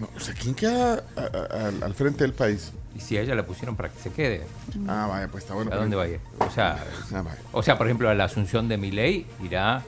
No, 0.00 0.08
o 0.16 0.20
sea, 0.20 0.34
¿quién 0.34 0.54
queda 0.54 1.04
a- 1.16 1.20
a- 1.20 1.84
al- 1.86 1.94
frente 1.94 2.24
del 2.24 2.32
país? 2.32 2.72
Y 2.94 3.00
si 3.00 3.16
a 3.16 3.22
ella 3.22 3.34
la 3.34 3.44
pusieron 3.46 3.74
para 3.76 3.88
que 3.88 3.98
se 4.00 4.10
quede. 4.10 4.42
Ah, 4.86 5.06
vaya, 5.10 5.28
pues 5.28 5.44
está 5.44 5.54
bueno. 5.54 5.68
¿A 5.68 5.72
pero- 5.72 5.80
dónde 5.82 5.96
va 5.96 6.02
a 6.04 6.08
ir? 6.08 6.20
O 6.38 6.50
sea, 6.50 6.78
Ah, 7.14 7.22
vaya. 7.22 7.38
o 7.52 7.62
sea, 7.62 7.78
por 7.78 7.86
ejemplo, 7.86 8.08
a 8.10 8.14
la 8.14 8.24
asunción 8.24 8.68
de 8.68 8.76
Milei 8.76 9.26
irá. 9.42 9.82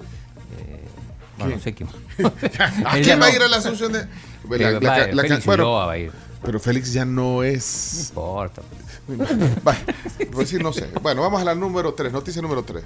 eh, 0.58 0.80
bueno, 1.38 1.56
no 1.56 1.60
sé 1.62 1.74
quién. 1.74 1.88
¿A 2.86 2.92
quién 3.02 3.20
va 3.20 3.26
a 3.26 3.30
ir 3.34 3.42
a 3.42 3.48
la 3.48 3.56
asunción 3.58 3.92
de.? 3.92 4.06
La- 4.48 4.70
la- 4.72 4.78
va- 4.80 5.06
la- 5.08 5.22
Félix 5.22 5.44
bueno, 5.46 5.72
va 5.72 5.92
a 5.92 5.98
ir. 5.98 6.12
Pero 6.42 6.60
Félix 6.60 6.92
ya 6.92 7.04
no 7.04 7.42
es. 7.42 8.12
No 8.14 8.22
importa. 8.22 8.62
Va, 9.66 9.76
pues 10.32 10.48
sí, 10.48 10.56
no 10.58 10.72
sé. 10.72 10.88
Bueno, 11.02 11.20
vamos 11.22 11.40
a 11.40 11.44
la 11.44 11.54
número 11.54 11.92
3, 11.94 12.12
noticia 12.12 12.40
número 12.40 12.62
3. 12.64 12.82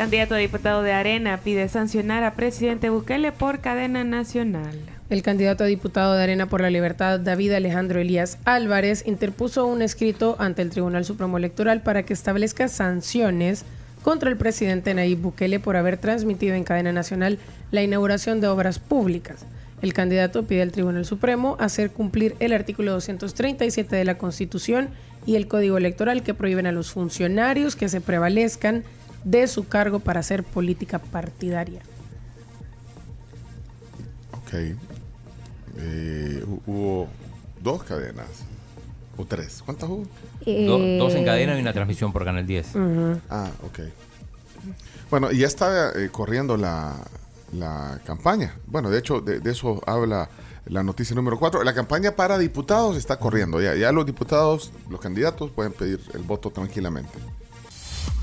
Candidato 0.00 0.34
a 0.34 0.38
diputado 0.38 0.82
de 0.82 0.92
Arena 0.92 1.40
pide 1.44 1.68
sancionar 1.68 2.24
a 2.24 2.32
presidente 2.32 2.88
Bukele 2.88 3.32
por 3.32 3.60
cadena 3.60 4.02
nacional. 4.02 4.74
El 5.10 5.22
candidato 5.22 5.64
a 5.64 5.66
diputado 5.66 6.14
de 6.14 6.22
Arena 6.22 6.46
por 6.46 6.62
la 6.62 6.70
Libertad, 6.70 7.20
David 7.20 7.52
Alejandro 7.52 8.00
Elías 8.00 8.38
Álvarez, 8.46 9.02
interpuso 9.06 9.66
un 9.66 9.82
escrito 9.82 10.36
ante 10.38 10.62
el 10.62 10.70
Tribunal 10.70 11.04
Supremo 11.04 11.36
Electoral 11.36 11.82
para 11.82 12.04
que 12.04 12.14
establezca 12.14 12.68
sanciones 12.68 13.66
contra 14.02 14.30
el 14.30 14.38
presidente 14.38 14.94
Nayib 14.94 15.18
Bukele 15.18 15.60
por 15.60 15.76
haber 15.76 15.98
transmitido 15.98 16.54
en 16.54 16.64
cadena 16.64 16.92
nacional 16.92 17.38
la 17.70 17.82
inauguración 17.82 18.40
de 18.40 18.48
obras 18.48 18.78
públicas. 18.78 19.44
El 19.82 19.92
candidato 19.92 20.44
pide 20.44 20.62
al 20.62 20.72
Tribunal 20.72 21.04
Supremo 21.04 21.58
hacer 21.60 21.90
cumplir 21.90 22.36
el 22.40 22.54
artículo 22.54 22.92
237 22.92 23.96
de 23.96 24.06
la 24.06 24.16
Constitución 24.16 24.88
y 25.26 25.36
el 25.36 25.46
Código 25.46 25.76
Electoral 25.76 26.22
que 26.22 26.32
prohíben 26.32 26.66
a 26.66 26.72
los 26.72 26.90
funcionarios 26.90 27.76
que 27.76 27.90
se 27.90 28.00
prevalezcan 28.00 28.82
de 29.24 29.46
su 29.46 29.68
cargo 29.68 30.00
para 30.00 30.20
hacer 30.20 30.44
política 30.44 30.98
partidaria. 30.98 31.80
Ok. 34.32 34.54
Eh, 35.78 36.44
hu- 36.46 36.60
hubo 36.66 37.08
dos 37.62 37.82
cadenas. 37.84 38.28
O 39.16 39.24
tres. 39.24 39.62
¿Cuántas 39.64 39.88
hubo? 39.88 40.04
Do- 40.46 41.04
dos 41.04 41.14
en 41.14 41.24
cadena 41.24 41.56
y 41.56 41.60
una 41.60 41.72
transmisión 41.72 42.12
por 42.12 42.24
Canal 42.24 42.46
10. 42.46 42.68
Ah, 43.28 43.50
ok. 43.64 43.80
Bueno, 45.10 45.30
y 45.32 45.38
ya 45.38 45.46
está 45.46 45.90
eh, 45.92 46.08
corriendo 46.10 46.56
la, 46.56 46.96
la 47.52 48.00
campaña. 48.06 48.54
Bueno, 48.66 48.88
de 48.90 48.98
hecho, 48.98 49.20
de, 49.20 49.40
de 49.40 49.50
eso 49.50 49.82
habla 49.86 50.30
la 50.66 50.82
noticia 50.82 51.14
número 51.16 51.38
4. 51.38 51.62
La 51.64 51.74
campaña 51.74 52.12
para 52.16 52.38
diputados 52.38 52.96
está 52.96 53.18
corriendo. 53.18 53.60
Ya, 53.60 53.74
ya 53.74 53.92
los 53.92 54.06
diputados, 54.06 54.72
los 54.88 55.00
candidatos 55.00 55.50
pueden 55.50 55.72
pedir 55.72 56.00
el 56.14 56.22
voto 56.22 56.50
tranquilamente. 56.50 57.18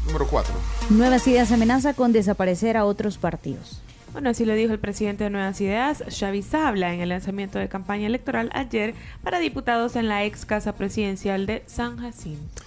Número 0.05 0.27
4. 0.27 0.53
Nuevas 0.89 1.27
Ideas 1.27 1.51
amenaza 1.51 1.93
con 1.93 2.13
desaparecer 2.13 2.77
a 2.77 2.85
otros 2.85 3.17
partidos. 3.17 3.81
Bueno, 4.13 4.29
así 4.29 4.45
lo 4.45 4.53
dijo 4.53 4.73
el 4.73 4.79
presidente 4.79 5.25
de 5.25 5.29
Nuevas 5.29 5.59
Ideas, 5.61 6.03
Xavi 6.09 6.41
Sabla, 6.41 6.93
en 6.93 7.01
el 7.01 7.09
lanzamiento 7.09 7.59
de 7.59 7.67
campaña 7.69 8.07
electoral 8.07 8.49
ayer 8.53 8.95
para 9.21 9.39
diputados 9.39 9.95
en 9.95 10.07
la 10.07 10.23
ex 10.23 10.45
casa 10.45 10.75
presidencial 10.75 11.45
de 11.45 11.63
San 11.67 11.97
Jacinto. 11.97 12.63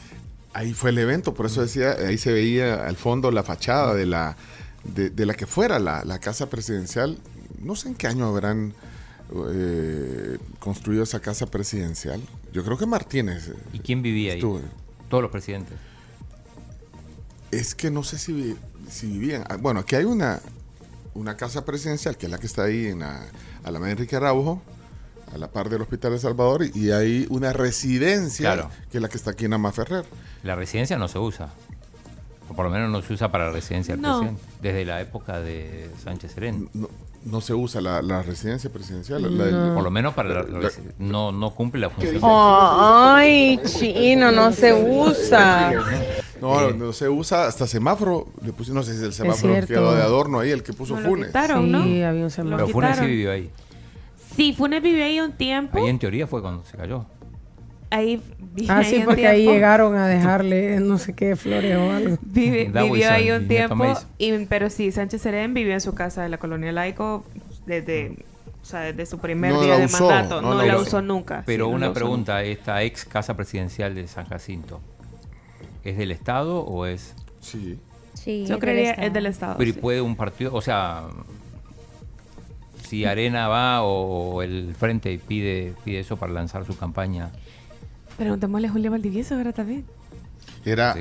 Ahí 0.52 0.74
fue 0.74 0.90
el 0.90 0.98
evento, 0.98 1.34
por 1.34 1.46
eso 1.46 1.62
decía, 1.62 1.92
ahí 1.92 2.18
se 2.18 2.32
veía 2.32 2.86
al 2.86 2.96
fondo 2.96 3.30
la 3.30 3.42
fachada 3.42 3.94
de 3.94 4.06
la, 4.06 4.36
de, 4.84 5.10
de 5.10 5.26
la 5.26 5.34
que 5.34 5.46
fuera 5.46 5.78
la, 5.78 6.04
la 6.04 6.18
casa 6.18 6.50
presidencial. 6.50 7.18
No 7.58 7.74
sé 7.74 7.88
en 7.88 7.94
qué 7.94 8.06
año 8.06 8.26
habrán 8.26 8.74
eh, 9.52 10.38
construido 10.58 11.04
esa 11.04 11.20
casa 11.20 11.46
presidencial. 11.46 12.20
Yo 12.52 12.64
creo 12.64 12.76
que 12.76 12.86
Martínez. 12.86 13.52
¿Y 13.72 13.78
quién 13.78 14.02
vivía 14.02 14.34
ahí? 14.34 14.40
Todos 14.40 15.22
los 15.22 15.30
presidentes. 15.30 15.76
Es 17.50 17.74
que 17.74 17.90
no 17.90 18.02
sé 18.04 18.18
si, 18.18 18.56
si 18.88 19.06
vivían. 19.06 19.44
ah, 19.48 19.56
Bueno, 19.56 19.80
aquí 19.80 19.96
hay 19.96 20.04
una, 20.04 20.40
una 21.14 21.36
casa 21.36 21.64
presidencial, 21.64 22.16
que 22.16 22.26
es 22.26 22.32
la 22.32 22.38
que 22.38 22.46
está 22.46 22.64
ahí 22.64 22.86
en 22.86 23.00
la, 23.00 23.22
a 23.64 23.70
la 23.70 23.78
Avenida 23.78 23.92
Enrique 23.92 24.16
Araujo, 24.16 24.62
a 25.34 25.38
la 25.38 25.48
par 25.50 25.68
del 25.68 25.82
Hospital 25.82 26.12
de 26.12 26.18
Salvador, 26.20 26.64
y, 26.64 26.70
y 26.78 26.90
hay 26.92 27.26
una 27.30 27.52
residencia, 27.52 28.54
Claro. 28.54 28.70
que 28.90 28.98
es 28.98 29.02
la 29.02 29.08
que 29.08 29.16
está 29.16 29.32
aquí 29.32 29.44
en 29.46 29.52
Amaferrer. 29.54 30.04
La 30.42 30.54
residencia 30.54 30.96
no 30.96 31.08
se 31.08 31.18
usa. 31.18 31.48
O 32.48 32.54
por 32.54 32.64
lo 32.64 32.70
menos 32.70 32.90
no 32.90 33.00
se 33.02 33.12
usa 33.12 33.30
para 33.30 33.46
la 33.46 33.52
residencia 33.52 33.94
del 33.94 34.02
No. 34.02 34.18
presidente. 34.20 34.42
Desde 34.60 34.84
la 34.84 35.00
época 35.00 35.40
de 35.40 35.88
Sánchez 36.02 36.32
Serén. 36.32 36.68
No, 36.74 36.88
no 37.24 37.40
se 37.40 37.52
usa 37.54 37.80
la, 37.80 38.00
la 38.02 38.22
residencia 38.22 38.70
presidencial. 38.70 39.22
la- 39.22 39.44
la- 39.46 39.74
Por 39.74 39.84
lo 39.84 39.90
menos 39.90 40.14
para 40.14 40.42
la, 40.42 40.70
no, 40.98 41.30
no 41.32 41.54
cumple 41.54 41.80
la 41.82 41.90
función. 41.90 42.20
Ay, 42.24 43.60
chino, 43.66 44.32
no 44.32 44.50
se 44.52 44.72
usa. 44.72 45.72
No, 46.40 46.70
no 46.72 46.92
se 46.92 47.08
usa 47.08 47.46
hasta 47.46 47.66
semáforo. 47.66 48.28
Le 48.42 48.52
puse, 48.52 48.72
no 48.72 48.82
sé 48.82 48.96
si 48.98 49.04
el 49.04 49.12
semáforo 49.12 49.52
cierto. 49.54 49.68
quedó 49.74 49.94
de 49.94 50.02
adorno 50.02 50.40
ahí, 50.40 50.50
el 50.50 50.62
que 50.62 50.72
puso 50.72 50.94
No 50.96 51.00
lo 51.02 51.08
Funes. 51.08 51.26
quitaron, 51.28 51.64
Sí, 51.66 51.70
¿no? 51.70 51.78
había 52.08 52.24
un 52.24 52.30
semáforo. 52.30 52.64
Pero 52.64 52.72
Funes 52.72 52.96
sí 52.98 53.06
vivió 53.06 53.32
ahí. 53.32 53.50
Sí, 54.36 54.52
Funes 54.56 54.82
vivió 54.82 55.04
ahí 55.04 55.20
un 55.20 55.32
tiempo. 55.32 55.78
Ahí 55.78 55.88
en 55.88 55.98
teoría 55.98 56.26
fue 56.26 56.40
cuando 56.40 56.64
se 56.64 56.76
cayó. 56.76 57.04
Ahí 57.92 58.22
Ah, 58.68 58.78
ahí 58.78 58.84
sí, 58.84 59.02
porque 59.04 59.26
ahí 59.26 59.46
llegaron 59.46 59.96
a 59.96 60.06
dejarle 60.08 60.78
no 60.80 60.98
sé 60.98 61.12
qué 61.14 61.34
flores 61.36 61.76
o 61.76 61.90
algo. 61.90 62.16
Vivi- 62.24 62.66
vivió 62.72 63.10
ahí 63.10 63.30
un 63.30 63.46
tiempo, 63.48 63.84
y, 64.18 64.32
pero 64.46 64.70
sí, 64.70 64.90
Sánchez 64.92 65.22
Serén 65.22 65.54
vivió 65.54 65.72
en 65.72 65.80
su 65.80 65.94
casa 65.94 66.22
de 66.22 66.28
la 66.30 66.38
colonia 66.38 66.70
Laico 66.72 67.24
desde, 67.66 68.16
o 68.62 68.64
sea, 68.64 68.80
desde 68.80 69.06
su 69.06 69.18
primer 69.18 69.52
No 69.52 69.62
día 69.62 69.76
de 69.78 69.84
usó, 69.86 70.08
mandato. 70.08 70.40
no 70.42 70.54
No, 70.54 70.58
la 70.62 70.66
la 70.66 70.78
usó. 70.78 71.00
nunca. 71.02 71.42
Pero 71.46 71.66
sí, 71.66 71.70
no 71.70 71.76
una 71.76 71.92
pregunta, 71.92 72.42
esta 72.42 72.82
ex 72.82 73.04
casa 73.04 73.36
presidencial 73.36 73.94
de 73.94 74.06
San 74.08 74.26
Jacinto, 74.26 74.80
¿es 75.84 75.96
del 75.96 76.10
Estado 76.10 76.60
o 76.60 76.86
es...? 76.86 77.14
Sí. 77.40 77.78
Sí, 78.14 78.40
Yo 78.40 78.42
es 78.42 78.48
del 78.48 78.58
creería 78.60 78.90
Estado. 78.90 79.06
es 79.06 79.12
del 79.14 79.26
Estado. 79.26 79.54
Pero 79.58 79.70
¿y 79.70 79.72
sí. 79.72 79.80
puede 79.80 80.00
un 80.00 80.16
partido, 80.16 80.52
o 80.54 80.60
sea, 80.60 81.04
si 82.86 83.04
Arena 83.04 83.48
va 83.48 83.82
o 83.82 84.42
el 84.42 84.74
Frente 84.74 85.18
pide, 85.26 85.74
pide 85.84 86.00
eso 86.00 86.16
para 86.16 86.32
lanzar 86.32 86.64
su 86.66 86.76
campaña, 86.76 87.30
Preguntémosle 88.18 88.68
a 88.68 88.70
Julio 88.70 88.90
Valdivieso 88.90 89.34
ahora 89.36 89.52
también. 89.52 89.86
Era, 90.66 90.92
Sí. 90.92 91.00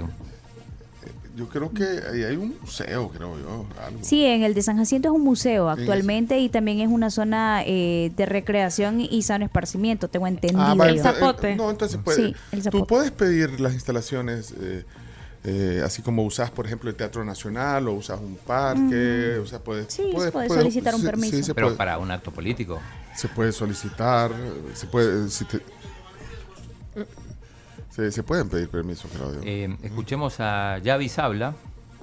Yo 1.39 1.47
creo 1.47 1.71
que 1.71 1.83
ahí 2.11 2.23
hay 2.23 2.35
un 2.35 2.53
museo, 2.61 3.09
creo 3.09 3.39
yo. 3.39 3.65
algo. 3.85 3.99
Sí, 4.01 4.25
en 4.25 4.43
el 4.43 4.53
de 4.53 4.61
San 4.61 4.77
Jacinto 4.77 5.07
es 5.07 5.13
un 5.15 5.23
museo 5.23 5.69
actualmente 5.69 6.37
y 6.39 6.49
también 6.49 6.81
es 6.81 6.89
una 6.89 7.09
zona 7.09 7.63
eh, 7.65 8.11
de 8.15 8.25
recreación 8.25 8.99
y 8.99 9.21
sano 9.23 9.45
esparcimiento, 9.45 10.09
tengo 10.09 10.27
entendido. 10.27 10.61
Ah, 10.61 10.73
vale, 10.75 10.91
yo. 10.95 10.97
El 10.97 11.01
zapote. 11.03 11.51
eh, 11.51 11.55
no, 11.55 11.69
entonces 11.71 11.99
puede. 12.03 12.17
Sí, 12.17 12.35
el 12.51 12.59
Tú 12.59 12.63
zapote. 12.63 12.85
puedes 12.85 13.11
pedir 13.11 13.59
las 13.61 13.73
instalaciones, 13.73 14.53
eh, 14.59 14.83
eh, 15.45 15.81
así 15.85 16.01
como 16.01 16.23
usas, 16.25 16.51
por 16.51 16.65
ejemplo, 16.65 16.89
el 16.89 16.95
Teatro 16.97 17.23
Nacional 17.23 17.87
o 17.87 17.93
usas 17.93 18.19
un 18.19 18.35
parque. 18.35 19.37
O 19.41 19.45
sea, 19.45 19.59
puedes, 19.59 19.85
Sí, 19.93 20.03
se 20.19 20.31
puede 20.31 20.49
solicitar 20.49 20.93
un 20.93 21.01
permiso. 21.03 21.41
se, 21.41 21.55
pero 21.55 21.67
puede, 21.67 21.77
para 21.77 21.97
un 21.97 22.11
acto 22.11 22.31
político. 22.31 22.79
se 23.15 23.29
puede 23.29 23.53
solicitar, 23.53 24.31
se 24.73 24.85
puede. 24.87 25.29
si 25.29 25.45
te- 25.45 25.61
se, 27.99 28.11
se 28.11 28.23
pueden 28.23 28.49
pedir 28.49 28.69
permisos, 28.69 29.09
Claudio. 29.11 29.41
Eh, 29.43 29.75
escuchemos 29.83 30.35
a 30.39 30.77
Yavi 30.79 31.09
Sabla. 31.09 31.53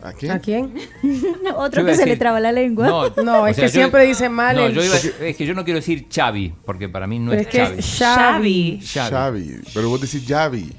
¿A 0.03 0.13
quién? 0.13 0.33
¿A 0.33 0.39
quién? 0.41 0.75
Otro 1.57 1.85
que 1.85 1.95
se 1.95 2.05
le 2.05 2.17
traba 2.19 2.39
la 2.39 2.53
lengua. 2.53 3.11
No, 3.25 3.47
es 3.47 3.57
sea, 3.57 3.65
que 3.67 3.73
yo- 3.73 3.79
siempre 3.81 4.05
dice 4.05 4.29
mal 4.29 4.55
No, 4.55 4.67
el... 4.67 4.75
yo 4.75 4.85
iba 4.85 4.95
a- 4.95 5.25
es 5.27 5.37
que 5.37 5.47
yo 5.47 5.55
no 5.55 5.65
quiero 5.65 5.79
decir 5.81 6.07
Chavi, 6.11 6.53
porque 6.67 6.89
para 6.89 7.07
mí 7.07 7.19
no 7.19 7.31
Pero 7.31 7.41
es, 7.41 7.47
es 7.49 7.51
que 7.53 7.59
Chavi. 7.59 7.79
es 7.79 7.99
Xavi. 7.99 8.81
Xavi. 8.85 9.11
Xavi. 9.49 9.61
Pero 9.73 9.89
vos 9.89 10.01
decís 10.03 10.27
Yavi. 10.27 10.71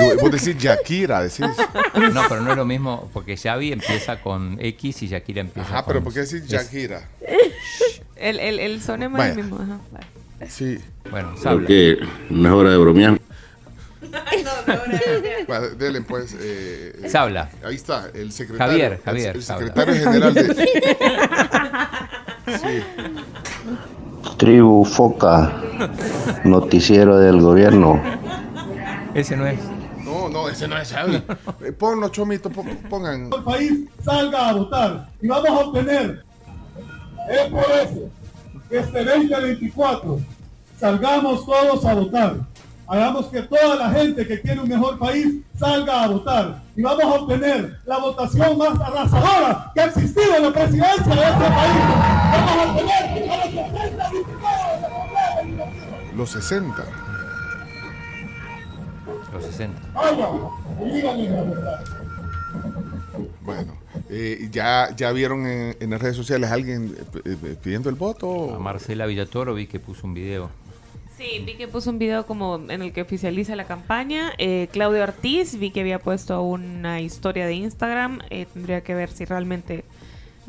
Y 0.00 0.16
vos 0.20 0.30
decís 0.30 0.56
Yakira, 0.56 1.20
decís. 1.22 1.40
No, 2.14 2.22
pero 2.28 2.40
no 2.40 2.52
es 2.52 2.56
lo 2.56 2.64
mismo, 2.64 3.10
porque 3.12 3.36
Xavi 3.36 3.72
empieza 3.72 4.22
con 4.22 4.56
X 4.60 5.02
y 5.02 5.08
Shakira 5.08 5.40
empieza 5.42 5.68
Ajá, 5.68 5.82
con... 5.84 5.92
pero 5.92 6.04
¿por 6.04 6.14
qué 6.14 6.20
decís 6.20 6.46
Yakira? 6.46 7.02
El, 8.16 8.40
el, 8.40 8.58
el 8.58 8.80
sonema 8.82 9.28
es 9.28 9.36
el 9.36 9.44
mismo. 9.44 9.60
Ajá, 9.62 9.78
vale. 9.92 10.06
Sí. 10.50 10.78
Bueno, 11.10 11.34
Creo 11.40 11.64
que 11.66 11.98
no 12.30 12.48
es 12.48 12.54
hora 12.54 12.70
de 12.70 12.76
bromear. 12.78 13.20
Dele, 15.78 16.00
pues. 16.02 16.34
eh, 16.40 16.92
eh, 17.04 17.08
Sabla. 17.08 17.50
Ahí 17.64 17.74
está, 17.76 18.08
el 18.14 18.32
secretario. 18.32 18.72
Javier, 18.72 19.00
Javier, 19.04 19.30
El, 19.30 19.36
el 19.36 19.42
Sabla. 19.42 19.66
secretario 19.66 20.04
general 20.04 20.34
de. 20.34 20.68
Sí. 22.58 22.82
Tribu 24.38 24.84
Foca, 24.86 25.52
noticiero 26.44 27.18
del 27.18 27.40
gobierno. 27.42 28.02
Ese 29.14 29.36
no 29.36 29.46
es. 29.46 29.58
No, 30.02 30.30
no, 30.30 30.48
ese 30.48 30.66
no 30.66 30.78
es 30.78 30.90
Xavi. 30.90 31.22
Eh, 31.64 31.72
Ponlo, 31.72 32.08
Chomito, 32.08 32.48
po- 32.48 32.64
pongan. 32.88 33.30
el 33.32 33.42
país 33.44 33.72
salga 34.02 34.48
a 34.48 34.52
votar 34.54 35.08
y 35.20 35.28
vamos 35.28 35.48
a 35.50 35.52
obtener. 35.58 36.24
Es 37.28 37.50
por 37.50 37.60
eso 37.70 38.10
que 38.70 38.78
este 38.78 39.04
2024 39.04 40.20
salgamos 40.80 41.44
todos 41.44 41.84
a 41.84 41.94
votar. 41.94 42.36
Hagamos 42.90 43.26
que 43.26 43.42
toda 43.42 43.76
la 43.76 43.90
gente 43.90 44.26
que 44.26 44.40
quiere 44.40 44.60
un 44.60 44.68
mejor 44.68 44.98
país 44.98 45.26
salga 45.58 46.04
a 46.04 46.08
votar 46.08 46.62
y 46.74 46.80
vamos 46.82 47.04
a 47.04 47.08
obtener 47.08 47.78
la 47.84 47.98
votación 47.98 48.56
más 48.56 48.80
arrasadora 48.80 49.70
que 49.74 49.80
ha 49.82 49.84
existido 49.86 50.36
en 50.36 50.42
la 50.44 50.52
presidencia 50.52 51.14
de 51.14 51.22
este 51.22 51.48
país. 51.50 51.82
Vamos 52.32 52.50
a 52.50 52.72
obtener 52.72 53.30
a 53.30 53.36
los 53.36 53.50
60 53.50 54.10
diputados 54.10 54.80
de 54.80 55.56
la 55.56 56.12
Los 56.16 56.30
60. 56.30 56.84
Los 59.34 59.44
60. 59.44 59.80
Vaya, 59.92 60.28
y 60.80 60.90
díganle 60.90 61.28
la 61.28 61.42
verdad. 61.42 61.84
Bueno, 63.42 63.74
eh, 64.08 64.48
ya, 64.50 64.88
ya 64.96 65.12
vieron 65.12 65.46
en, 65.46 65.76
en 65.78 65.90
las 65.90 66.00
redes 66.00 66.16
sociales 66.16 66.50
a 66.50 66.54
alguien 66.54 66.96
eh, 67.24 67.36
eh, 67.42 67.56
pidiendo 67.62 67.90
el 67.90 67.96
voto. 67.96 68.54
A 68.54 68.58
Marcela 68.58 69.04
Villatoro 69.04 69.52
vi 69.52 69.66
que 69.66 69.78
puso 69.78 70.06
un 70.06 70.14
video. 70.14 70.48
Sí, 71.18 71.42
vi 71.44 71.56
que 71.56 71.66
puso 71.66 71.90
un 71.90 71.98
video 71.98 72.26
como 72.26 72.60
en 72.68 72.80
el 72.80 72.92
que 72.92 73.02
oficializa 73.02 73.56
la 73.56 73.64
campaña. 73.64 74.32
Eh, 74.38 74.68
Claudio 74.70 75.02
Ortiz, 75.02 75.58
vi 75.58 75.72
que 75.72 75.80
había 75.80 75.98
puesto 75.98 76.40
una 76.42 77.00
historia 77.00 77.44
de 77.44 77.54
Instagram. 77.54 78.20
Eh, 78.30 78.46
tendría 78.52 78.82
que 78.82 78.94
ver 78.94 79.10
si 79.10 79.24
realmente 79.24 79.84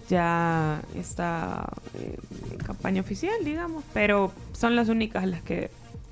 ya 0.10 0.84
está 0.96 1.68
eh, 1.96 2.20
en 2.52 2.58
campaña 2.60 3.02
oficial, 3.02 3.44
digamos. 3.44 3.84
Pero 3.96 4.32
son 4.54 4.76
las 4.76 4.90
únicas 4.90 5.24
a 5.24 5.26
las 5.26 5.42
que 5.42 5.72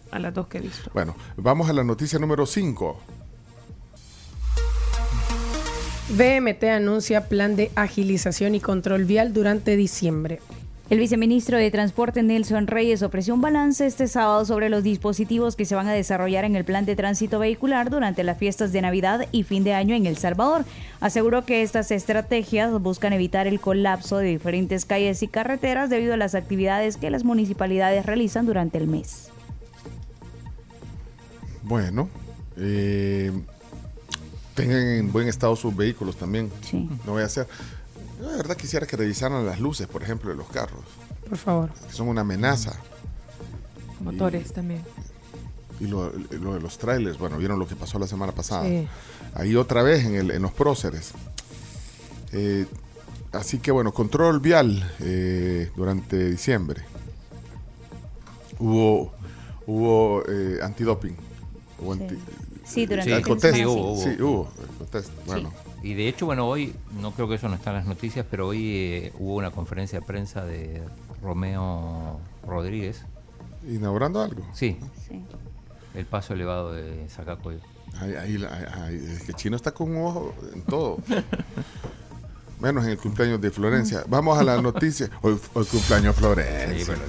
a 0.09 0.17
las 0.17 0.33
dos 0.33 0.47
que 0.47 0.57
he 0.57 0.61
visto. 0.61 0.89
Bueno, 0.91 1.15
vamos 1.35 1.69
a 1.69 1.73
la 1.73 1.83
noticia 1.83 2.17
número 2.17 2.47
5. 2.47 2.99
BMT 6.09 6.63
anuncia 6.63 7.27
plan 7.27 7.55
de 7.55 7.69
agilización 7.75 8.55
y 8.55 8.59
control 8.59 9.05
vial 9.05 9.33
durante 9.33 9.75
diciembre. 9.75 10.39
El 10.89 10.99
viceministro 10.99 11.57
de 11.57 11.69
Transporte 11.69 12.23
Nelson 12.23 12.65
Reyes 12.65 13.03
ofreció 13.03 13.33
un 13.33 13.41
balance 13.41 13.85
este 13.85 14.07
sábado 14.07 14.45
sobre 14.45 14.69
los 14.69 14.83
dispositivos 14.83 15.57
que 15.57 15.65
se 15.65 15.75
van 15.75 15.89
a 15.89 15.91
desarrollar 15.91 16.45
en 16.45 16.55
el 16.55 16.63
plan 16.63 16.85
de 16.85 16.95
tránsito 16.95 17.39
vehicular 17.39 17.89
durante 17.89 18.23
las 18.23 18.37
fiestas 18.37 18.71
de 18.71 18.81
Navidad 18.81 19.27
y 19.33 19.43
fin 19.43 19.65
de 19.65 19.73
año 19.73 19.95
en 19.95 20.05
El 20.05 20.15
Salvador. 20.15 20.63
Aseguró 21.01 21.43
que 21.43 21.61
estas 21.61 21.91
estrategias 21.91 22.71
buscan 22.79 23.11
evitar 23.11 23.47
el 23.47 23.59
colapso 23.59 24.17
de 24.17 24.29
diferentes 24.29 24.85
calles 24.85 25.21
y 25.23 25.27
carreteras 25.27 25.89
debido 25.89 26.13
a 26.13 26.17
las 26.17 26.35
actividades 26.35 26.95
que 26.95 27.09
las 27.09 27.25
municipalidades 27.25 28.05
realizan 28.05 28.45
durante 28.45 28.77
el 28.77 28.87
mes. 28.87 29.29
Bueno, 31.63 32.07
eh, 32.55 33.33
tengan 34.55 34.87
en 34.87 35.11
buen 35.11 35.27
estado 35.27 35.53
sus 35.57 35.75
vehículos 35.75 36.15
también. 36.15 36.49
Sí. 36.61 36.87
No 37.05 37.11
voy 37.11 37.23
a 37.23 37.25
hacer. 37.25 37.45
Yo 38.27 38.31
de 38.33 38.37
verdad 38.37 38.57
quisiera 38.57 38.85
que 38.85 38.97
revisaran 38.97 39.45
las 39.45 39.59
luces, 39.61 39.87
por 39.87 40.03
ejemplo, 40.03 40.29
de 40.29 40.35
los 40.35 40.49
carros, 40.49 40.81
Por 41.29 41.37
favor. 41.37 41.71
que 41.71 41.93
son 41.93 42.09
una 42.09 42.21
amenaza. 42.21 42.73
Motores 44.01 44.51
también. 44.51 44.83
Y 45.79 45.87
lo, 45.87 46.11
lo 46.11 46.55
de 46.55 46.59
los 46.59 46.77
trailers, 46.77 47.17
bueno, 47.17 47.37
vieron 47.37 47.57
lo 47.57 47.65
que 47.67 47.75
pasó 47.77 47.97
la 47.99 48.07
semana 48.07 48.33
pasada. 48.33 48.63
Sí. 48.65 48.85
Ahí 49.33 49.55
otra 49.55 49.81
vez 49.81 50.03
en, 50.05 50.15
el, 50.15 50.31
en 50.31 50.41
los 50.41 50.51
próceres. 50.51 51.11
Eh, 52.33 52.65
así 53.31 53.59
que 53.59 53.71
bueno, 53.71 53.93
control 53.93 54.41
vial 54.41 54.91
eh, 54.99 55.71
durante 55.77 56.29
diciembre. 56.31 56.81
Hubo, 58.59 59.13
hubo 59.67 60.23
eh, 60.27 60.59
antidoping. 60.61 61.15
Hubo 61.79 61.95
Sí. 61.95 62.01
anti- 62.01 62.17
Sí, 62.65 62.85
durante 62.85 63.09
Sí, 63.09 63.15
el 63.15 63.23
fin 63.23 63.37
de 63.37 63.47
Alcotest. 63.47 63.55
sí, 63.55 63.65
hubo, 63.65 63.91
hubo. 63.93 64.03
Sí, 64.03 64.21
hubo. 64.21 64.51
Alcotest, 64.71 65.09
Bueno, 65.25 65.53
Y 65.83 65.93
de 65.93 66.07
hecho, 66.07 66.25
bueno, 66.25 66.47
hoy, 66.47 66.73
no 67.01 67.11
creo 67.11 67.27
que 67.29 67.35
eso 67.35 67.47
no 67.49 67.55
está 67.55 67.69
en 67.69 67.77
las 67.77 67.85
noticias, 67.85 68.25
pero 68.29 68.47
hoy 68.47 68.67
eh, 68.75 69.13
hubo 69.19 69.35
una 69.35 69.51
conferencia 69.51 69.99
de 69.99 70.05
prensa 70.05 70.43
de 70.45 70.81
Romeo 71.21 72.19
Rodríguez. 72.45 73.03
inaugurando 73.67 74.21
algo. 74.21 74.43
Sí, 74.53 74.77
Sí. 75.07 75.21
el 75.93 76.05
paso 76.05 76.33
elevado 76.33 76.73
de 76.73 77.07
Zacacoyo. 77.09 77.59
Ahí, 77.99 78.13
ahí 78.15 78.37
la- 78.37 78.85
ahí- 78.85 78.95
es 78.95 79.23
que 79.23 79.33
Chino 79.33 79.55
está 79.55 79.71
con 79.71 79.91
un 79.95 80.05
ojo 80.05 80.33
en 80.53 80.61
todo. 80.63 80.97
Menos 82.59 82.85
en 82.85 82.91
el 82.91 82.97
cumpleaños 82.97 83.39
de 83.41 83.51
Florencia. 83.51 84.03
Vamos 84.07 84.37
a 84.37 84.43
la 84.43 84.61
noticia. 84.61 85.09
Hoy, 85.21 85.37
hoy 85.53 85.65
cumpleaños 85.65 86.15
Florencia. 86.15 86.77
Sí, 86.77 86.83
pero. 86.87 87.01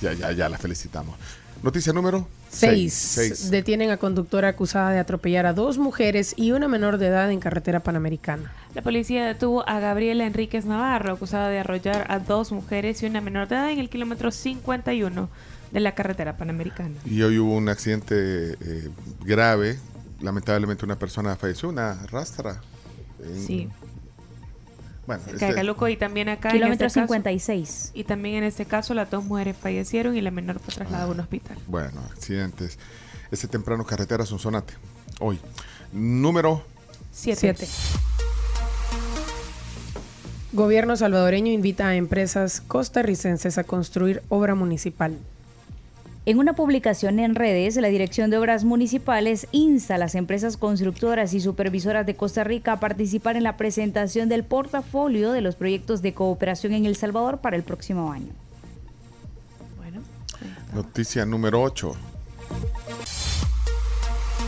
Ya, 0.00 0.12
ya, 0.14 0.32
ya 0.32 0.48
la 0.48 0.56
felicitamos. 0.58 1.14
Noticia 1.62 1.92
número 1.92 2.28
Seis. 2.50 2.94
6. 2.94 3.50
Detienen 3.50 3.90
a 3.90 3.96
conductora 3.96 4.48
acusada 4.48 4.90
de 4.92 5.00
atropellar 5.00 5.44
a 5.44 5.52
dos 5.52 5.76
mujeres 5.76 6.34
y 6.36 6.52
una 6.52 6.68
menor 6.68 6.98
de 6.98 7.08
edad 7.08 7.30
en 7.30 7.40
carretera 7.40 7.80
panamericana. 7.80 8.52
La 8.74 8.82
policía 8.82 9.26
detuvo 9.26 9.68
a 9.68 9.80
Gabriela 9.80 10.24
Enríquez 10.24 10.64
Navarro, 10.64 11.12
acusada 11.12 11.48
de 11.48 11.58
arrollar 11.58 12.06
a 12.10 12.20
dos 12.20 12.52
mujeres 12.52 13.02
y 13.02 13.06
una 13.06 13.20
menor 13.20 13.48
de 13.48 13.56
edad 13.56 13.70
en 13.72 13.80
el 13.80 13.90
kilómetro 13.90 14.30
51 14.30 15.28
de 15.72 15.80
la 15.80 15.94
carretera 15.94 16.36
panamericana. 16.36 16.94
Y 17.04 17.22
hoy 17.22 17.38
hubo 17.38 17.54
un 17.56 17.68
accidente 17.68 18.52
eh, 18.60 18.88
grave. 19.24 19.78
Lamentablemente 20.20 20.84
una 20.84 20.98
persona 20.98 21.36
falleció, 21.36 21.68
una 21.68 21.94
rastra. 22.06 22.60
En- 23.22 23.44
Sí. 23.46 23.68
Bueno, 25.08 25.22
Cerca 25.24 25.36
este- 25.36 25.46
de 25.46 25.54
Caluco 25.54 25.88
y 25.88 25.96
también 25.96 26.28
acá 26.28 26.50
Kilómetro 26.50 26.84
en 26.84 26.86
este 26.88 27.00
caso- 27.00 27.12
56. 27.14 27.92
y 27.94 28.04
también 28.04 28.34
en 28.36 28.44
este 28.44 28.66
caso 28.66 28.92
las 28.92 29.10
dos 29.10 29.24
mujeres 29.24 29.56
fallecieron 29.56 30.14
y 30.14 30.20
la 30.20 30.30
menor 30.30 30.60
fue 30.60 30.74
trasladada 30.74 31.06
a 31.06 31.08
un 31.14 31.18
hospital. 31.18 31.56
bueno, 31.66 32.02
accidentes. 32.12 32.78
Este 33.30 33.48
temprano 33.48 33.84
carretera 33.86 34.26
Sonsonate. 34.26 34.74
Hoy. 35.18 35.38
Número 35.94 36.62
Siete. 37.10 37.40
Siete. 37.40 37.66
Gobierno 40.52 40.94
salvadoreño 40.94 41.52
invita 41.52 41.88
a 41.88 41.94
empresas 41.96 42.60
costarricenses 42.60 43.56
a 43.56 43.64
construir 43.64 44.22
obra 44.28 44.54
municipal. 44.54 45.16
En 46.28 46.38
una 46.38 46.52
publicación 46.52 47.20
en 47.20 47.34
redes, 47.34 47.76
la 47.76 47.88
Dirección 47.88 48.28
de 48.28 48.36
Obras 48.36 48.62
Municipales 48.62 49.46
insta 49.50 49.94
a 49.94 49.98
las 49.98 50.14
empresas 50.14 50.58
constructoras 50.58 51.32
y 51.32 51.40
supervisoras 51.40 52.04
de 52.04 52.16
Costa 52.16 52.44
Rica 52.44 52.72
a 52.72 52.80
participar 52.80 53.38
en 53.38 53.44
la 53.44 53.56
presentación 53.56 54.28
del 54.28 54.44
portafolio 54.44 55.32
de 55.32 55.40
los 55.40 55.56
proyectos 55.56 56.02
de 56.02 56.12
cooperación 56.12 56.74
en 56.74 56.84
El 56.84 56.96
Salvador 56.96 57.38
para 57.38 57.56
el 57.56 57.62
próximo 57.62 58.12
año. 58.12 58.34
Bueno, 59.78 60.02
Noticia 60.74 61.24
número 61.24 61.62
8. 61.62 61.96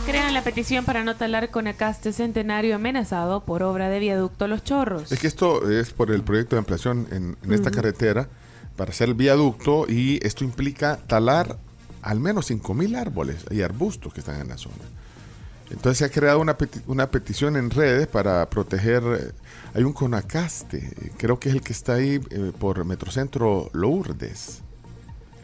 crean 0.05 0.35
la 0.35 0.43
petición 0.43 0.85
para 0.85 1.03
no 1.03 1.15
talar 1.15 1.49
con 1.49 1.65
Acaste 1.65 2.13
Centenario 2.13 2.75
amenazado 2.75 3.39
por 3.43 3.63
obra 3.63 3.89
de 3.89 3.97
viaducto 3.97 4.47
Los 4.47 4.63
Chorros. 4.63 5.11
Es 5.11 5.17
que 5.17 5.25
esto 5.25 5.67
es 5.67 5.93
por 5.93 6.11
el 6.11 6.21
proyecto 6.21 6.55
de 6.55 6.59
ampliación 6.59 7.07
en, 7.09 7.37
en 7.43 7.53
esta 7.53 7.71
carretera 7.71 8.29
para 8.77 8.91
hacer 8.91 9.09
el 9.09 9.15
viaducto 9.15 9.87
y 9.89 10.19
esto 10.21 10.43
implica 10.43 10.99
talar 11.07 11.57
al 12.01 12.19
menos 12.19 12.49
5.000 12.49 12.95
árboles 12.95 13.45
y 13.51 13.61
arbustos 13.61 14.13
que 14.13 14.19
están 14.21 14.41
en 14.41 14.47
la 14.49 14.57
zona. 14.57 14.75
Entonces 15.69 15.99
se 15.99 16.05
ha 16.05 16.09
creado 16.09 16.39
una, 16.39 16.57
una 16.87 17.09
petición 17.11 17.55
en 17.55 17.69
redes 17.69 18.07
para 18.07 18.49
proteger. 18.49 19.03
eh, 19.19 19.31
Hay 19.73 19.83
un 19.83 19.93
conacaste, 19.93 21.11
creo 21.17 21.39
que 21.39 21.49
es 21.49 21.55
el 21.55 21.61
que 21.61 21.71
está 21.73 21.93
ahí 21.93 22.19
eh, 22.29 22.51
por 22.59 22.83
Metrocentro 22.85 23.69
Lourdes. 23.73 24.63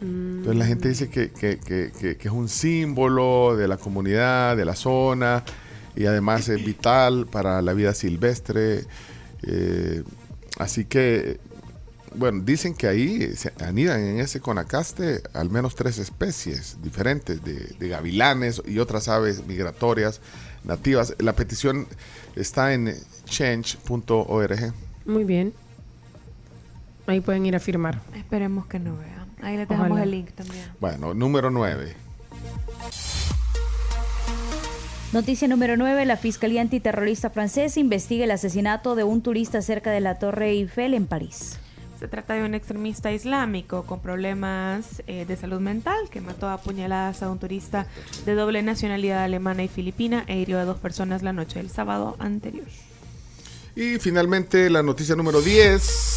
Entonces 0.00 0.56
la 0.58 0.66
gente 0.66 0.88
dice 0.90 1.08
que 1.08 2.18
es 2.20 2.30
un 2.30 2.48
símbolo 2.48 3.56
de 3.56 3.66
la 3.68 3.78
comunidad, 3.78 4.56
de 4.56 4.64
la 4.64 4.76
zona, 4.76 5.44
y 5.96 6.04
además 6.06 6.48
es 6.48 6.64
vital 6.64 7.26
para 7.26 7.60
la 7.62 7.72
vida 7.72 7.94
silvestre. 7.94 8.84
eh, 9.42 10.02
así 10.58 10.84
que, 10.84 11.40
bueno, 12.18 12.42
dicen 12.44 12.74
que 12.74 12.86
ahí 12.86 13.34
se 13.36 13.52
anidan 13.64 14.00
en 14.00 14.20
ese 14.20 14.40
conacaste 14.40 15.22
al 15.32 15.50
menos 15.50 15.74
tres 15.74 15.98
especies 15.98 16.76
diferentes 16.82 17.42
de, 17.44 17.54
de 17.78 17.88
gavilanes 17.88 18.60
y 18.66 18.78
otras 18.78 19.08
aves 19.08 19.46
migratorias 19.46 20.20
nativas. 20.64 21.14
La 21.18 21.34
petición 21.34 21.86
está 22.36 22.74
en 22.74 22.94
change.org. 23.24 24.72
Muy 25.06 25.24
bien. 25.24 25.52
Ahí 27.06 27.20
pueden 27.20 27.46
ir 27.46 27.56
a 27.56 27.60
firmar. 27.60 28.02
Esperemos 28.14 28.66
que 28.66 28.78
no 28.78 28.96
vean. 28.96 29.26
Ahí 29.40 29.56
les 29.56 29.68
dejamos 29.68 29.92
Ojalá. 29.92 30.04
el 30.04 30.10
link 30.10 30.30
también. 30.32 30.64
Bueno, 30.80 31.14
número 31.14 31.50
9. 31.50 31.94
Noticia 35.12 35.48
número 35.48 35.76
9. 35.78 36.04
La 36.04 36.16
Fiscalía 36.18 36.60
Antiterrorista 36.60 37.30
Francesa 37.30 37.80
investiga 37.80 38.24
el 38.24 38.30
asesinato 38.30 38.94
de 38.94 39.04
un 39.04 39.22
turista 39.22 39.62
cerca 39.62 39.90
de 39.90 40.00
la 40.00 40.18
Torre 40.18 40.50
Eiffel 40.50 40.92
en 40.92 41.06
París. 41.06 41.58
Se 41.98 42.06
trata 42.06 42.34
de 42.34 42.44
un 42.44 42.54
extremista 42.54 43.10
islámico 43.12 43.82
con 43.84 44.00
problemas 44.00 45.02
eh, 45.08 45.24
de 45.26 45.36
salud 45.36 45.58
mental 45.58 46.08
que 46.10 46.20
mató 46.20 46.48
a 46.48 46.58
puñaladas 46.58 47.24
a 47.24 47.30
un 47.30 47.40
turista 47.40 47.88
de 48.24 48.34
doble 48.34 48.62
nacionalidad 48.62 49.24
alemana 49.24 49.64
y 49.64 49.68
filipina 49.68 50.22
e 50.28 50.38
hirió 50.38 50.60
a 50.60 50.64
dos 50.64 50.78
personas 50.78 51.22
la 51.22 51.32
noche 51.32 51.58
del 51.58 51.70
sábado 51.70 52.14
anterior. 52.20 52.66
Y 53.74 53.98
finalmente 53.98 54.70
la 54.70 54.84
noticia 54.84 55.16
número 55.16 55.40
10. 55.40 56.08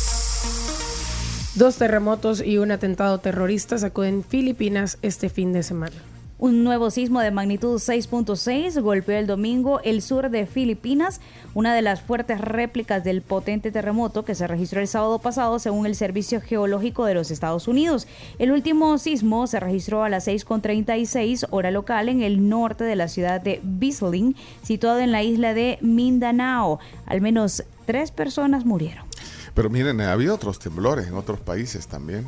Dos 1.56 1.78
terremotos 1.78 2.42
y 2.46 2.60
un 2.60 2.72
atentado 2.72 3.18
terrorista 3.20 3.78
sacuden 3.78 4.24
Filipinas 4.24 5.00
este 5.02 5.30
fin 5.30 5.52
de 5.52 5.64
semana. 5.64 6.11
Un 6.42 6.64
nuevo 6.64 6.90
sismo 6.90 7.20
de 7.20 7.30
magnitud 7.30 7.76
6.6 7.76 8.82
golpeó 8.82 9.16
el 9.16 9.28
domingo 9.28 9.80
el 9.84 10.02
sur 10.02 10.32
de 10.32 10.48
Filipinas, 10.48 11.22
una 11.54 11.76
de 11.76 11.84
las 11.84 12.02
fuertes 12.02 12.42
réplicas 12.42 13.04
del 13.04 13.22
potente 13.22 13.72
terremoto 13.72 14.26
que 14.26 14.34
se 14.34 14.48
registró 14.48 14.82
el 14.82 14.88
sábado 14.88 15.20
pasado 15.20 15.60
según 15.60 15.86
el 15.86 15.94
Servicio 15.94 16.42
Geológico 16.42 17.06
de 17.06 17.14
los 17.14 17.30
Estados 17.30 17.68
Unidos. 17.68 18.08
El 18.40 18.52
último 18.52 18.98
sismo 18.98 19.46
se 19.46 19.60
registró 19.60 20.04
a 20.04 20.10
las 20.10 20.28
6.36 20.28 21.46
hora 21.52 21.70
local 21.70 22.10
en 22.10 22.24
el 22.24 22.50
norte 22.50 22.86
de 22.86 22.96
la 22.96 23.08
ciudad 23.08 23.40
de 23.40 23.60
Bisling, 23.62 24.36
situado 24.64 24.98
en 24.98 25.12
la 25.12 25.22
isla 25.22 25.54
de 25.54 25.78
Mindanao. 25.82 26.80
Al 27.06 27.22
menos 27.22 27.66
tres 27.86 28.10
personas 28.10 28.66
murieron. 28.66 29.06
Pero 29.54 29.70
miren, 29.70 30.02
ha 30.02 30.12
habido 30.12 30.34
otros 30.34 30.58
temblores 30.58 31.06
en 31.06 31.14
otros 31.14 31.40
países 31.40 31.86
también. 31.86 32.26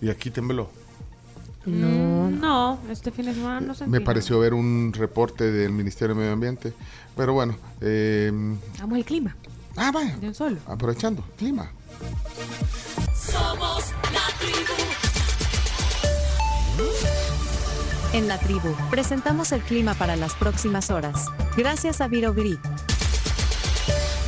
Y 0.00 0.10
aquí 0.10 0.30
tembló. 0.30 0.70
No. 1.66 2.30
No, 2.30 2.78
este 2.90 3.10
fin 3.10 3.26
de 3.26 3.34
semana 3.34 3.60
no 3.60 3.74
sentí 3.74 3.90
Me 3.90 4.00
pareció 4.00 4.38
ver 4.38 4.54
un 4.54 4.92
reporte 4.94 5.50
del 5.50 5.72
Ministerio 5.72 6.14
de 6.14 6.20
Medio 6.20 6.32
Ambiente. 6.32 6.72
Pero 7.16 7.34
bueno, 7.34 7.54
eh, 7.80 8.30
Vamos 8.78 8.96
al 8.96 9.04
clima. 9.04 9.36
Ah, 9.76 9.90
vaya. 9.92 10.16
De 10.16 10.28
un 10.28 10.34
solo. 10.34 10.56
aprovechando, 10.66 11.24
clima. 11.36 11.70
Somos 13.14 13.92
la 14.12 14.38
tribu. 14.38 14.72
En 18.12 18.26
la 18.26 18.38
tribu, 18.38 18.74
presentamos 18.90 19.52
el 19.52 19.60
clima 19.60 19.94
para 19.94 20.16
las 20.16 20.34
próximas 20.34 20.90
horas. 20.90 21.26
Gracias 21.56 22.00
a 22.00 22.08
Virogrip. 22.08 22.58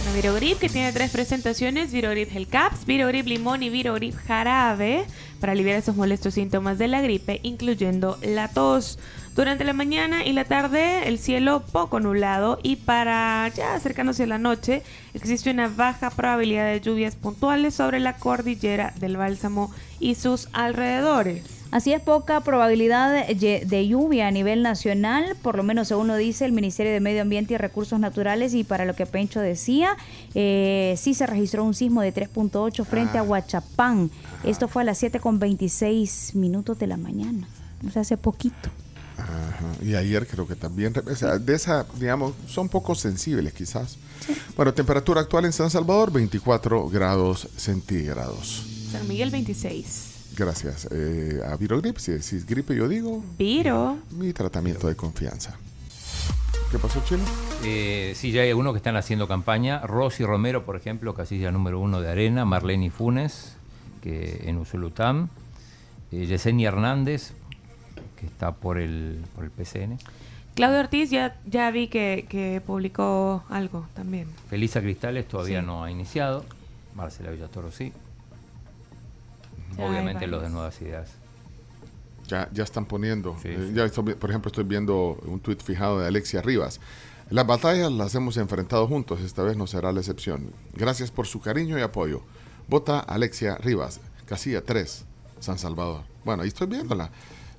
La 0.04 0.12
Virogrip 0.14 0.58
que 0.58 0.68
tiene 0.68 0.92
tres 0.92 1.10
presentaciones, 1.10 1.90
Virogrip 1.92 2.30
Gel 2.30 2.46
Caps, 2.46 2.84
Virogrip 2.86 3.26
Limón 3.26 3.62
y 3.62 3.70
Virogrip 3.70 4.14
Jarabe 4.26 5.06
para 5.42 5.52
aliviar 5.54 5.76
esos 5.76 5.96
molestos 5.96 6.34
síntomas 6.34 6.78
de 6.78 6.86
la 6.86 7.02
gripe, 7.02 7.40
incluyendo 7.42 8.16
la 8.22 8.46
tos. 8.46 9.00
Durante 9.34 9.64
la 9.64 9.72
mañana 9.72 10.24
y 10.24 10.32
la 10.32 10.44
tarde 10.44 11.08
el 11.08 11.18
cielo 11.18 11.64
poco 11.72 11.98
nublado 11.98 12.60
y 12.62 12.76
para 12.76 13.48
ya 13.48 13.74
acercándose 13.74 14.22
a 14.22 14.28
la 14.28 14.38
noche 14.38 14.82
existe 15.14 15.50
una 15.50 15.66
baja 15.66 16.10
probabilidad 16.10 16.66
de 16.70 16.80
lluvias 16.80 17.16
puntuales 17.16 17.74
sobre 17.74 17.98
la 17.98 18.18
cordillera 18.18 18.94
del 19.00 19.16
Bálsamo 19.16 19.72
y 19.98 20.14
sus 20.14 20.48
alrededores. 20.52 21.61
Así 21.72 21.94
es 21.94 22.02
poca 22.02 22.42
probabilidad 22.42 23.26
de, 23.28 23.88
lluvia 23.88 24.28
a 24.28 24.30
nivel 24.30 24.62
nacional, 24.62 25.36
por 25.40 25.56
lo 25.56 25.62
menos 25.62 25.88
según 25.88 26.06
lo 26.06 26.16
dice 26.16 26.44
el 26.44 26.52
Ministerio 26.52 26.92
de 26.92 27.00
Medio 27.00 27.22
Ambiente 27.22 27.54
y 27.54 27.56
Recursos 27.56 27.98
Naturales 27.98 28.52
y 28.52 28.62
para 28.62 28.84
lo 28.84 28.94
que 28.94 29.06
Pencho 29.06 29.40
decía, 29.40 29.96
eh, 30.34 30.94
sí 30.98 31.14
se 31.14 31.26
registró 31.26 31.64
un 31.64 31.72
sismo 31.72 32.02
de 32.02 32.12
3.8 32.12 32.84
frente 32.84 33.16
a 33.16 33.22
Huachapán. 33.22 34.10
Esto 34.44 34.68
fue 34.68 34.82
a 34.82 34.84
las 34.84 34.98
7 34.98 35.18
con 35.18 35.38
26 35.38 36.34
minutos 36.34 36.78
de 36.78 36.88
la 36.88 36.98
mañana, 36.98 37.48
o 37.86 37.90
sea, 37.90 38.02
hace 38.02 38.18
poquito. 38.18 38.68
Ajá, 39.16 39.82
Y 39.82 39.94
ayer 39.94 40.26
creo 40.26 40.46
que 40.46 40.56
también, 40.56 40.92
o 41.10 41.16
sea, 41.16 41.38
de 41.38 41.54
esa, 41.54 41.86
digamos, 41.98 42.34
son 42.48 42.68
poco 42.68 42.94
sensibles 42.94 43.54
quizás. 43.54 43.96
Bueno, 44.56 44.74
temperatura 44.74 45.22
actual 45.22 45.46
en 45.46 45.54
San 45.54 45.70
Salvador, 45.70 46.12
24 46.12 46.90
grados 46.90 47.48
centígrados. 47.56 48.62
San 48.92 49.08
Miguel 49.08 49.30
26. 49.30 50.11
Gracias. 50.36 50.88
Eh, 50.90 51.40
a 51.46 51.56
Virogrip, 51.56 51.98
si 51.98 52.12
decís 52.12 52.46
gripe, 52.46 52.74
yo 52.74 52.88
digo 52.88 53.22
Viro. 53.38 53.98
mi 54.12 54.32
tratamiento 54.32 54.88
de 54.88 54.96
confianza. 54.96 55.56
¿Qué 56.70 56.78
pasó, 56.78 57.02
Chino? 57.04 57.22
Eh, 57.64 58.14
sí, 58.16 58.32
ya 58.32 58.42
hay 58.42 58.48
algunos 58.48 58.72
que 58.72 58.78
están 58.78 58.96
haciendo 58.96 59.28
campaña. 59.28 59.80
Rosy 59.80 60.24
Romero, 60.24 60.64
por 60.64 60.76
ejemplo, 60.76 61.12
casilla 61.14 61.50
número 61.52 61.78
uno 61.80 62.00
de 62.00 62.10
Arena. 62.10 62.46
Marlene 62.46 62.90
Funes, 62.90 63.56
que 64.02 64.44
en 64.46 64.56
Usulután. 64.56 65.28
Eh, 66.12 66.24
Yesenia 66.26 66.68
Hernández, 66.68 67.32
que 68.18 68.24
está 68.26 68.52
por 68.52 68.78
el, 68.78 69.20
por 69.34 69.44
el 69.44 69.50
PCN. 69.50 69.98
Claudio 70.54 70.80
Ortiz 70.80 71.10
ya, 71.10 71.36
ya 71.46 71.70
vi 71.70 71.88
que, 71.88 72.26
que 72.28 72.62
publicó 72.66 73.44
algo 73.50 73.86
también. 73.94 74.28
Felisa 74.48 74.80
Cristales 74.80 75.28
todavía 75.28 75.60
Sí. 75.60 75.66
no 75.66 75.84
ha 75.84 75.90
iniciado. 75.90 76.44
Marcela 76.94 77.30
Villatoro 77.30 77.70
sí. 77.70 77.92
Ya 79.76 79.84
Obviamente 79.86 80.26
los 80.26 80.42
de. 80.42 80.50
Nuevas 80.50 80.80
Ideas. 80.80 81.10
Ya, 82.28 82.48
ya 82.52 82.62
están 82.64 82.86
poniendo. 82.86 83.36
eh, 83.44 83.72
ya 83.74 83.84
estoy- 83.84 84.14
por 84.14 84.30
ejemplo, 84.30 84.48
estoy 84.48 84.64
viendo 84.64 85.18
un 85.26 85.40
tuit 85.40 85.60
fijado 85.62 85.98
de 86.00 86.06
Alexia 86.06 86.40
Rivas. 86.40 86.80
Las 87.30 87.46
batallas 87.46 87.90
las 87.90 88.14
hemos 88.14 88.36
enfrentado 88.36 88.86
juntos, 88.86 89.20
esta 89.20 89.42
vez 89.42 89.56
no 89.56 89.66
será 89.66 89.90
la 89.92 90.00
excepción. 90.00 90.52
Gracias 90.74 91.10
por 91.10 91.26
su 91.26 91.40
cariño 91.40 91.78
y 91.78 91.82
apoyo. 91.82 92.22
Vota 92.68 93.00
Alexia 93.00 93.56
Rivas, 93.56 94.00
casilla 94.26 94.62
3, 94.64 95.04
San 95.40 95.58
Salvador. 95.58 96.02
Bueno, 96.24 96.42
ahí 96.42 96.48
estoy 96.48 96.66
viéndola. 96.68 97.10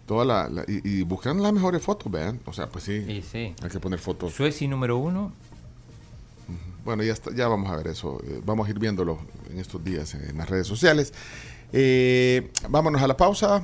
Toda 0.06 0.26
la, 0.26 0.50
la- 0.50 0.64
y, 0.68 0.82
y 1.00 1.02
buscan 1.04 1.42
las 1.42 1.54
mejores 1.54 1.82
fotos, 1.82 2.12
vean. 2.12 2.40
O 2.46 2.54
sea, 2.54 2.68
pues 2.70 2.84
sí. 2.86 3.24
sí. 3.30 3.54
Hay 3.62 3.70
que 3.70 3.80
poner 3.80 4.00
fotos. 4.00 4.34
Sueci 4.34 4.68
número 4.68 4.98
uno. 4.98 5.34
Bueno, 6.86 7.02
ya, 7.04 7.14
está, 7.14 7.34
ya 7.34 7.48
vamos 7.48 7.72
a 7.72 7.78
ver 7.78 7.88
eso. 7.88 8.20
Eh, 8.26 8.42
vamos 8.46 8.68
a 8.68 8.70
ir 8.70 8.78
viéndolo 8.78 9.18
en 9.50 9.60
estos 9.60 9.82
días 9.84 10.14
en 10.16 10.38
las 10.38 10.50
redes 10.50 10.68
sociales. 10.68 11.14
Eh, 11.76 12.52
vámonos 12.70 13.02
a 13.02 13.08
la 13.08 13.18
pausa. 13.18 13.64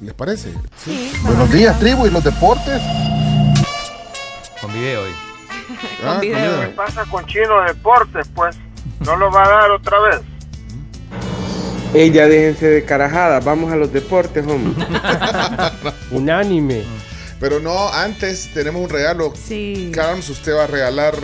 ¿Les 0.00 0.14
parece? 0.14 0.54
Sí. 0.82 1.12
Buenos 1.22 1.52
días, 1.52 1.78
tribu 1.78 2.06
y 2.06 2.10
los 2.10 2.24
deportes. 2.24 2.80
Con 4.60 4.72
video 4.72 5.02
hoy. 5.04 5.10
Ah, 6.02 6.12
con 6.14 6.20
video. 6.22 6.60
¿Qué 6.62 6.68
pasa 6.68 7.04
con 7.10 7.26
Chino 7.26 7.60
Deportes? 7.66 8.26
Pues 8.34 8.56
no 9.00 9.16
lo 9.16 9.30
va 9.30 9.44
a 9.44 9.48
dar 9.48 9.70
otra 9.70 10.00
vez. 10.00 10.20
Ey, 11.92 12.10
ya 12.10 12.26
déjense 12.26 12.66
de 12.66 12.84
carajadas, 12.84 13.44
vamos 13.44 13.70
a 13.70 13.76
los 13.76 13.92
deportes, 13.92 14.46
hombre. 14.46 14.86
Unánime. 16.10 16.84
Pero 17.38 17.60
no, 17.60 17.92
antes 17.92 18.50
tenemos 18.54 18.82
un 18.82 18.88
regalo. 18.88 19.34
Sí. 19.36 19.92
Carms, 19.94 20.30
usted 20.30 20.56
va 20.56 20.64
a 20.64 20.66
regalar. 20.68 21.14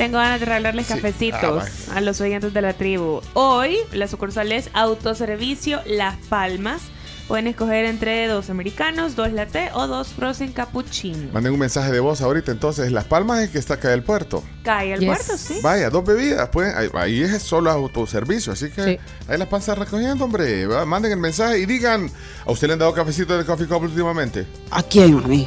Tengo 0.00 0.16
ganas 0.16 0.40
de 0.40 0.46
regalarles 0.46 0.86
Sí. 0.86 0.94
cafecitos 0.94 1.64
Ah, 1.90 1.96
a 1.96 2.00
los 2.00 2.22
oyentes 2.22 2.54
de 2.54 2.62
la 2.62 2.72
tribu. 2.72 3.20
Hoy, 3.34 3.76
la 3.92 4.08
sucursal 4.08 4.50
es 4.50 4.70
Autoservicio 4.72 5.82
Las 5.84 6.16
Palmas. 6.30 6.80
Pueden 7.28 7.46
escoger 7.48 7.84
entre 7.84 8.26
dos 8.26 8.48
americanos, 8.48 9.14
dos 9.14 9.30
latte 9.30 9.68
o 9.74 9.86
dos 9.86 10.08
frozen 10.08 10.52
cappuccino. 10.52 11.30
Manden 11.34 11.52
un 11.52 11.58
mensaje 11.58 11.92
de 11.92 12.00
voz 12.00 12.22
ahorita. 12.22 12.50
Entonces, 12.50 12.90
Las 12.92 13.04
Palmas 13.04 13.40
es 13.42 13.50
que 13.50 13.58
está 13.58 13.74
acá 13.74 13.90
del 13.90 14.02
puerto. 14.02 14.42
Cae 14.64 14.94
al 14.94 15.00
Yes. 15.00 15.06
puerto, 15.08 15.36
sí. 15.36 15.60
Vaya, 15.62 15.90
dos 15.90 16.02
bebidas. 16.02 16.48
Pues, 16.48 16.74
ahí, 16.74 16.88
ahí 16.94 17.20
es 17.22 17.42
solo 17.42 17.70
autoservicio. 17.70 18.54
Así 18.54 18.70
que 18.70 18.82
Sí. 18.82 18.98
ahí 19.28 19.36
las 19.36 19.48
panzas 19.48 19.76
recogiendo, 19.76 20.24
hombre. 20.24 20.66
Manden 20.86 21.12
el 21.12 21.18
mensaje 21.18 21.58
y 21.58 21.66
digan: 21.66 22.10
¿A 22.46 22.50
usted 22.50 22.68
le 22.68 22.72
han 22.72 22.78
dado 22.78 22.94
cafecito 22.94 23.36
de 23.36 23.44
Coffee 23.44 23.66
Cup 23.68 23.82
últimamente? 23.82 24.46
¿A 24.70 24.82
quién? 24.82 25.18
A 25.22 25.28
mí. 25.28 25.46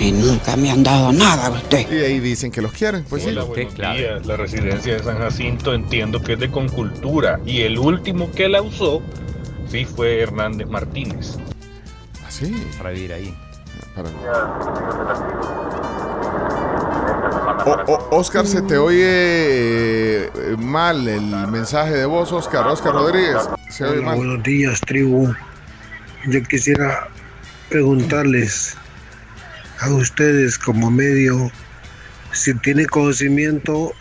Mí 0.00 0.12
nunca 0.12 0.56
me 0.56 0.70
han 0.70 0.82
dado 0.82 1.12
nada, 1.12 1.50
usted. 1.50 1.86
Y 1.92 1.98
ahí 2.02 2.20
dicen 2.20 2.50
que 2.50 2.62
los 2.62 2.72
quieren. 2.72 3.04
Pues 3.08 3.26
Hola, 3.26 3.42
sí. 3.42 3.48
buenos 3.48 3.74
días. 3.76 4.24
La 4.26 4.36
residencia 4.36 4.94
de 4.94 5.02
San 5.02 5.18
Jacinto 5.18 5.74
entiendo 5.74 6.22
que 6.22 6.32
es 6.32 6.40
de 6.40 6.50
Concultura 6.50 7.38
y 7.44 7.60
el 7.62 7.78
último 7.78 8.30
que 8.32 8.48
la 8.48 8.62
usó 8.62 9.02
sí 9.70 9.84
fue 9.84 10.20
Hernández 10.22 10.68
Martínez. 10.68 11.36
Así. 12.26 12.66
Para 12.78 12.90
vivir 12.90 13.12
ahí. 13.12 13.34
O- 17.66 17.92
o- 17.92 18.16
Oscar, 18.16 18.46
se 18.46 18.62
te 18.62 18.78
oye 18.78 19.04
eh, 19.04 20.30
mal 20.58 21.06
el 21.06 21.46
mensaje 21.48 21.92
de 21.92 22.06
voz, 22.06 22.32
Oscar. 22.32 22.66
Oscar 22.68 22.94
Rodríguez. 22.94 23.36
Se 23.68 23.84
oye 23.84 23.98
Hola, 23.98 24.06
mal. 24.06 24.16
buenos 24.16 24.42
días, 24.42 24.80
tribu. 24.80 25.30
Yo 26.26 26.42
quisiera 26.44 27.08
preguntarles 27.68 28.76
a 29.80 29.90
ustedes 29.90 30.58
como 30.58 30.90
medio 30.90 31.50
si 32.32 32.54
tiene 32.54 32.86
conocimiento 32.86 33.92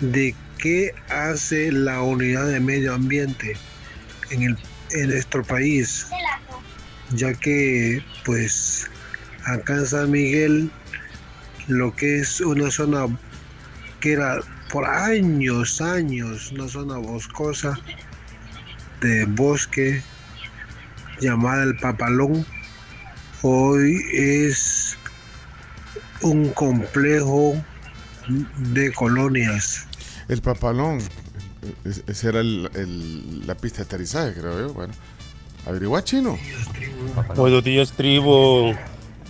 de 0.00 0.34
qué 0.58 0.94
hace 1.10 1.70
la 1.70 2.02
unidad 2.02 2.46
de 2.46 2.60
medio 2.60 2.94
ambiente 2.94 3.56
en, 4.30 4.42
el, 4.42 4.58
en 4.90 5.10
nuestro 5.10 5.44
país, 5.44 6.06
ya 7.14 7.34
que 7.34 8.02
pues 8.24 8.90
acá 9.44 9.74
en 9.74 9.86
San 9.86 10.10
Miguel 10.10 10.70
lo 11.68 11.94
que 11.94 12.18
es 12.18 12.40
una 12.40 12.70
zona 12.70 13.06
que 14.00 14.12
era 14.12 14.40
por 14.72 14.86
años, 14.86 15.80
años, 15.80 16.52
una 16.52 16.68
zona 16.68 16.96
boscosa 16.96 17.78
de 19.00 19.24
bosque 19.26 20.02
llamada 21.20 21.64
el 21.64 21.76
Papalón, 21.76 22.44
hoy 23.42 24.02
es 24.12 24.96
un 26.22 26.48
complejo 26.50 27.54
de 28.58 28.92
colonias. 28.92 29.86
El 30.28 30.42
papalón. 30.42 30.98
Es- 31.84 32.02
Esa 32.06 32.28
era 32.28 32.40
el- 32.40 32.70
el- 32.74 33.46
la 33.46 33.56
pista 33.56 33.78
de 33.78 33.84
aterrizaje, 33.84 34.34
creo 34.34 34.68
yo. 34.68 34.72
Bueno, 34.74 34.92
averigua 35.66 36.02
chino. 36.04 36.38
Buenos 37.34 37.64
días, 37.64 37.92
tribu. 37.92 38.72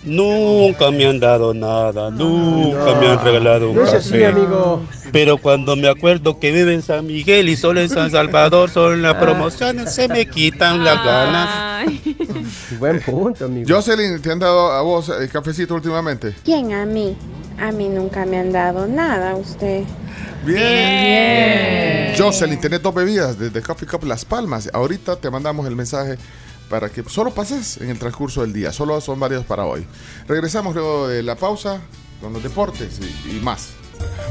Nunca 0.03 0.89
me 0.91 1.05
han 1.05 1.19
dado 1.19 1.53
nada, 1.53 2.09
nunca 2.11 2.95
me 2.99 3.07
han 3.07 3.23
regalado 3.23 3.71
un 3.71 3.75
No 3.75 3.83
es 3.83 3.93
así, 3.93 4.11
café. 4.11 4.25
amigo. 4.27 4.81
Pero 5.11 5.37
cuando 5.37 5.75
me 5.75 5.87
acuerdo 5.89 6.39
que 6.39 6.51
vive 6.51 6.73
en 6.73 6.81
San 6.81 7.05
Miguel 7.07 7.49
y 7.49 7.55
solo 7.57 7.81
en 7.81 7.89
San 7.89 8.11
Salvador 8.11 8.69
son 8.69 9.01
las 9.01 9.15
promociones, 9.15 9.93
se 9.93 10.07
me 10.07 10.25
quitan 10.27 10.83
las 10.83 11.03
ganas. 11.03 11.89
Buen 12.79 13.01
punto, 13.01 13.45
amigo. 13.45 13.67
Jocelyn, 13.73 14.21
¿te 14.21 14.31
han 14.31 14.39
dado 14.39 14.71
a 14.71 14.81
vos 14.81 15.09
el 15.09 15.29
cafecito 15.29 15.75
últimamente? 15.75 16.33
¿Quién 16.43 16.73
a 16.73 16.85
mí? 16.85 17.15
A 17.59 17.71
mí 17.71 17.89
nunca 17.89 18.25
me 18.25 18.37
han 18.39 18.51
dado 18.51 18.87
nada, 18.87 19.35
usted. 19.35 19.83
Bien. 20.45 22.13
Jocelyn, 22.17 22.59
tenés 22.59 22.81
dos 22.81 22.93
bebidas 22.93 23.37
desde 23.37 23.61
Coffee 23.61 23.87
Cup 23.87 24.03
Las 24.05 24.25
Palmas. 24.25 24.69
Ahorita 24.73 25.15
te 25.15 25.29
mandamos 25.29 25.65
el 25.67 25.75
mensaje 25.75 26.17
para 26.69 26.89
que 26.89 27.03
solo 27.03 27.31
pases 27.33 27.77
en 27.77 27.89
el 27.89 27.99
transcurso 27.99 28.41
del 28.41 28.53
día. 28.53 28.71
Solo 28.71 28.99
son 29.01 29.19
varios 29.19 29.45
para 29.45 29.65
hoy. 29.65 29.85
Regresamos 30.27 30.73
luego 30.75 31.07
de 31.07 31.23
la 31.23 31.35
pausa 31.35 31.81
con 32.21 32.33
los 32.33 32.43
deportes 32.43 32.99
y, 33.29 33.39
más. 33.39 33.69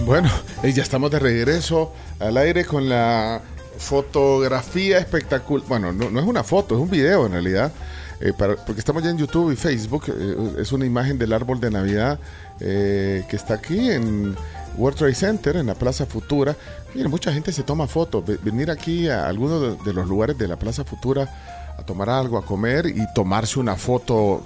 Bueno, 0.04 0.30
eh, 0.62 0.72
ya 0.72 0.82
estamos 0.82 1.10
de 1.10 1.18
regreso 1.18 1.92
al 2.20 2.36
aire 2.36 2.64
con 2.64 2.88
la 2.88 3.40
fotografía 3.78 4.98
espectacular. 4.98 5.66
Bueno, 5.68 5.92
no, 5.92 6.10
no 6.10 6.20
es 6.20 6.26
una 6.26 6.44
foto, 6.44 6.74
es 6.76 6.80
un 6.80 6.90
video 6.90 7.26
en 7.26 7.32
realidad. 7.32 7.72
eh, 8.20 8.32
porque 8.36 8.78
estamos 8.78 9.02
ya 9.02 9.10
en 9.10 9.18
YouTube 9.18 9.52
y 9.52 9.56
Facebook. 9.56 10.04
eh, 10.08 10.54
es 10.60 10.72
una 10.72 10.86
imagen 10.86 11.18
del 11.18 11.32
árbol 11.32 11.60
de 11.60 11.70
Navidad 11.70 12.18
que 12.58 13.26
está 13.32 13.54
aquí 13.54 13.90
en 13.90 14.34
World 14.78 14.96
Trade 14.98 15.14
Center, 15.14 15.56
en 15.56 15.66
la 15.66 15.74
Plaza 15.74 16.06
Futura. 16.06 16.56
Miren, 16.94 17.10
mucha 17.10 17.30
gente 17.32 17.52
se 17.52 17.62
toma 17.62 17.86
fotos. 17.86 18.24
Ve- 18.24 18.38
Venir 18.42 18.70
aquí 18.70 19.08
a 19.10 19.26
algunos 19.26 19.84
de 19.84 19.92
los 19.92 20.06
lugares 20.08 20.38
de 20.38 20.48
la 20.48 20.56
Plaza 20.56 20.82
Futura 20.84 21.28
a 21.76 21.82
tomar 21.82 22.10
algo, 22.10 22.38
a 22.38 22.44
comer 22.44 22.86
y 22.86 23.04
tomarse 23.14 23.58
una 23.58 23.76
foto 23.76 24.42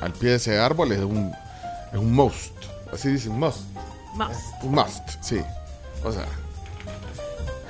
al 0.00 0.12
pie 0.12 0.30
de 0.30 0.36
ese 0.36 0.58
árbol 0.58 0.92
es 0.92 1.00
un, 1.00 1.32
es 1.92 1.98
un 1.98 2.12
must. 2.12 2.52
Así 2.92 3.08
dicen, 3.10 3.38
must. 3.38 3.60
Must. 4.14 4.62
Un 4.62 4.72
must, 4.72 5.08
sí. 5.20 5.40
O 6.04 6.12
sea. 6.12 6.26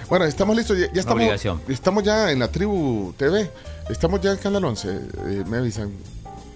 Bueno, 0.09 0.27
estamos 0.27 0.57
listos. 0.57 0.79
Ya, 0.79 0.93
ya 0.93 1.01
estamos, 1.01 1.23
obligación. 1.23 1.63
estamos 1.69 2.03
ya 2.03 2.31
en 2.31 2.39
la 2.39 2.49
tribu 2.49 3.15
TV. 3.17 3.51
Estamos 3.89 4.21
ya 4.21 4.33
en 4.33 4.39
Canal 4.39 4.65
11. 4.65 4.89
eh, 4.91 5.45
me 5.47 5.59
avisan 5.59 5.93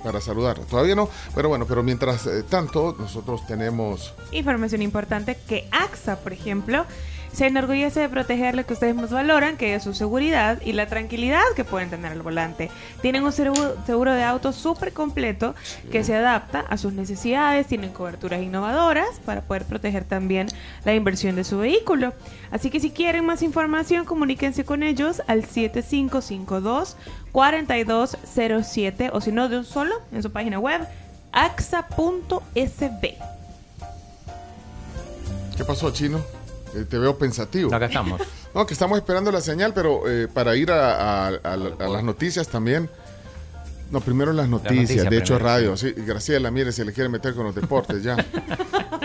para 0.02 0.20
saludar. 0.20 0.58
Todavía 0.60 0.94
no, 0.94 1.08
pero 1.34 1.48
bueno, 1.48 1.66
pero 1.66 1.82
mientras 1.82 2.26
eh, 2.26 2.42
tanto, 2.48 2.94
nosotros 2.98 3.46
tenemos. 3.46 4.14
Información 4.32 4.82
importante 4.82 5.36
que 5.48 5.68
AXA, 5.70 6.16
por 6.16 6.32
ejemplo, 6.32 6.84
se 7.32 7.46
enorgullece 7.46 8.00
de 8.00 8.08
proteger 8.08 8.54
lo 8.54 8.64
que 8.64 8.72
ustedes 8.72 8.94
más 8.94 9.10
valoran, 9.10 9.56
que 9.56 9.74
es 9.74 9.82
su 9.82 9.94
seguridad 9.94 10.60
y 10.64 10.72
la 10.72 10.86
tranquilidad 10.86 11.42
que 11.54 11.64
pueden 11.64 11.90
tener 11.90 12.12
al 12.12 12.22
volante. 12.22 12.70
Tienen 13.02 13.24
un 13.24 13.32
seguro, 13.32 14.12
de 14.12 14.22
auto 14.22 14.52
súper 14.52 14.92
completo 14.92 15.54
que 15.90 16.04
se 16.04 16.14
adapta 16.14 16.60
a 16.60 16.76
sus 16.76 16.92
necesidades, 16.92 17.66
tienen 17.66 17.92
coberturas 17.92 18.42
innovadoras 18.42 19.20
para 19.24 19.42
poder 19.42 19.64
proteger 19.64 20.04
también 20.04 20.48
la 20.84 20.94
inversión 20.94 21.36
de 21.36 21.44
su 21.44 21.58
vehículo. 21.58 22.12
Así 22.50 22.70
que 22.70 22.80
si 22.80 22.90
quieren 22.90 23.26
más 23.26 23.42
información, 23.42 24.04
comuníquense 24.04 24.64
con 24.64 24.82
ellos 24.82 25.22
al 25.26 25.44
7552 25.44 26.96
4207 27.32 29.10
o 29.12 29.20
si 29.20 29.32
no 29.32 29.48
de 29.48 29.58
un 29.58 29.64
solo 29.64 29.94
en 30.12 30.22
su 30.22 30.32
página 30.32 30.58
web 30.58 30.80
axa.sb. 31.32 33.14
¿Qué 35.56 35.64
pasó, 35.64 35.90
Chino? 35.90 36.37
Eh, 36.80 36.84
te 36.88 36.98
veo 36.98 37.16
pensativo. 37.18 37.74
Acá 37.74 37.86
estamos. 37.86 38.20
No, 38.54 38.64
que 38.66 38.72
estamos 38.72 38.98
esperando 38.98 39.30
la 39.30 39.42
señal, 39.42 39.72
pero 39.74 40.08
eh, 40.08 40.26
para 40.26 40.56
ir 40.56 40.70
a, 40.72 41.26
a- 41.26 41.28
a 41.28 41.56
la- 41.56 41.84
a 41.84 41.88
las 41.88 42.02
noticias 42.02 42.48
también. 42.48 42.88
No, 43.90 44.00
primero 44.00 44.32
las 44.32 44.48
noticias, 44.48 45.08
de 45.08 45.16
hecho 45.18 45.34
primero, 45.34 45.44
radio. 45.44 45.76
Sí, 45.76 45.92
Graciela, 45.96 46.50
mire, 46.50 46.72
se 46.72 46.84
le 46.84 46.92
quiere 46.92 47.08
meter 47.08 47.34
con 47.34 47.44
los 47.44 47.54
deportes 47.54 48.02
ya. 48.02 48.16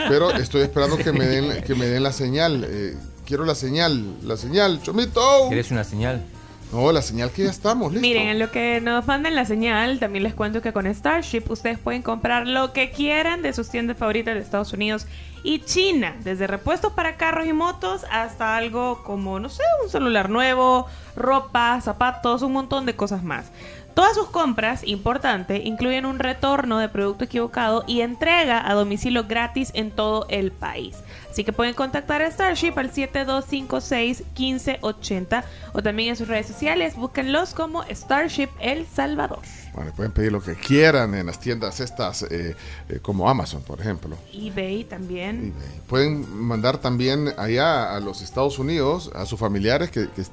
pero 0.10 0.32
estoy 0.32 0.62
esperando 0.62 0.98
que 0.98 1.12
me 1.12 1.26
den, 1.26 1.62
que 1.64 1.76
me 1.76 1.86
den 1.86 2.04
la 2.04 2.12
señal. 2.14 2.66
eh, 2.68 2.96
quiero 3.26 3.46
la 3.46 3.54
señal, 3.56 4.16
la 4.24 4.38
señal, 4.38 4.82
Chomito. 4.82 5.22
¿Querés 5.50 5.72
una 5.72 5.84
señal? 5.84 6.24
No, 6.72 6.92
la 6.92 7.02
señal 7.02 7.30
que 7.30 7.44
ya 7.44 7.52
estamos, 7.52 7.92
listo. 7.92 8.02
Miren, 8.02 8.28
en 8.30 8.40
lo 8.40 8.50
que 8.50 8.82
nos 8.82 9.06
mandan 9.06 9.36
la 9.36 9.46
señal, 9.46 10.00
también 10.00 10.24
les 10.24 10.34
cuento 10.34 10.62
que 10.62 10.74
con 10.74 10.88
Starship 10.94 11.44
ustedes 11.50 11.78
pueden 11.78 12.02
comprar 12.02 12.48
lo 12.48 12.74
que 12.74 12.92
quieran 12.92 13.42
de 13.44 13.54
sus 13.54 13.70
tiendas 13.70 13.98
favoritas 13.98 14.34
de 14.36 14.42
Estados 14.42 14.74
Unidos 14.74 15.06
y 15.44 15.60
China, 15.60 16.16
desde 16.24 16.48
repuestos 16.48 16.94
para 16.94 17.18
carros 17.18 17.46
y 17.46 17.54
motos 17.54 18.06
hasta 18.10 18.56
algo 18.56 19.04
como, 19.04 19.40
no 19.40 19.50
sé, 19.50 19.62
un 19.84 19.90
celular 19.90 20.30
nuevo, 20.30 20.88
ropa, 21.16 21.80
zapatos, 21.82 22.42
un 22.42 22.54
montón 22.54 22.86
de 22.86 22.96
cosas 22.96 23.24
más. 23.24 23.52
Todas 23.94 24.16
sus 24.16 24.30
compras, 24.30 24.82
importante, 24.88 25.58
incluyen 25.58 26.08
un 26.08 26.18
retorno 26.18 26.80
de 26.80 26.90
producto 26.90 27.26
equivocado 27.26 27.84
y 27.86 28.02
entrega 28.02 28.68
a 28.68 28.74
domicilio 28.74 29.26
gratis 29.26 29.70
en 29.76 29.92
todo 29.92 30.26
el 30.30 30.52
país. 30.52 30.98
Así 31.30 31.44
que 31.44 31.54
pueden 31.54 31.76
contactar 31.76 32.24
a 32.24 32.32
Starship 32.32 32.74
al 32.78 32.92
7256-1580 32.92 35.44
o 35.74 35.84
también 35.84 36.10
en 36.10 36.16
sus 36.16 36.28
redes 36.28 36.48
sociales, 36.48 36.96
búsquenlos 36.96 37.54
como 37.54 37.84
Starship 37.84 38.50
El 38.60 38.88
Salvador. 38.88 39.42
Bueno, 39.74 39.92
pueden 39.96 40.12
pedir 40.12 40.32
lo 40.32 40.42
que 40.42 40.54
quieran 40.54 41.16
en 41.16 41.26
las 41.26 41.40
tiendas 41.40 41.80
estas, 41.80 42.24
eh, 42.24 42.56
eh, 42.90 43.00
como 43.02 43.28
Amazon, 43.30 43.64
por 43.64 43.80
ejemplo. 43.82 44.16
eBay 44.32 44.84
también. 44.84 45.54
Pueden 45.88 46.32
mandar 46.46 46.78
también 46.78 47.34
allá 47.38 47.96
a 47.96 48.00
los 48.00 48.22
Estados 48.22 48.60
Unidos 48.60 49.10
a 49.16 49.26
sus 49.26 49.40
familiares 49.40 49.90
que, 49.90 50.10
que 50.10 50.24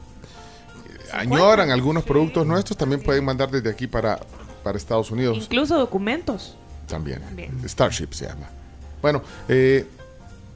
añoran 1.13 1.71
algunos 1.71 2.05
productos 2.05 2.47
nuestros, 2.47 2.77
también 2.77 3.03
pueden 3.03 3.25
mandar 3.25 3.51
desde 3.51 3.71
aquí 3.71 3.87
para, 3.87 4.21
para 4.63 4.77
Estados 4.77 5.11
Unidos 5.11 5.39
Incluso 5.39 5.79
documentos. 5.79 6.57
también. 6.87 7.21
También. 7.23 7.69
Starship 7.69 8.13
se 8.13 8.27
llama. 8.27 8.49
Bueno, 9.01 9.23
eh, 9.49 9.87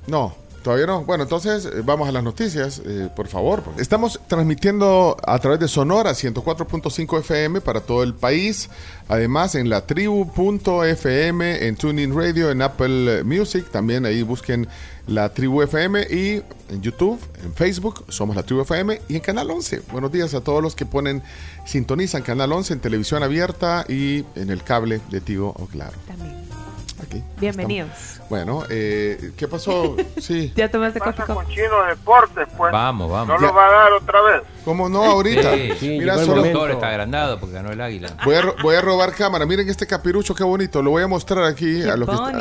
no, 0.07 0.35
todavía 0.65 0.87
no. 0.87 1.05
Bueno, 1.05 1.23
entonces 1.23 1.67
eh, 1.67 1.83
vamos 1.85 2.09
a 2.09 2.13
las 2.13 2.25
noticias, 2.25 2.83
eh, 2.85 3.09
por 3.15 3.29
favor. 3.29 3.63
Estamos 3.79 4.19
transmitiendo 4.27 5.17
a 5.25 5.39
través 5.39 5.61
de 5.61 5.69
Sonora 5.69 6.11
104.5 6.11 7.21
FM 7.21 7.61
para 7.61 7.81
todo 7.81 8.03
el 8.03 8.15
país. 8.15 8.69
Además, 9.07 9.55
en 9.55 9.69
la 9.69 9.87
tribu.fm, 9.87 11.69
en 11.69 11.77
TuneIn 11.77 12.17
Radio, 12.17 12.51
en 12.51 12.63
Apple 12.63 13.23
Music. 13.23 13.67
También 13.71 14.07
ahí 14.07 14.23
busquen 14.23 14.67
la 15.07 15.29
Tribu 15.35 15.63
FM 15.63 16.03
y 16.11 16.43
en 16.71 16.81
YouTube, 16.81 17.21
en 17.45 17.53
Facebook, 17.53 18.05
somos 18.09 18.35
la 18.35 18.43
Tribu 18.43 18.63
FM 18.63 19.03
y 19.09 19.17
en 19.17 19.21
Canal 19.21 19.51
11. 19.51 19.83
Buenos 19.93 20.11
días 20.11 20.33
a 20.33 20.41
todos 20.41 20.63
los 20.63 20.75
que 20.75 20.87
ponen, 20.87 21.23
sintonizan 21.67 22.23
Canal 22.23 22.51
11 22.51 22.73
en 22.73 22.81
televisión 22.81 23.23
abierta 23.23 23.85
y 23.87 24.25
en 24.35 24.49
el 24.49 24.63
cable 24.63 25.03
de 25.11 25.21
Tigo 25.21 25.55
o 25.59 25.67
Claro. 25.67 25.93
También. 26.07 26.64
Aquí. 27.05 27.23
Bienvenidos. 27.39 27.89
Bueno, 28.31 28.65
eh, 28.71 29.33
¿qué 29.37 29.47
pasó? 29.49 29.97
Sí. 30.21 30.53
¿Ya 30.57 30.71
tomaste 30.71 30.99
pasa 31.01 31.25
coffee 31.27 31.35
con 31.35 31.47
Chino 31.49 31.85
Deportes, 31.89 32.49
pues? 32.57 32.73
Vamos, 32.73 33.11
vamos. 33.11 33.29
¿No 33.29 33.47
lo 33.47 33.55
va 33.55 33.67
a 33.67 33.71
dar 33.73 33.93
otra 33.93 34.23
vez? 34.23 34.43
¿Cómo 34.65 34.89
no 34.89 35.05
ahorita? 35.05 35.53
Sí, 35.79 35.89
Mira, 35.99 36.15
el 36.15 36.25
solo 36.25 36.43
doctor 36.43 36.71
está 36.73 36.89
agrandado 36.89 37.39
porque 37.39 37.55
ganó 37.55 37.71
el 37.73 37.81
águila. 37.81 38.17
voy 38.25 38.35
a, 38.37 38.41
ro- 38.43 38.55
voy 38.63 38.75
a 38.77 38.81
robar 38.81 39.13
cámara. 39.13 39.45
Miren 39.47 39.69
este 39.69 39.87
capirucho, 39.87 40.35
qué 40.35 40.45
bonito. 40.45 40.83
Lo 40.83 40.91
voy 40.91 41.03
a 41.03 41.07
mostrar 41.09 41.45
aquí 41.45 41.83
Qué 41.83 41.91
a 41.91 41.97
los 41.97 42.09
que 42.09 42.15
está-. 42.15 42.33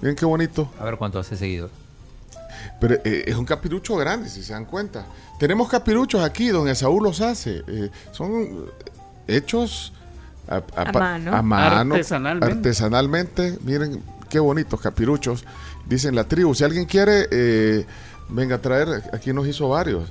Miren 0.00 0.16
qué 0.16 0.24
bonito. 0.24 0.70
A 0.80 0.84
ver 0.84 0.96
cuánto 0.96 1.18
hace 1.18 1.36
seguido. 1.36 1.68
Pero 2.80 2.94
eh, 3.04 3.24
es 3.26 3.34
un 3.36 3.44
capirucho 3.44 3.96
grande, 3.96 4.28
si 4.30 4.42
se 4.42 4.54
dan 4.54 4.64
cuenta. 4.64 5.04
Tenemos 5.38 5.68
capiruchos 5.68 6.22
aquí, 6.22 6.48
donde 6.48 6.74
Saúl 6.74 7.04
los 7.04 7.20
hace. 7.20 7.62
Eh, 7.68 7.90
son 8.12 8.70
hechos 9.28 9.92
a, 10.50 10.92
mano. 10.92 11.34
a 11.36 11.42
mano, 11.42 11.94
Artesanalmente. 11.94 12.56
artesanalmente. 12.56 13.58
Miren 13.62 14.02
qué 14.28 14.38
bonitos 14.40 14.80
capiruchos. 14.80 15.44
Dicen 15.86 16.14
la 16.14 16.24
tribu. 16.24 16.54
Si 16.54 16.64
alguien 16.64 16.84
quiere, 16.86 17.28
eh, 17.30 17.86
venga 18.28 18.56
a 18.56 18.58
traer. 18.60 19.02
Aquí 19.12 19.32
nos 19.32 19.46
hizo 19.46 19.68
varios. 19.68 20.10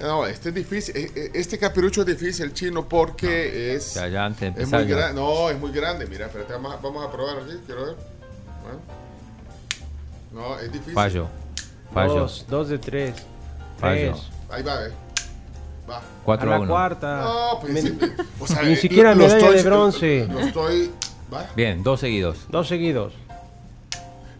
No, 0.00 0.26
este 0.26 0.50
es 0.50 0.54
difícil. 0.54 0.94
eh, 0.96 1.10
eh, 1.14 1.30
Este 1.34 1.58
capirucho 1.58 2.02
es 2.02 2.06
difícil, 2.06 2.52
chino, 2.52 2.86
porque 2.88 3.74
es. 3.74 3.94
Ya, 3.94 4.08
ya 4.08 4.24
antes 4.26 4.54
de 4.54 4.62
Es 4.62 4.70
muy 4.70 4.84
grande. 4.84 5.20
No, 5.20 5.48
es 5.50 5.58
muy 5.58 5.72
grande. 5.72 6.06
Mira, 6.06 6.26
espérate, 6.26 6.52
vamos 6.52 6.74
a, 6.74 6.76
vamos 6.76 7.06
a 7.06 7.10
probar 7.10 7.38
aquí. 7.38 7.52
Quiero 7.64 7.86
ver. 7.86 7.96
Bueno. 8.62 8.80
No, 10.32 10.58
es 10.58 10.70
difícil. 10.72 10.92
Fallo. 10.94 11.28
Fallo. 11.94 12.14
Dos, 12.14 12.44
dos 12.48 12.68
de 12.68 12.78
tres. 12.78 13.14
Fallo. 13.78 14.12
Tres. 14.12 14.26
Ahí 14.50 14.62
va, 14.62 14.84
eh. 14.86 14.90
Va. 15.88 16.00
4 16.24 16.50
a 16.50 16.54
a 16.54 16.58
la 16.58 16.62
1. 16.62 16.72
cuarta. 16.72 17.20
No, 17.22 17.58
pues, 17.60 17.72
Men- 17.72 18.16
o 18.40 18.46
sea, 18.46 18.62
Ni 18.62 18.72
eh, 18.72 18.76
siquiera 18.76 19.10
lo- 19.14 19.22
lo 19.22 19.22
medalla 19.28 19.38
estoy- 19.46 19.56
de 19.56 19.62
bronce. 19.62 20.26
Lo, 20.28 20.34
lo 20.34 20.40
estoy. 20.40 20.92
Va. 21.32 21.46
Bien, 21.54 21.82
dos 21.82 22.00
seguidos. 22.00 22.38
Dos 22.48 22.66
seguidos. 22.68 23.12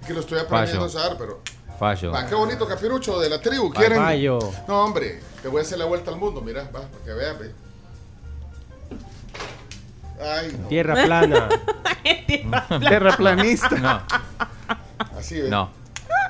Que 0.06 0.12
lo 0.14 0.20
estoy 0.20 0.39
aprendiendo 0.39 0.85
a 0.85 0.89
Fallo. 0.89 1.01
usar, 1.05 1.16
pero. 1.18 1.40
Fallo. 1.78 2.10
Va, 2.12 2.27
qué 2.27 2.35
bonito 2.35 2.66
capirucho 2.66 3.18
de 3.20 3.28
la 3.28 3.40
tribu. 3.40 3.70
¿Quieren? 3.73 3.98
fallo. 3.98 4.39
No, 4.66 4.85
hombre. 4.85 5.20
Te 5.43 5.48
voy 5.48 5.60
a 5.60 5.62
hacer 5.62 5.78
la 5.78 5.85
vuelta 5.85 6.10
al 6.10 6.16
mundo, 6.16 6.40
mira. 6.40 6.62
Va, 6.64 6.81
para 6.82 7.05
que 7.05 7.12
veas, 7.12 7.39
ve. 7.39 7.52
Ay, 10.20 10.56
no. 10.60 10.68
Tierra 10.68 10.94
plana. 11.05 11.48
Terraplanista. 12.89 13.77
No, 13.77 14.01
Así, 15.18 15.40
ve. 15.43 15.51
no, 15.51 15.70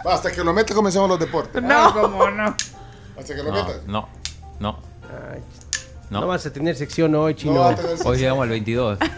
Va, 0.07 0.15
hasta 0.15 0.33
que 0.33 0.43
lo 0.43 0.53
metas 0.53 0.75
comenzamos 0.75 1.09
los 1.09 1.19
deportes. 1.21 1.63
No, 1.63 1.93
cómo 1.93 2.29
no. 2.31 2.55
Hasta 3.19 3.35
que 3.35 3.43
lo 3.43 3.53
no, 3.53 3.65
metas. 3.65 3.85
no, 3.87 4.09
no, 4.59 4.79
Ay, 5.33 5.41
no. 6.11 6.21
no. 6.21 6.27
vas 6.27 6.47
a 6.47 6.53
tener 6.53 6.77
sección 6.77 7.15
hoy, 7.15 7.33
No, 7.33 7.39
chino. 7.39 7.75
Hoy 8.05 8.19
llegamos 8.19 8.43
al 8.45 8.49
22. 8.51 8.99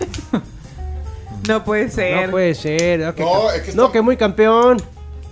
No 1.46 1.64
puede 1.64 1.90
ser. 1.90 2.26
No 2.26 2.30
puede 2.32 2.54
ser. 2.54 3.00
No, 3.00 3.14
que, 3.14 3.22
No, 3.22 3.50
es 3.50 3.62
que 3.62 3.72
no, 3.72 3.84
está- 3.84 3.92
que 3.92 4.02
muy 4.02 4.16
campeón. 4.18 4.76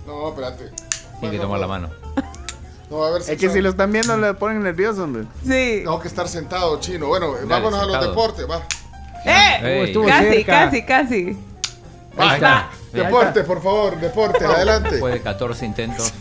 No, 0.07 0.29
espérate. 0.29 0.71
Tiene 1.19 1.35
que 1.35 1.41
tomar 1.41 1.59
la 1.59 1.67
mano. 1.67 1.89
No 2.89 2.99
va 2.99 3.07
a 3.07 3.09
haber 3.09 3.21
Es 3.21 3.37
que 3.37 3.49
si 3.49 3.61
lo 3.61 3.69
están 3.69 3.91
viendo 3.91 4.17
le 4.17 4.33
ponen 4.33 4.63
nervioso, 4.63 5.03
hombre. 5.03 5.23
Sí. 5.43 5.81
Tengo 5.83 5.99
que 5.99 6.07
estar 6.07 6.27
sentado, 6.27 6.79
chino. 6.79 7.07
Bueno, 7.07 7.33
Dale, 7.33 7.45
vámonos 7.45 7.81
a 7.81 7.85
los 7.85 8.01
deportes, 8.07 8.49
va. 8.49 8.63
¡Eh! 9.25 9.93
Casi, 10.07 10.43
casi, 10.43 10.85
casi. 10.85 11.37
Va, 12.17 12.29
Ahí 12.31 12.35
está. 12.35 12.69
Deporte, 12.93 13.43
por 13.43 13.61
favor, 13.61 13.99
deporte, 13.99 14.45
adelante. 14.45 14.91
Después 14.91 15.13
de 15.13 15.21
14 15.21 15.65
intentos. 15.65 16.13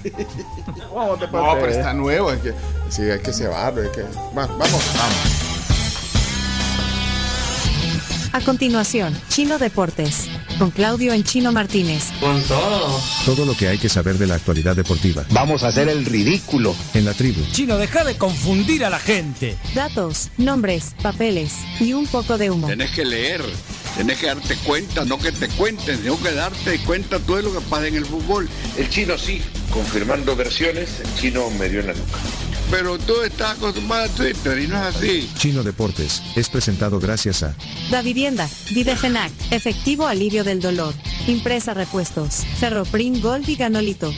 Vamos, 0.95 1.21
No, 1.21 1.55
pero 1.55 1.69
está 1.69 1.93
nuevo, 1.93 2.31
hay 2.31 2.39
que, 2.39 2.53
sí, 2.91 3.03
hay 3.03 3.21
que 3.21 3.33
cebarlo, 3.33 3.83
hay 3.83 3.89
que. 3.91 4.03
Va, 4.03 4.47
vamos. 4.47 4.59
Vamos. 4.59 5.47
A 8.33 8.41
continuación, 8.41 9.19
Chino 9.31 9.59
Deportes. 9.59 10.29
Con 10.59 10.71
Claudio 10.71 11.13
en 11.13 11.23
Chino 11.25 11.53
Martínez. 11.53 12.05
Todo 13.25 13.45
lo 13.45 13.55
que 13.57 13.69
hay 13.69 13.79
que 13.79 13.89
saber 13.89 14.17
de 14.19 14.27
la 14.27 14.35
actualidad 14.37 14.75
deportiva. 14.77 15.25
Vamos 15.31 15.63
a 15.63 15.69
hacer 15.69 15.89
el 15.89 16.05
ridículo. 16.07 16.75
En 16.95 17.05
la 17.05 17.13
tribu. 17.15 17.43
Chino, 17.53 17.77
deja 17.77 18.05
de 18.05 18.17
confundir 18.17 18.85
a 18.85 18.91
la 18.91 18.99
gente. 18.99 19.57
Datos, 19.75 20.31
nombres, 20.39 20.95
papeles 21.03 21.55
y 21.81 21.93
un 21.93 22.07
poco 22.07 22.37
de 22.39 22.51
humo. 22.51 22.67
Tenés 22.69 22.91
que 22.91 23.05
leer, 23.05 23.43
tenés 23.97 24.19
que 24.19 24.27
darte 24.27 24.57
cuenta, 24.57 25.05
no 25.05 25.19
que 25.19 25.33
te 25.33 25.49
cuenten, 25.49 26.01
tengo 26.01 26.21
que 26.23 26.33
darte 26.33 26.79
cuenta 26.81 27.19
todo 27.19 27.43
lo 27.43 27.53
que 27.53 27.61
pasa 27.63 27.87
en 27.89 27.97
el 27.97 28.05
fútbol. 28.05 28.49
El 28.77 28.89
chino 28.91 29.17
sí, 29.19 29.41
confirmando 29.71 30.37
versiones, 30.37 31.01
el 31.01 31.15
chino 31.17 31.51
me 31.51 31.69
dio 31.69 31.81
en 31.81 31.89
la 31.89 31.93
nuca. 31.95 32.19
Pero 32.71 32.99
tú 32.99 33.23
estás 33.23 33.57
acostumbrado 33.57 34.05
a 34.05 34.09
Twitter 34.09 34.59
y 34.59 34.67
no 34.67 34.77
es 34.77 34.97
así. 34.97 35.31
Chino 35.39 35.63
Deportes 35.63 36.21
es 36.35 36.49
presentado 36.49 36.99
gracias 36.99 37.43
a 37.43 37.55
Da 37.91 38.03
Vivienda, 38.03 38.49
Videfenac, 38.71 39.31
efectivo 39.51 40.07
alivio 40.07 40.43
del 40.43 40.61
dolor. 40.61 40.93
Impresa 41.29 41.75
repuestos, 41.75 42.45
Ferroprim 42.59 43.21
Gold 43.21 43.49
y 43.49 43.57
Ganolito. 43.57 44.13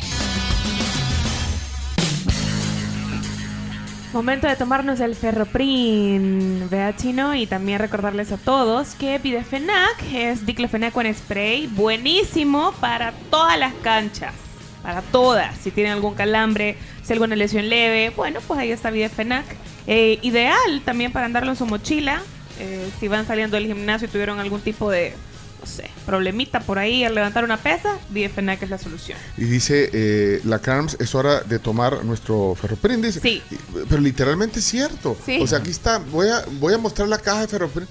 Momento 4.18 4.48
de 4.48 4.56
tomarnos 4.56 4.98
el 4.98 5.14
ferroprin, 5.14 6.68
vea 6.68 6.96
chino, 6.96 7.36
y 7.36 7.46
también 7.46 7.78
recordarles 7.78 8.32
a 8.32 8.36
todos 8.36 8.96
que 8.96 9.20
Pidefenac 9.20 10.02
es 10.12 10.44
diclofenac 10.44 10.92
con 10.92 11.06
spray, 11.14 11.68
buenísimo 11.68 12.74
para 12.80 13.12
todas 13.30 13.56
las 13.56 13.72
canchas. 13.74 14.34
para 14.82 15.02
todas. 15.02 15.56
Si 15.58 15.70
tienen 15.70 15.92
algún 15.92 16.16
calambre, 16.16 16.76
si 17.04 17.12
alguna 17.12 17.36
lesión 17.36 17.68
leve, 17.68 18.10
bueno, 18.10 18.40
pues 18.44 18.58
ahí 18.58 18.72
está 18.72 18.90
Videfenac. 18.90 19.44
Eh, 19.86 20.18
ideal 20.22 20.82
también 20.84 21.12
para 21.12 21.26
andarlo 21.26 21.52
en 21.52 21.56
su 21.56 21.66
mochila. 21.66 22.20
eh, 22.58 22.90
si 22.98 23.06
van 23.06 23.24
saliendo 23.24 23.56
del 23.56 23.66
gimnasio 23.66 24.08
y 24.08 24.10
tuvieron 24.10 24.40
algún 24.40 24.60
tipo 24.60 24.90
de, 24.90 25.14
no 25.60 25.66
sé, 25.66 25.90
problemita 26.06 26.60
por 26.60 26.78
ahí 26.78 27.05
al 27.05 27.14
levantar 27.14 27.44
una 27.44 27.56
pesa, 27.56 27.97
Videfenac 28.10 28.62
es 28.62 28.70
la 28.70 28.78
solución. 28.78 29.18
Y 29.36 29.44
dice, 29.44 29.90
eh, 29.93 30.40
la 30.44 30.59
CARMS 30.60 30.97
es 31.01 31.14
hora 31.14 31.40
de 31.40 31.59
tomar 31.59 32.05
nuestro 32.05 32.55
ferroprin, 32.55 33.02
dice. 33.02 33.20
Sí. 33.20 33.43
Pero 33.89 34.01
literalmente 34.01 34.60
es 34.60 34.64
cierto. 34.64 35.16
Sí. 35.26 35.39
O 35.40 35.47
sea, 35.47 35.59
aquí 35.59 35.70
está, 35.70 35.98
voy 35.98 36.28
a, 36.28 36.44
voy 36.60 36.74
a 36.74 36.78
mostrar 36.78 37.09
la 37.09 37.18
caja 37.18 37.40
de 37.43 37.48
ferroprin. 37.48 37.89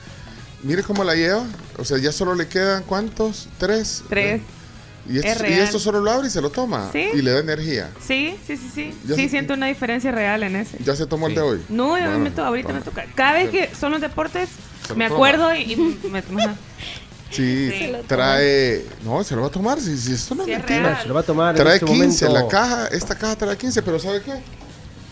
Mire 0.63 0.81
cómo 0.83 1.03
la 1.03 1.13
lleva. 1.15 1.45
O 1.77 1.85
sea, 1.85 1.97
ya 1.99 2.11
solo 2.11 2.33
le 2.35 2.47
quedan, 2.47 2.83
¿cuántos? 2.83 3.47
Tres. 3.57 4.03
Tres. 4.09 4.41
Y 5.09 5.19
Es 5.19 5.25
esto, 5.25 5.45
y 5.45 5.47
real. 5.49 5.61
esto 5.61 5.79
solo 5.79 6.01
lo 6.01 6.11
abre 6.11 6.27
y 6.27 6.29
se 6.31 6.41
lo 6.41 6.49
toma. 6.49 6.89
Sí. 6.91 7.05
Y 7.13 7.21
le 7.21 7.31
da 7.31 7.39
energía. 7.39 7.91
Sí, 8.05 8.35
sí, 8.45 8.57
sí, 8.57 8.69
sí. 8.73 8.93
Ya 9.05 9.15
Sí, 9.15 9.23
se- 9.23 9.29
siento 9.29 9.53
una 9.53 9.67
diferencia 9.67 10.11
real 10.11 10.43
en 10.43 10.55
ese. 10.57 10.77
¿Ya 10.83 10.95
se 10.97 11.05
tomó 11.05 11.27
el 11.27 11.35
de 11.35 11.41
hoy? 11.41 11.61
No, 11.69 11.95
me 12.19 12.31
to- 12.31 12.43
ahorita 12.43 12.73
me 12.73 12.81
toca. 12.81 13.05
Cada 13.15 13.33
vez 13.33 13.49
que 13.51 13.69
son 13.75 13.91
los 13.91 14.01
deportes, 14.01 14.49
Se 14.85 14.95
me 14.95 15.05
acuerdo 15.05 15.53
y, 15.55 15.73
y 15.73 15.75
me, 16.09 16.19
ajá. 16.19 16.55
Sí, 17.29 17.89
toma. 17.91 18.03
trae. 18.07 18.85
No, 19.03 19.23
se 19.23 19.35
lo 19.35 19.41
va 19.41 19.47
a 19.47 19.51
tomar. 19.51 19.79
Si, 19.79 19.97
si 19.97 20.13
esto 20.13 20.35
no 20.35 20.45
Sí, 20.45 20.51
es 20.53 20.59
es 20.59 20.65
mentira. 20.69 21.01
Se 21.01 21.07
lo 21.07 21.13
va 21.13 21.19
a 21.19 21.23
tomar 21.23 21.55
en 21.55 21.61
Trae 21.63 21.75
este 21.75 21.85
15. 21.85 22.25
momento. 22.27 22.45
La 22.45 22.49
caja, 22.51 22.87
esta 22.87 23.15
caja 23.15 23.35
trae 23.35 23.57
15, 23.57 23.81
pero 23.81 23.99
¿sabe 23.99 24.21
qué? 24.21 24.33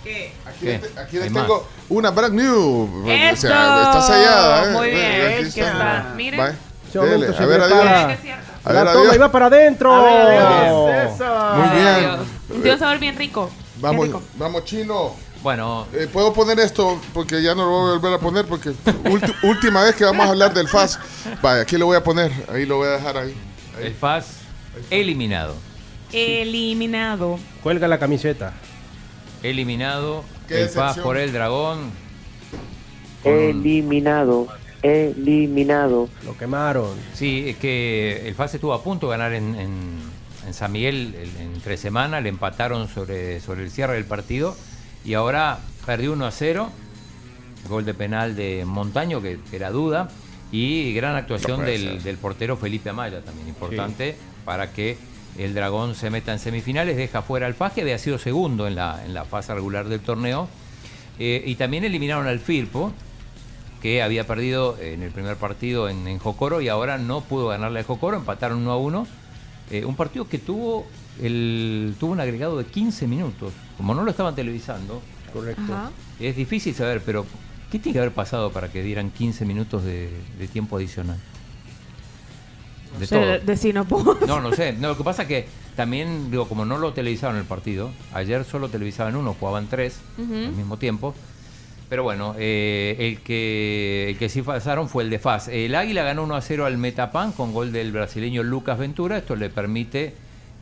¿Qué? 0.04 0.32
Aquí, 0.46 0.60
¿Qué? 0.62 0.66
le- 0.94 1.00
aquí 1.02 1.18
le 1.18 1.24
Hay 1.24 1.30
tengo 1.30 1.48
más. 1.62 1.68
una 1.90 2.12
brand 2.12 2.34
new. 2.36 3.04
¡Eso! 3.10 3.48
O 3.48 3.50
sea, 3.50 3.84
está 3.84 4.02
sellada. 4.02 4.66
¿eh? 4.66 4.74
Muy 4.74 4.90
bien, 4.92 5.22
aquí 5.22 5.34
aquí 5.50 5.60
está. 5.60 6.14
Miren. 6.16 6.40
Va, 6.40 6.50
Ese 6.88 6.98
momento 7.00 7.20
dele. 7.26 7.38
A 7.38 7.46
ver, 7.46 7.62
adiós. 7.62 7.80
A 8.64 8.74
ver, 8.74 8.84
La 8.86 8.94
toma 8.94 9.02
adiós. 9.02 9.16
y 9.16 9.18
va 9.20 9.32
para 9.32 9.46
adentro. 9.48 9.92
Muy 11.56 11.70
bien. 11.70 12.62
Tiene 12.62 12.74
un 12.74 12.80
sabor 12.80 13.00
bien 13.00 13.16
rico. 13.18 13.50
Vamos, 13.78 14.06
rico. 14.08 14.22
vamos, 14.38 14.64
chino. 14.66 15.16
Bueno, 15.50 15.86
Eh, 15.94 16.08
Puedo 16.12 16.34
poner 16.34 16.60
esto 16.60 17.00
porque 17.14 17.40
ya 17.44 17.54
no 17.54 17.66
lo 17.66 17.70
voy 17.70 17.90
a 17.92 17.94
volver 18.00 18.14
a 18.14 18.18
poner 18.18 18.46
porque 18.46 18.72
ulti- 19.04 19.36
última 19.44 19.84
vez 19.84 19.94
que 19.96 20.04
vamos 20.04 20.26
a 20.26 20.30
hablar 20.30 20.56
del 20.56 20.68
FAS. 20.68 20.98
Vaya, 21.40 21.62
aquí 21.62 21.78
lo 21.78 21.86
voy 21.86 21.96
a 21.98 22.04
poner. 22.04 22.32
Ahí 22.52 22.66
lo 22.66 22.78
voy 22.78 22.88
a 22.88 22.92
dejar 22.94 23.16
ahí. 23.18 23.36
el 23.80 23.94
FAS 23.94 24.26
eliminado. 24.90 25.54
Eliminado. 26.12 27.38
Cuelga 27.62 27.88
la 27.88 28.00
camiseta. 28.00 28.54
Eliminado. 29.44 30.24
Qué 30.48 30.64
El 30.64 30.70
FAS 30.70 30.98
por 30.98 31.16
el 31.16 31.32
dragón. 31.32 31.92
Eliminado, 33.24 34.48
eliminado. 34.82 36.10
Lo 36.26 36.36
quemaron. 36.40 36.90
Sí, 37.14 37.50
es 37.50 37.58
que 37.58 38.28
el 38.28 38.34
FAS 38.34 38.56
estuvo 38.56 38.74
a 38.74 38.82
punto 38.82 39.06
de 39.06 39.12
ganar 39.12 39.34
en, 39.34 39.54
en- 39.54 40.00
en 40.48 40.54
San 40.56 40.72
Miguel 40.72 41.14
el- 41.16 41.40
en 41.40 41.62
tres 41.62 41.80
semanas, 41.82 42.24
le 42.24 42.30
empataron 42.30 42.88
sobre, 42.88 43.40
sobre 43.42 43.64
el 43.64 43.70
cierre 43.70 43.94
del 43.94 44.06
partido 44.06 44.56
y 45.06 45.14
ahora 45.14 45.60
perdió 45.86 46.14
1 46.14 46.26
a 46.26 46.32
0, 46.32 46.70
gol 47.70 47.86
de 47.86 47.94
penal 47.94 48.36
de 48.36 48.66
Montaño, 48.66 49.22
que, 49.22 49.40
era 49.52 49.70
duda, 49.70 50.10
y 50.52 50.94
gran 50.94 51.16
actuación 51.16 51.66
del, 51.66 52.02
del 52.04 52.18
portero 52.18 52.58
Felipe 52.58 52.90
Amaya, 52.90 53.22
también 53.22 53.48
importante, 53.48 54.16
para 54.46 54.72
que 54.72 54.98
el 55.38 55.54
Dragón 55.54 55.96
se 55.96 56.10
meta 56.10 56.32
en 56.32 56.40
semifinales, 56.40 56.98
deja 56.98 57.22
fuera 57.22 57.46
al 57.46 57.54
FAS, 57.54 57.74
que 57.74 57.82
había 57.82 57.98
sido 57.98 58.18
segundo 58.18 58.68
en 58.68 58.76
la, 58.76 59.04
en 59.06 59.14
la 59.14 59.26
fase 59.26 59.54
regular 59.54 59.88
del 59.88 60.00
torneo, 60.02 60.48
Eh, 61.18 61.44
y 61.46 61.56
también 61.56 61.86
eliminaron 61.86 62.28
al 62.28 62.40
Firpo, 62.40 62.92
que 63.82 64.02
había 64.02 64.28
perdido 64.28 64.78
en 64.82 65.02
el 65.02 65.12
primer 65.12 65.38
partido 65.38 65.88
en, 65.88 66.08
en 66.10 66.20
Jocoro 66.20 66.60
y 66.60 66.68
ahora 66.68 66.98
no 66.98 67.22
pudo 67.22 67.48
ganarle 67.48 67.80
a 67.80 67.84
Jocoro, 67.86 68.18
empataron 68.18 68.58
1 68.58 68.72
a 68.72 68.78
1. 68.78 69.08
Eh, 69.72 69.86
un 69.86 69.96
partido 69.96 70.28
que 70.28 70.40
tuvo 70.40 70.86
el 71.22 71.96
tuvo 72.00 72.12
un 72.12 72.20
agregado 72.20 72.58
de 72.58 72.66
15 72.66 73.08
minutos. 73.08 73.54
Como 73.78 73.94
no 73.94 74.04
lo 74.04 74.12
estaban 74.12 74.36
televisando, 74.36 75.02
Correcto. 75.34 75.62
Ajá. 75.74 75.92
es 76.20 76.36
difícil 76.36 76.74
saber, 76.74 77.02
pero 77.06 77.26
¿qué 77.72 77.80
tiene 77.80 77.94
que 77.94 78.00
haber 78.00 78.14
pasado 78.14 78.52
para 78.52 78.72
que 78.72 78.82
dieran 78.82 79.12
15 79.12 79.46
minutos 79.46 79.84
de, 79.84 80.10
de 80.40 80.48
tiempo 80.48 80.78
adicional? 80.78 81.18
De 83.00 83.08
todo. 83.08 83.40
de 83.40 83.58
si 83.58 83.74
no. 83.74 83.86
No, 84.28 84.42
no 84.42 84.54
sé. 84.54 84.74
No, 84.74 84.90
lo 84.90 84.98
que 84.98 85.04
pasa 85.04 85.24
es 85.24 85.28
que 85.28 85.48
también, 85.76 86.32
digo, 86.32 86.48
como 86.48 86.66
no 86.66 86.78
lo 86.78 86.94
televisaron 86.94 87.38
el 87.38 87.44
partido, 87.44 87.92
ayer 88.14 88.46
solo 88.46 88.70
televisaban 88.70 89.16
uno, 89.16 89.36
jugaban 89.38 89.68
tres 89.68 90.00
al 90.18 90.54
mismo 90.54 90.78
tiempo. 90.78 91.14
Pero 91.90 92.02
bueno, 92.02 92.34
eh, 92.38 92.96
el, 92.98 93.20
que, 93.20 94.08
el 94.10 94.18
que 94.18 94.28
sí 94.30 94.42
pasaron 94.42 94.90
fue 94.90 95.04
el 95.04 95.10
de 95.10 95.20
FAS. 95.20 95.50
El 95.50 95.76
Águila 95.76 96.04
ganó 96.04 96.24
1 96.24 96.36
a 96.36 96.42
0 96.42 96.66
al 96.66 96.78
Metapan 96.78 97.32
con 97.32 97.54
gol 97.54 97.72
del 97.72 97.92
brasileño 97.92 98.42
Lucas 98.42 98.80
Ventura. 98.80 99.18
Esto 99.18 99.36
le 99.36 99.50
permite 99.50 100.16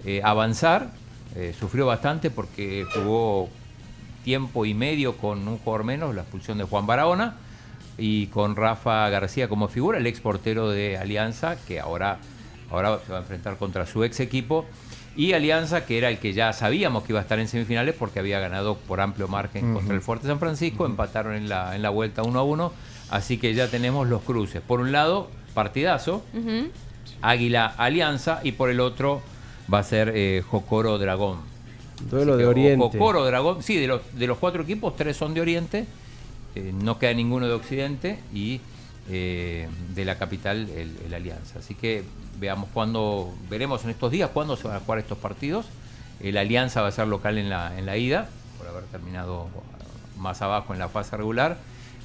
eh, 0.05 0.21
avanzar. 0.23 0.91
Eh, 1.35 1.55
sufrió 1.59 1.85
bastante 1.85 2.29
porque 2.29 2.85
jugó 2.93 3.49
tiempo 4.23 4.65
y 4.65 4.73
medio 4.73 5.17
con 5.17 5.47
un 5.47 5.57
jugador 5.57 5.83
menos, 5.85 6.15
la 6.15 6.21
expulsión 6.21 6.57
de 6.57 6.63
Juan 6.63 6.85
Barahona, 6.85 7.35
y 7.97 8.27
con 8.27 8.55
Rafa 8.55 9.09
García 9.09 9.47
como 9.47 9.67
figura, 9.67 9.97
el 9.97 10.07
ex 10.07 10.19
portero 10.19 10.69
de 10.69 10.97
Alianza, 10.97 11.57
que 11.67 11.79
ahora, 11.79 12.19
ahora 12.71 12.99
se 13.05 13.11
va 13.11 13.19
a 13.19 13.21
enfrentar 13.21 13.57
contra 13.57 13.85
su 13.85 14.03
ex 14.03 14.19
equipo. 14.19 14.65
Y 15.15 15.33
Alianza, 15.33 15.85
que 15.85 15.99
era 15.99 16.09
el 16.09 16.17
que 16.17 16.33
ya 16.33 16.53
sabíamos 16.53 17.03
que 17.03 17.11
iba 17.11 17.19
a 17.19 17.21
estar 17.21 17.37
en 17.37 17.47
semifinales 17.47 17.93
porque 17.93 18.19
había 18.19 18.39
ganado 18.39 18.77
por 18.77 18.99
amplio 18.99 19.27
margen 19.27 19.73
contra 19.73 19.93
el 19.93 20.01
Fuerte 20.01 20.25
San 20.25 20.39
Francisco, 20.39 20.87
empataron 20.87 21.35
en 21.35 21.49
la, 21.49 21.75
en 21.75 21.83
la 21.83 21.91
vuelta 21.91 22.23
1 22.23 22.39
a 22.39 22.43
1, 22.43 22.73
así 23.11 23.37
que 23.37 23.53
ya 23.53 23.67
tenemos 23.67 24.07
los 24.07 24.23
cruces. 24.23 24.61
Por 24.61 24.79
un 24.79 24.91
lado, 24.91 25.29
partidazo. 25.53 26.23
Águila 27.21 27.73
Alianza, 27.77 28.39
y 28.43 28.53
por 28.53 28.71
el 28.71 28.79
otro 28.79 29.21
va 29.71 29.79
a 29.79 29.83
ser 29.83 30.11
eh, 30.15 30.43
Jocoro 30.49 30.97
Dragón. 30.97 31.39
Duelo 32.09 32.37
de 32.37 32.45
Oriente. 32.45 32.97
Jocoro 32.97 33.25
Dragón, 33.25 33.63
sí, 33.63 33.77
de 33.77 33.87
los, 33.87 34.01
de 34.13 34.27
los 34.27 34.37
cuatro 34.37 34.63
equipos, 34.63 34.95
tres 34.95 35.15
son 35.15 35.33
de 35.33 35.41
Oriente, 35.41 35.85
eh, 36.55 36.73
no 36.73 36.99
queda 36.99 37.13
ninguno 37.13 37.47
de 37.47 37.53
Occidente 37.53 38.19
y 38.33 38.61
eh, 39.09 39.67
de 39.93 40.05
la 40.05 40.17
capital 40.17 40.69
el, 40.69 40.97
el 41.05 41.13
Alianza. 41.13 41.59
Así 41.59 41.75
que 41.75 42.03
veamos 42.39 42.69
cuándo, 42.73 43.33
veremos 43.49 43.83
en 43.83 43.91
estos 43.91 44.11
días 44.11 44.29
cuándo 44.33 44.55
se 44.55 44.67
van 44.67 44.77
a 44.77 44.79
jugar 44.79 44.99
estos 44.99 45.17
partidos. 45.17 45.65
El 46.19 46.37
Alianza 46.37 46.81
va 46.81 46.87
a 46.87 46.91
ser 46.91 47.07
local 47.07 47.37
en 47.37 47.49
la, 47.49 47.77
en 47.77 47.85
la 47.85 47.97
ida, 47.97 48.29
por 48.57 48.67
haber 48.67 48.83
terminado 48.85 49.47
más 50.17 50.41
abajo 50.41 50.73
en 50.73 50.79
la 50.79 50.89
fase 50.89 51.15
regular. 51.17 51.57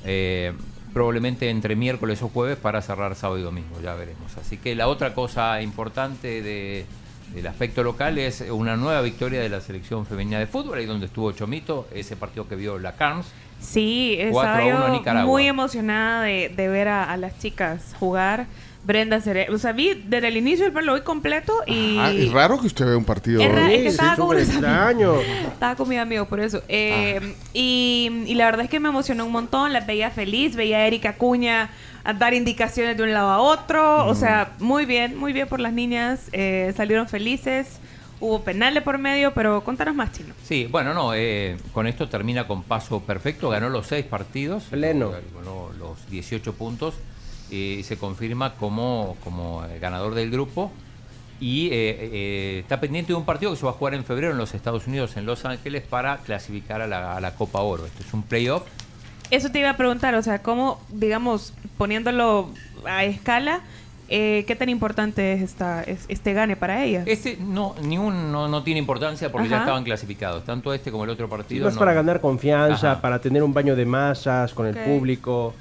Eh, 0.04 0.52
probablemente 0.92 1.50
entre 1.50 1.76
miércoles 1.76 2.22
o 2.22 2.28
jueves 2.28 2.56
para 2.56 2.82
cerrar 2.82 3.14
sábado 3.14 3.38
y 3.38 3.42
domingo, 3.42 3.80
ya 3.82 3.94
veremos. 3.94 4.36
Así 4.36 4.56
que 4.56 4.74
la 4.74 4.88
otra 4.88 5.14
cosa 5.14 5.60
importante 5.62 6.42
de, 6.42 6.86
del 7.34 7.46
aspecto 7.46 7.82
local 7.82 8.18
es 8.18 8.40
una 8.50 8.76
nueva 8.76 9.00
victoria 9.02 9.40
de 9.40 9.48
la 9.48 9.60
selección 9.60 10.06
femenina 10.06 10.38
de 10.38 10.46
fútbol, 10.46 10.78
ahí 10.78 10.86
donde 10.86 11.06
estuvo 11.06 11.30
Chomito, 11.32 11.86
ese 11.94 12.16
partido 12.16 12.48
que 12.48 12.56
vio 12.56 12.78
la 12.78 12.92
Carms. 12.96 13.26
Sí, 13.60 14.18
4 14.30 14.50
a 14.52 14.62
estaba 14.62 14.76
1 14.76 14.84
a 14.84 14.88
yo 14.88 14.92
Nicaragua. 14.94 15.26
muy 15.30 15.46
emocionada 15.46 16.22
de, 16.22 16.48
de 16.48 16.68
ver 16.68 16.88
a, 16.88 17.04
a 17.12 17.16
las 17.16 17.38
chicas 17.38 17.94
jugar. 17.98 18.46
Brenda 18.84 19.20
Cere, 19.20 19.48
o 19.50 19.58
sea, 19.58 19.72
vi 19.72 20.02
desde 20.06 20.28
el 20.28 20.36
inicio 20.38 20.64
del 20.64 20.72
partido, 20.72 20.94
lo 20.94 20.98
vi 21.00 21.04
completo 21.04 21.52
y... 21.66 21.98
Ah, 21.98 22.10
es 22.10 22.32
raro 22.32 22.58
que 22.58 22.68
usted 22.68 22.86
vea 22.86 22.96
un 22.96 23.04
partido. 23.04 23.42
Es 23.42 23.52
ra- 23.52 23.70
es 23.70 23.76
que 23.76 23.82
Sí, 23.82 23.86
estaba 23.88 24.14
sí, 24.14 24.20
con 24.22 24.38
extraño. 24.38 25.14
Estaba 25.52 25.74
con 25.74 25.88
mis 25.90 25.98
amigos, 25.98 26.26
por 26.28 26.40
eso. 26.40 26.62
Eh, 26.68 27.34
y, 27.52 28.22
y 28.26 28.34
la 28.34 28.46
verdad 28.46 28.64
es 28.64 28.70
que 28.70 28.80
me 28.80 28.88
emocionó 28.88 29.26
un 29.26 29.32
montón. 29.32 29.74
Las 29.74 29.86
veía 29.86 30.10
feliz. 30.10 30.56
Veía 30.56 30.78
a 30.78 30.86
Erika 30.86 31.16
Cuña 31.16 31.68
a 32.04 32.12
dar 32.12 32.34
indicaciones 32.34 32.96
de 32.96 33.02
un 33.02 33.12
lado 33.12 33.28
a 33.30 33.38
otro. 33.40 34.06
O 34.06 34.14
sea, 34.14 34.52
muy 34.58 34.86
bien, 34.86 35.16
muy 35.16 35.32
bien 35.32 35.48
por 35.48 35.60
las 35.60 35.72
niñas. 35.72 36.28
Eh, 36.32 36.72
salieron 36.76 37.08
felices. 37.08 37.78
Hubo 38.20 38.42
penales 38.42 38.82
por 38.82 38.98
medio, 38.98 39.32
pero 39.32 39.62
contanos 39.62 39.94
más, 39.94 40.10
Chino. 40.12 40.34
Sí, 40.42 40.66
bueno, 40.70 40.92
no, 40.92 41.14
eh, 41.14 41.56
con 41.72 41.86
esto 41.86 42.08
termina 42.08 42.48
con 42.48 42.64
paso 42.64 43.00
perfecto, 43.00 43.48
ganó 43.48 43.68
los 43.68 43.86
seis 43.86 44.04
partidos, 44.04 44.64
Pleno. 44.64 45.12
ganó 45.36 45.70
los 45.78 46.10
18 46.10 46.52
puntos 46.54 46.94
eh, 47.52 47.76
y 47.78 47.82
se 47.84 47.96
confirma 47.96 48.54
como, 48.56 49.16
como 49.22 49.64
eh, 49.66 49.78
ganador 49.78 50.14
del 50.14 50.32
grupo. 50.32 50.72
Y 51.40 51.66
eh, 51.66 51.70
eh, 51.72 52.58
está 52.62 52.80
pendiente 52.80 53.12
de 53.12 53.16
un 53.16 53.24
partido 53.24 53.52
que 53.52 53.56
se 53.56 53.64
va 53.64 53.70
a 53.70 53.74
jugar 53.74 53.94
en 53.94 54.04
febrero 54.04 54.32
en 54.32 54.38
los 54.38 54.52
Estados 54.54 54.88
Unidos, 54.88 55.16
en 55.16 55.24
Los 55.24 55.44
Ángeles, 55.44 55.84
para 55.88 56.16
clasificar 56.18 56.80
a 56.80 56.88
la, 56.88 57.16
a 57.16 57.20
la 57.20 57.36
Copa 57.36 57.60
Oro. 57.60 57.86
Esto 57.86 58.02
es 58.02 58.12
un 58.12 58.24
playoff. 58.24 58.64
Eso 59.30 59.50
te 59.50 59.58
iba 59.60 59.70
a 59.70 59.76
preguntar, 59.76 60.14
o 60.14 60.22
sea, 60.22 60.42
cómo, 60.42 60.80
digamos, 60.90 61.52
poniéndolo 61.76 62.48
a 62.86 63.04
escala, 63.04 63.60
eh, 64.08 64.44
¿qué 64.46 64.56
tan 64.56 64.70
importante 64.70 65.34
es 65.34 65.42
esta, 65.42 65.82
es- 65.82 66.06
este 66.08 66.32
gane 66.32 66.56
para 66.56 66.82
ellas? 66.82 67.04
Este 67.06 67.36
no, 67.38 67.74
ni 67.82 67.98
un- 67.98 68.32
no, 68.32 68.48
no 68.48 68.62
tiene 68.62 68.80
importancia 68.80 69.30
porque 69.30 69.48
ya 69.48 69.58
estaban 69.60 69.84
clasificados, 69.84 70.44
tanto 70.44 70.72
este 70.72 70.90
como 70.90 71.04
el 71.04 71.10
otro 71.10 71.28
partido. 71.28 71.66
Más 71.66 71.74
no. 71.74 71.78
para 71.80 71.92
ganar 71.92 72.20
confianza, 72.20 72.92
Ajá. 72.92 73.00
para 73.02 73.20
tener 73.20 73.42
un 73.42 73.52
baño 73.52 73.76
de 73.76 73.84
masas 73.84 74.54
con 74.54 74.66
el 74.66 74.74
público. 74.76 75.54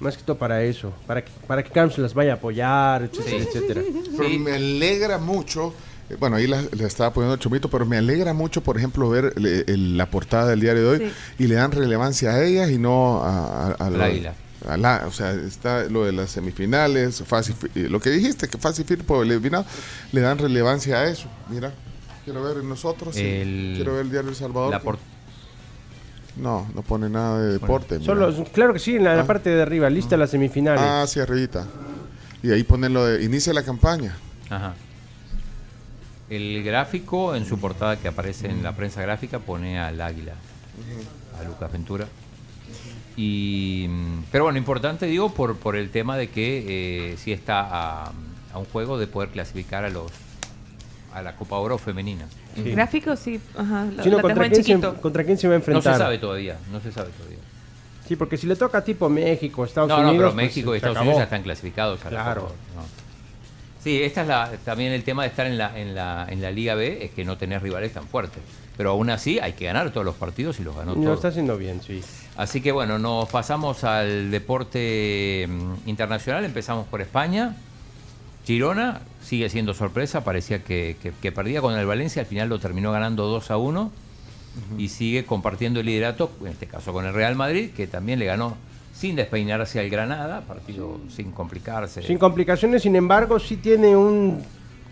Más 0.00 0.16
que 0.16 0.24
todo 0.24 0.36
para 0.36 0.62
eso. 0.64 0.92
Para 1.06 1.24
que, 1.24 1.30
para 1.46 1.62
que 1.62 1.70
Carms 1.70 1.96
las 1.96 2.12
vaya 2.12 2.32
a 2.32 2.34
apoyar, 2.34 3.02
etcétera, 3.04 3.38
Sí. 3.38 3.46
etcétera. 3.48 3.80
Pero 4.18 4.28
Sí. 4.28 4.38
me 4.38 4.52
alegra 4.52 5.16
mucho. 5.18 5.72
Eh, 6.10 6.16
Bueno, 6.18 6.36
ahí 6.36 6.46
la- 6.46 6.62
le 6.62 6.84
estaba 6.84 7.12
poniendo 7.12 7.36
Chomito, 7.36 7.68
pero 7.68 7.86
me 7.86 7.96
alegra 7.98 8.32
mucho, 8.32 8.60
por 8.62 8.76
ejemplo, 8.76 9.08
ver 9.08 9.38
le- 9.40 9.60
el- 9.66 9.96
la 9.96 10.06
portada 10.10 10.46
del 10.48 10.60
diario 10.60 10.82
de 10.82 10.88
hoy 10.88 10.98
Sí. 11.38 11.44
y 11.44 11.46
le 11.48 11.54
dan 11.56 11.72
relevancia 11.72 12.30
a 12.32 12.44
ellas 12.44 12.70
y 12.70 12.78
no 12.78 13.22
a, 13.22 13.68
a- 13.68 13.76
a 13.78 13.86
Al 13.86 13.98
lo- 13.98 14.04
Águila. 14.04 14.34
a 14.68 14.76
la- 14.76 15.04
o 15.06 15.12
sea, 15.12 15.32
está 15.32 15.84
lo 15.84 16.04
de 16.04 16.12
las 16.12 16.30
semifinales, 16.30 17.22
fácil, 17.26 17.54
eh, 17.74 17.88
lo 17.88 18.00
que 18.00 18.10
dijiste, 18.10 18.48
que 18.48 18.58
fácil 18.58 18.84
Firpo 18.84 19.22
eliminado, 19.22 19.64
le 20.12 20.20
dan 20.20 20.38
relevancia 20.38 20.98
a 20.98 21.08
eso. 21.08 21.28
Mira, 21.48 21.72
Quiero 22.24 22.42
ver 22.44 22.62
nosotros. 22.62 23.14
sí. 23.16 23.24
El- 23.24 23.72
Quiero 23.76 23.94
ver 23.94 24.02
el 24.06 24.10
diario 24.10 24.30
El 24.30 24.36
Salvador. 24.36 24.70
La 24.70 24.80
por- 24.80 24.98
No, 26.36 26.66
no 26.74 26.80
pone 26.82 27.10
nada 27.10 27.40
de 27.42 27.52
deporte. 27.52 28.00
Solo, 28.00 28.32
claro 28.54 28.72
que 28.72 28.78
sí, 28.78 28.96
en 28.96 29.04
la, 29.04 29.14
la 29.14 29.22
Ah. 29.22 29.26
parte 29.26 29.50
de 29.50 29.60
arriba, 29.60 29.90
lista 29.90 30.16
las 30.16 30.30
semifinales. 30.30 30.80
Ah, 30.82 31.04
sí, 31.06 31.20
arribita. 31.20 31.66
Y 32.42 32.50
ahí 32.50 32.62
ponen 32.62 32.94
lo 32.94 33.04
de 33.04 33.22
inicia 33.22 33.52
la 33.52 33.62
campaña. 33.62 34.16
Ajá. 34.48 34.74
El 36.36 36.62
gráfico 36.62 37.34
en 37.34 37.44
su 37.46 37.58
portada 37.58 37.96
que 37.98 38.08
aparece 38.08 38.48
en 38.48 38.62
la 38.62 38.72
prensa 38.72 39.02
gráfica 39.02 39.38
pone 39.38 39.78
al 39.78 40.00
águila, 40.00 40.32
a 41.38 41.44
Lucas 41.44 41.70
Ventura. 41.72 42.06
Y, 43.16 43.88
pero 44.30 44.44
bueno, 44.44 44.58
importante 44.58 45.06
digo 45.06 45.34
por, 45.34 45.56
por 45.56 45.76
el 45.76 45.90
tema 45.90 46.16
de 46.16 46.30
que 46.30 47.12
eh, 47.12 47.16
sí 47.18 47.32
está 47.32 47.60
a, 47.60 48.12
a 48.54 48.58
un 48.58 48.64
juego 48.64 48.98
de 48.98 49.06
poder 49.06 49.28
clasificar 49.28 49.84
a 49.84 49.90
los 49.90 50.10
a 51.12 51.20
la 51.20 51.36
Copa 51.36 51.56
Oro 51.58 51.76
femenina. 51.76 52.24
El 52.56 52.72
gráfico 52.72 53.14
sí, 53.16 53.38
ajá, 53.54 53.84
lo, 53.94 54.02
Sí, 54.02 54.08
no, 54.10 54.22
¿contra, 54.22 54.44
quién 54.48 54.54
se, 54.54 54.62
chiquito. 54.64 54.94
¿Contra 55.02 55.24
quién 55.24 55.36
se 55.36 55.46
va 55.46 55.52
a 55.54 55.56
No 55.56 55.60
enfrentar? 55.60 55.92
se 55.92 55.98
sabe 55.98 56.16
todavía, 56.18 56.56
no 56.72 56.80
se 56.80 56.90
sabe 56.90 57.10
todavía. 57.10 57.38
Sí, 58.08 58.16
porque 58.16 58.38
si 58.38 58.46
le 58.46 58.56
toca 58.56 58.82
tipo 58.82 59.10
México, 59.10 59.62
Estados 59.66 59.90
no, 59.90 59.96
no, 59.98 60.08
Unidos. 60.08 60.16
pero 60.16 60.34
pues, 60.34 60.36
México 60.46 60.72
y 60.74 60.76
Estados 60.78 60.96
acabó. 60.96 61.10
Unidos 61.10 61.20
ya 61.20 61.24
están 61.24 61.42
clasificados. 61.42 62.00
a 62.00 62.10
la 62.10 62.22
Claro. 62.22 62.40
Copa 62.42 62.52
Oro, 62.54 62.56
no. 62.76 63.01
Sí, 63.82 64.00
esta 64.02 64.22
es 64.22 64.28
la, 64.28 64.50
también 64.64 64.92
el 64.92 65.02
tema 65.02 65.22
de 65.22 65.28
estar 65.30 65.46
en 65.46 65.58
la, 65.58 65.78
en, 65.78 65.94
la, 65.94 66.26
en 66.28 66.40
la 66.40 66.50
Liga 66.52 66.74
B, 66.74 67.04
es 67.04 67.10
que 67.10 67.24
no 67.24 67.36
tenés 67.36 67.62
rivales 67.62 67.92
tan 67.92 68.06
fuertes. 68.06 68.42
Pero 68.76 68.90
aún 68.90 69.10
así 69.10 69.38
hay 69.40 69.52
que 69.54 69.64
ganar 69.66 69.90
todos 69.90 70.04
los 70.04 70.14
partidos 70.14 70.58
y 70.60 70.62
los 70.62 70.74
ganó 70.76 70.94
Lo 70.94 71.02
todos. 71.02 71.16
está 71.16 71.28
haciendo 71.28 71.58
bien, 71.58 71.80
sí. 71.82 72.00
Así 72.36 72.60
que 72.60 72.72
bueno, 72.72 72.98
nos 72.98 73.28
pasamos 73.28 73.84
al 73.84 74.30
deporte 74.30 75.46
mm, 75.48 75.88
internacional. 75.88 76.44
Empezamos 76.44 76.86
por 76.86 77.00
España. 77.02 77.56
Girona 78.46 79.02
sigue 79.22 79.48
siendo 79.50 79.74
sorpresa. 79.74 80.24
Parecía 80.24 80.62
que, 80.64 80.96
que- 81.02 81.12
que 81.20 81.32
perdía 81.32 81.60
con 81.60 81.74
el 81.78 81.84
Valencia. 81.86 82.22
Al 82.22 82.26
final 82.26 82.48
lo 82.48 82.58
terminó 82.60 82.92
ganando 82.92 83.26
2 83.26 83.50
a 83.50 83.56
1. 83.56 83.92
Y 84.78 84.88
sigue 84.88 85.24
compartiendo 85.24 85.80
el 85.80 85.86
liderato, 85.86 86.30
en 86.42 86.48
este 86.48 86.66
caso 86.66 86.92
con 86.92 87.06
el 87.06 87.14
Real 87.14 87.34
Madrid, 87.36 87.70
que 87.74 87.86
también 87.86 88.18
le 88.18 88.26
ganó 88.26 88.56
sin 89.02 89.16
despeinarse 89.16 89.80
al 89.80 89.90
Granada. 89.90 90.42
Partido 90.42 91.00
sin 91.08 91.32
complicarse. 91.32 92.02
Sin 92.02 92.18
complicaciones, 92.18 92.82
sin 92.82 92.94
embargo, 92.94 93.40
sí 93.40 93.56
tiene 93.56 93.96
un 93.96 94.40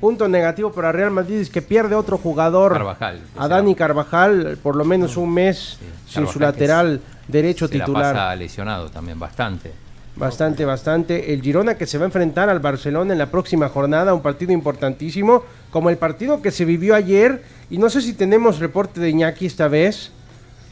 punto 0.01 0.27
negativo 0.27 0.73
para 0.73 0.91
Real 0.91 1.13
Madrid, 1.13 1.37
es 1.37 1.49
que 1.49 1.63
pierde 1.63 1.95
otro 1.95 2.19
jugador. 2.19 2.73
Carvajal, 2.73 3.21
A 3.39 3.47
Dani 3.47 3.77
Carvajal, 3.77 4.59
por 4.61 4.75
lo 4.75 4.85
menos 4.85 5.17
un 5.17 5.33
mes 5.33 5.79
sin 6.09 6.27
su 6.27 6.41
Carvajal, 6.41 6.41
lateral 6.41 7.01
derecho 7.29 7.69
se 7.69 7.79
la 7.79 7.85
titular. 7.85 8.15
pasa 8.15 8.35
lesionado 8.35 8.91
también 8.91 9.17
bastante. 9.21 9.71
Bastante, 10.17 10.65
bastante. 10.65 11.33
El 11.33 11.41
Girona 11.41 11.77
que 11.77 11.87
se 11.87 11.97
va 11.97 12.05
a 12.05 12.07
enfrentar 12.07 12.49
al 12.49 12.59
Barcelona 12.59 13.13
en 13.13 13.19
la 13.19 13.31
próxima 13.31 13.69
jornada, 13.69 14.13
un 14.13 14.23
partido 14.23 14.53
importantísimo, 14.53 15.45
como 15.71 15.89
el 15.89 15.99
partido 15.99 16.43
que 16.43 16.51
se 16.51 16.65
vivió 16.65 16.97
ayer. 16.97 17.45
Y 17.71 17.79
no 17.79 17.89
sé 17.89 18.03
si 18.03 18.15
tenemos 18.15 18.59
reporte 18.59 18.99
de 19.01 19.09
Iñaki 19.11 19.47
esta 19.47 19.69
vez. 19.69 20.11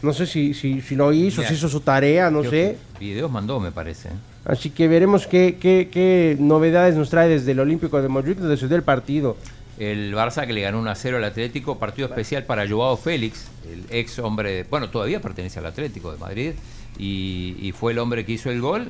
No 0.03 0.13
sé 0.13 0.27
si, 0.27 0.55
si, 0.55 0.81
si 0.81 0.95
lo 0.95 1.13
hizo, 1.13 1.39
Mira, 1.41 1.49
si 1.49 1.55
hizo 1.57 1.69
su 1.69 1.81
tarea, 1.81 2.31
no 2.31 2.45
sé. 2.45 2.77
Videos 3.01 3.31
mandó, 3.31 3.59
me 3.59 3.73
parece. 3.73 4.11
Así 4.45 4.71
que 4.71 4.87
veremos 4.89 5.27
qué, 5.27 5.57
qué, 5.61 5.89
qué 5.91 6.37
novedades 6.39 6.95
nos 6.95 7.11
trae 7.11 7.29
desde 7.29 7.53
el 7.53 7.61
Olímpico 7.61 8.01
de 8.01 8.09
Montjuic, 8.09 8.39
desde 8.39 8.75
el 8.75 8.83
partido. 8.83 9.37
El 9.79 10.15
Barça 10.15 10.47
que 10.47 10.53
le 10.53 10.61
ganó 10.63 10.79
1 10.81 10.91
a 10.91 10.95
0 10.95 11.17
al 11.19 11.25
Atlético, 11.25 11.79
partido 11.79 12.09
especial 12.09 12.45
para 12.45 12.69
Joao 12.69 12.97
Félix, 12.97 13.47
el 13.71 13.85
ex 13.97 14.19
hombre, 14.19 14.51
de- 14.53 14.63
bueno, 14.65 14.89
todavía 14.91 15.21
pertenece 15.21 15.59
al 15.59 15.67
Atlético 15.67 16.11
de 16.13 16.19
Madrid, 16.19 16.53
y, 16.99 17.57
y 17.61 17.73
fue 17.73 17.93
el 17.93 17.99
hombre 17.99 18.25
que 18.25 18.33
hizo 18.33 18.51
el 18.51 18.61
gol. 18.61 18.89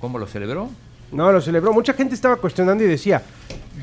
¿Cómo 0.00 0.18
lo 0.18 0.26
celebró? 0.26 0.70
No, 1.12 1.32
lo 1.32 1.40
celebró. 1.40 1.72
Mucha 1.72 1.92
gente 1.94 2.14
estaba 2.14 2.36
cuestionando 2.36 2.82
y 2.84 2.86
decía, 2.86 3.22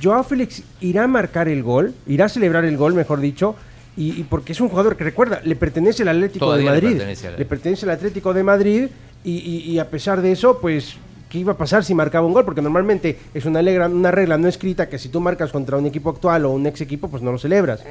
Joao 0.01 0.23
Félix 0.23 0.64
irá 0.81 1.03
a 1.03 1.07
marcar 1.07 1.47
el 1.49 1.61
gol, 1.61 1.93
irá 2.07 2.26
a 2.26 2.30
celebrar 2.30 2.65
el 2.65 2.77
gol, 2.77 2.93
mejor 2.93 3.19
dicho, 3.19 3.55
y, 3.98 4.19
y 4.19 4.24
porque 4.24 4.52
es 4.53 4.61
un 4.61 4.69
jugador 4.69 4.95
que 4.95 5.03
recuerda, 5.03 5.41
le 5.44 5.56
pertenece 5.56 6.03
al 6.03 6.10
Atlético 6.10 6.45
Todavía 6.45 6.72
de 6.72 6.78
le 6.78 6.82
Madrid. 6.84 6.98
pertenece 6.98 7.28
al- 7.28 7.38
Le 7.38 7.45
pertenece 7.45 7.86
al 7.86 7.91
Atlético 7.91 8.34
de 8.34 8.44
Madrid 8.44 8.88
y, 9.24 9.32
y- 9.32 9.72
y 9.72 9.80
a 9.80 9.90
pesar 9.90 10.22
de 10.22 10.32
eso, 10.32 10.60
pues, 10.61 10.95
¿qué 11.30 11.40
iba 11.40 11.53
a 11.53 11.57
pasar 11.57 11.84
si 11.84 11.94
marcaba 11.95 12.26
un 12.26 12.34
gol? 12.34 12.45
Porque 12.45 12.61
normalmente 12.61 13.18
es 13.34 13.45
una, 13.45 13.61
legra- 13.61 13.90
una 13.91 14.11
regla 14.11 14.38
no 14.38 14.48
escrita 14.48 14.88
que 14.88 14.98
si 14.99 15.10
tú 15.10 15.19
marcas 15.19 15.52
contra 15.52 15.76
un 15.78 15.86
equipo 15.88 16.10
actual 16.11 16.45
o 16.45 16.52
un 16.52 16.65
ex 16.68 16.80
equipo, 16.82 17.10
pues 17.10 17.22
no 17.24 17.32
lo 17.32 17.38
celebras. 17.40 17.84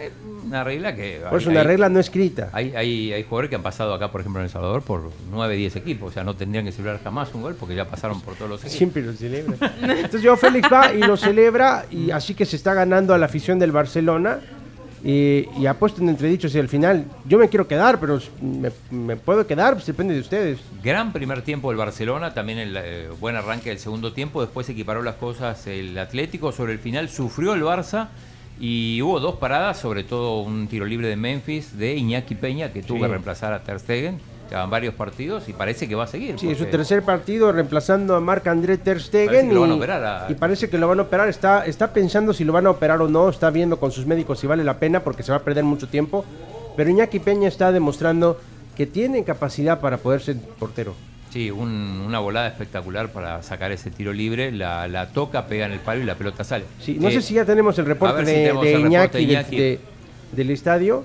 Una 0.47 0.63
regla 0.63 0.95
que... 0.95 1.21
Pues 1.29 1.45
hay- 1.45 1.51
una 1.51 1.61
hay- 1.63 1.67
regla 1.67 1.89
no 1.89 1.99
escrita. 1.99 2.51
Hay, 2.53 2.73
hay, 2.77 3.13
hay 3.13 3.23
jugadores 3.25 3.51
que 3.51 3.57
han 3.57 3.65
pasado 3.65 3.93
acá, 3.93 4.13
por 4.13 4.21
ejemplo, 4.21 4.41
en 4.41 4.45
El 4.45 4.51
Salvador, 4.51 4.83
por 4.83 5.11
9, 5.33 5.57
10 5.57 5.75
equipos. 5.77 6.11
O 6.11 6.13
sea, 6.15 6.23
no 6.23 6.37
tendrían 6.37 6.65
que 6.65 6.71
celebrar 6.71 7.03
jamás 7.03 7.35
un 7.35 7.43
gol 7.43 7.57
porque 7.59 7.75
ya 7.75 7.85
pasaron 7.87 8.21
por 8.21 8.37
todos 8.37 8.49
los 8.53 8.61
equipos. 8.61 8.79
Siempre 8.79 9.03
lo 9.03 9.13
celebra. 9.13 9.57
Entonces 9.83 10.23
Joao 10.23 10.37
Félix 10.37 10.69
va 10.73 10.95
y 10.95 11.01
lo 11.01 11.17
celebra 11.17 11.85
y 11.91 12.11
así 12.13 12.35
que 12.35 12.47
se 12.47 12.55
está 12.55 12.73
ganando 12.75 13.13
a 13.13 13.19
la 13.19 13.27
afición 13.27 13.59
del 13.59 13.73
Barcelona 13.73 14.39
y, 15.09 15.49
y 15.57 15.67
ha 15.67 15.75
puesto 15.75 16.03
en 16.03 16.09
entredicho 16.09 16.49
si 16.49 16.59
al 16.59 16.69
final 16.69 17.05
yo 17.27 17.39
me 17.39 17.49
quiero 17.49 17.69
quedar, 17.69 18.01
pero 18.01 18.19
me, 18.43 18.71
me 18.91 19.15
puedo 19.15 19.47
quedar, 19.47 19.75
pues 19.75 19.87
depende 19.87 20.15
de 20.15 20.21
ustedes. 20.21 20.59
Gran 20.83 21.13
primer 21.13 21.43
tiempo 21.43 21.69
del 21.69 21.77
Barcelona, 21.77 22.35
también 22.35 22.59
el 22.59 22.77
eh, 22.77 23.09
buen 23.21 23.37
arranque 23.37 23.69
del 23.69 23.79
segundo 23.79 24.13
tiempo, 24.13 24.41
después 24.41 24.69
equiparó 24.69 25.03
las 25.03 25.15
cosas 25.15 25.65
el 25.69 25.97
Atlético, 25.97 26.51
sobre 26.51 26.73
el 26.73 26.81
final 26.81 27.09
sufrió 27.09 27.55
el 27.55 27.63
Barça 27.63 28.09
y 28.59 29.01
hubo 29.03 29.21
dos 29.21 29.37
paradas, 29.37 29.79
sobre 29.79 30.03
todo 30.03 30.41
un 30.41 30.67
tiro 30.67 30.85
libre 30.87 31.07
de 31.09 31.15
Memphis 31.17 31.79
de 31.79 31.95
Iñaki 31.95 32.35
Peña 32.35 32.73
que 32.73 32.83
tuvo 32.83 32.97
Sí. 32.97 33.03
que 33.03 33.09
reemplazar 33.09 33.53
a 33.53 33.63
Ter 33.63 33.79
Stegen, 33.79 34.19
llevan 34.51 34.71
varios 34.71 34.95
partidos 34.95 35.49
y 35.49 35.53
parece 35.53 35.89
que 35.89 35.95
va 35.95 36.05
a 36.05 36.07
seguir. 36.07 36.39
Sí, 36.39 36.51
es 36.51 36.59
su 36.59 36.67
tercer 36.67 37.03
partido 37.03 37.51
reemplazando 37.53 38.15
a 38.17 38.21
Marc-André 38.21 38.79
Ter 38.79 39.01
Stegen 39.01 39.27
Parece 39.27 39.49
que 39.49 39.55
lo 39.55 39.61
van 39.63 39.71
a 39.71 39.75
y, 39.75 39.77
operar 39.77 40.05
a- 40.05 40.27
y 40.31 40.35
parece 40.35 40.69
que 40.71 40.79
lo 40.79 40.89
van 40.89 40.99
a 41.01 41.03
operar. 41.03 41.29
Está, 41.29 41.67
está 41.67 41.93
pensando 41.93 42.33
si 42.33 42.45
lo 42.45 42.53
van 42.53 42.67
a 42.67 42.71
operar 42.71 43.01
o 43.03 43.09
no, 43.09 43.29
está 43.29 43.51
viendo 43.51 43.79
con 43.79 43.91
sus 43.93 44.07
médicos 44.07 44.39
si 44.41 44.47
vale 44.47 44.65
la 44.65 44.79
pena 44.79 45.01
porque 45.01 45.23
se 45.23 45.33
va 45.33 45.39
a 45.39 45.43
perder 45.43 45.65
mucho 45.65 45.89
tiempo. 45.89 46.25
Pero 46.77 46.91
Iñaki 46.91 47.19
Peña 47.21 47.49
está 47.49 47.73
demostrando 47.73 48.39
que 48.77 48.87
tiene 48.87 49.25
capacidad 49.25 49.81
para 49.81 49.97
poder 49.97 50.21
ser 50.21 50.37
portero. 50.59 50.95
Sí, 51.31 51.51
un- 51.51 52.03
una 52.07 52.19
volada 52.19 52.47
espectacular 52.47 53.09
para 53.11 53.43
sacar 53.43 53.73
ese 53.73 53.91
tiro 53.91 54.13
libre, 54.13 54.53
la, 54.53 54.87
la 54.89 55.09
toca, 55.09 55.47
pega 55.47 55.67
en 55.67 55.73
el 55.73 55.81
palo 55.81 56.01
y 56.03 56.05
la 56.05 56.15
pelota 56.15 56.45
sale. 56.45 56.65
Sí, 56.81 56.97
no 57.01 57.09
Eh, 57.09 57.13
sé 57.13 57.23
si 57.23 57.35
ya 57.35 57.45
tenemos 57.45 57.79
el 57.79 57.87
reporte 57.87 58.21
si 58.25 58.31
de, 58.33 58.37
tenemos 58.39 58.63
de 58.65 58.75
el 58.75 58.83
reporte 58.83 58.89
Iñaki, 58.89 59.13
de 59.19 59.21
del- 59.27 59.31
Iñaki. 59.31 59.57
de- 59.57 59.81
del 60.33 60.51
estadio. 60.51 61.05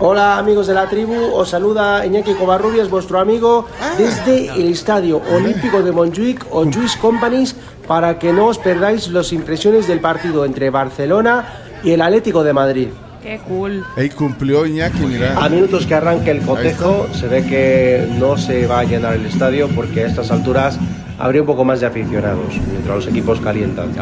Hola 0.00 0.38
amigos 0.38 0.68
de 0.68 0.74
la 0.74 0.88
tribu, 0.88 1.34
os 1.34 1.48
saluda 1.48 2.06
Iñaki 2.06 2.34
Covarrubias, 2.34 2.88
vuestro 2.88 3.18
amigo, 3.18 3.66
desde 3.96 4.46
el 4.54 4.68
Estadio 4.68 5.20
Olímpico 5.34 5.82
de 5.82 5.90
Montjuic 5.90 6.46
o 6.52 6.62
Juice 6.64 6.96
Companies 7.00 7.56
para 7.88 8.18
que 8.18 8.32
no 8.32 8.46
os 8.46 8.58
perdáis 8.58 9.08
las 9.08 9.32
impresiones 9.32 9.88
del 9.88 9.98
partido 9.98 10.44
entre 10.44 10.70
Barcelona 10.70 11.46
y 11.82 11.90
el 11.90 12.02
Atlético 12.02 12.44
de 12.44 12.52
Madrid. 12.52 12.88
Qué 13.22 13.40
cool. 13.48 13.84
Ahí 13.96 14.08
cumplió 14.10 14.64
Iñaki, 14.64 15.00
mira. 15.00 15.36
A 15.36 15.48
minutos 15.48 15.84
que 15.84 15.94
arranque 15.94 16.30
el 16.30 16.42
cotejo, 16.42 17.08
se 17.12 17.26
ve 17.26 17.44
que 17.44 18.08
no 18.18 18.36
se 18.36 18.68
va 18.68 18.80
a 18.80 18.84
llenar 18.84 19.14
el 19.14 19.26
estadio 19.26 19.68
porque 19.74 20.04
a 20.04 20.06
estas 20.06 20.30
alturas 20.30 20.78
habría 21.18 21.40
un 21.40 21.46
poco 21.46 21.64
más 21.64 21.80
de 21.80 21.86
aficionados 21.86 22.54
mientras 22.70 22.96
los 22.96 23.06
equipos 23.08 23.40
calientan. 23.40 23.92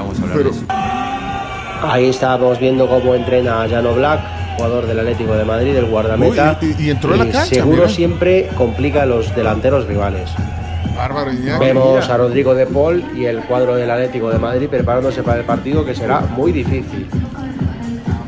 Ahí 1.82 2.09
estábamos 2.09 2.59
viendo 2.59 2.86
cómo 2.86 3.15
entrena 3.15 3.62
a 3.62 3.69
Jano 3.69 3.94
Black, 3.94 4.20
jugador 4.56 4.86
del 4.86 4.98
Atlético 5.00 5.34
de 5.34 5.44
Madrid, 5.44 5.76
el 5.76 5.86
guardameta. 5.86 6.58
Uy, 6.62 6.74
y- 6.78 6.82
y 6.86 6.90
entró 6.90 7.12
en 7.12 7.18
la 7.20 7.24
cancha, 7.26 7.54
Seguro 7.54 7.76
mira. 7.82 7.88
siempre 7.88 8.48
complica 8.56 9.02
a 9.02 9.06
los 9.06 9.34
delanteros 9.36 9.86
rivales. 9.86 10.30
Bárbaro 10.96 11.30
Iñaki. 11.32 11.64
Vemos 11.64 12.00
mira. 12.02 12.14
a 12.14 12.16
Rodrigo 12.16 12.54
de 12.54 12.66
Paul 12.66 13.04
y 13.14 13.26
el 13.26 13.40
cuadro 13.40 13.74
del 13.76 13.90
Atlético 13.90 14.30
de 14.30 14.38
Madrid 14.38 14.68
preparándose 14.68 15.22
para 15.22 15.38
el 15.40 15.44
partido 15.44 15.84
que 15.84 15.94
será 15.94 16.20
muy 16.20 16.52
difícil. 16.52 17.06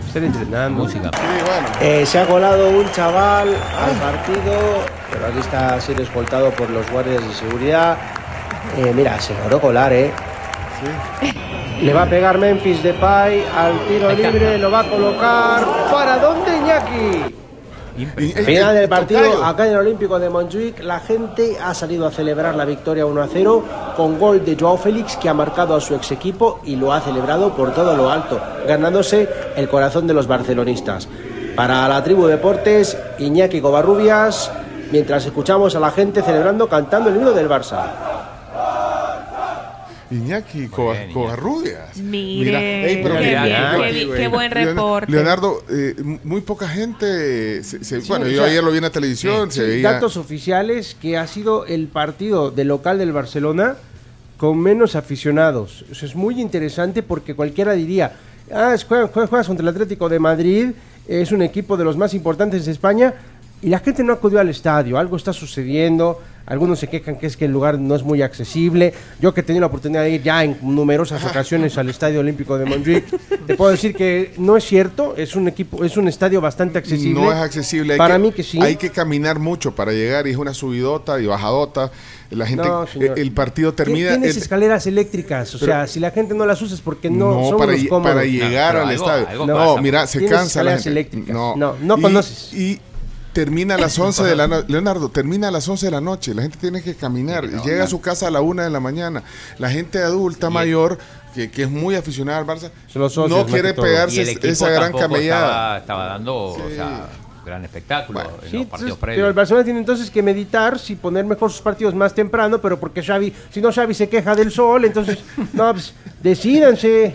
Están 0.07 0.25
entrenando. 0.25 0.83
Música. 0.85 1.11
Eh, 1.81 2.05
se 2.07 2.19
ha 2.19 2.27
colado 2.27 2.69
un 2.71 2.91
chaval 2.93 3.49
al 3.49 3.91
partido, 3.99 4.53
pero 5.11 5.27
aquí 5.27 5.39
está 5.39 5.81
siendo 5.81 6.03
escoltado 6.03 6.51
por 6.51 6.69
los 6.71 6.91
guardias 6.91 7.27
de 7.27 7.35
seguridad. 7.35 7.97
Eh, 8.77 8.93
mira, 8.95 9.19
se 9.21 9.35
logró 9.35 9.61
colar, 9.61 9.93
¿eh? 9.93 10.11
Le 11.81 11.93
va 11.93 12.03
a 12.03 12.07
pegar 12.07 12.39
Memphis 12.39 12.83
Depay 12.83 13.45
al 13.57 13.79
tiro 13.87 14.13
libre, 14.13 14.59
lo 14.59 14.71
va 14.71 14.81
a 14.81 14.91
colocar. 14.91 15.65
¿Para 15.91 16.19
dónde, 16.19 16.57
Iñaki? 16.57 17.39
Final 18.45 18.75
del 18.75 18.89
partido, 18.89 19.45
acá 19.45 19.67
en 19.67 19.73
el 19.73 19.79
Olímpico 19.79 20.19
de 20.19 20.31
Montjuic, 20.31 20.83
la 20.85 21.01
gente 21.01 21.57
ha 21.61 21.75
salido 21.75 22.07
a 22.07 22.13
celebrar 22.13 22.55
la 22.55 22.65
victoria 22.65 23.05
1 23.07 23.23
a 23.23 23.27
0 23.27 23.65
con 23.97 24.19
gol 24.19 24.45
de 24.45 24.57
Joao 24.57 24.77
Félix 24.77 25.17
que 25.17 25.29
ha 25.29 25.35
marcado 25.35 25.75
a 25.75 25.81
su 25.81 25.97
ex 25.97 26.13
equipo 26.13 26.61
y 26.65 26.77
lo 26.77 26.93
ha 26.93 27.01
celebrado 27.01 27.55
por 27.55 27.73
todo 27.73 27.97
lo 27.97 28.09
alto, 28.09 28.41
ganándose 28.67 29.29
el 29.57 29.69
corazón 29.69 30.07
de 30.07 30.15
los 30.15 30.29
barcelonistas. 30.29 31.09
Para 31.57 31.89
la 31.89 32.05
tribu 32.05 32.27
Deportes, 32.27 32.97
Iñaki 33.19 33.61
Covarrubias, 33.61 34.51
mientras 34.93 35.27
escuchamos 35.27 35.75
a 35.75 35.81
la 35.81 35.91
gente 35.91 36.23
celebrando 36.23 36.69
cantando 36.69 37.11
el 37.11 37.17
himno 37.17 37.33
del 37.33 37.49
Barça. 37.49 38.18
Iñaki 40.11 40.69
Coa- 40.69 40.97
Covarrubias. 41.13 41.97
Mire, 41.99 42.91
ey, 42.91 43.03
pero 43.03 43.15
qué 43.17 43.21
mira, 43.27 43.45
Leonardo, 43.47 43.83
qué 43.83 44.11
qué 44.17 44.29
buen 44.29 44.51
reporte. 44.51 45.13
Leonardo, 45.13 45.63
eh, 45.71 45.95
muy 46.25 46.41
poca 46.41 46.69
gente. 46.69 47.63
se- 47.63 47.85
se- 47.85 48.01
Sí, 48.01 48.09
bueno, 48.09 48.27
yo 48.27 48.39
sea, 48.43 48.51
ayer 48.51 48.65
lo 48.65 48.71
vi 48.71 48.79
en 48.79 48.85
la 48.85 48.91
televisión. 48.91 49.51
se 49.51 49.63
Sí, 49.65 49.67
veía. 49.69 49.93
datos 49.93 50.17
oficiales 50.17 50.97
que 51.01 51.17
ha 51.19 51.27
sido 51.27 51.67
el 51.67 51.89
partido 51.89 52.51
de 52.51 52.65
local 52.65 52.99
del 52.99 53.13
Barcelona 53.13 53.77
con 54.39 54.59
menos 54.59 54.97
aficionados. 54.97 55.85
Eso 55.91 56.07
es 56.07 56.15
muy 56.15 56.41
interesante 56.41 57.03
porque 57.03 57.35
cualquiera 57.35 57.73
diría, 57.73 58.13
ah, 58.53 58.75
juegas- 58.89 59.11
juegas 59.13 59.47
contra 59.47 59.63
el 59.63 59.69
Atlético 59.69 60.09
de 60.09 60.19
Madrid, 60.19 60.71
es 61.07 61.33
un 61.33 61.43
equipo 61.43 61.77
de 61.77 61.85
los 61.85 61.97
más 61.97 62.15
importantes 62.15 62.65
de 62.67 62.73
España, 62.73 63.15
y 63.61 63.69
la 63.69 63.81
gente 63.81 64.05
no 64.05 64.13
acudió 64.13 64.39
al 64.39 64.49
estadio, 64.49 64.97
algo 64.99 65.17
está 65.17 65.33
sucediendo, 65.33 66.23
algunos 66.49 66.79
se 66.81 66.89
quejan 66.89 67.17
que 67.17 67.27
es 67.27 67.37
que 67.37 67.45
el 67.45 67.53
lugar 67.53 67.79
no 67.79 67.95
es 67.95 68.03
muy 68.03 68.23
accesible. 68.23 68.93
Yo 69.21 69.33
que 69.35 69.41
he 69.41 69.45
tenido 69.45 69.61
la 69.61 69.67
oportunidad 69.67 70.03
de 70.03 70.11
ir 70.11 70.23
ya 70.23 70.43
en 70.43 70.57
numerosas 70.63 71.23
ocasiones 71.25 71.77
al 71.79 71.89
Estadio 71.91 72.21
Olímpico 72.21 72.59
de 72.59 72.65
Montjuic, 72.65 73.05
te 73.47 73.55
puedo 73.55 73.71
decir 73.71 73.95
que 73.95 74.33
no 74.39 74.57
es 74.57 74.65
cierto, 74.65 75.15
es 75.17 75.37
un 75.37 75.47
equipo, 75.49 75.85
es 75.85 75.97
un 75.97 76.09
estadio 76.09 76.41
bastante 76.41 76.79
accesible. 76.79 77.21
No 77.21 77.31
es 77.33 77.39
accesible. 77.39 77.93
hay 77.93 77.99
Para 77.99 78.19
mí 78.19 78.33
que 78.33 78.43
sí. 78.43 78.59
Hay 78.61 78.77
que 78.77 78.91
caminar 78.91 79.39
mucho 79.39 79.75
para 79.75 79.93
llegar 79.93 80.27
y 80.27 80.31
es 80.31 80.37
una 80.37 80.55
subidota 80.55 81.21
y 81.21 81.27
bajadota. 81.27 81.91
La 82.31 82.47
gente, 82.47 82.69
No, 82.69 82.87
señor. 82.87 83.19
el, 83.19 83.33
partido 83.33 83.73
termina. 83.73 84.11
Tienes 84.11 84.37
el- 84.37 84.43
escaleras 84.43 84.87
eléctricas, 84.87 85.55
o 85.55 85.59
Pero- 85.59 85.73
sea, 85.73 85.87
si 85.87 85.99
la 86.01 86.11
gente 86.11 86.35
no 86.35 86.45
las 86.45 86.61
usa 86.61 86.75
es 86.75 86.81
porque 86.83 87.09
no, 87.09 87.33
no, 87.43 87.49
son 87.49 87.59
para, 87.59 87.73
los 87.73 87.81
lle- 87.81 87.89
cómodos. 87.89 88.15
para 88.15 88.25
llegar 88.27 88.73
pero 88.75 88.85
al 88.85 88.91
algo- 88.91 89.05
estadio. 89.07 89.29
algo 89.29 89.47
no, 89.47 89.55
pasa. 89.55 89.81
mira, 89.83 90.07
se 90.07 90.19
cansa 90.27 90.37
la 90.63 90.75
escaleras 90.75 90.85
gente. 90.85 90.91
eléctricas. 90.91 91.35
No, 91.35 91.57
No, 91.57 91.75
no 91.81 91.99
Y- 91.99 92.03
conoces. 92.03 92.53
Y 92.53 92.81
termina 93.33 93.75
a 93.75 93.79
las 93.79 93.99
11 93.99 94.25
de 94.25 94.37
la 94.37 94.47
noche. 94.47 94.67
Leonardo, 94.69 95.11
termina 95.11 95.49
a 95.49 95.51
las 95.51 95.69
11 95.69 95.87
de 95.87 95.93
la 95.93 96.01
noche. 96.01 96.35
La 96.35 96.43
gente 96.43 96.59
tiene 96.59 96.83
que 96.83 96.95
caminar. 96.95 97.47
Llega 97.65 97.85
a 97.85 97.87
su 97.87 98.01
casa 98.01 98.29
a 98.29 98.31
la 98.31 98.41
1 98.41 98.63
de 98.63 98.71
la 98.71 98.81
mañana. 98.81 99.23
La 99.59 99.71
gente 99.71 99.99
adulta 99.99 100.51
mayor, 100.51 100.99
que, 101.35 101.51
que 101.51 101.63
es 101.65 101.71
muy 101.71 101.95
aficionada 101.95 102.39
al 102.39 102.47
Barça, 102.47 102.71
socios, 102.89 103.29
no 103.29 103.47
quiere 103.47 103.75
pegarse 103.75 104.39
esa 104.43 104.71
gran 104.71 104.93
camellada. 104.93 105.79
Estaba, 105.79 105.79
estaba 105.79 106.05
dando 106.07 106.37
o 106.37 106.71
sea, 106.75 107.09
gran 107.45 107.65
espectáculo 107.65 108.21
en 108.21 108.27
Sí, 108.27 108.33
los 108.33 108.43
entonces, 108.45 108.69
partidos 108.69 108.99
pero 109.01 109.29
el. 109.29 109.33
Barcelona 109.33 109.65
tiene 109.65 109.79
entonces 109.81 110.11
que 110.11 110.23
meditar 110.23 110.79
si 110.79 110.97
poner 110.97 111.25
mejor 111.25 111.51
sus 111.51 111.63
partidos 111.63 111.95
más 111.95 112.15
temprano, 112.15 112.61
pero 112.61 112.79
porque 112.79 113.03
Xavi, 113.03 113.33
si 113.51 113.61
no 113.61 113.73
Xavi 113.73 113.95
se 113.95 114.09
queja 114.09 114.35
del 114.35 114.51
sol, 114.51 114.85
entonces, 114.85 115.19
no, 115.53 115.73
pues, 115.73 115.95
decídanse. 116.23 117.15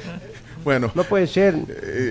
Bueno. 0.64 0.91
No 0.95 1.03
puede 1.03 1.27
ser. 1.27 1.56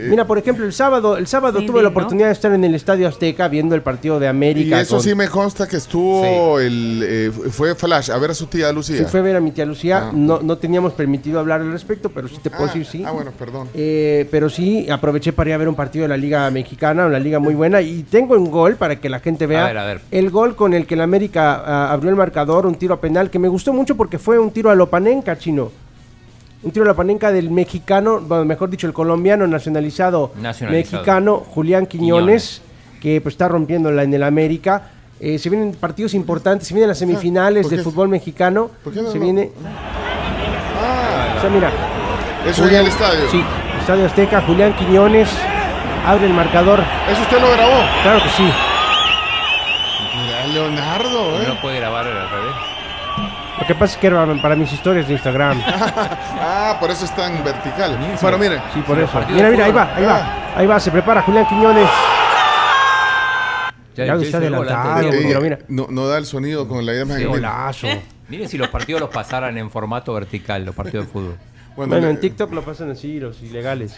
Mira, 0.09 0.27
por 0.27 0.39
ejemplo, 0.39 0.65
el 0.65 0.73
sábado, 0.73 1.17
el 1.17 1.27
sábado 1.27 1.61
Sí, 1.61 1.67
tuve 1.67 1.83
la 1.83 1.89
oportunidad 1.89 2.27
de 2.29 2.33
estar 2.33 2.53
en 2.53 2.65
el 2.65 2.75
Estadio 2.75 3.09
Azteca 3.09 3.49
viendo 3.49 3.75
el 3.75 3.83
partido 3.83 4.19
de 4.21 4.27
Y 4.27 4.29
América. 4.29 4.81
eso 4.81 4.97
con- 4.97 5.03
sí 5.05 5.15
me 5.15 5.29
consta 5.29 5.67
que 5.69 5.77
estuvo 5.77 6.59
el 6.61 7.03
eh, 7.05 7.31
fue 7.51 7.75
Flash 7.75 8.11
a 8.11 8.19
ver 8.19 8.31
a 8.31 8.35
su 8.35 8.47
tía 8.47 8.73
Lucía. 8.73 8.99
Sí, 8.99 9.05
fue 9.05 9.21
a 9.21 9.23
ver 9.23 9.37
a 9.37 9.41
mi 9.41 9.53
tía 9.53 9.65
Lucía. 9.67 10.09
Ah. 10.09 10.13
No, 10.15 10.41
no 10.43 10.59
teníamos 10.59 10.93
permitido 10.93 11.41
hablar 11.41 11.61
al 11.61 11.73
respecto, 11.73 12.11
pero 12.11 12.29
sí 12.29 12.37
te 12.43 12.51
puedo 12.51 12.65
Ah, 12.65 12.67
decir 12.67 12.87
sí. 12.87 13.03
ah, 13.07 13.11
bueno, 13.13 13.31
perdón. 13.39 13.69
Eh, 13.75 14.27
pero 14.31 14.49
sí, 14.51 14.89
aproveché 14.91 15.33
para 15.33 15.51
ir 15.51 15.55
a 15.55 15.59
ver 15.59 15.69
un 15.69 15.75
partido 15.75 16.03
de 16.03 16.09
la 16.09 16.17
Liga 16.17 16.51
Mexicana, 16.51 17.07
una 17.07 17.19
liga 17.19 17.39
muy 17.39 17.55
buena. 17.55 17.81
Y 17.81 18.03
tengo 18.05 18.35
un 18.35 18.51
gol 18.51 18.77
para 18.77 18.97
que 19.01 19.09
la 19.09 19.21
gente 19.21 19.47
vea. 19.47 19.65
A 19.65 19.69
ver, 19.69 19.79
a 19.79 19.85
ver. 19.87 20.01
El 20.11 20.31
gol 20.31 20.55
con 20.57 20.75
el 20.75 20.87
que 20.87 20.95
el 20.95 21.01
América 21.01 21.63
ah, 21.65 21.93
abrió 21.93 22.11
el 22.11 22.17
marcador, 22.17 22.67
un 22.67 22.75
tiro 22.75 22.95
a 22.95 23.01
penal, 23.01 23.31
que 23.31 23.39
me 23.39 23.49
gustó 23.49 23.73
mucho 23.73 23.97
porque 23.97 24.19
fue 24.19 24.39
un 24.39 24.51
tiro 24.51 24.71
a 24.71 24.75
Lopanenka, 24.75 25.39
chino. 25.39 25.71
Un 26.63 26.71
tiro 26.71 26.85
a 26.85 26.89
Lopanenka 26.89 27.33
del 27.33 27.51
mexicano, 27.51 28.21
bueno, 28.21 28.45
mejor 28.45 28.71
dicho, 28.71 28.87
el 28.87 28.93
colombiano 28.93 29.47
nacionalizado, 29.47 30.33
Nacionalizado. 30.41 30.99
mexicano, 31.01 31.37
Julián 31.49 31.87
Quiñones, 31.87 32.63
que 33.01 33.21
pues, 33.21 33.35
está 33.35 33.49
rompiéndola 33.49 34.05
en 34.05 34.15
el 34.15 34.23
América. 34.23 34.91
Eh, 35.19 35.39
se 35.39 35.51
vienen 35.51 35.73
partidos 35.75 36.15
importantes, 36.15 36.69
se 36.69 36.75
vienen 36.75 36.89
las 36.89 36.99
semifinales 36.99 37.63
¿por 37.67 37.71
del 37.73 37.83
fútbol 37.83 38.09
mexicano. 38.09 38.71
¿Por 38.85 38.93
qué 38.93 39.03
no 39.03 39.11
se 39.11 39.19
viene. 39.19 39.51
Ah, 40.81 41.35
O 41.37 41.41
sea, 41.41 41.51
mira. 41.51 41.71
Eso 42.47 42.67
en 42.69 42.75
el 42.75 42.87
estadio. 42.87 43.31
Sí, 43.31 43.43
Estadio 43.81 44.07
Azteca, 44.07 44.41
Julián 44.43 44.75
Quiñones 44.77 45.29
abre 46.07 46.27
el 46.27 46.33
marcador. 46.35 46.81
¿Eso 47.11 47.23
usted 47.23 47.41
lo 47.41 47.51
grabó? 47.53 47.81
Claro 48.03 48.23
que 48.23 48.29
sí. 48.31 48.43
Mira, 50.17 50.47
Leonardo, 50.53 51.41
¿eh? 51.43 51.45
No 51.49 51.61
puede 51.61 51.79
grabar 51.81 52.07
al 52.07 52.31
revés. 52.31 52.55
Lo 53.63 53.69
que 53.69 53.75
pasa 53.77 53.95
es 53.95 53.99
que 54.01 54.09
era 54.09 54.27
para 54.43 54.57
mis 54.57 54.73
historias 54.73 55.07
de 55.07 55.13
Instagram. 55.15 55.63
ah, 55.67 56.77
por 56.81 56.91
eso 56.91 57.05
es 57.05 57.15
tan 57.15 57.45
vertical. 57.45 57.97
Bueno, 58.21 58.37
mire. 58.37 58.61
Sí, 58.75 58.81
por 58.85 58.99
eso. 58.99 59.21
Mira, 59.31 59.51
mira, 59.51 59.67
ahí 59.67 59.73
va, 59.73 59.95
ahí 59.95 60.05
va. 60.05 60.57
Ahí 60.57 60.67
va, 60.67 60.81
se 60.81 60.91
prepara 60.91 61.23
Julián 61.23 61.47
Quiñones. 61.47 61.89
Ya, 63.95 64.05
Ya 64.07 64.17
ya 64.17 64.25
está 64.25 64.39
adelantado, 64.39 65.11
pero 65.11 65.41
mira. 65.41 65.59
No, 65.69 65.87
no 65.91 66.09
da 66.09 66.19
el 66.19 66.27
sonido 66.27 66.67
con 66.67 66.85
la 66.85 66.93
idea 66.93 67.05
más 67.05 67.19
Sí. 67.19 67.25
Golazo. 67.25 67.87
Miren 68.29 68.49
si 68.49 68.59
los 68.59 68.67
partidos 68.69 69.01
los 69.01 69.11
pasaran 69.11 69.57
en 69.57 69.71
formato 69.71 70.13
vertical, 70.13 70.65
los 70.65 70.75
partidos 70.75 71.07
de 71.07 71.13
fútbol. 71.13 71.37
Bueno, 71.77 71.97
en 71.99 72.19
TikTok 72.19 72.53
lo 72.53 72.63
pasan 72.65 72.91
así, 72.91 73.21
los 73.21 73.41
ilegales. 73.43 73.97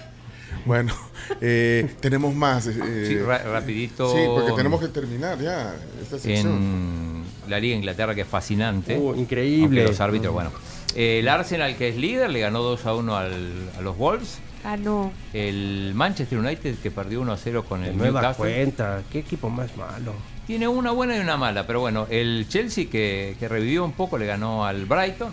Bueno, 0.66 0.92
eh, 1.40 1.94
tenemos 2.00 2.34
más. 2.34 2.66
eh, 2.66 3.04
Sí, 3.08 3.18
ra- 3.18 3.38
rapidito. 3.38 4.12
Sí, 4.12 4.18
porque 4.26 4.52
tenemos 4.52 4.78
que 4.80 4.88
terminar 4.88 5.38
ya 5.38 5.72
esta 6.02 6.18
sección. 6.18 6.52
en 6.52 7.13
la 7.48 7.58
Liga 7.60 7.72
de 7.72 7.78
Inglaterra, 7.78 8.14
que 8.14 8.22
es 8.22 8.26
fascinante. 8.28 8.96
Uh, 8.96 9.14
increíble. 9.14 9.84
Los 9.84 10.00
árbitros, 10.00 10.32
bueno. 10.32 10.50
Eh, 10.94 11.18
el 11.20 11.28
Arsenal, 11.28 11.76
que 11.76 11.88
es 11.88 11.96
líder, 11.96 12.30
le 12.30 12.40
ganó 12.40 12.62
2 12.62 12.86
a 12.86 12.94
1 12.94 13.16
al- 13.16 13.70
a 13.78 13.80
los 13.80 13.96
Wolves. 13.96 14.38
Ah, 14.64 14.76
no. 14.76 15.12
El 15.32 15.92
Manchester 15.94 16.38
United, 16.38 16.76
que 16.82 16.90
perdió 16.90 17.20
1 17.20 17.32
a 17.32 17.36
0 17.36 17.64
con 17.68 17.84
el 17.84 17.96
nueva 17.96 18.20
Newcastle. 18.22 18.44
cuenta. 18.54 19.02
Qué 19.12 19.18
equipo 19.18 19.50
más 19.50 19.76
malo. 19.76 20.14
Tiene 20.46 20.68
una 20.68 20.90
buena 20.90 21.16
y 21.16 21.20
una 21.20 21.36
mala, 21.36 21.66
pero 21.66 21.80
bueno, 21.80 22.06
el 22.10 22.46
Chelsea, 22.48 22.86
que, 22.90 23.36
que 23.40 23.48
revivió 23.48 23.84
un 23.84 23.92
poco, 23.92 24.16
le 24.18 24.26
ganó 24.26 24.64
al 24.64 24.84
Brighton. 24.86 25.32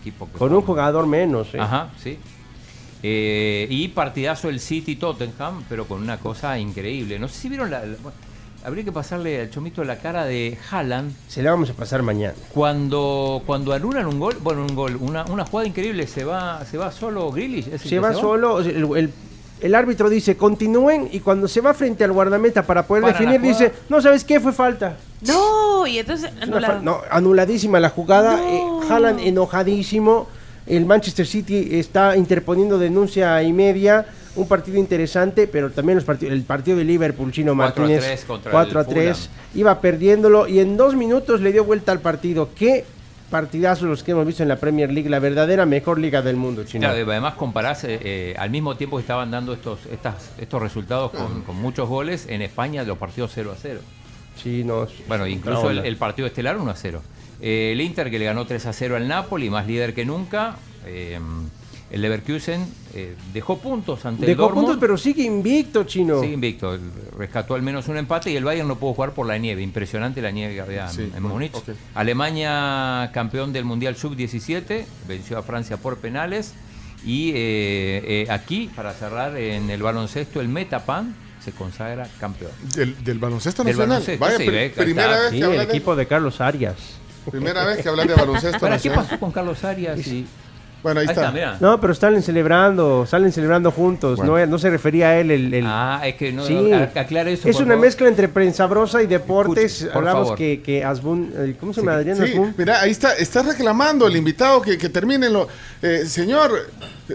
Equipo 0.00 0.26
que 0.30 0.38
Con 0.38 0.54
un 0.54 0.62
jugador 0.62 1.06
menos, 1.06 1.52
¿eh? 1.54 1.60
Ajá, 1.60 1.90
sí. 2.02 2.18
Eh, 3.02 3.66
y 3.70 3.88
partidazo 3.88 4.48
el 4.48 4.60
City 4.60 4.96
Tottenham, 4.96 5.64
pero 5.68 5.86
con 5.86 6.02
una 6.02 6.18
cosa 6.18 6.58
increíble. 6.58 7.18
No 7.18 7.28
sé 7.28 7.34
si 7.40 7.48
vieron 7.48 7.70
la. 7.70 7.80
la- 7.80 7.96
bueno, 8.02 8.16
habría 8.64 8.84
que 8.84 8.92
pasarle 8.92 9.40
al 9.40 9.50
chomito 9.50 9.82
la 9.84 9.96
cara 9.96 10.24
de 10.24 10.56
Haaland 10.70 11.12
Se 11.28 11.42
la 11.42 11.50
vamos 11.50 11.70
a 11.70 11.74
pasar 11.74 12.02
mañana. 12.02 12.34
cuando 12.52 13.42
cuando 13.46 13.72
anulan 13.72 14.06
un 14.06 14.18
gol, 14.20 14.36
bueno, 14.40 14.62
un 14.62 14.74
gol, 14.74 14.96
una, 15.00 15.24
una 15.26 15.44
jugada 15.46 15.66
increíble, 15.68 16.06
se 16.06 16.24
va 16.24 16.64
se 16.64 16.76
va 16.78 16.92
solo 16.92 17.30
Grealish. 17.32 17.68
¿es 17.68 17.82
el 17.84 17.88
Se 17.90 17.98
va 17.98 18.12
solo, 18.14 18.60
el, 18.60 18.96
el- 18.96 19.10
el 19.62 19.74
árbitro 19.74 20.08
dice 20.08 20.38
continúen 20.38 21.10
y 21.12 21.20
cuando 21.20 21.46
se 21.46 21.60
va 21.60 21.74
frente 21.74 22.02
al 22.02 22.12
guardameta 22.12 22.62
para 22.62 22.86
poder 22.86 23.02
Para 23.02 23.12
definir 23.12 23.42
dice, 23.42 23.70
no 23.90 24.00
sabes 24.00 24.24
qué, 24.24 24.40
fue 24.40 24.54
falta. 24.54 24.96
No, 25.26 25.86
y 25.86 25.98
entonces 25.98 26.30
anulado. 26.40 26.80
no, 26.80 27.00
anuladísima 27.10 27.78
la 27.78 27.90
jugada. 27.90 28.40
eh, 28.42 28.62
Haaland 28.88 29.20
enojadísimo. 29.20 30.28
El 30.66 30.86
Manchester 30.86 31.26
City 31.26 31.68
está 31.72 32.16
interponiendo 32.16 32.78
denuncia 32.78 33.42
y 33.42 33.52
media. 33.52 34.06
Un 34.36 34.46
partido 34.46 34.78
interesante, 34.78 35.46
pero 35.46 35.70
también 35.70 35.96
los 35.96 36.04
partidos, 36.04 36.32
el 36.32 36.42
partido 36.42 36.76
de 36.76 36.84
Liverpool, 36.84 37.32
Chino 37.32 37.54
4 37.56 37.84
a 37.84 37.86
Martínez. 37.86 38.04
3 38.04 38.24
contra 38.24 38.52
4 38.52 38.78
a 38.78 38.82
el 38.82 38.88
3. 38.88 39.30
Iba 39.56 39.80
perdiéndolo 39.80 40.46
y 40.46 40.60
en 40.60 40.76
dos 40.76 40.94
minutos 40.94 41.40
le 41.40 41.52
dio 41.52 41.64
vuelta 41.64 41.92
al 41.92 42.00
partido. 42.00 42.50
Qué 42.54 42.84
partidazos 43.30 43.88
los 43.88 44.02
que 44.02 44.12
hemos 44.12 44.26
visto 44.26 44.42
en 44.42 44.48
la 44.48 44.56
Premier 44.56 44.92
League, 44.92 45.08
la 45.08 45.18
verdadera 45.18 45.66
mejor 45.66 45.98
liga 45.98 46.22
del 46.22 46.36
mundo, 46.36 46.64
Chino. 46.64 46.88
Claro, 46.88 47.10
además 47.10 47.34
comparás, 47.34 47.84
eh, 47.84 47.98
eh, 48.02 48.34
al 48.38 48.50
mismo 48.50 48.76
tiempo 48.76 48.96
que 48.96 49.02
estaban 49.02 49.30
dando 49.30 49.52
estos, 49.52 49.80
estas, 49.86 50.30
estos 50.38 50.60
resultados 50.60 51.12
con, 51.12 51.42
con 51.42 51.56
muchos 51.56 51.88
goles, 51.88 52.26
en 52.28 52.42
España 52.42 52.82
los 52.84 52.98
partidos 52.98 53.32
0 53.34 53.52
a 53.52 53.56
0. 53.60 53.80
Sí, 54.42 54.64
no, 54.64 54.86
Bueno, 55.06 55.26
incluso 55.26 55.70
el, 55.70 55.80
el 55.80 55.96
partido 55.96 56.26
estelar 56.26 56.56
1 56.56 56.70
a 56.70 56.74
0. 56.74 57.02
Eh, 57.42 57.72
el 57.72 57.80
Inter 57.80 58.10
que 58.10 58.18
le 58.18 58.24
ganó 58.26 58.46
3 58.46 58.66
a 58.66 58.72
0 58.72 58.96
al 58.96 59.08
Napoli, 59.08 59.50
más 59.50 59.66
líder 59.66 59.94
que 59.94 60.04
nunca. 60.04 60.56
Eh, 60.86 61.18
el 61.90 62.02
Leverkusen 62.02 62.66
eh, 62.94 63.16
dejó 63.34 63.58
puntos 63.58 64.04
ante 64.06 64.22
el 64.22 64.28
Dejó 64.28 64.42
Dortmund. 64.42 64.66
puntos, 64.66 64.80
pero 64.80 64.96
sigue 64.96 65.22
invicto, 65.24 65.84
Chino. 65.84 66.20
Sigue 66.20 66.34
invicto, 66.34 66.74
el- 66.74 66.80
rescató 67.18 67.54
al 67.54 67.62
menos 67.62 67.88
un 67.88 67.96
empate 67.96 68.30
y 68.30 68.36
el 68.36 68.44
Bayern 68.44 68.68
no 68.68 68.76
pudo 68.78 68.94
jugar 68.94 69.12
por 69.12 69.26
la 69.26 69.38
nieve. 69.38 69.62
Impresionante 69.62 70.22
la 70.22 70.30
nieve 70.30 70.54
que 70.54 70.60
había 70.60 70.84
en- 70.86 70.92
Sí, 70.92 71.02
en 71.02 71.10
bueno, 71.12 71.28
Múnich. 71.30 71.52
Alemania, 71.94 73.10
campeón 73.12 73.52
del 73.52 73.64
Mundial 73.64 73.96
Sub-17, 73.96 74.84
venció 75.08 75.38
a 75.38 75.42
Francia 75.42 75.76
por 75.76 75.98
penales. 75.98 76.54
Y 77.04 77.30
eh, 77.30 77.34
eh, 77.36 78.26
aquí, 78.30 78.70
para 78.76 78.92
cerrar, 78.92 79.36
en 79.36 79.70
el 79.70 79.82
baloncesto, 79.82 80.40
el 80.40 80.48
Metapan 80.48 81.14
se 81.42 81.52
consagra 81.52 82.06
campeón. 82.20 82.50
Del, 82.74 83.02
del 83.02 83.18
baloncesto 83.18 83.64
Del 83.64 83.72
nacional. 83.74 83.88
baloncesto, 84.00 84.24
Vaya, 84.24 84.36
sí, 84.36 84.44
primera 84.44 84.64
está. 84.66 85.20
vez 85.22 85.30
Sí, 85.30 85.38
que 85.38 85.44
el 85.46 85.50
de, 85.52 85.62
equipo 85.62 85.96
de 85.96 86.06
Carlos 86.06 86.40
Arias. 86.42 86.76
primera 87.30 87.64
vez 87.64 87.82
que 87.82 87.88
hablas 87.88 88.06
de 88.08 88.14
baloncesto 88.14 88.58
¿Para 88.60 88.78
qué 88.78 88.90
pasó 88.90 89.18
con 89.18 89.32
Carlos 89.32 89.64
Arias? 89.64 90.06
y- 90.06 90.26
Bueno, 90.82 91.00
ahí, 91.00 91.06
Ahí 91.06 91.10
está. 91.10 91.20
está, 91.26 91.32
mira. 91.32 91.56
No, 91.60 91.78
pero 91.78 91.94
salen 91.94 92.22
celebrando, 92.22 93.04
salen 93.06 93.32
celebrando 93.32 93.70
juntos. 93.70 94.16
Bueno. 94.16 94.38
No, 94.38 94.46
no 94.46 94.58
se 94.58 94.70
refería 94.70 95.08
a 95.10 95.18
él 95.18 95.30
el... 95.30 95.52
el- 95.52 95.66
Ah, 95.66 96.00
es 96.04 96.14
que 96.14 96.32
no, 96.32 96.44
Sí. 96.46 96.72
aclara 96.72 97.28
eso. 97.28 97.48
es 97.48 97.56
una 97.56 97.66
favor. 97.74 97.80
mezcla 97.84 98.08
entre 98.08 98.28
prensa-brosa 98.28 99.02
y 99.02 99.06
deportes. 99.06 99.72
Escuche, 99.72 99.86
por 99.92 99.98
Hablamos 99.98 100.22
favor. 100.28 100.38
que, 100.38 100.62
que 100.62 100.82
Asbun... 100.84 101.56
¿Cómo 101.60 101.74
se 101.74 101.80
llama? 101.82 101.94
Adrián 101.96 102.16
Sí, 102.16 102.22
Asbun. 102.32 102.54
mira, 102.56 102.80
ahí 102.80 102.92
está, 102.92 103.12
está 103.14 103.42
reclamando 103.42 104.06
el 104.06 104.16
invitado 104.16 104.62
que, 104.62 104.78
que 104.78 104.88
termine 104.88 105.28
lo. 105.28 105.48
eh, 105.82 106.04
señor, 106.06 106.50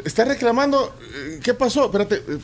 está 0.03 0.25
reclamando. 0.25 0.95
eh, 1.01 1.39
¿Qué 1.43 1.55
pasó? 1.55 1.85
Espérate, 1.85 2.15
eh, 2.17 2.37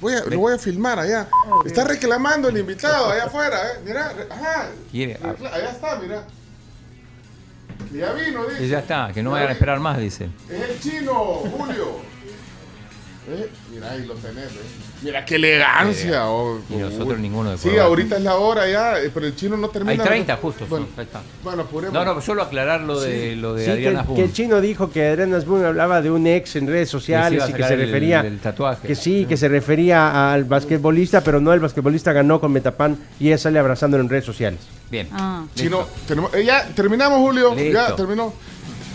voy 0.00 0.14
a, 0.14 0.24
lo 0.24 0.38
voy 0.38 0.54
a 0.54 0.58
filmar 0.58 0.98
allá. 1.00 1.26
Está 1.66 1.82
reclamando 1.84 2.48
el 2.48 2.58
invitado 2.58 3.10
allá 3.10 3.24
afuera, 3.24 3.56
¿eh? 3.56 3.80
Mira, 3.84 4.12
ajá. 4.30 4.68
Quiere- 4.92 5.18
Allá 5.52 5.70
está, 5.72 5.98
mira. 6.00 6.22
Ya 7.92 8.12
vino, 8.12 8.40
Y 8.60 8.68
ya 8.68 8.78
está, 8.80 9.10
que 9.12 9.22
no 9.22 9.30
Ya 9.30 9.34
vayan 9.34 9.48
a 9.50 9.52
esperar 9.52 9.80
más, 9.80 9.98
dice. 9.98 10.28
Es 10.50 10.70
el 10.70 10.80
chino, 10.80 11.12
Julio. 11.14 12.12
Eh, 13.30 13.48
Mira, 13.72 13.88
ahí 13.92 14.04
lo 14.04 14.14
tenés. 14.14 14.46
eh. 14.46 14.60
Mira 15.02 15.24
qué 15.24 15.36
elegancia. 15.36 16.26
oh, 16.28 16.58
Y 16.68 16.74
nosotros 16.74 17.14
uy. 17.14 17.22
ninguno 17.22 17.52
de 17.52 17.56
Sí, 17.56 17.68
probar. 17.68 17.86
ahorita 17.86 18.16
es 18.16 18.22
la 18.24 18.34
hora 18.34 18.68
ya, 18.68 18.98
eh, 19.00 19.12
pero 19.14 19.26
el 19.26 19.36
chino 19.36 19.56
no 19.56 19.68
termina. 19.68 19.92
Hay 19.92 19.98
de- 19.98 20.04
30 20.04 20.36
justo. 20.38 20.66
Bueno, 20.68 20.88
ahí 20.96 21.04
está. 21.04 21.20
bueno 21.44 21.62
apuremos. 21.62 21.94
No, 21.94 22.04
no, 22.04 22.20
solo 22.20 22.42
aclarar 22.42 22.80
lo 22.80 23.00
de, 23.00 23.36
lo 23.36 23.54
de 23.54 23.60
Sí, 23.64 23.66
que, 23.66 23.72
Adriana 23.74 24.04
que 24.12 24.24
el 24.24 24.32
chino 24.32 24.60
dijo 24.60 24.90
que 24.90 25.06
Adriana 25.06 25.38
Boone 25.38 25.66
hablaba 25.66 26.02
de 26.02 26.10
un 26.10 26.26
ex 26.26 26.56
en 26.56 26.66
redes 26.66 26.90
sociales 26.90 27.44
y 27.48 27.52
que 27.52 27.62
se 27.62 27.74
el- 27.74 27.80
refería 27.80 28.20
el 28.22 28.40
tatuaje. 28.40 28.88
que 28.88 28.96
sí, 28.96 29.24
que 29.26 29.36
se 29.36 29.46
refería 29.46 30.32
al 30.32 30.42
basquetbolista, 30.42 31.20
pero 31.20 31.40
no 31.40 31.52
el 31.52 31.60
basquetbolista 31.60 32.12
ganó 32.12 32.40
con 32.40 32.50
Metapan 32.50 32.98
y 33.20 33.28
ella 33.28 33.38
sale 33.38 33.60
abrazándolo 33.60 34.02
en 34.02 34.10
redes 34.10 34.24
sociales. 34.24 34.58
Bien. 34.92 35.08
Ah. 35.10 35.44
Chino, 35.54 35.86
tenemos, 36.06 36.34
eh, 36.34 36.44
ya 36.44 36.68
terminamos, 36.68 37.18
Julio. 37.20 37.56
Ya 37.56 37.96
terminó. 37.96 38.30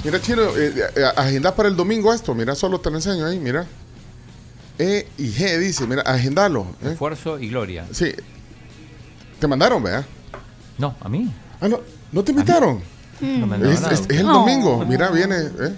Mira, 0.04 0.22
Chino, 0.22 0.44
eh, 0.56 0.92
eh, 0.96 1.04
agenda 1.18 1.56
para 1.56 1.68
el 1.70 1.76
domingo 1.76 2.14
esto. 2.14 2.36
Mira, 2.36 2.54
solo 2.54 2.80
te 2.80 2.92
lo 2.92 2.98
enseño 2.98 3.26
ahí, 3.26 3.40
mira. 3.40 3.66
E 4.78 5.08
y 5.18 5.32
G 5.34 5.58
dice, 5.58 5.88
mira, 5.88 6.04
agendalo. 6.04 6.68
¿eh? 6.84 6.92
Esfuerzo 6.92 7.40
y 7.40 7.50
gloria. 7.50 7.88
Sí. 7.92 8.14
Te 9.40 9.48
mandaron, 9.48 9.82
¿verdad? 9.82 10.06
No, 10.78 10.96
a 11.02 11.10
mí. 11.10 11.34
Ah, 11.60 11.68
no, 11.68 11.80
¿no 12.12 12.24
te 12.24 12.32
invitaron? 12.32 12.80
No 13.20 13.48
me 13.48 13.56
es, 13.74 13.82
nada. 13.82 13.94
es- 13.96 14.02
es 14.02 14.20
el 14.20 14.28
domingo, 14.28 14.86
mira, 14.86 15.10
viene. 15.10 15.36
¿eh? 15.36 15.50
De, 15.50 15.76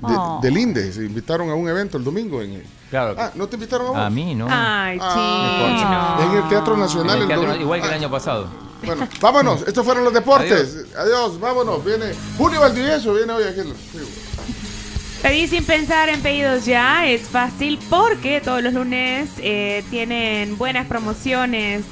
Oh. 0.00 0.38
Del 0.40 0.56
INDE, 0.56 0.92
se 0.92 1.04
invitaron 1.04 1.50
a 1.50 1.54
un 1.56 1.68
evento 1.68 1.98
el 1.98 2.04
domingo. 2.04 2.40
En, 2.40 2.62
Claro. 2.88 3.16
Ah, 3.18 3.32
¿no 3.34 3.48
te 3.48 3.56
invitaron 3.56 3.88
a 3.88 3.90
vos? 3.90 3.98
A 3.98 4.08
mí, 4.10 4.32
¿no? 4.36 4.46
Ay, 4.48 4.96
Ah, 5.02 6.18
chino. 6.20 6.30
En 6.30 6.42
el 6.44 6.48
Teatro 6.48 6.76
Nacional. 6.76 7.16
En 7.16 7.16
el 7.16 7.22
el 7.22 7.26
teatro, 7.26 7.46
domingo. 7.46 7.62
igual 7.64 7.80
que 7.82 7.88
el 7.88 7.94
año 7.94 8.08
pasado. 8.08 8.67
Bueno, 8.82 9.08
vámonos. 9.20 9.62
Estos 9.66 9.84
fueron 9.84 10.04
los 10.04 10.12
deportes. 10.12 10.86
Adiós, 10.96 11.38
vámonos. 11.40 11.84
Viene 11.84 12.12
Julio 12.36 12.60
Valdivieso, 12.60 13.14
viene 13.14 13.32
hoy 13.32 13.44
aquí. 13.44 13.60
Pedir 15.22 15.48
sin 15.48 15.64
pensar 15.64 16.08
en 16.08 16.22
pedidos 16.22 16.64
ya 16.64 17.06
es 17.06 17.22
fácil 17.22 17.78
porque 17.90 18.40
todos 18.40 18.62
los 18.62 18.72
lunes 18.72 19.30
eh, 19.38 19.84
tienen 19.90 20.56
buenas 20.56 20.86
promociones. 20.86 21.84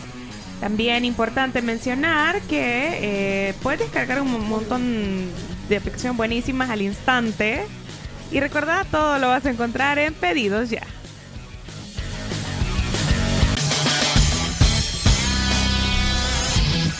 También 0.61 1.05
importante 1.05 1.61
mencionar 1.61 2.41
que 2.43 3.49
eh, 3.49 3.55
puedes 3.63 3.81
descargar 3.81 4.23
un 4.23 4.49
montón 4.49 5.29
de 5.69 5.77
aplicaciones 5.77 6.17
buenísimas 6.17 6.71
al 6.71 6.83
instante. 6.83 7.67
Y 8.31 8.41
recordad, 8.41 8.87
todo 8.91 9.19
lo 9.19 9.29
vas 9.29 9.45
a 9.45 9.51
encontrar 9.51 9.99
en 9.99 10.15
pedidos 10.15 10.71
ya. 10.71 10.83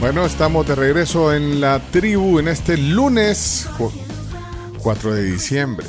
Bueno, 0.00 0.24
estamos 0.24 0.66
de 0.66 0.74
regreso 0.74 1.32
en 1.34 1.60
la 1.60 1.78
tribu 1.78 2.38
en 2.38 2.48
este 2.48 2.76
lunes 2.78 3.68
cu- 3.76 3.92
4 4.82 5.12
de 5.12 5.24
diciembre. 5.24 5.86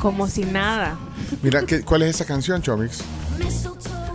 Como 0.00 0.26
si 0.26 0.44
nada. 0.44 0.98
Mira, 1.42 1.62
¿qué- 1.62 1.82
¿cuál 1.82 2.02
es 2.02 2.16
esa 2.16 2.24
canción, 2.24 2.60
Chomix? 2.62 2.98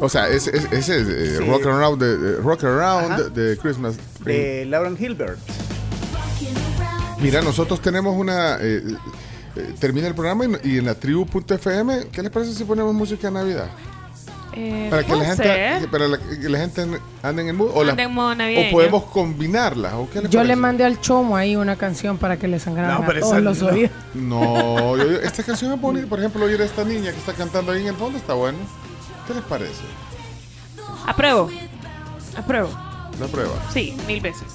O 0.01 0.09
sea, 0.09 0.27
ese 0.27 0.55
es, 0.57 0.65
ese 0.73 1.01
es, 1.01 1.07
eh, 1.07 1.37
Sí. 1.39 1.49
Rock 1.49 1.65
Around, 1.67 2.01
de, 2.01 2.17
de- 2.17 2.37
Rock 2.41 2.65
Around 2.65 3.31
de, 3.33 3.49
de 3.49 3.57
Christmas. 3.57 3.95
De 4.25 4.65
Lauren 4.65 4.97
Hilbert. 4.99 5.39
Mira, 7.21 7.41
nosotros 7.41 7.81
tenemos 7.81 8.13
una... 8.17 8.57
eh, 8.59 8.83
eh, 9.55 9.73
termina 9.79 10.07
el 10.07 10.13
programa 10.15 10.43
y, 10.63 10.73
y 10.73 10.77
en 10.79 10.85
la 10.85 10.95
tribu.fm, 10.95 12.07
¿qué 12.11 12.21
les 12.21 12.29
parece 12.31 12.53
si 12.53 12.65
ponemos 12.65 12.93
música 12.93 13.27
de 13.29 13.33
Navidad? 13.35 13.69
Eh, 14.57 14.87
Para 14.89 15.03
que 15.03 15.09
la 15.09 15.15
puede 15.15 15.27
gente, 15.27 15.43
ser. 15.43 15.89
para 15.91 16.07
la- 16.07 16.17
que 16.17 16.49
la 16.49 16.59
gente 16.59 16.81
ande 17.23 17.41
en 17.41 17.47
el 17.49 17.53
mood. 17.55 17.71
O, 17.73 17.83
la- 17.83 17.91
en 17.93 18.13
modo 18.13 18.31
o 18.33 18.71
podemos 18.71 19.03
combinarlas. 19.05 19.93
¿o 19.93 20.09
qué 20.09 20.21
les 20.21 20.31
Yo 20.31 20.39
le 20.41 20.45
parece? 20.49 20.55
mandé 20.55 20.85
al 20.85 21.01
chomo 21.01 21.35
ahí 21.35 21.55
una 21.55 21.75
canción 21.75 22.17
para 22.17 22.37
que 22.37 22.47
le 22.47 22.59
sangraran 22.59 22.99
No, 22.99 23.03
a 23.03 23.05
pero 23.05 23.19
todos 23.19 23.33
esa 23.33 23.41
los 23.41 23.61
no. 23.61 23.67
oídos. 23.67 23.91
No, 24.13 24.97
yo- 24.97 25.19
esta 25.21 25.43
canción 25.43 25.73
es 25.73 25.81
bonita. 25.81 26.07
Por 26.07 26.19
ejemplo, 26.19 26.45
oír 26.45 26.61
a 26.61 26.65
esta 26.65 26.83
niña 26.85 27.11
que 27.11 27.17
está 27.17 27.33
cantando 27.33 27.71
ahí 27.73 27.81
en 27.81 27.87
el 27.87 27.95
fondo 27.95 28.17
está 28.17 28.33
bueno. 28.33 28.57
¿Qué 29.27 29.33
les 29.33 29.43
parece? 29.43 29.81
Apruebo. 31.05 31.49
Apruebo. 32.37 32.69
La 33.19 33.27
prueba. 33.27 33.53
Sí, 33.73 33.95
mil 34.07 34.21
veces. 34.21 34.45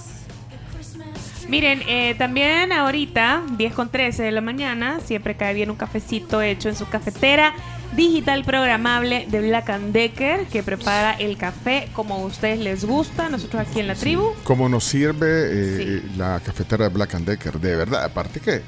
Miren, 1.49 1.83
eh, 1.89 2.15
también 2.17 2.73
ahorita, 2.73 3.43
10 3.59 3.75
con 3.75 3.89
13 3.91 4.23
de 4.23 4.31
la 4.31 4.41
mañana, 4.41 5.01
siempre 5.05 5.35
cae 5.37 5.53
bien 5.53 5.69
un 5.71 5.77
cafecito 5.77 6.41
hecho 6.43 6.69
en 6.69 6.77
su 6.77 6.89
cafetera 6.89 7.55
digital 7.97 8.45
programable 8.45 9.27
de 9.31 9.41
Black 9.41 9.71
and 9.71 9.93
Decker, 9.93 10.47
que 10.47 10.63
prepara 10.63 11.13
el 11.13 11.37
café 11.37 11.89
como 11.93 12.15
a 12.15 12.19
ustedes 12.19 12.59
les 12.61 12.85
gusta. 12.85 13.29
Nosotros 13.29 13.67
aquí 13.67 13.81
en 13.81 13.89
la 13.89 13.95
tribu. 13.95 14.33
Como 14.45 14.69
nos 14.69 14.85
sirve 14.85 15.27
eh, 15.27 16.03
la 16.17 16.41
cafetera 16.41 16.89
de 16.89 16.95
Black 16.95 17.15
and 17.15 17.27
Decker, 17.27 17.59
de 17.61 17.77
verdad. 17.77 18.05
Aparte 18.05 18.41
que 18.41 18.63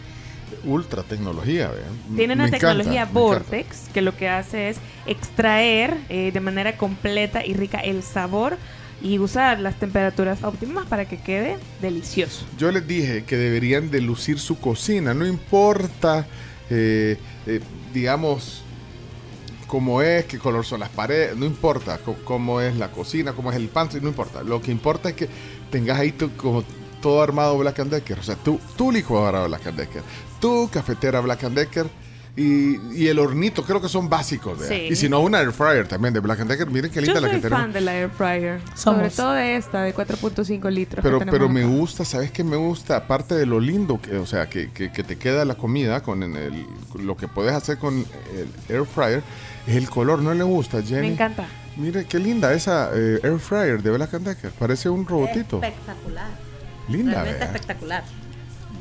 ultra 0.65 1.03
tecnología, 1.03 1.69
vean. 1.69 2.17
Tiene 2.17 2.35
una 2.35 2.45
Me 2.45 2.51
tecnología 2.51 3.03
encanta. 3.03 3.21
Vortex 3.21 3.89
que 3.93 4.03
lo 4.03 4.17
que 4.17 4.29
hace 4.29 4.69
es 4.71 4.79
extraer 5.07 5.97
eh, 6.09 6.31
de 6.33 6.41
manera 6.41 6.77
completa 6.77 7.45
y 7.45 7.55
rica 7.55 7.79
el 7.79 8.03
sabor 8.03 8.57
y 9.03 9.19
usar 9.19 9.59
las 9.59 9.75
temperaturas 9.79 10.45
óptimas 10.45 10.87
para 10.87 11.07
que 11.07 11.19
quede 11.19 11.59
delicioso. 11.81 12.47
Yo 12.57 12.71
les 12.71 12.87
dije 12.87 13.25
que 13.25 13.37
deberían 13.37 13.91
de 13.91 14.01
lucir 14.01 14.39
su 14.39 14.59
cocina, 14.59 15.13
no 15.13 15.27
importa, 15.27 16.27
eh, 16.71 17.17
eh, 17.47 17.61
digamos, 17.93 18.63
cómo 19.73 20.03
es, 20.03 20.27
qué 20.27 20.39
color 20.39 20.67
son 20.67 20.81
las 20.81 20.91
paredes, 20.91 21.35
no 21.35 21.47
importa 21.47 21.99
cómo 22.25 22.61
es 22.61 22.77
la 22.77 22.91
cocina, 22.91 23.33
cómo 23.33 23.51
es 23.51 23.57
el 23.57 23.69
pantry, 23.69 24.03
no 24.03 24.09
importa. 24.09 24.43
Lo 24.43 24.61
que 24.61 24.71
importa 24.71 25.09
es 25.09 25.15
que 25.15 25.27
tengas 25.71 25.99
ahí 25.99 26.13
tu- 26.13 26.31
como 26.37 26.63
todo 27.01 27.23
armado 27.23 27.57
Black 27.57 27.79
and 27.81 27.91
Decker, 27.91 28.19
o 28.19 28.23
sea, 28.23 28.37
tu, 28.37 28.61
tu 28.77 28.93
licuadora 28.93 29.47
Black 29.47 29.67
and 29.69 29.79
Decker, 29.79 30.03
tu 30.43 30.69
cafetera 30.71 31.21
Black 31.21 31.45
and 31.45 31.57
Decker 31.57 31.87
y, 32.37 32.77
y 32.95 33.09
el 33.09 33.19
hornito, 33.19 33.65
creo 33.65 33.81
que 33.81 33.89
son 33.89 34.11
básicos. 34.11 34.59
Sí. 34.69 34.89
Y 34.91 34.97
si 34.97 35.09
no, 35.09 35.21
una 35.21 35.41
air 35.41 35.53
fryer 35.53 35.89
también 35.89 36.13
de 36.13 36.21
Black 36.21 36.41
and 36.41 36.51
Decker, 36.51 36.67
miren 36.71 36.91
qué 36.91 36.97
Yo 37.01 37.07
linda 37.07 37.21
la 37.23 37.29
soy 37.29 37.37
que 37.37 37.43
tenemos. 37.43 37.63
fan 37.63 37.73
de 37.73 37.81
la 37.81 37.95
air 37.97 38.11
fryer, 38.11 38.61
sobre 38.75 39.09
todo 39.09 39.33
de 39.33 39.57
esta 39.57 39.83
de 39.83 39.95
4.5 39.95 40.71
litros. 40.71 41.03
Pero, 41.03 41.19
pero 41.21 41.49
me 41.49 41.65
gusta, 41.65 42.05
¿sabes 42.05 42.31
qué 42.31 42.45
me 42.45 42.57
gusta? 42.57 42.97
Aparte 42.97 43.35
de 43.37 43.47
lo 43.47 43.59
lindo, 43.59 43.99
que, 44.03 44.17
o 44.19 44.27
sea, 44.27 44.51
que, 44.51 44.71
que- 44.71 44.93
que 44.93 45.03
te 45.03 45.17
queda 45.17 45.47
la 45.47 45.55
comida 45.55 46.03
con 46.03 46.23
el, 46.23 46.67
lo 46.99 47.17
que 47.17 47.27
puedes 47.27 47.55
hacer 47.55 47.79
con 47.79 47.97
el 47.99 48.49
air 48.69 48.85
fryer, 48.85 49.23
el 49.67 49.89
color. 49.91 50.21
¿No 50.21 50.35
le 50.35 50.45
gusta, 50.45 50.83
Jenny? 50.83 51.09
Me 51.09 51.13
encanta. 51.15 51.47
Mire, 51.77 52.05
qué 52.05 52.19
linda 52.19 52.53
esa 52.53 52.91
eh, 52.95 53.21
air 53.23 53.39
fryer 53.39 53.83
de 53.83 53.91
Black 53.93 54.15
and 54.15 54.27
Decker. 54.27 54.51
Parece 54.53 54.89
un 54.89 55.07
robotito. 55.07 55.57
Espectacular. 55.63 56.27
Linda, 56.89 57.13
Realmente 57.13 57.39
vea. 57.39 57.47
espectacular. 57.47 58.05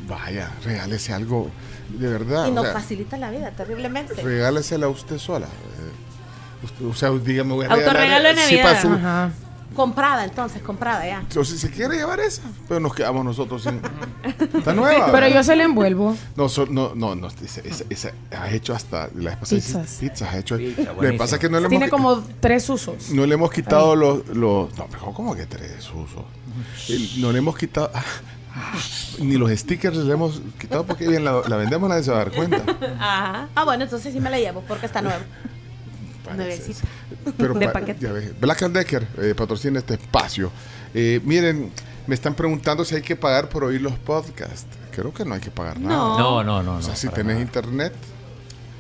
Vaya, 0.08 0.52
regálese 0.66 1.14
algo 1.14 1.50
de 1.90 2.08
verdad. 2.08 2.48
y 2.48 2.52
o 2.52 2.54
nos 2.54 2.66
sea, 2.66 2.74
facilita 2.74 3.18
la 3.18 3.32
vida 3.32 3.52
terriblemente. 3.52 4.16
regálesela 4.22 4.88
a 4.88 4.90
usted 4.90 5.18
sola. 5.20 5.46
Eh, 5.46 6.66
usted- 6.66 6.86
o 6.86 6.94
sea, 6.94 7.12
dígame, 7.12 7.54
voy 7.54 7.66
a 7.66 7.70
Autorregalo 7.74 8.30
de 8.30 8.36
sí, 8.42 8.58
para 8.58 8.84
Navidad. 8.84 9.32
Comprada, 9.76 10.26
entonces, 10.26 10.62
comprada 10.62 11.06
ya. 11.08 11.24
o 11.40 11.46
si 11.46 11.58
se 11.58 11.70
quiere 11.72 11.96
llevar 11.96 12.20
esa, 12.20 12.42
pero 12.68 12.80
nos 12.82 12.94
quedamos 12.94 13.24
nosotros 13.24 13.64
sin. 13.64 13.80
Está 14.58 14.74
nueva. 14.74 15.06
Pero 15.06 15.14
¿verdad? 15.14 15.30
yo 15.36 15.44
se 15.44 15.56
la 15.56 15.64
envuelvo. 15.64 16.16
No, 16.36 16.50
so- 16.50 16.66
no, 16.66 16.94
no, 16.94 17.16
no, 17.16 17.28
esa, 17.28 17.62
esa- 17.62 17.86
esa- 17.90 18.12
has 18.32 18.52
hecho 18.54 18.74
hasta 18.76 19.10
la 19.16 19.30
vez 19.32 19.40
pasada 19.40 19.58
hiciste 19.60 19.80
Pizzas. 19.80 19.98
pizzas, 20.00 20.30
has 20.30 20.36
hecho. 20.36 20.58
Pizza, 20.58 20.82
lo 20.82 20.88
que 20.88 20.94
buenísimo. 20.96 21.18
pasa 21.18 21.36
es 21.36 21.42
que 21.42 21.50
no 21.50 21.60
le 21.62 21.70
Tiene 21.70 21.86
hemos, 21.86 22.00
como 22.02 22.24
tres 22.42 22.70
usos. 22.70 23.12
no 23.12 23.26
le 23.26 23.34
hemos 23.34 23.50
quitado 23.52 23.96
los, 23.96 24.28
los. 24.28 24.78
No, 24.78 24.88
pero 24.92 25.06
¿cómo 25.14 25.36
que 25.36 25.46
tres 25.46 25.90
usos? 25.90 26.26
El- 26.90 27.22
No 27.22 27.32
le 27.32 27.38
hemos 27.38 27.58
quitado. 27.58 27.90
ah, 27.96 28.04
ni 29.20 29.38
los 29.38 29.50
stickers 29.52 29.96
le 29.96 30.12
hemos 30.14 30.42
quitado 30.60 30.86
porque 30.86 31.08
bien 31.08 31.24
la, 31.24 31.42
la 31.48 31.56
vendemos, 31.56 31.88
nadie 31.90 32.04
se 32.04 32.12
va 32.12 32.18
a 32.22 32.26
dar 32.26 32.34
cuenta. 32.34 32.58
Ajá. 33.00 33.48
Ah, 33.56 33.64
bueno, 33.64 33.86
entonces 33.86 34.12
sí 34.12 34.20
me 34.20 34.30
la 34.30 34.38
llevo 34.38 34.62
porque 34.68 34.86
está 34.86 35.02
nueva. 35.02 35.22
Nuevecita. 36.38 36.82
Pero 37.38 37.54
de 37.56 37.70
paquete. 37.70 38.00
ya 38.06 38.12
ves, 38.12 38.40
Black 38.40 38.62
and 38.64 38.76
Decker 38.76 39.08
eh, 39.20 39.34
patrocina 39.36 39.80
este 39.80 39.96
espacio. 39.96 40.52
Eh, 40.94 41.20
miren, 41.24 41.72
me 42.08 42.16
están 42.16 42.34
preguntando 42.36 42.84
si 42.86 42.96
hay 42.96 43.02
que 43.02 43.16
pagar 43.16 43.50
por 43.50 43.64
oír 43.64 43.82
los 43.82 43.94
podcasts. 43.94 44.66
Creo 44.92 45.14
que 45.14 45.24
no 45.26 45.36
hay 45.36 45.42
que 45.42 45.52
pagar 45.52 45.80
nada. 45.80 45.96
No. 45.96 46.18
No, 46.20 46.44
no, 46.44 46.64
no, 46.64 46.76
O 46.78 46.82
sea, 46.82 46.92
no, 46.92 46.96
si 46.98 47.08
tenés 47.10 47.36
nada. 47.36 47.42
internet, 47.42 47.94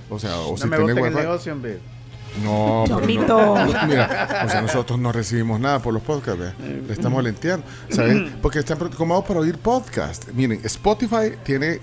o 0.10 0.20
sea, 0.20 0.38
o 0.40 0.52
No 0.52 0.58
si 0.58 0.68
me 0.68 0.78
tenés 0.78 0.98
el 0.98 1.04
wifi. 1.04 1.16
negocio, 1.16 1.54
hombre. 1.54 1.80
No, 2.44 2.86
pero 2.88 3.28
no, 3.28 3.66
no, 3.66 3.88
mira, 3.88 4.44
o 4.46 4.50
sea, 4.50 4.62
nosotros 4.62 4.98
no 4.98 5.12
recibimos 5.12 5.60
nada 5.60 5.80
por 5.80 5.94
los 5.94 6.02
podcasts, 6.02 6.40
¿ve? 6.40 6.54
le 6.88 6.94
estamos 6.94 7.22
lenteando, 7.22 7.66
¿sabes? 7.90 8.32
Porque 8.42 8.60
están 8.60 8.78
preocupados 8.78 9.26
para 9.26 9.42
oír 9.42 9.58
podcast. 9.58 10.30
Miren, 10.30 10.62
Spotify 10.64 11.34
tiene 11.44 11.82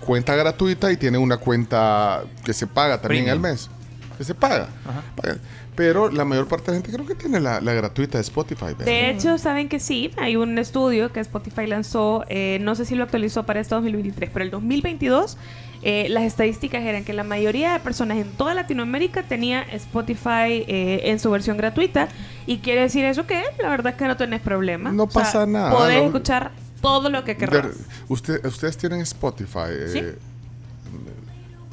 cuenta 0.00 0.34
gratuita 0.36 0.90
y 0.90 0.96
tiene 0.96 1.18
una 1.18 1.36
cuenta 1.36 2.22
que 2.44 2.54
se 2.54 2.66
paga 2.66 3.00
también 3.00 3.24
Premium. 3.26 3.44
al 3.46 3.52
mes. 3.52 3.70
Que 4.18 4.24
se 4.24 4.34
paga. 4.34 4.68
Paga. 5.16 5.38
Pero 5.74 6.08
la 6.10 6.24
mayor 6.24 6.46
parte 6.46 6.66
de 6.70 6.78
la 6.78 6.82
gente 6.82 6.92
creo 6.96 7.06
que 7.06 7.14
tiene 7.16 7.40
la, 7.40 7.60
la 7.60 7.72
gratuita 7.72 8.18
de 8.18 8.22
Spotify. 8.22 8.66
¿verdad? 8.66 8.84
De 8.84 9.10
hecho, 9.10 9.38
saben 9.38 9.68
que 9.68 9.80
sí, 9.80 10.12
hay 10.16 10.36
un 10.36 10.56
estudio 10.58 11.10
que 11.12 11.18
Spotify 11.20 11.66
lanzó, 11.66 12.24
eh, 12.28 12.58
no 12.60 12.74
sé 12.76 12.84
si 12.84 12.94
lo 12.94 13.02
actualizó 13.04 13.44
para 13.44 13.60
este 13.60 13.74
2023, 13.74 14.30
pero 14.32 14.44
el 14.44 14.50
2022 14.52 15.36
eh, 15.82 16.06
las 16.10 16.22
estadísticas 16.22 16.82
eran 16.84 17.04
que 17.04 17.12
la 17.12 17.24
mayoría 17.24 17.72
de 17.74 17.80
personas 17.80 18.18
en 18.18 18.30
toda 18.30 18.54
Latinoamérica 18.54 19.24
tenía 19.24 19.62
Spotify 19.62 20.64
eh, 20.66 21.00
en 21.04 21.18
su 21.18 21.30
versión 21.30 21.56
gratuita 21.56 22.08
y 22.46 22.58
quiere 22.58 22.82
decir 22.82 23.04
eso 23.04 23.26
que 23.26 23.42
la 23.60 23.68
verdad 23.68 23.92
es 23.92 23.98
que 23.98 24.06
no 24.06 24.16
tenés 24.16 24.40
problema. 24.40 24.92
No 24.92 25.02
O 25.04 25.10
sea, 25.10 25.22
pasa 25.22 25.44
nada, 25.46 25.72
Podés 25.72 25.98
no- 25.98 26.06
escuchar 26.06 26.52
todo 26.80 27.10
lo 27.10 27.24
que 27.24 27.36
querrás. 27.36 27.64
Ver, 27.64 27.74
usted, 28.08 28.44
ustedes 28.46 28.76
tienen 28.78 29.00
Spotify. 29.00 29.70
Sí. 29.92 29.98
eh, 29.98 30.18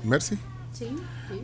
Mercy. 0.03 0.37
Sí. 0.73 0.87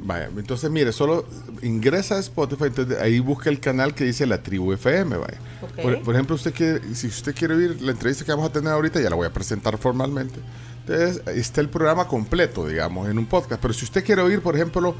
Vaya, 0.03 0.29
entonces 0.37 0.69
mire, 0.69 0.91
solo 0.91 1.25
ingresa 1.61 2.15
a 2.15 2.19
Spotify, 2.19 2.65
entonces 2.65 2.97
ahí 2.99 3.19
busca 3.19 3.49
el 3.49 3.59
canal 3.59 3.93
que 3.93 4.03
dice 4.05 4.25
La 4.25 4.41
Tribu 4.41 4.71
FM, 4.73 5.17
vaya. 5.17 5.37
Por, 5.81 6.01
por 6.03 6.13
ejemplo, 6.15 6.35
usted 6.35 6.53
quiere, 6.53 6.81
si 6.95 7.07
usted 7.07 7.35
quiere 7.35 7.55
oír 7.55 7.81
la 7.81 7.91
entrevista 7.91 8.23
que 8.23 8.31
vamos 8.31 8.49
a 8.49 8.53
tener 8.53 8.71
ahorita, 8.71 9.01
ya 9.01 9.09
la 9.09 9.15
voy 9.15 9.27
a 9.27 9.33
presentar 9.33 9.77
formalmente. 9.77 10.39
Entonces, 10.87 11.21
ahí 11.27 11.39
está 11.39 11.59
el 11.61 11.69
programa 11.69 12.07
completo, 12.07 12.67
digamos, 12.67 13.09
en 13.09 13.17
un 13.17 13.25
podcast. 13.25 13.61
Pero 13.61 13.73
si 13.73 13.83
usted 13.85 14.03
quiere 14.05 14.21
oír, 14.21 14.39
por 14.41 14.55
ejemplo, 14.55 14.95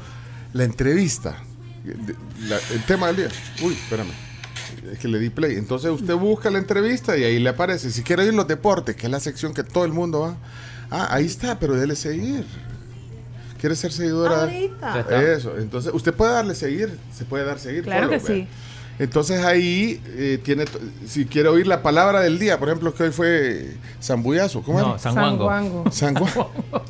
la 0.52 0.64
entrevista, 0.64 1.36
la- 2.48 2.58
el 2.74 2.82
tema 2.84 3.06
del 3.06 3.16
día. 3.16 3.28
Uy, 3.62 3.72
espérame. 3.74 4.10
Es 4.92 4.98
que 4.98 5.08
le 5.08 5.18
di 5.18 5.30
play. 5.30 5.56
Entonces 5.56 5.90
usted 5.90 6.14
busca 6.14 6.50
la 6.50 6.58
entrevista 6.58 7.16
y 7.16 7.24
ahí 7.24 7.38
le 7.38 7.48
aparece. 7.50 7.90
Si 7.90 8.02
quiere 8.02 8.24
oír 8.24 8.34
los 8.34 8.46
deportes, 8.46 8.96
que 8.96 9.06
es 9.06 9.10
la 9.12 9.20
sección 9.20 9.54
que 9.54 9.62
todo 9.64 9.84
el 9.86 9.92
mundo 9.92 10.20
va. 10.20 10.36
Ah, 10.90 11.08
ahí 11.10 11.24
está, 11.26 11.58
pero 11.58 11.74
déle 11.74 11.96
seguir. 11.96 12.44
¿Quiere 13.58 13.76
ser 13.76 13.92
seguidora? 13.92 14.42
Ahorita. 14.42 15.00
Eso, 15.34 15.56
entonces 15.58 15.92
usted 15.92 16.14
puede 16.14 16.32
darle 16.32 16.54
seguir, 16.54 16.98
se 17.12 17.24
puede 17.24 17.44
dar 17.44 17.58
seguir. 17.58 17.84
Claro 17.84 18.06
follow, 18.06 18.24
que 18.24 18.26
sí. 18.26 18.48
Entonces 18.98 19.44
ahí 19.44 20.00
eh, 20.06 20.40
tiene, 20.42 20.64
si 21.06 21.24
quiere 21.24 21.48
oír 21.48 21.66
la 21.66 21.82
palabra 21.82 22.20
del 22.20 22.38
día, 22.38 22.58
por 22.58 22.68
ejemplo, 22.68 22.92
que 22.92 23.04
hoy 23.04 23.12
fue 23.12 23.76
Zambuyazo, 24.02 24.62
¿cómo 24.62 24.80
No, 24.80 24.90
era? 24.90 24.98
Sanguango. 24.98 25.84
Sanguango. 25.92 26.50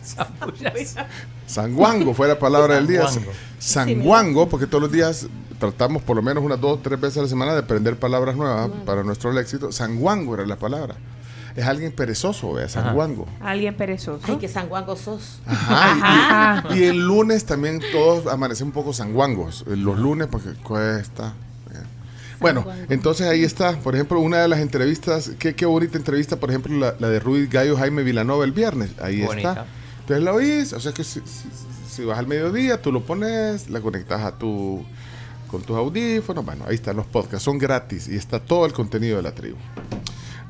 Sanguango 1.46 2.14
fue 2.14 2.28
la 2.28 2.38
palabra 2.38 2.76
del 2.76 2.86
día. 2.86 3.06
Sanguango. 3.08 3.32
Sanguango, 3.58 4.48
porque 4.48 4.66
todos 4.66 4.82
los 4.82 4.92
días 4.92 5.26
tratamos 5.58 6.02
por 6.02 6.16
lo 6.16 6.22
menos 6.22 6.42
unas 6.42 6.60
dos, 6.60 6.82
tres 6.82 6.98
veces 6.98 7.18
a 7.18 7.22
la 7.22 7.28
semana 7.28 7.52
de 7.52 7.58
aprender 7.60 7.96
palabras 7.96 8.36
nuevas 8.36 8.70
para 8.86 9.02
nuestro 9.02 9.38
éxito. 9.38 9.70
Sanguango 9.70 10.34
era 10.34 10.46
la 10.46 10.56
palabra. 10.56 10.96
Es 11.58 11.66
alguien 11.66 11.90
perezoso, 11.90 12.52
vea, 12.52 12.68
Sanguango. 12.68 13.26
Alguien 13.40 13.74
perezoso. 13.76 14.20
Ay, 14.28 14.36
qué 14.36 14.46
sanguango 14.48 14.94
sos. 14.94 15.40
Ajá, 15.44 16.62
y- 16.72 16.78
Y, 16.78 16.84
el 16.84 16.98
lunes 17.04 17.44
también 17.46 17.80
todos 17.90 18.32
amanecen 18.32 18.68
un 18.68 18.72
poco 18.72 18.92
sanguangos. 18.92 19.64
eh, 19.66 19.74
Los 19.76 19.98
lunes 19.98 20.28
porque 20.30 20.50
cuesta. 20.62 21.34
Bueno, 22.40 22.64
entonces 22.88 23.26
ahí 23.26 23.42
está, 23.42 23.72
por 23.80 23.96
ejemplo, 23.96 24.20
una 24.20 24.38
de 24.38 24.46
las 24.46 24.60
entrevistas, 24.60 25.32
qué, 25.40 25.56
qué 25.56 25.66
bonita 25.66 25.98
entrevista, 25.98 26.36
por 26.36 26.50
ejemplo, 26.50 26.72
la, 26.78 26.94
la 27.00 27.08
de 27.08 27.18
Ruiz 27.18 27.50
Gallo 27.50 27.76
Jaime 27.76 28.04
Vilanova 28.04 28.44
el 28.44 28.52
viernes. 28.52 28.90
Ahí 29.02 29.22
Bonita. 29.22 29.48
está. 29.50 29.66
Entonces 30.02 30.22
la 30.24 30.32
oís, 30.32 30.72
o 30.72 30.78
sea 30.78 30.92
que 30.92 31.02
si, 31.02 31.18
si- 31.22 31.48
si 31.90 32.04
vas 32.04 32.16
al 32.20 32.28
mediodía, 32.28 32.80
tú 32.80 32.92
lo 32.92 33.02
pones, 33.02 33.68
la 33.68 33.80
conectas 33.80 34.20
a 34.22 34.38
tu 34.38 34.84
con 35.50 35.62
tus 35.62 35.76
audífonos. 35.76 36.44
Bueno, 36.44 36.64
ahí 36.68 36.76
están 36.76 36.94
los 36.94 37.06
podcasts, 37.06 37.42
son 37.42 37.58
gratis 37.58 38.06
y 38.06 38.14
está 38.14 38.38
todo 38.38 38.66
el 38.66 38.72
contenido 38.72 39.16
de 39.16 39.22
la 39.24 39.32
tribu. 39.32 39.56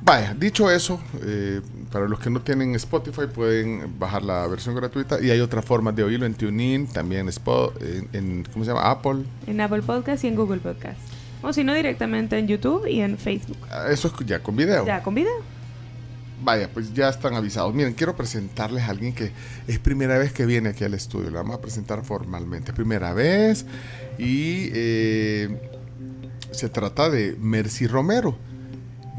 Vaya, 0.09 0.35
dicho 0.35 0.70
eso, 0.70 0.98
eh, 1.22 1.60
para 1.93 2.09
los 2.09 2.18
que 2.18 2.30
no 2.30 2.40
tienen 2.40 2.74
Spotify 2.76 3.26
pueden 3.32 3.98
bajar 3.98 4.22
la 4.22 4.47
versión 4.47 4.74
gratuita 4.74 5.20
y 5.20 5.30
hay 5.30 5.40
otras 5.40 5.64
formas 5.66 5.94
de 5.94 6.02
oírlo 6.02 6.24
en 6.24 6.32
TuneIn, 6.35 6.86
también 6.86 7.26
Spo- 7.28 7.72
en, 7.80 8.09
en- 8.14 8.44
¿cómo 8.51 8.64
se 8.64 8.70
llama? 8.70 8.90
Apple. 8.90 9.24
En 9.47 9.60
Apple 9.60 9.82
Podcast 9.82 10.24
y 10.24 10.28
en 10.28 10.36
Google 10.36 10.60
Podcast. 10.60 10.98
O 11.43 11.52
si 11.52 11.62
no, 11.62 11.74
directamente 11.74 12.39
en 12.39 12.48
YouTube 12.48 12.86
y 12.86 13.01
en 13.02 13.18
Facebook. 13.18 13.59
Ah, 13.70 13.89
Eso 13.90 14.09
es 14.09 14.26
ya 14.26 14.43
con 14.43 14.56
video. 14.56 14.86
Ya, 14.86 15.02
con 15.02 15.14
video. 15.14 15.30
Vaya, 16.43 16.70
pues 16.72 16.94
ya 16.94 17.10
están 17.10 17.35
avisados. 17.35 17.74
Miren, 17.74 17.93
quiero 17.93 18.16
presentarles 18.16 18.85
a 18.85 18.90
alguien 18.90 19.12
que 19.12 19.32
es 19.66 19.78
primera 19.78 20.16
vez 20.16 20.32
que 20.32 20.47
viene 20.47 20.70
aquí 20.70 20.85
al 20.85 20.94
estudio. 20.94 21.28
Lo 21.30 21.36
vamos 21.39 21.56
a 21.59 21.60
presentar 21.60 22.02
formalmente. 22.05 22.72
Primera 22.72 23.12
vez. 23.12 23.66
Y 24.18 24.70
eh, 24.72 25.59
se 26.51 26.68
trata 26.70 27.10
de 27.10 27.36
Mercy 27.39 27.86
Romero. 27.86 28.36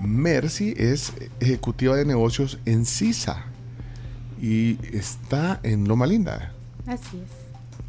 Mercy 0.02 0.74
es 0.78 1.14
ejecutiva 1.40 1.96
de 1.96 2.06
negocios 2.06 2.60
en 2.66 2.86
CISA. 2.86 3.46
Y 4.42 4.78
está 4.96 5.60
en 5.64 5.88
Loma 5.88 6.08
Linda. 6.08 6.54
Así 6.88 7.18
es. 7.18 7.32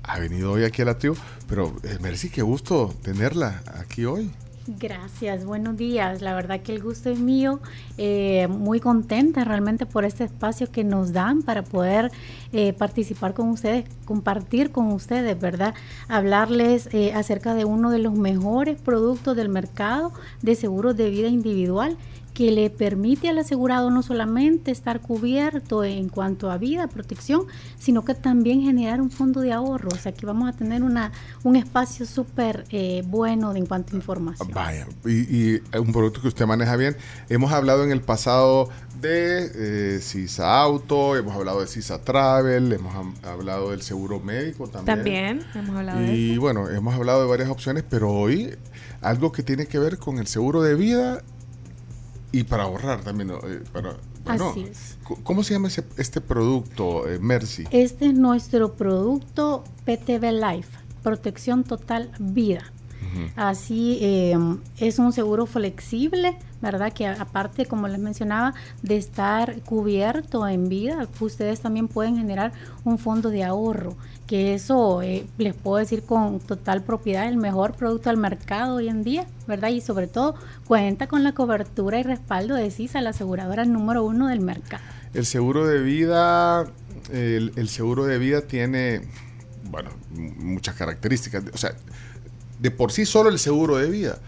Ha 0.02 0.18
venido 0.18 0.52
hoy 0.52 0.64
aquí 0.64 0.82
a 0.82 0.86
la 0.86 0.98
tribu. 0.98 1.16
Pero 1.48 1.76
eh, 1.84 1.98
Mercy, 2.00 2.28
qué 2.28 2.42
gusto 2.42 2.94
tenerla 3.02 3.62
aquí 3.78 4.04
hoy. 4.04 4.30
Gracias, 4.66 5.46
buenos 5.46 5.78
días. 5.78 6.20
La 6.20 6.34
verdad 6.34 6.60
que 6.60 6.74
el 6.74 6.82
gusto 6.82 7.08
es 7.08 7.18
mío. 7.18 7.60
Eh, 7.96 8.46
muy 8.48 8.78
contenta 8.78 9.42
realmente 9.42 9.86
por 9.86 10.04
este 10.04 10.24
espacio 10.24 10.70
que 10.70 10.84
nos 10.84 11.14
dan 11.14 11.42
para 11.42 11.62
poder 11.62 12.12
eh, 12.52 12.74
participar 12.74 13.32
con 13.32 13.48
ustedes, 13.48 13.86
compartir 14.04 14.70
con 14.70 14.92
ustedes, 14.92 15.40
¿verdad? 15.40 15.74
Hablarles 16.08 16.90
eh, 16.92 17.14
acerca 17.14 17.54
de 17.54 17.64
uno 17.64 17.90
de 17.90 18.00
los 18.00 18.12
mejores 18.12 18.78
productos 18.78 19.34
del 19.34 19.48
mercado 19.48 20.12
de 20.42 20.54
seguros 20.54 20.94
de 20.94 21.08
vida 21.08 21.28
individual 21.28 21.96
que 22.40 22.50
le 22.50 22.70
permite 22.70 23.28
al 23.28 23.38
asegurado 23.38 23.90
no 23.90 24.02
solamente 24.02 24.70
estar 24.70 25.02
cubierto 25.02 25.84
en 25.84 26.08
cuanto 26.08 26.50
a 26.50 26.56
vida, 26.56 26.88
protección, 26.88 27.42
sino 27.78 28.02
que 28.02 28.14
también 28.14 28.62
generar 28.62 29.02
un 29.02 29.10
fondo 29.10 29.42
de 29.42 29.52
ahorro. 29.52 29.90
O 29.92 29.98
sea, 29.98 30.12
aquí 30.12 30.24
vamos 30.24 30.48
a 30.48 30.54
tener 30.54 30.82
una, 30.82 31.12
un 31.42 31.56
espacio 31.56 32.06
súper 32.06 32.64
eh, 32.70 33.02
bueno 33.06 33.52
de, 33.52 33.58
en 33.58 33.66
cuanto 33.66 33.92
a 33.92 33.96
información. 33.96 34.48
Vaya, 34.54 34.86
y, 35.04 35.56
y 35.56 35.62
un 35.78 35.92
producto 35.92 36.22
que 36.22 36.28
usted 36.28 36.46
maneja 36.46 36.76
bien. 36.76 36.96
Hemos 37.28 37.52
hablado 37.52 37.84
en 37.84 37.90
el 37.90 38.00
pasado 38.00 38.70
de 39.02 39.96
eh, 39.96 40.00
CISA 40.00 40.62
Auto, 40.62 41.16
hemos 41.16 41.36
hablado 41.36 41.60
de 41.60 41.66
CISA 41.66 42.00
Travel, 42.00 42.72
hemos 42.72 42.94
hablado 43.22 43.72
del 43.72 43.82
seguro 43.82 44.18
médico 44.18 44.66
también. 44.66 44.96
También 44.96 45.46
hemos 45.54 45.76
hablado 45.76 46.00
de 46.00 46.16
Y 46.16 46.38
bueno, 46.38 46.70
hemos 46.70 46.94
hablado 46.94 47.20
de 47.20 47.28
varias 47.28 47.50
opciones, 47.50 47.84
pero 47.86 48.10
hoy 48.10 48.56
algo 49.02 49.30
que 49.30 49.42
tiene 49.42 49.66
que 49.66 49.78
ver 49.78 49.98
con 49.98 50.18
el 50.18 50.26
seguro 50.26 50.62
de 50.62 50.74
vida 50.74 51.22
y 52.32 52.44
para 52.44 52.64
ahorrar 52.64 53.00
también. 53.02 53.30
Eh, 53.30 53.62
para, 53.72 53.96
bueno, 54.24 54.50
Así 54.50 54.60
es. 54.70 54.98
¿Cómo 55.24 55.42
se 55.42 55.54
llama 55.54 55.68
ese- 55.68 55.84
este 55.96 56.20
producto, 56.20 57.08
eh, 57.08 57.18
Mercy? 57.18 57.64
Este 57.70 58.06
es 58.06 58.14
nuestro 58.14 58.74
producto 58.74 59.64
PTV 59.84 60.32
Life, 60.32 60.78
protección 61.02 61.64
total 61.64 62.10
vida. 62.18 62.62
Así 63.34 63.98
eh, 64.02 64.36
es 64.78 64.98
un 65.00 65.12
seguro 65.12 65.46
flexible, 65.46 66.36
¿verdad? 66.62 66.92
Que 66.92 67.08
aparte, 67.08 67.66
como 67.66 67.88
les 67.88 67.98
mencionaba, 67.98 68.54
de 68.82 68.96
estar 68.98 69.60
cubierto 69.62 70.46
en 70.46 70.68
vida, 70.68 71.08
ustedes 71.18 71.60
también 71.60 71.88
pueden 71.88 72.16
generar 72.18 72.52
un 72.84 72.98
fondo 72.98 73.30
de 73.30 73.42
ahorro, 73.42 73.96
que 74.30 74.54
eso 74.54 75.02
eh, 75.02 75.26
les 75.38 75.56
puedo 75.56 75.78
decir 75.78 76.04
con 76.04 76.38
total 76.38 76.84
propiedad, 76.84 77.26
el 77.26 77.36
mejor 77.36 77.74
producto 77.74 78.10
al 78.10 78.16
mercado 78.16 78.76
hoy 78.76 78.86
en 78.86 79.02
día, 79.02 79.26
¿verdad? 79.48 79.70
Y 79.70 79.80
sobre 79.80 80.06
todo 80.06 80.36
cuenta 80.68 81.08
con 81.08 81.24
la 81.24 81.32
cobertura 81.32 81.98
y 81.98 82.04
respaldo 82.04 82.54
de 82.54 82.70
CISA, 82.70 83.00
la 83.00 83.10
aseguradora 83.10 83.64
número 83.64 84.04
uno 84.04 84.28
del 84.28 84.38
mercado. 84.38 84.84
El 85.14 85.26
seguro 85.26 85.66
de 85.66 85.80
vida, 85.82 86.64
el, 87.12 87.68
seguro 87.68 88.04
de 88.04 88.18
vida 88.18 88.42
tiene, 88.42 89.00
bueno, 89.64 89.90
muchas 90.10 90.76
características. 90.76 91.42
O 91.52 91.58
sea, 91.58 91.74
de 92.60 92.70
por 92.70 92.92
sí 92.92 93.06
solo 93.06 93.30
el 93.30 93.38
seguro 93.40 93.78
de 93.78 93.90
vida. 93.90 94.20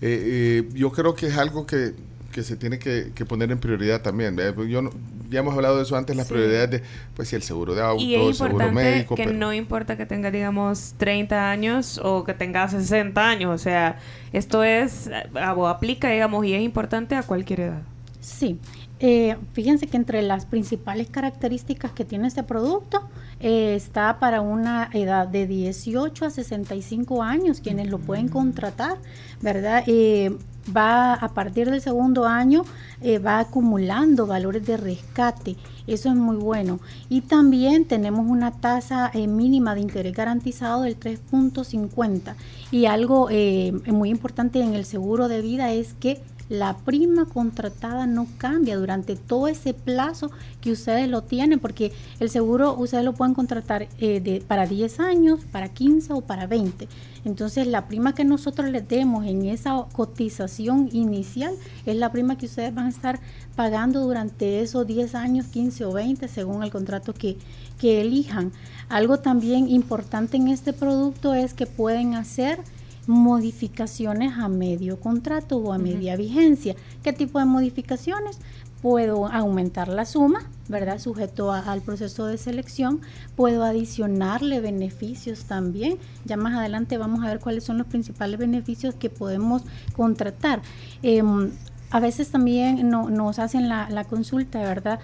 Eh, 0.00 0.64
eh, 0.64 0.68
yo 0.72 0.90
creo 0.90 1.14
que 1.14 1.26
es 1.26 1.36
algo 1.36 1.66
que, 1.66 1.92
que 2.32 2.42
se 2.42 2.56
tiene 2.56 2.78
que, 2.78 3.12
que 3.14 3.24
poner 3.24 3.50
en 3.50 3.58
prioridad 3.58 4.02
también. 4.02 4.36
¿ve? 4.36 4.54
Yo 4.68 4.82
no- 4.82 4.90
ya 5.28 5.40
hemos 5.40 5.54
hablado 5.54 5.76
de 5.76 5.82
eso 5.84 5.96
antes, 5.96 6.16
las 6.16 6.26
Sí. 6.26 6.34
prioridades 6.34 6.70
de, 6.70 6.82
pues 7.14 7.28
sí, 7.28 7.36
el 7.36 7.42
seguro 7.42 7.74
de 7.74 7.82
auto, 7.82 8.02
Y 8.02 8.14
el 8.14 8.30
es 8.30 8.36
seguro 8.38 8.52
importante 8.64 8.82
médico. 8.90 9.14
que 9.14 9.24
pero- 9.24 9.36
no 9.36 9.52
importa 9.52 9.96
que 9.96 10.06
tengas, 10.06 10.32
digamos, 10.32 10.94
30 10.98 11.50
años 11.50 12.00
o 12.02 12.24
que 12.24 12.34
tengas 12.34 12.72
60 12.72 13.28
años. 13.28 13.54
O 13.54 13.58
sea, 13.58 13.98
esto 14.32 14.62
es, 14.64 15.06
eh, 15.08 15.24
o 15.56 15.66
aplica, 15.68 16.08
digamos, 16.10 16.44
y 16.46 16.54
es 16.54 16.62
importante 16.62 17.14
a 17.14 17.22
cualquier 17.22 17.60
edad. 17.60 17.82
Sí, 18.20 18.58
eh, 18.98 19.36
fíjense 19.54 19.86
que 19.86 19.96
entre 19.96 20.20
las 20.22 20.44
principales 20.46 21.08
características 21.08 21.92
que 21.92 22.04
tiene 22.04 22.28
este 22.28 22.42
producto 22.42 23.08
eh, 23.40 23.74
está 23.74 24.18
para 24.18 24.40
una 24.40 24.90
edad 24.92 25.26
de 25.26 25.46
18 25.46 26.26
a 26.26 26.30
65 26.30 27.22
años, 27.22 27.60
quienes 27.60 27.88
lo 27.88 27.98
pueden 27.98 28.28
contratar, 28.28 28.98
¿verdad? 29.40 29.82
Eh, 29.86 30.36
va 30.74 31.14
a 31.14 31.28
partir 31.28 31.70
del 31.70 31.80
segundo 31.80 32.26
año, 32.26 32.64
eh, 33.00 33.18
va 33.18 33.38
acumulando 33.38 34.26
valores 34.26 34.64
de 34.66 34.76
rescate. 34.76 35.56
Eso 35.86 36.08
es 36.08 36.14
muy 36.14 36.36
bueno. 36.36 36.80
Y 37.08 37.22
también 37.22 37.84
tenemos 37.84 38.26
una 38.26 38.52
tasa 38.52 39.10
eh, 39.12 39.26
mínima 39.26 39.74
de 39.74 39.80
interés 39.80 40.14
garantizado 40.14 40.82
del 40.82 40.98
3.50. 40.98 42.34
Y 42.70 42.86
algo 42.86 43.28
eh, 43.30 43.72
muy 43.86 44.10
importante 44.10 44.60
en 44.60 44.74
el 44.74 44.84
seguro 44.84 45.28
de 45.28 45.40
vida 45.40 45.72
es 45.72 45.94
que 45.94 46.20
la 46.50 46.76
prima 46.76 47.26
contratada 47.26 48.06
no 48.06 48.26
cambia 48.36 48.76
durante 48.76 49.14
todo 49.14 49.46
ese 49.46 49.72
plazo 49.72 50.32
que 50.60 50.72
ustedes 50.72 51.08
lo 51.08 51.22
tienen, 51.22 51.60
porque 51.60 51.92
el 52.18 52.28
seguro 52.28 52.74
ustedes 52.76 53.04
lo 53.04 53.14
pueden 53.14 53.34
contratar 53.34 53.88
eh, 53.98 54.20
de, 54.20 54.42
para 54.46 54.66
10 54.66 54.98
años, 54.98 55.40
para 55.52 55.68
15 55.68 56.12
o 56.12 56.20
para 56.22 56.48
20. 56.48 56.88
Entonces 57.24 57.68
la 57.68 57.86
prima 57.86 58.16
que 58.16 58.24
nosotros 58.24 58.68
les 58.68 58.86
demos 58.88 59.26
en 59.26 59.46
esa 59.46 59.86
cotización 59.92 60.88
inicial 60.92 61.54
es 61.86 61.94
la 61.94 62.10
prima 62.10 62.36
que 62.36 62.46
ustedes 62.46 62.74
van 62.74 62.86
a 62.86 62.90
estar 62.90 63.20
pagando 63.54 64.00
durante 64.00 64.60
esos 64.60 64.84
10 64.88 65.14
años, 65.14 65.46
15 65.46 65.84
o 65.84 65.92
20, 65.92 66.26
según 66.26 66.64
el 66.64 66.72
contrato 66.72 67.14
que, 67.14 67.36
que 67.78 68.00
elijan. 68.00 68.50
Algo 68.88 69.18
también 69.18 69.68
importante 69.68 70.36
en 70.36 70.48
este 70.48 70.72
producto 70.72 71.32
es 71.32 71.54
que 71.54 71.66
pueden 71.66 72.14
hacer 72.14 72.58
modificaciones 73.06 74.36
a 74.38 74.48
medio 74.48 75.00
contrato 75.00 75.56
o 75.58 75.72
a 75.72 75.78
media 75.78 76.16
vigencia. 76.16 76.74
¿Qué 77.02 77.12
tipo 77.12 77.38
de 77.38 77.44
modificaciones? 77.44 78.38
Puedo 78.82 79.26
aumentar 79.26 79.88
la 79.88 80.06
suma, 80.06 80.48
¿verdad? 80.68 80.98
Sujeto 80.98 81.52
a- 81.52 81.60
al 81.60 81.82
proceso 81.82 82.24
de 82.26 82.38
selección. 82.38 83.00
Puedo 83.36 83.62
adicionarle 83.64 84.60
beneficios 84.60 85.44
también. 85.44 85.98
Ya 86.24 86.36
más 86.38 86.54
adelante 86.54 86.96
vamos 86.96 87.22
a 87.22 87.28
ver 87.28 87.40
cuáles 87.40 87.64
son 87.64 87.76
los 87.78 87.86
principales 87.86 88.38
beneficios 88.38 88.94
que 88.94 89.10
podemos 89.10 89.62
contratar. 89.94 90.62
Em, 91.02 91.50
a 91.90 92.00
veces 92.00 92.30
también 92.30 92.88
no- 92.88 93.10
nos 93.10 93.38
hacen 93.38 93.68
la, 93.68 93.90
la 93.90 94.04
consulta, 94.04 94.60
¿verdad? 94.60 95.00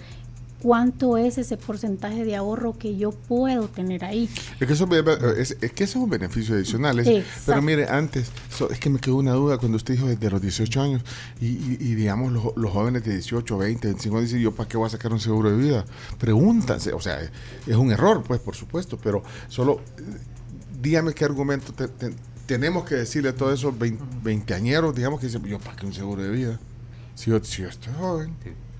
¿Cuánto 0.62 1.16
es 1.18 1.36
ese 1.38 1.56
porcentaje 1.56 2.24
de 2.24 2.34
ahorro 2.34 2.76
que 2.78 2.96
yo 2.96 3.12
puedo 3.12 3.68
tener 3.68 4.04
ahí? 4.04 4.28
Es 4.58 4.66
que 4.66 4.72
eso, 4.72 4.88
es, 5.36 5.56
es 5.60 5.72
que 5.72 5.84
eso 5.84 5.98
es 5.98 6.04
un 6.04 6.10
beneficio 6.10 6.54
adicional. 6.54 6.98
es- 6.98 7.06
pero 7.44 7.60
mire, 7.62 7.86
antes, 7.88 8.30
so- 8.50 8.70
es 8.70 8.80
que 8.80 8.88
me 8.90 8.98
quedó 8.98 9.16
una 9.16 9.32
duda 9.32 9.58
cuando 9.58 9.76
usted 9.76 9.94
dijo 9.94 10.06
desde 10.06 10.30
los 10.30 10.40
18 10.40 10.80
años 10.80 11.02
y, 11.40 11.46
y- 11.46 11.76
y 11.80 11.94
digamos 11.94 12.32
los, 12.32 12.56
los 12.56 12.72
jóvenes 12.72 13.04
de 13.04 13.12
18, 13.12 13.58
20, 13.58 13.88
25 13.88 14.20
dicen, 14.22 14.40
¿yo 14.40 14.52
para 14.54 14.68
qué 14.68 14.76
voy 14.78 14.86
a 14.86 14.90
sacar 14.90 15.12
un 15.12 15.20
seguro 15.20 15.50
de 15.50 15.56
vida? 15.58 15.84
Pregúntanse, 16.18 16.92
o 16.92 17.00
sea, 17.00 17.20
es 17.66 17.76
un 17.76 17.90
error, 17.92 18.22
pues, 18.26 18.40
por 18.40 18.54
supuesto, 18.56 18.98
pero 19.02 19.22
solo 19.48 19.80
dígame 20.80 21.12
qué 21.12 21.24
argumento 21.24 21.72
te- 21.72 21.88
te- 21.88 22.14
tenemos 22.46 22.84
que 22.84 22.94
decirle 22.94 23.28
a 23.30 23.34
todos 23.34 23.58
esos 23.58 23.78
vein- 23.78 23.98
veinteañeros, 24.22 24.94
digamos 24.94 25.20
que 25.20 25.26
dicen, 25.26 25.42
¿yo 25.44 25.58
para 25.58 25.76
qué 25.76 25.84
un 25.86 25.92
seguro 25.92 26.22
de 26.22 26.30
vida? 26.30 26.58
Si 27.14 27.30
yo, 27.30 27.42
si 27.44 27.62
yo 27.62 27.68
estoy 27.68 27.92
joven. 27.98 28.34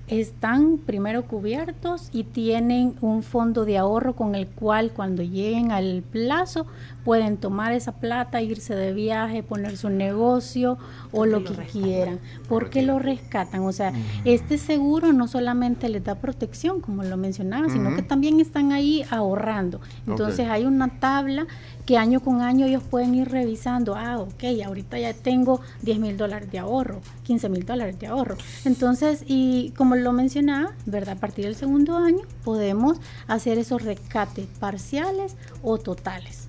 Están 0.07 0.77
primero 0.77 1.25
cubiertos 1.25 2.09
y 2.13 2.23
tienen 2.23 2.95
un 3.01 3.23
fondo 3.23 3.65
de 3.65 3.77
ahorro 3.77 4.15
con 4.15 4.35
el 4.35 4.47
cual 4.47 4.91
cuando 4.91 5.21
lleguen 5.21 5.71
al 5.71 6.01
plazo 6.01 6.65
pueden 7.07 7.37
tomar 7.37 7.71
esa 7.71 7.93
plata, 7.93 8.41
irse 8.41 8.75
de 8.75 8.91
viaje, 8.91 9.41
poner 9.41 9.77
su 9.77 9.87
negocio 9.87 10.77
o 11.13 11.25
lo 11.25 11.41
que 11.45 11.53
quieran, 11.53 12.19
porque 12.49 12.81
lo 12.81 12.99
rescatan. 12.99 13.61
O 13.61 13.71
sea, 13.71 13.93
este 14.25 14.57
seguro 14.57 15.13
no 15.13 15.29
solamente 15.29 15.87
les 15.87 16.03
da 16.03 16.15
protección, 16.15 16.81
como 16.81 17.05
lo 17.05 17.15
mencionaba, 17.15 17.69
sino 17.69 17.95
que 17.95 18.01
también 18.01 18.41
están 18.41 18.73
ahí 18.73 19.05
ahorrando. 19.09 19.79
Entonces 20.05 20.49
hay 20.49 20.65
una 20.65 20.99
tabla 20.99 21.47
que 21.85 21.97
año 21.97 22.19
con 22.19 22.41
año 22.41 22.65
ellos 22.65 22.83
pueden 22.83 23.15
ir 23.15 23.29
revisando, 23.29 23.95
ah, 23.95 24.17
ok, 24.17 24.43
ahorita 24.65 24.99
ya 24.99 25.13
tengo 25.13 25.61
10 25.83 25.99
mil 25.99 26.17
dólares 26.17 26.51
de 26.51 26.59
ahorro, 26.59 26.99
15 27.23 27.47
mil 27.47 27.65
dólares 27.65 27.97
de 27.99 28.07
ahorro. 28.07 28.35
Entonces, 28.65 29.23
y 29.25 29.71
como 29.77 29.95
lo 29.95 30.11
mencionaba, 30.11 30.73
¿verdad? 30.85 31.15
A 31.15 31.19
partir 31.21 31.45
del 31.45 31.55
segundo 31.55 31.95
año 31.95 32.23
podemos 32.43 32.99
hacer 33.27 33.57
esos 33.59 33.83
rescates 33.83 34.47
parciales 34.59 35.37
o 35.63 35.77
totales. 35.77 36.46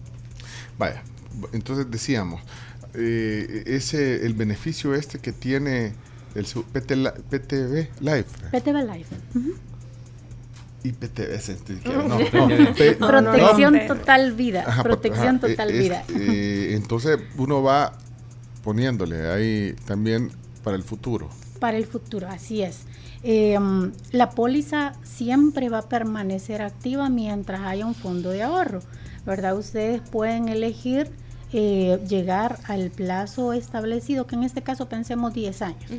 Vaya, 0.79 1.03
entonces 1.53 1.91
decíamos, 1.91 2.41
eh, 2.95 3.65
ese, 3.67 4.25
el 4.25 4.35
beneficio 4.35 4.95
este 4.95 5.19
que 5.19 5.33
tiene 5.33 5.93
el 6.35 6.47
su- 6.47 6.65
PT 6.65 6.97
PTV 7.31 7.89
Life 8.01 8.27
PTV 8.53 8.83
Life. 8.97 9.17
Ujú. 9.35 9.55
y 10.85 10.93
PTV, 10.93 11.85
No, 11.85 12.09
no, 12.09 12.75
P- 12.75 12.95
Protección 12.95 13.75
no. 13.75 13.87
total 13.87 14.33
vida. 14.35 14.65
Ajá, 14.67 14.83
protección 14.85 15.37
ajá, 15.37 15.49
total 15.49 15.71
eh, 15.71 15.79
vida. 15.79 16.05
eh, 16.17 16.71
entonces 16.75 17.19
uno 17.37 17.63
va 17.63 17.93
poniéndole 18.63 19.29
ahí 19.31 19.75
también 19.87 20.31
para 20.63 20.77
el 20.77 20.83
futuro. 20.85 21.29
Para 21.59 21.77
el 21.77 21.87
futuro, 21.87 22.29
así 22.29 22.63
es. 22.63 22.81
Eh, 23.25 23.59
la 24.13 24.31
póliza 24.31 24.93
siempre 25.03 25.69
va 25.69 25.79
a 25.79 25.89
permanecer 25.89 26.63
activa 26.63 27.09
mientras 27.09 27.63
haya 27.63 27.85
un 27.85 27.97
fondo 27.97 28.31
de 28.31 28.45
ahorro, 28.45 28.81
¿verdad? 29.29 29.57
Ustedes 29.57 30.01
pueden 30.01 30.49
elegir 30.49 31.11
eh, 31.53 32.01
llegar 32.09 32.59
al 32.67 32.91
plazo 32.91 33.53
establecido, 33.53 34.27
que 34.27 34.35
en 34.35 34.43
este 34.43 34.63
caso 34.63 34.89
pensemos 34.89 35.35
10 35.35 35.63
años. 35.63 35.91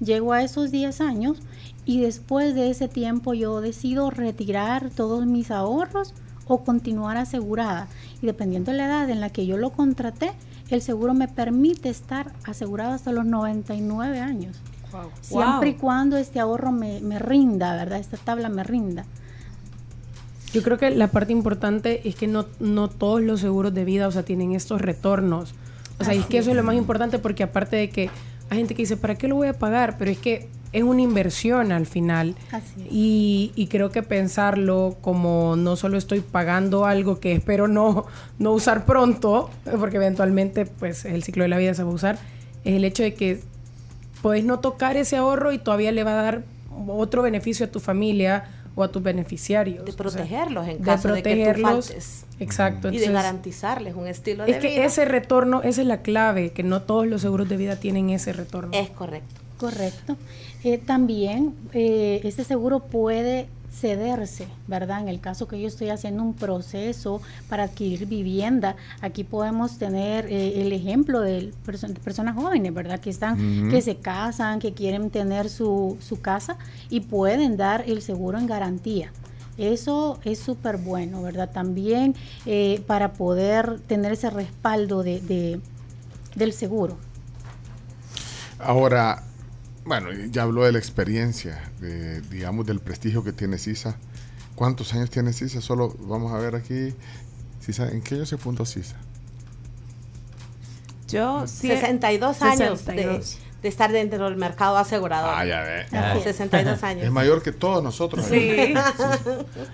Llego 0.00 0.32
a 0.32 0.42
esos 0.42 0.70
10 0.70 1.00
años 1.00 1.38
y 1.84 2.00
después 2.00 2.54
de 2.54 2.70
ese 2.70 2.88
tiempo 2.88 3.34
yo 3.34 3.60
decido 3.60 4.10
retirar 4.10 4.90
todos 4.90 5.26
mis 5.26 5.50
ahorros 5.50 6.14
o 6.46 6.64
continuar 6.64 7.18
asegurada. 7.18 7.88
Y 8.22 8.26
dependiendo 8.26 8.72
de 8.72 8.78
la 8.78 8.86
edad 8.86 9.10
en 9.10 9.20
la 9.20 9.30
que 9.30 9.46
yo 9.46 9.58
lo 9.58 9.70
contraté, 9.70 10.32
el 10.70 10.82
seguro 10.82 11.14
me 11.14 11.28
permite 11.28 11.90
estar 11.90 12.32
asegurado 12.44 12.92
hasta 12.92 13.12
los 13.12 13.24
99 13.26 14.20
años. 14.20 14.56
Siempre 15.20 15.70
y 15.70 15.74
cuando 15.74 16.16
este 16.16 16.40
ahorro 16.40 16.72
me, 16.72 17.00
me 17.00 17.18
rinda, 17.18 17.76
¿verdad? 17.76 17.98
Esta 17.98 18.16
tabla 18.16 18.48
me 18.48 18.64
rinda. 18.64 19.04
Yo 20.52 20.62
creo 20.62 20.78
que 20.78 20.90
la 20.90 21.08
parte 21.08 21.32
importante 21.32 22.08
es 22.08 22.14
que 22.14 22.26
no, 22.26 22.46
no 22.58 22.88
todos 22.88 23.20
los 23.20 23.40
seguros 23.40 23.74
de 23.74 23.84
vida, 23.84 24.08
o 24.08 24.12
sea, 24.12 24.22
tienen 24.22 24.52
estos 24.52 24.80
retornos. 24.80 25.54
O 25.98 26.04
sea, 26.04 26.14
y 26.14 26.18
es 26.18 26.24
Así 26.24 26.30
que 26.30 26.38
eso 26.38 26.50
es 26.50 26.56
lo 26.56 26.62
más 26.62 26.76
importante 26.76 27.18
porque 27.18 27.42
aparte 27.42 27.76
de 27.76 27.90
que 27.90 28.10
hay 28.50 28.58
gente 28.58 28.74
que 28.74 28.82
dice, 28.82 28.96
¿para 28.96 29.16
qué 29.16 29.28
lo 29.28 29.34
voy 29.34 29.48
a 29.48 29.52
pagar? 29.52 29.96
Pero 29.98 30.10
es 30.10 30.18
que 30.18 30.48
es 30.72 30.82
una 30.82 31.02
inversión 31.02 31.72
al 31.72 31.86
final. 31.86 32.34
Así 32.50 32.82
es. 32.82 32.92
Y, 32.92 33.52
y 33.56 33.66
creo 33.66 33.90
que 33.90 34.02
pensarlo 34.02 34.96
como 35.00 35.56
no 35.56 35.76
solo 35.76 35.98
estoy 35.98 36.20
pagando 36.20 36.86
algo 36.86 37.20
que 37.20 37.32
espero 37.32 37.68
no, 37.68 38.06
no 38.38 38.52
usar 38.52 38.84
pronto, 38.84 39.50
porque 39.78 39.96
eventualmente 39.96 40.66
pues 40.66 41.04
el 41.04 41.22
ciclo 41.22 41.42
de 41.42 41.48
la 41.48 41.58
vida 41.58 41.74
se 41.74 41.82
va 41.82 41.90
a 41.90 41.94
usar, 41.94 42.18
es 42.64 42.74
el 42.74 42.84
hecho 42.84 43.02
de 43.02 43.14
que 43.14 43.40
puedes 44.22 44.44
no 44.44 44.60
tocar 44.60 44.96
ese 44.96 45.16
ahorro 45.16 45.52
y 45.52 45.58
todavía 45.58 45.92
le 45.92 46.04
va 46.04 46.12
a 46.12 46.22
dar 46.22 46.42
otro 46.86 47.22
beneficio 47.22 47.66
a 47.66 47.70
tu 47.70 47.80
familia 47.80 48.44
o 48.78 48.84
a 48.84 48.88
tus 48.88 49.02
beneficiarios. 49.02 49.84
De 49.84 49.90
O 49.90 49.94
sea, 49.94 49.96
protegerlos 49.96 50.68
en 50.68 50.78
caso 50.78 51.08
de 51.08 51.22
que 51.22 51.30
tú 51.30 51.36
protegerlos. 51.36 51.86
faltes. 51.88 52.24
Exacto. 52.38 52.92
y 52.92 52.98
de 52.98 53.08
garantizarles 53.10 53.94
un 53.96 54.06
estilo 54.06 54.44
de 54.44 54.52
es 54.52 54.58
que 54.58 54.68
vida. 54.68 54.84
ese 54.84 55.04
retorno, 55.04 55.62
esa 55.62 55.80
es 55.80 55.86
la 55.88 56.02
clave, 56.02 56.50
que 56.52 56.62
no 56.62 56.82
todos 56.82 57.06
los 57.06 57.20
seguros 57.22 57.48
de 57.48 57.56
vida 57.56 57.76
tienen 57.76 58.10
ese 58.10 58.32
retorno. 58.32 58.70
Es 58.72 58.90
correcto. 58.90 59.34
Correcto. 59.58 60.16
Eh, 60.62 60.78
también 60.78 61.54
eh, 61.72 62.20
este 62.22 62.44
seguro 62.44 62.78
puede 62.80 63.48
cederse, 63.70 64.48
¿verdad? 64.66 65.00
En 65.02 65.08
el 65.08 65.20
caso 65.20 65.46
que 65.46 65.60
yo 65.60 65.68
estoy 65.68 65.90
haciendo 65.90 66.22
un 66.22 66.34
proceso 66.34 67.20
para 67.48 67.64
adquirir 67.64 68.06
vivienda, 68.06 68.76
aquí 69.00 69.24
podemos 69.24 69.78
tener 69.78 70.26
eh, 70.26 70.62
el 70.62 70.72
ejemplo 70.72 71.20
de 71.20 71.52
perso- 71.66 71.92
personas 72.00 72.34
jóvenes, 72.34 72.72
¿verdad? 72.74 72.98
Que 72.98 73.10
están, 73.10 73.70
que 73.70 73.80
se 73.82 73.96
casan, 73.96 74.58
que 74.58 74.72
quieren 74.72 75.10
tener 75.10 75.48
su, 75.48 75.96
su 76.00 76.20
casa 76.20 76.56
y 76.90 77.00
pueden 77.00 77.56
dar 77.56 77.84
el 77.86 78.02
seguro 78.02 78.38
en 78.38 78.46
garantía. 78.46 79.12
Eso 79.58 80.18
es 80.24 80.38
súper 80.38 80.76
bueno, 80.76 81.20
¿verdad? 81.22 81.50
También 81.52 82.14
eh, 82.46 82.82
para 82.86 83.12
poder 83.12 83.80
tener 83.80 84.12
ese 84.12 84.30
respaldo 84.30 85.02
de, 85.02 85.20
de- 85.20 85.60
del 86.36 86.52
seguro. 86.52 86.96
Ahora, 88.58 89.22
bueno, 89.88 90.10
ya 90.30 90.42
habló 90.42 90.64
de 90.64 90.72
la 90.72 90.78
experiencia, 90.78 91.70
de, 91.80 92.20
digamos, 92.20 92.66
del 92.66 92.80
prestigio 92.80 93.24
que 93.24 93.32
tiene 93.32 93.58
CISA. 93.58 93.96
¿Cuántos 94.54 94.92
años 94.92 95.10
tiene 95.10 95.32
CISA? 95.32 95.60
Solo 95.60 95.96
vamos 96.00 96.32
a 96.32 96.38
ver 96.38 96.54
aquí. 96.54 96.94
CISA, 97.64 97.88
¿En 97.88 98.02
qué 98.02 98.16
año 98.16 98.26
se 98.26 98.36
fundó 98.36 98.66
CISA? 98.66 98.96
Yo 101.08 101.46
sí. 101.46 101.68
62 101.68 102.42
años 102.42 102.84
de, 102.84 102.92
62. 102.92 103.38
de 103.38 103.47
estar 103.62 103.90
dentro 103.90 104.24
del 104.26 104.36
mercado 104.36 104.76
asegurador. 104.76 105.32
Ah, 105.34 105.44
ya 105.44 105.62
ve. 105.62 105.82
Es. 106.18 106.22
62 106.22 106.82
años. 106.84 107.04
Es 107.04 107.10
mayor 107.10 107.42
que 107.42 107.52
todos 107.52 107.82
nosotros. 107.82 108.24
Sí. 108.26 108.74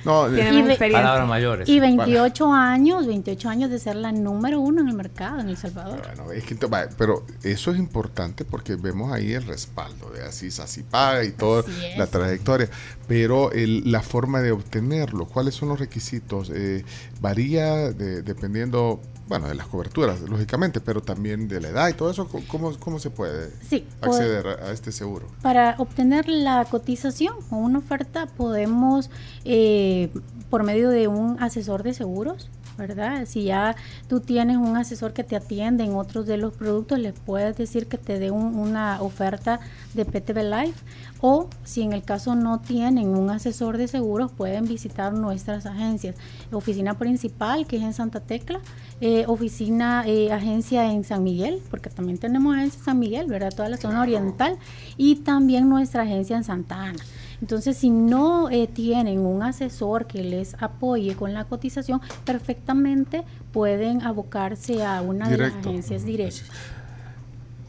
No, 0.04 0.26
experiencia. 0.26 0.90
Palabras 0.92 1.28
mayores. 1.28 1.68
Y 1.68 1.80
28 1.80 2.52
años, 2.52 3.06
28 3.06 3.48
años 3.48 3.70
de 3.70 3.78
ser 3.78 3.96
la 3.96 4.12
número 4.12 4.60
uno 4.60 4.80
en 4.80 4.88
el 4.88 4.94
mercado 4.94 5.40
en 5.40 5.48
El 5.48 5.56
Salvador. 5.56 6.00
Bueno, 6.16 6.32
es 6.32 6.44
que, 6.44 6.54
va, 6.66 6.86
pero 6.96 7.24
eso 7.42 7.70
es 7.70 7.78
importante 7.78 8.44
porque 8.44 8.76
vemos 8.76 9.12
ahí 9.12 9.32
el 9.32 9.44
respaldo 9.44 10.10
de 10.10 10.22
así, 10.22 10.48
así 10.62 10.82
paga 10.82 11.24
y 11.24 11.32
toda 11.32 11.64
la 11.96 12.06
trayectoria. 12.06 12.68
Pero 13.06 13.52
el- 13.52 13.90
la 13.90 14.00
forma 14.00 14.40
de 14.40 14.52
obtenerlo, 14.52 15.26
¿cuáles 15.26 15.54
son 15.54 15.68
los 15.68 15.78
requisitos? 15.78 16.50
Eh, 16.54 16.84
varía 17.20 17.90
de- 17.92 18.22
dependiendo, 18.22 19.00
bueno, 19.26 19.48
de 19.48 19.54
las 19.54 19.66
coberturas, 19.66 20.20
lógicamente, 20.22 20.80
pero 20.80 21.00
también 21.00 21.48
de 21.48 21.60
la 21.60 21.68
edad 21.68 21.88
y 21.88 21.94
todo 21.94 22.10
eso. 22.10 22.28
¿Cómo, 22.48 22.72
cómo 22.78 22.98
se 22.98 23.10
puede 23.10 23.50
Sí, 23.68 23.86
acceder 24.00 24.46
a, 24.46 24.66
a 24.66 24.72
este 24.72 24.92
seguro? 24.92 25.26
Para 25.42 25.76
obtener 25.78 26.28
la 26.28 26.64
cotización 26.66 27.34
o 27.50 27.56
una 27.56 27.78
oferta 27.78 28.26
podemos, 28.26 29.10
eh, 29.44 30.10
por 30.50 30.62
medio 30.62 30.90
de 30.90 31.08
un 31.08 31.42
asesor 31.42 31.82
de 31.82 31.94
seguros, 31.94 32.50
¿verdad? 32.76 33.24
Si 33.26 33.44
ya 33.44 33.76
tú 34.08 34.20
tienes 34.20 34.56
un 34.56 34.76
asesor 34.76 35.12
que 35.12 35.24
te 35.24 35.36
atiende 35.36 35.84
en 35.84 35.94
otros 35.94 36.26
de 36.26 36.36
los 36.36 36.52
productos, 36.54 36.98
le 36.98 37.12
puedes 37.12 37.56
decir 37.56 37.86
que 37.86 37.98
te 37.98 38.18
dé 38.18 38.30
un- 38.30 38.56
una 38.56 39.00
oferta 39.02 39.60
de 39.94 40.04
PTV 40.04 40.42
Life 40.44 40.80
o 41.20 41.48
si 41.64 41.82
en 41.82 41.92
el 41.92 42.02
caso 42.02 42.34
no 42.34 42.60
tienen 42.60 43.08
un 43.08 43.30
asesor 43.30 43.78
de 43.78 43.88
seguros, 43.88 44.30
pueden 44.32 44.66
visitar 44.66 45.12
nuestras 45.14 45.66
agencias. 45.66 46.16
Oficina 46.52 46.98
principal, 46.98 47.66
que 47.66 47.76
es 47.76 47.82
en 47.82 47.94
Santa 47.94 48.20
Tecla, 48.20 48.60
eh, 49.00 49.24
oficina, 49.26 50.04
eh, 50.06 50.32
agencia 50.32 50.90
en 50.92 51.04
San 51.04 51.22
Miguel, 51.22 51.60
porque 51.70 51.90
también 51.90 52.18
tenemos 52.18 52.54
agencia 52.56 52.78
en 52.78 52.84
San 52.84 52.98
Miguel, 52.98 53.26
¿verdad? 53.26 53.52
Toda 53.54 53.68
la 53.68 53.76
zona 53.76 54.02
oriental 54.02 54.56
y 54.96 55.16
también 55.16 55.68
nuestra 55.68 56.02
agencia 56.02 56.36
en 56.36 56.44
Santa 56.44 56.76
Ana. 56.82 57.02
Entonces, 57.44 57.76
si 57.76 57.90
no 57.90 58.48
eh, 58.48 58.66
tienen 58.66 59.18
un 59.18 59.42
asesor 59.42 60.06
que 60.06 60.24
les 60.24 60.54
apoye 60.62 61.14
con 61.14 61.34
la 61.34 61.44
cotización, 61.44 62.00
perfectamente 62.24 63.22
pueden 63.52 64.00
abocarse 64.00 64.82
a 64.82 65.02
una 65.02 65.28
de 65.28 65.36
las 65.36 65.52
agencias 65.52 66.06
directas. 66.06 66.46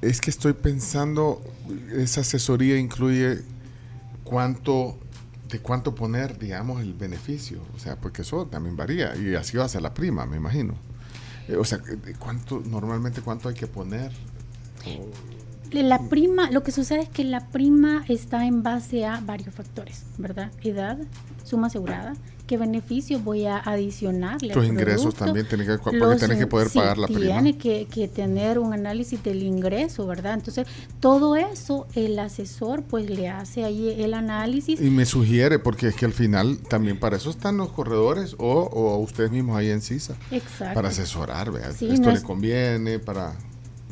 Es 0.01 0.21
que 0.21 0.29
estoy 0.29 0.53
pensando, 0.53 1.41
esa 1.91 2.21
asesoría 2.21 2.77
incluye 2.77 3.41
cuánto, 4.23 4.97
de 5.49 5.59
cuánto 5.59 5.93
poner, 5.93 6.39
digamos, 6.39 6.81
el 6.81 6.93
beneficio. 6.93 7.59
O 7.75 7.79
sea, 7.79 7.97
porque 7.97 8.21
eso 8.21 8.45
también 8.45 8.77
varía. 8.77 9.13
Y 9.17 9.35
así 9.35 9.57
va 9.57 9.65
a 9.65 9.67
ser 9.67 9.81
la 9.81 9.93
prima, 9.93 10.25
me 10.25 10.37
imagino. 10.37 10.75
Eh, 11.49 11.57
o 11.57 11.65
sea, 11.65 11.79
¿de 11.79 12.13
¿cuánto, 12.13 12.63
normalmente 12.65 13.19
cuánto 13.19 13.49
hay 13.49 13.55
que 13.55 13.67
poner? 13.67 14.13
La 15.71 15.99
prima, 16.09 16.51
lo 16.51 16.63
que 16.63 16.71
sucede 16.71 17.01
es 17.01 17.09
que 17.09 17.23
la 17.23 17.47
prima 17.49 18.03
está 18.07 18.45
en 18.45 18.63
base 18.63 19.05
a 19.05 19.19
varios 19.21 19.53
factores, 19.53 20.03
¿verdad? 20.17 20.51
Edad, 20.63 20.97
suma 21.43 21.67
asegurada, 21.67 22.13
qué 22.47 22.57
beneficio 22.57 23.19
voy 23.19 23.45
a 23.45 23.57
adicionarle. 23.57 24.53
Tus 24.53 24.65
ingresos 24.65 25.15
también 25.15 25.47
tienen 25.47 25.67
que, 25.67 25.77
porque 25.79 25.97
los 25.97 26.17
tienes 26.17 26.37
que 26.37 26.47
poder 26.47 26.69
sí, 26.69 26.77
pagar 26.79 26.97
la 26.97 27.07
prima. 27.07 27.19
Tiene 27.41 27.57
que, 27.57 27.87
que 27.89 28.07
tener 28.07 28.59
un 28.59 28.71
análisis 28.73 29.21
del 29.23 29.43
ingreso, 29.43 30.05
¿verdad? 30.07 30.35
Entonces, 30.35 30.67
todo 30.99 31.35
eso 31.35 31.87
el 31.95 32.17
asesor 32.19 32.83
pues 32.83 33.09
le 33.09 33.29
hace 33.29 33.63
ahí 33.63 33.95
el 34.01 34.13
análisis. 34.13 34.79
Y 34.79 34.89
me 34.91 35.05
sugiere, 35.05 35.59
porque 35.59 35.87
es 35.87 35.95
que 35.95 36.05
al 36.05 36.13
final 36.13 36.59
también 36.69 36.99
para 36.99 37.17
eso 37.17 37.29
están 37.31 37.57
los 37.57 37.69
corredores 37.69 38.35
o, 38.37 38.61
o 38.61 38.97
ustedes 38.99 39.31
mismos 39.31 39.57
ahí 39.57 39.69
en 39.71 39.81
CISA. 39.81 40.15
Exacto. 40.31 40.73
Para 40.75 40.89
asesorar, 40.89 41.51
¿verdad? 41.51 41.73
Sí, 41.77 41.87
Esto 41.89 42.01
no 42.05 42.11
le 42.11 42.17
es- 42.17 42.23
conviene, 42.23 42.99
para... 42.99 43.33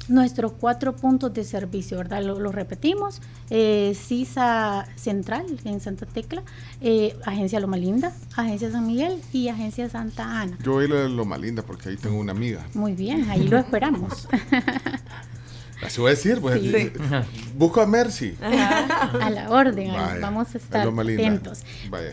Nuestros 0.10 0.54
cuatro 0.54 0.96
puntos 0.96 1.34
de 1.34 1.44
servicio, 1.44 1.98
¿verdad? 1.98 2.24
Lo, 2.24 2.40
lo 2.40 2.52
repetimos. 2.52 3.22
Eh, 3.50 3.96
CISA 3.96 4.88
Central 4.96 5.46
en 5.64 5.80
Santa 5.80 6.06
Tecla, 6.06 6.44
eh, 6.82 7.16
Agencia 7.26 7.60
Loma 7.60 7.78
Linda, 7.78 8.14
Agencia 8.36 8.72
San 8.72 8.88
Miguel 8.88 9.22
y 9.32 9.48
Agencia 9.48 9.90
Santa 9.90 10.42
Ana. 10.42 10.58
Yo 10.64 10.74
voy 10.74 10.86
a 10.86 10.88
ir 10.88 10.94
a 10.94 11.10
lo 11.10 11.26
más 11.26 11.40
linda 11.40 11.64
porque 11.64 11.90
ahí 11.90 11.98
tengo 11.98 12.20
una 12.20 12.32
amiga. 12.32 12.66
Muy 12.74 12.94
bien, 12.94 13.30
ahí 13.30 13.48
lo 13.48 13.58
esperamos. 13.58 14.28
Así 15.82 16.00
voy 16.02 16.10
a 16.10 16.12
decir, 16.12 16.40
pues. 16.40 16.62
Sí. 16.62 16.72
eh, 16.76 16.94
Busco 17.56 17.82
a 17.82 17.86
Mercy. 17.86 18.36
a 18.42 19.30
la 19.30 19.50
orden, 19.50 19.92
Vaya, 19.94 20.20
vamos 20.22 20.48
a 20.48 20.58
es 20.58 20.64
estar 20.64 20.88
atentos. 20.88 21.64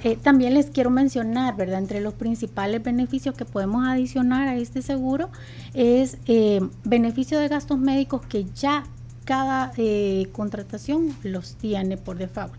Eh, 0.05 0.19
también 0.21 0.55
les 0.55 0.67
quiero 0.71 0.91
mencionar, 0.91 1.57
¿verdad? 1.57 1.79
Entre 1.79 2.01
los 2.01 2.15
principales 2.15 2.83
beneficios 2.83 3.35
que 3.35 3.45
podemos 3.45 3.87
adicionar 3.87 4.49
a 4.49 4.57
este 4.57 4.83
seguro 4.83 5.31
es 5.75 6.17
eh, 6.27 6.61
beneficio 6.85 7.39
de 7.39 7.49
gastos 7.49 7.79
médicos 7.79 8.23
que 8.27 8.47
ya 8.55 8.85
cada 9.25 9.73
eh, 9.77 10.29
contratación 10.33 11.15
los 11.23 11.55
tiene 11.57 11.97
por 11.97 12.19
default. 12.19 12.53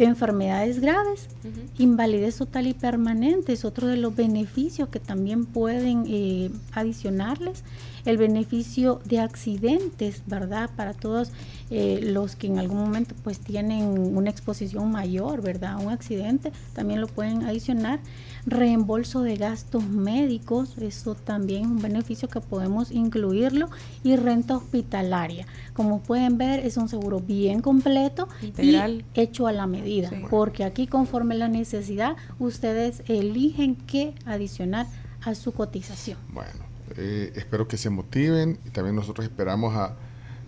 Enfermedades 0.00 0.80
graves, 0.80 1.28
invalidez 1.76 2.36
total 2.36 2.66
y 2.66 2.72
permanente 2.72 3.52
es 3.52 3.66
otro 3.66 3.86
de 3.86 3.98
los 3.98 4.16
beneficios 4.16 4.88
que 4.88 4.98
también 4.98 5.44
pueden 5.44 6.04
eh, 6.08 6.50
adicionarles. 6.72 7.64
El 8.06 8.16
beneficio 8.16 9.02
de 9.04 9.18
accidentes, 9.18 10.22
¿verdad? 10.24 10.70
Para 10.74 10.94
todos 10.94 11.32
eh, 11.68 12.00
los 12.02 12.34
que 12.34 12.46
en 12.46 12.58
algún 12.58 12.78
momento 12.78 13.14
pues 13.22 13.40
tienen 13.40 14.16
una 14.16 14.30
exposición 14.30 14.90
mayor, 14.90 15.42
¿verdad? 15.42 15.76
Un 15.84 15.92
accidente, 15.92 16.50
también 16.72 17.02
lo 17.02 17.06
pueden 17.06 17.42
adicionar. 17.42 18.00
Reembolso 18.46 19.22
de 19.22 19.36
gastos 19.36 19.84
médicos, 19.84 20.76
eso 20.78 21.14
también 21.14 21.62
es 21.62 21.66
un 21.68 21.82
beneficio 21.82 22.28
que 22.28 22.40
podemos 22.40 22.90
incluirlo. 22.90 23.68
Y 24.02 24.16
renta 24.16 24.56
hospitalaria. 24.56 25.46
Como 25.74 26.00
pueden 26.02 26.38
ver, 26.38 26.60
es 26.60 26.76
un 26.76 26.88
seguro 26.88 27.20
bien 27.20 27.60
completo 27.60 28.28
Integral. 28.42 29.04
y 29.14 29.20
hecho 29.20 29.46
a 29.46 29.52
la 29.52 29.66
medida, 29.66 30.10
porque 30.30 30.64
aquí 30.64 30.86
conforme 30.86 31.34
la 31.34 31.48
necesidad, 31.48 32.16
ustedes 32.38 33.02
eligen 33.06 33.76
qué 33.76 34.14
adicionar 34.26 34.86
a 35.22 35.34
su 35.34 35.52
cotización. 35.52 36.18
Bueno, 36.32 36.64
eh, 36.96 37.32
espero 37.36 37.68
que 37.68 37.76
se 37.76 37.90
motiven 37.90 38.58
y 38.66 38.70
también 38.70 38.96
nosotros 38.96 39.24
esperamos 39.24 39.74
a, 39.76 39.96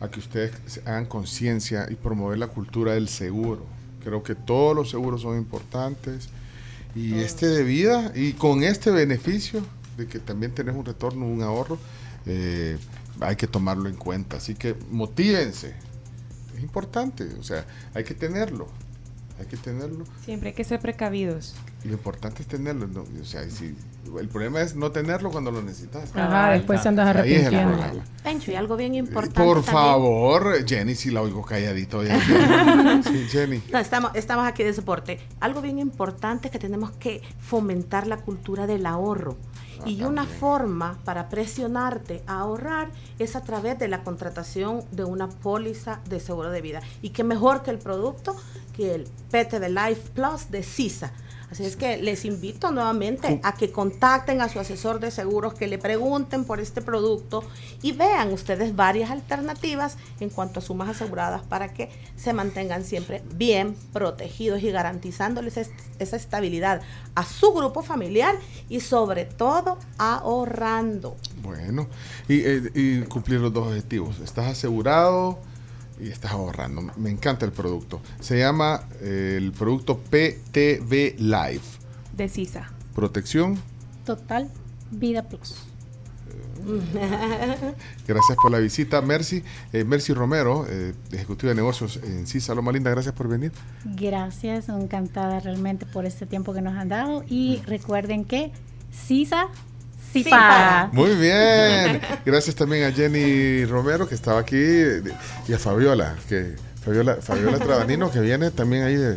a 0.00 0.10
que 0.10 0.18
ustedes 0.18 0.80
hagan 0.84 1.06
conciencia 1.06 1.86
y 1.90 1.94
promover 1.94 2.38
la 2.38 2.48
cultura 2.48 2.94
del 2.94 3.08
seguro. 3.08 3.64
Creo 4.02 4.22
que 4.22 4.34
todos 4.34 4.74
los 4.74 4.90
seguros 4.90 5.22
son 5.22 5.38
importantes 5.38 6.28
y 6.94 7.14
este 7.20 7.46
de 7.46 7.64
vida 7.64 8.12
y 8.14 8.32
con 8.34 8.62
este 8.62 8.90
beneficio 8.90 9.64
de 9.96 10.06
que 10.06 10.18
también 10.18 10.52
tenés 10.52 10.74
un 10.74 10.84
retorno, 10.84 11.26
un 11.26 11.42
ahorro, 11.42 11.78
eh, 12.26 12.78
hay 13.20 13.36
que 13.36 13.46
tomarlo 13.46 13.88
en 13.88 13.96
cuenta. 13.96 14.36
Así 14.36 14.54
que 14.54 14.74
motívense. 14.90 15.74
Es 16.56 16.62
importante, 16.62 17.24
o 17.38 17.42
sea, 17.42 17.66
hay 17.94 18.04
que 18.04 18.14
tenerlo. 18.14 18.68
Hay 19.38 19.46
que 19.46 19.56
tenerlo. 19.56 20.04
Siempre 20.24 20.50
hay 20.50 20.54
que 20.54 20.64
ser 20.64 20.80
precavidos. 20.80 21.54
Lo 21.84 21.92
importante 21.92 22.42
es 22.42 22.48
tenerlo. 22.48 22.86
¿no? 22.86 23.04
O 23.20 23.24
sea, 23.24 23.48
si, 23.50 23.74
el 24.18 24.28
problema 24.28 24.60
es 24.60 24.74
no 24.74 24.90
tenerlo 24.90 25.30
cuando 25.30 25.50
lo 25.50 25.62
necesitas. 25.62 26.14
Ajá, 26.14 26.50
después 26.50 26.82
te 26.82 26.88
andas 26.88 27.16
Ahí 27.16 27.34
es 27.34 27.46
arrepintiendo. 27.46 28.02
Pencho, 28.22 28.50
y 28.50 28.54
algo 28.54 28.76
bien 28.76 28.94
importante. 28.94 29.42
Por 29.42 29.62
también. 29.62 29.74
favor, 29.74 30.66
Jenny, 30.66 30.94
si 30.94 31.10
la 31.10 31.22
oigo 31.22 31.42
calladito. 31.42 31.98
oye. 31.98 32.10
sí, 33.04 33.26
Jenny. 33.30 33.62
No, 33.72 33.78
estamos, 33.78 34.12
estamos 34.14 34.46
aquí 34.46 34.62
de 34.62 34.72
soporte. 34.74 35.20
Algo 35.40 35.60
bien 35.60 35.78
importante 35.78 36.48
es 36.48 36.52
que 36.52 36.58
tenemos 36.58 36.90
que 36.92 37.22
fomentar 37.40 38.06
la 38.06 38.18
cultura 38.18 38.66
del 38.66 38.86
ahorro. 38.86 39.36
y 39.84 40.04
una 40.04 40.26
forma 40.26 40.98
para 41.04 41.28
presionarte 41.28 42.22
a 42.28 42.40
ahorrar 42.40 42.90
es 43.18 43.34
a 43.34 43.40
través 43.42 43.80
de 43.80 43.88
la 43.88 44.04
contratación 44.04 44.84
de 44.92 45.02
una 45.04 45.28
póliza 45.28 46.00
de 46.08 46.20
seguro 46.20 46.50
de 46.50 46.60
vida. 46.60 46.80
Y 47.02 47.10
qué 47.10 47.24
mejor 47.24 47.62
que 47.62 47.72
el 47.72 47.78
producto 47.78 48.36
que 48.76 48.94
el 48.94 49.04
PTV 49.30 49.68
Life 49.68 50.10
Plus 50.14 50.50
de 50.50 50.62
CISA. 50.62 51.12
Así 51.52 51.64
es 51.66 51.76
que 51.76 51.98
les 51.98 52.24
invito 52.24 52.70
nuevamente 52.72 53.38
a 53.42 53.54
que 53.54 53.70
contacten 53.70 54.40
a 54.40 54.48
su 54.48 54.58
asesor 54.58 55.00
de 55.00 55.10
seguros, 55.10 55.52
que 55.52 55.66
le 55.66 55.76
pregunten 55.76 56.46
por 56.46 56.60
este 56.60 56.80
producto 56.80 57.44
y 57.82 57.92
vean 57.92 58.32
ustedes 58.32 58.74
varias 58.74 59.10
alternativas 59.10 59.98
en 60.20 60.30
cuanto 60.30 60.60
a 60.60 60.62
sumas 60.62 60.88
aseguradas 60.88 61.42
para 61.42 61.74
que 61.74 61.90
se 62.16 62.32
mantengan 62.32 62.84
siempre 62.86 63.22
bien 63.34 63.76
protegidos 63.92 64.62
y 64.62 64.70
garantizándoles 64.70 65.58
es- 65.58 65.70
esa 65.98 66.16
estabilidad 66.16 66.80
a 67.14 67.22
su 67.26 67.52
grupo 67.52 67.82
familiar 67.82 68.34
y 68.70 68.80
sobre 68.80 69.26
todo 69.26 69.76
ahorrando. 69.98 71.16
Bueno, 71.42 71.86
y, 72.28 72.40
eh, 72.46 72.70
y 72.74 73.00
cumplir 73.02 73.40
los 73.40 73.52
dos 73.52 73.66
objetivos. 73.68 74.20
Estás 74.20 74.46
asegurado 74.46 75.38
y 76.02 76.08
estás 76.08 76.32
ahorrando. 76.32 76.82
Me 76.96 77.10
encanta 77.10 77.46
el 77.46 77.52
producto. 77.52 78.00
Se 78.20 78.38
llama 78.38 78.82
eh, 79.00 79.36
el 79.38 79.52
producto 79.52 79.98
PTV 79.98 81.18
Life. 81.18 81.78
De 82.16 82.28
CISA. 82.28 82.70
Protección. 82.94 83.58
Total 84.04 84.50
Vida 84.90 85.22
Plus. 85.22 85.54
Gracias 88.06 88.38
por 88.40 88.50
la 88.50 88.58
visita, 88.58 89.00
Mercy. 89.00 89.42
Eh, 89.72 89.84
Mercy 89.84 90.12
Romero, 90.12 90.66
eh, 90.68 90.94
ejecutiva 91.12 91.50
de 91.50 91.56
negocios 91.56 91.98
en 92.02 92.26
CISA 92.26 92.54
Loma 92.54 92.72
Linda. 92.72 92.90
Gracias 92.90 93.14
por 93.14 93.28
venir. 93.28 93.52
Gracias, 93.84 94.68
encantada 94.68 95.40
realmente 95.40 95.86
por 95.86 96.04
este 96.04 96.26
tiempo 96.26 96.52
que 96.52 96.62
nos 96.62 96.74
han 96.74 96.88
dado. 96.88 97.24
Y 97.28 97.62
recuerden 97.66 98.24
que 98.24 98.52
CISA 98.92 99.48
paga. 100.30 100.30
paga. 100.30 100.90
Muy 100.92 101.14
bien. 101.14 102.00
Gracias 102.24 102.54
también 102.54 102.84
a 102.84 102.92
Jenny 102.92 103.64
Romero, 103.64 104.08
que 104.08 104.14
estaba 104.14 104.40
aquí, 104.40 104.56
y 105.48 105.52
a 105.52 105.58
Fabiola, 105.58 106.16
que 106.28 106.54
Fabiola, 106.84 107.16
Fabiola 107.20 107.58
Trabanino, 107.58 108.10
que 108.10 108.20
viene 108.20 108.50
también 108.50 108.82
ahí 108.84 108.96
de 108.96 109.16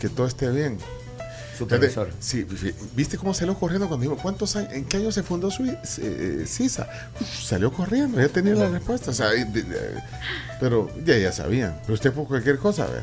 que 0.00 0.08
todo 0.08 0.26
esté 0.26 0.50
bien. 0.50 0.78
Supervisor. 1.58 2.10
Sí, 2.20 2.42
vi- 2.44 2.74
¿viste 2.94 3.16
cómo 3.16 3.32
salió 3.32 3.54
corriendo 3.54 3.88
cuando 3.88 4.02
dijo 4.04 4.20
cuántos 4.20 4.54
años, 4.56 4.72
en 4.74 4.84
qué 4.84 4.98
año 4.98 5.10
se 5.10 5.22
fundó 5.22 5.50
su, 5.50 5.64
eh, 5.64 6.44
CISA? 6.46 6.86
Uf, 7.18 7.26
salió 7.44 7.72
corriendo, 7.72 8.20
ya 8.20 8.28
tenía 8.28 8.54
la 8.54 8.68
respuesta. 8.68 9.10
O 9.10 9.14
sea, 9.14 9.34
y 9.34 9.44
de- 9.44 9.62
de- 9.62 10.02
pero 10.60 10.90
ya, 11.04 11.16
ya 11.16 11.32
sabían. 11.32 11.78
Pero 11.82 11.94
usted 11.94 12.12
por 12.12 12.26
cualquier 12.26 12.58
cosa, 12.58 12.86
¿ve? 12.86 13.00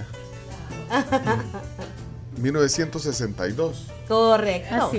1962. 2.37 3.87
Correcto, 4.07 4.87
Así 4.87 4.97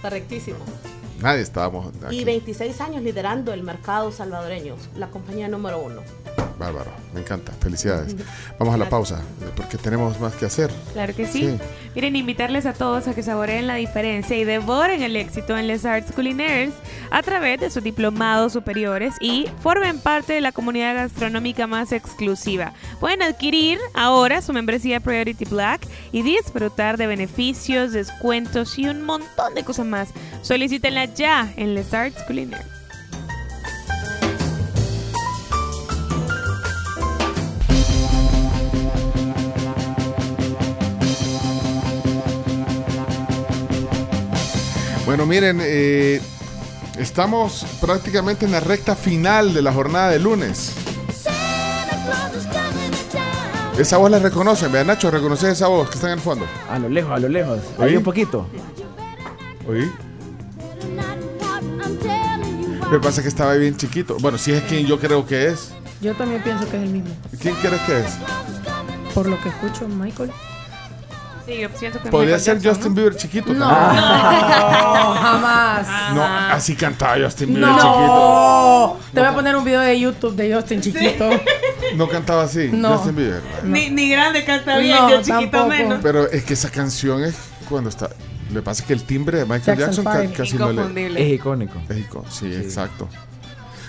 es. 0.00 0.02
correctísimo. 0.02 0.99
Nadie 1.20 1.42
estábamos 1.42 1.92
aquí. 2.04 2.20
Y 2.20 2.24
26 2.24 2.80
años 2.80 3.02
liderando 3.02 3.52
el 3.52 3.62
mercado 3.62 4.10
salvadoreño, 4.12 4.76
la 4.96 5.08
compañía 5.08 5.48
número 5.48 5.78
uno. 5.78 6.02
Bárbaro, 6.60 6.90
me 7.14 7.20
encanta. 7.20 7.52
Felicidades. 7.52 8.14
Vamos 8.58 8.74
a 8.74 8.76
la 8.76 8.88
pausa, 8.88 9.22
eh, 9.40 9.50
porque 9.56 9.78
tenemos 9.78 10.20
más 10.20 10.34
que 10.34 10.44
hacer. 10.44 10.70
Claro 10.92 11.14
que 11.14 11.26
sí. 11.26 11.58
Miren, 11.94 12.16
invitarles 12.16 12.66
a 12.66 12.74
todos 12.74 13.08
a 13.08 13.14
que 13.14 13.22
saboreen 13.22 13.66
la 13.66 13.76
diferencia 13.76 14.36
y 14.36 14.44
devoren 14.44 15.02
el 15.02 15.16
éxito 15.16 15.56
en 15.56 15.66
Les 15.66 15.86
Arts 15.86 16.12
Culinaires 16.12 16.74
a 17.10 17.22
través 17.22 17.60
de 17.60 17.70
sus 17.70 17.82
diplomados 17.82 18.52
superiores 18.52 19.14
y 19.20 19.46
formen 19.60 19.98
parte 19.98 20.34
de 20.34 20.42
la 20.42 20.52
comunidad 20.52 20.94
gastronómica 20.94 21.66
más 21.66 21.92
exclusiva. 21.92 22.74
Pueden 23.00 23.22
adquirir 23.22 23.78
ahora 23.94 24.42
su 24.42 24.52
membresía 24.52 25.00
Priority 25.00 25.46
Black 25.46 25.80
y 26.12 26.22
disfrutar 26.22 26.98
de 26.98 27.06
beneficios, 27.06 27.92
descuentos 27.92 28.78
y 28.78 28.86
un 28.86 29.02
montón 29.02 29.54
de 29.54 29.64
cosas 29.64 29.86
más. 29.86 30.10
Solicítenla 30.42 31.09
ya 31.14 31.52
en 31.56 31.74
Les 31.74 31.92
Arts 31.94 32.22
Culinaires. 32.24 32.66
Bueno, 45.10 45.26
miren, 45.26 45.58
eh, 45.60 46.20
estamos 46.96 47.66
prácticamente 47.80 48.46
en 48.46 48.52
la 48.52 48.60
recta 48.60 48.94
final 48.94 49.52
de 49.52 49.60
la 49.60 49.72
jornada 49.72 50.10
de 50.10 50.20
lunes. 50.20 50.72
Esa 53.76 53.96
voz 53.96 54.10
la 54.10 54.20
reconocen, 54.20 54.70
vean 54.70 54.86
Nacho, 54.86 55.10
reconoces 55.10 55.54
esa 55.54 55.66
voz 55.66 55.88
que 55.88 55.94
está 55.96 56.06
en 56.08 56.12
el 56.12 56.20
fondo. 56.20 56.46
A 56.68 56.78
lo 56.78 56.88
lejos, 56.88 57.12
a 57.12 57.18
lo 57.18 57.28
lejos. 57.28 57.58
¿Oí? 57.78 57.88
Ahí 57.88 57.96
un 57.96 58.04
poquito. 58.04 58.46
¿Oí? 59.66 59.90
Lo 62.90 63.00
que 63.00 63.06
pasa 63.06 63.20
es 63.20 63.22
que 63.22 63.28
estaba 63.28 63.54
bien 63.54 63.76
chiquito. 63.76 64.16
Bueno, 64.20 64.36
si 64.38 64.52
es 64.52 64.62
quien 64.64 64.86
yo 64.86 64.98
creo 64.98 65.24
que 65.26 65.46
es. 65.48 65.72
Yo 66.00 66.14
también 66.14 66.42
pienso 66.42 66.68
que 66.68 66.76
es 66.76 66.82
el 66.82 66.88
mismo. 66.88 67.10
¿Quién 67.40 67.54
crees 67.56 67.80
que 67.82 68.00
es? 68.00 68.12
Por 69.14 69.28
lo 69.28 69.40
que 69.40 69.48
escucho, 69.50 69.86
Michael. 69.88 70.30
Sí, 71.46 71.58
yo 71.60 71.68
siento 71.76 72.00
que 72.02 72.10
Podría 72.10 72.36
Michael 72.36 72.40
ser 72.42 72.54
Jackson, 72.60 72.74
Justin 72.74 72.94
Bieber 72.94 73.16
chiquito 73.16 73.52
No, 73.52 73.68
también. 73.68 74.04
jamás. 74.04 75.86
No, 76.14 76.24
así 76.24 76.74
cantaba 76.76 77.16
Justin 77.22 77.48
Bieber 77.54 77.68
No. 77.70 77.76
chiquito. 77.76 79.00
Te 79.14 79.20
voy 79.20 79.28
a 79.28 79.34
poner 79.34 79.56
un 79.56 79.64
video 79.64 79.80
de 79.80 79.98
YouTube 80.00 80.34
de 80.36 80.54
Justin 80.54 80.80
chiquito. 80.80 81.28
No 81.96 82.08
cantaba 82.08 82.44
así, 82.44 82.68
No. 82.72 82.96
Justin 82.96 83.16
Bieber. 83.16 83.42
Ni, 83.64 83.90
ni 83.90 84.08
grande 84.10 84.44
canta 84.44 84.78
bien, 84.78 84.96
No, 84.96 85.10
yo 85.10 85.16
chiquito 85.22 85.38
tampoco. 85.50 85.66
menos. 85.68 85.98
Pero 86.02 86.30
es 86.30 86.44
que 86.44 86.54
esa 86.54 86.70
canción 86.70 87.24
es 87.24 87.34
cuando 87.68 87.88
está. 87.90 88.10
Le 88.52 88.62
pasa 88.62 88.84
que 88.86 88.92
el 88.92 89.02
timbre 89.04 89.38
de 89.38 89.44
Michael 89.44 89.78
Jackson 89.86 90.04
casi 90.36 90.56
no 90.58 90.72
le. 90.72 90.82
Es 91.22 91.32
icónico. 91.34 91.80
Es 91.88 91.96
icó- 91.98 92.24
sí, 92.30 92.46
exacto. 92.52 93.08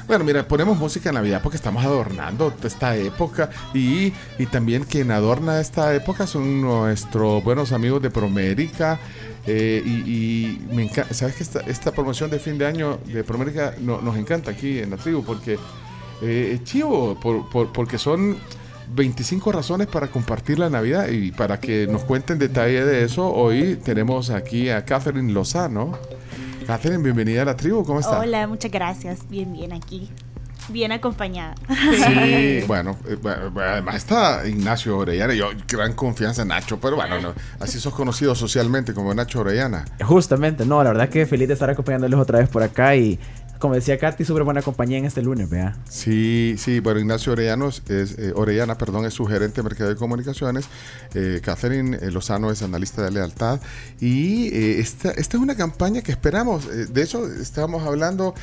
Bueno, 0.08 0.24
mira, 0.26 0.46
ponemos 0.48 0.78
música 0.78 1.10
en 1.10 1.16
Navidad 1.16 1.40
porque 1.42 1.56
estamos 1.56 1.86
adornando 1.86 2.54
esta 2.64 2.96
época 2.98 3.50
y, 3.74 4.12
y 4.38 4.46
también 4.48 4.84
quien 4.84 5.10
adorna 5.12 5.60
esta 5.62 5.94
época 5.96 6.28
son 6.28 6.62
nuestros 6.62 7.44
buenos 7.44 7.72
amigos 7.72 8.02
de 8.02 8.10
Promérica. 8.10 9.00
eh, 9.48 9.82
y, 9.86 9.90
y 9.90 10.68
me 10.74 10.84
encanta, 10.84 11.14
¿sabes 11.14 11.36
que 11.36 11.44
esta, 11.44 11.62
esta 11.62 11.92
promoción 11.92 12.30
de 12.30 12.40
fin 12.40 12.58
de 12.58 12.66
año 12.66 13.00
de 13.06 13.24
Promérica 13.24 13.74
no- 13.80 14.02
nos 14.02 14.18
encanta 14.18 14.52
aquí 14.52 14.80
en 14.80 14.90
la 14.90 14.98
tribu? 14.98 15.24
Porque 15.24 15.58
eh, 16.22 16.52
es 16.56 16.64
chivo, 16.66 17.18
por- 17.20 17.50
por- 17.50 17.72
porque 17.72 17.98
son 17.98 18.38
25 18.94 19.52
razones 19.52 19.88
para 19.88 20.08
compartir 20.08 20.60
la 20.60 20.70
Navidad 20.70 21.08
y 21.08 21.32
para 21.32 21.60
que 21.60 21.88
nos 21.88 22.04
cuenten 22.04 22.38
detalle 22.38 22.84
de 22.84 23.04
eso, 23.04 23.32
hoy 23.32 23.80
tenemos 23.84 24.30
aquí 24.30 24.70
a 24.70 24.84
Catherine 24.84 25.32
Lozano. 25.32 25.98
Catherine, 26.68 27.02
bienvenida 27.02 27.42
a 27.44 27.46
la 27.46 27.56
tribu, 27.56 27.86
¿cómo 27.86 28.00
está? 28.00 28.20
Hola, 28.20 28.48
muchas 28.48 28.72
gracias. 28.72 29.28
Bien, 29.30 29.52
bien 29.52 29.74
aquí. 29.74 30.10
Bien 30.70 30.92
acompañada. 30.92 31.56
Sí, 31.68 32.64
bueno, 32.68 32.98
eh, 33.08 33.18
bueno, 33.22 33.52
además 33.60 33.96
está 33.96 34.48
Ignacio 34.48 34.98
Orellana, 34.98 35.34
yo 35.34 35.50
gran 35.68 35.94
confianza 35.94 36.44
en 36.44 36.50
Nacho, 36.50 36.80
pero 36.80 36.96
bueno, 36.96 37.20
no, 37.20 37.34
así 37.60 37.80
sos 37.80 37.94
conocido 37.94 38.36
socialmente 38.36 38.94
como 38.94 39.14
Nacho 39.14 39.40
Orellana. 39.42 39.86
Justamente, 40.04 40.66
no, 40.66 40.84
la 40.84 40.92
verdad 40.92 41.10
que 41.10 41.26
feliz 41.26 41.48
de 41.48 41.56
estar 41.56 41.70
acompañándoles 41.70 42.20
otra 42.20 42.40
vez 42.40 42.48
por 42.48 42.64
acá 42.64 42.96
y 42.96 43.20
como 43.62 43.76
decía 43.76 44.00
Katy, 44.00 44.26
súper 44.26 44.44
buena 44.44 44.64
compañía 44.64 44.98
en 44.98 45.06
este 45.06 45.22
lunes, 45.22 45.50
vea. 45.50 45.78
Sí, 45.88 46.56
sí, 46.58 46.80
bueno, 46.80 47.00
Ignacio 47.00 47.32
Orellano 47.34 47.70
es, 47.70 47.84
eh, 47.88 48.34
Orellana, 48.36 48.76
perdón, 48.78 49.06
es 49.06 49.14
su 49.14 49.26
gerente 49.28 49.62
de 49.62 49.64
mercado 49.64 49.90
de 49.92 49.96
comunicaciones. 49.96 50.66
Eh, 51.14 51.40
Catherine 51.44 51.98
eh, 52.02 52.10
Lozano 52.12 52.52
es 52.52 52.64
analista 52.64 53.04
de 53.04 53.12
lealtad. 53.12 53.62
Y 54.00 54.48
eh, 54.48 54.80
esta, 54.80 55.12
esta 55.12 55.38
es 55.38 55.44
una 55.44 55.56
campaña 55.56 56.02
que 56.02 56.12
esperamos. 56.12 56.66
eh, 56.66 56.88
de 56.88 57.04
hecho, 57.04 57.26
estábamos 57.32 57.84
hablando 57.84 58.34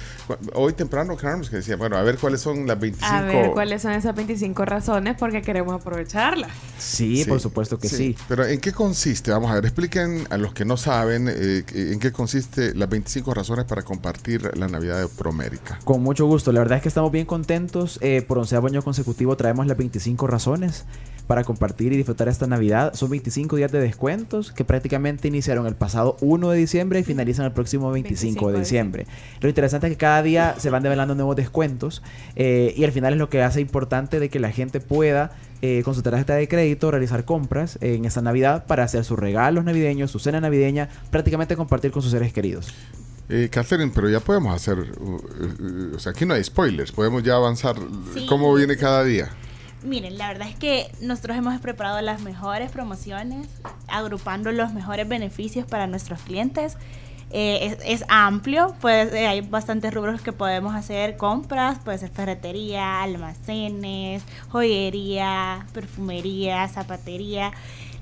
hoy 0.54 0.72
temprano, 0.72 1.16
Carlos, 1.16 1.50
que 1.50 1.56
decía, 1.56 1.74
bueno, 1.76 1.96
a 1.96 2.02
ver 2.02 2.16
cuáles 2.18 2.40
son 2.40 2.66
las 2.68 2.78
25. 2.78 3.12
A 3.12 3.22
ver 3.22 3.50
cuáles 3.50 3.82
son 3.82 3.92
esas 3.92 4.14
25 4.14 4.64
razones 4.64 5.16
porque 5.18 5.42
queremos 5.42 5.74
aprovecharlas. 5.74 6.52
Sí, 6.78 7.24
por 7.26 7.40
supuesto 7.40 7.76
que 7.76 7.88
sí. 7.88 8.16
Pero 8.28 8.46
¿en 8.46 8.60
qué 8.60 8.72
consiste? 8.72 9.32
Vamos 9.32 9.50
a 9.50 9.54
ver, 9.54 9.64
expliquen 9.64 10.28
a 10.30 10.36
los 10.36 10.54
que 10.54 10.64
no 10.64 10.76
saben 10.76 11.28
eh, 11.28 11.64
en 11.74 11.98
qué 11.98 12.12
consiste 12.12 12.72
las 12.74 12.88
25 12.88 13.34
razones 13.34 13.64
para 13.64 13.82
compartir 13.82 14.56
la 14.56 14.68
Navidad 14.68 15.00
de 15.00 15.07
Promérica. 15.08 15.78
Con 15.84 16.02
mucho 16.02 16.26
gusto, 16.26 16.52
la 16.52 16.60
verdad 16.60 16.76
es 16.76 16.82
que 16.82 16.88
estamos 16.88 17.12
bien 17.12 17.26
contentos. 17.26 17.98
eh, 18.02 18.22
por 18.22 18.38
onceavo 18.38 18.66
año 18.66 18.82
consecutivo 18.82 19.36
traemos 19.36 19.66
las 19.66 19.76
25 19.76 20.26
razones 20.26 20.84
para 21.28 21.44
compartir 21.44 21.92
y 21.92 21.96
disfrutar 21.96 22.26
esta 22.26 22.46
Navidad. 22.48 22.94
Son 22.94 23.10
25 23.10 23.56
días 23.56 23.70
de 23.70 23.78
descuentos 23.78 24.50
que 24.50 24.64
prácticamente 24.64 25.28
iniciaron 25.28 25.66
el 25.66 25.74
pasado 25.74 26.16
1 26.22 26.50
de 26.50 26.58
diciembre 26.58 26.98
y 26.98 27.04
finalizan 27.04 27.44
el 27.44 27.52
próximo 27.52 27.92
25, 27.92 28.50
de 28.50 28.58
diciembre. 28.58 29.06
Lo 29.40 29.48
interesante 29.48 29.86
es 29.86 29.92
que 29.92 29.98
cada 29.98 30.22
día 30.22 30.54
se 30.58 30.70
van 30.70 30.82
develando 30.82 31.14
nuevos 31.14 31.36
descuentos 31.36 32.02
eh, 32.34 32.74
y 32.76 32.84
al 32.84 32.92
final 32.92 33.12
es 33.12 33.18
lo 33.18 33.28
que 33.28 33.42
hace 33.42 33.60
importante 33.60 34.18
de 34.18 34.30
que 34.30 34.40
la 34.40 34.50
gente 34.50 34.80
pueda 34.80 35.30
eh, 35.60 35.82
con 35.84 35.94
su 35.94 36.02
tarjeta 36.02 36.34
de 36.34 36.48
crédito 36.48 36.90
realizar 36.90 37.24
compras 37.24 37.78
en 37.82 38.06
esta 38.06 38.22
Navidad 38.22 38.64
para 38.66 38.84
hacer 38.84 39.04
sus 39.04 39.18
regalos 39.18 39.64
navideños, 39.64 40.10
su 40.10 40.18
cena 40.18 40.40
navideña, 40.40 40.88
prácticamente 41.10 41.56
compartir 41.56 41.90
con 41.90 42.00
sus 42.00 42.10
seres 42.10 42.32
queridos. 42.32 42.72
Eh, 43.30 43.48
Catherine, 43.50 43.92
pero 43.94 44.08
ya 44.08 44.20
podemos 44.20 44.54
hacer, 44.54 44.78
uh, 44.78 45.16
uh, 45.16 45.96
o 45.96 45.98
sea, 45.98 46.12
aquí 46.12 46.24
no 46.24 46.32
hay 46.34 46.42
spoilers, 46.42 46.92
podemos 46.92 47.22
ya 47.22 47.34
avanzar 47.34 47.76
Sí. 48.14 48.26
cómo 48.26 48.54
viene 48.54 48.76
cada 48.76 49.04
día. 49.04 49.30
Miren, 49.84 50.16
la 50.18 50.28
verdad 50.28 50.48
es 50.48 50.56
que 50.56 50.90
nosotros 51.02 51.36
hemos 51.36 51.60
preparado 51.60 52.00
las 52.00 52.20
mejores 52.22 52.70
promociones, 52.72 53.46
agrupando 53.86 54.50
los 54.50 54.72
mejores 54.72 55.06
beneficios 55.08 55.66
para 55.66 55.86
nuestros 55.86 56.20
clientes. 56.22 56.76
Eh, 57.30 57.76
es, 57.84 58.00
es 58.00 58.04
amplio, 58.08 58.74
pues 58.80 59.12
eh, 59.12 59.26
hay 59.26 59.42
bastantes 59.42 59.92
rubros 59.92 60.22
que 60.22 60.32
podemos 60.32 60.74
hacer 60.74 61.18
compras, 61.18 61.78
puede 61.84 61.98
ser 61.98 62.08
ferretería, 62.10 63.02
almacenes, 63.02 64.22
joyería, 64.48 65.66
perfumería, 65.74 66.66
zapatería. 66.68 67.52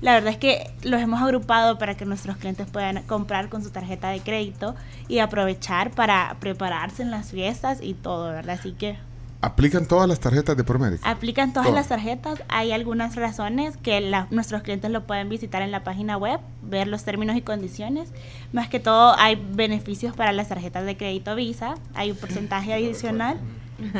La 0.01 0.13
verdad 0.13 0.31
es 0.31 0.37
que 0.37 0.69
los 0.83 1.01
hemos 1.01 1.21
agrupado 1.21 1.77
para 1.77 1.95
que 1.95 2.05
nuestros 2.05 2.37
clientes 2.37 2.67
puedan 2.71 3.01
comprar 3.03 3.49
con 3.49 3.63
su 3.63 3.71
tarjeta 3.71 4.09
de 4.09 4.19
crédito 4.21 4.75
y 5.07 5.19
aprovechar 5.19 5.91
para 5.91 6.35
prepararse 6.39 7.01
en 7.03 7.11
las 7.11 7.31
fiestas 7.31 7.79
y 7.81 7.93
todo, 7.93 8.29
¿verdad? 8.31 8.57
Así 8.59 8.73
que 8.73 8.97
Aplican 9.39 9.85
todas 9.85 10.09
las 10.09 10.19
tarjetas 10.19 10.57
de 10.57 10.63
Promérica. 10.63 11.07
Aplican 11.07 11.53
todas 11.53 11.67
Todas. 11.67 11.79
las 11.81 11.87
tarjetas. 11.89 12.41
Hay 12.49 12.71
algunas 12.71 13.15
razones 13.15 13.77
que 13.77 14.01
la- 14.01 14.25
nuestros 14.31 14.63
clientes 14.63 14.89
lo 14.89 15.05
pueden 15.05 15.29
visitar 15.29 15.61
en 15.61 15.69
la 15.71 15.83
página 15.83 16.17
web, 16.17 16.39
ver 16.63 16.87
los 16.87 17.03
términos 17.03 17.35
y 17.37 17.41
condiciones. 17.41 18.09
Más 18.51 18.67
que 18.67 18.79
todo, 18.79 19.15
hay 19.19 19.35
beneficios 19.35 20.15
para 20.15 20.31
las 20.31 20.47
tarjetas 20.47 20.85
de 20.85 20.97
crédito 20.97 21.35
Visa. 21.35 21.75
Hay 21.93 22.09
un 22.09 22.17
porcentaje 22.17 22.73
adicional 22.73 23.37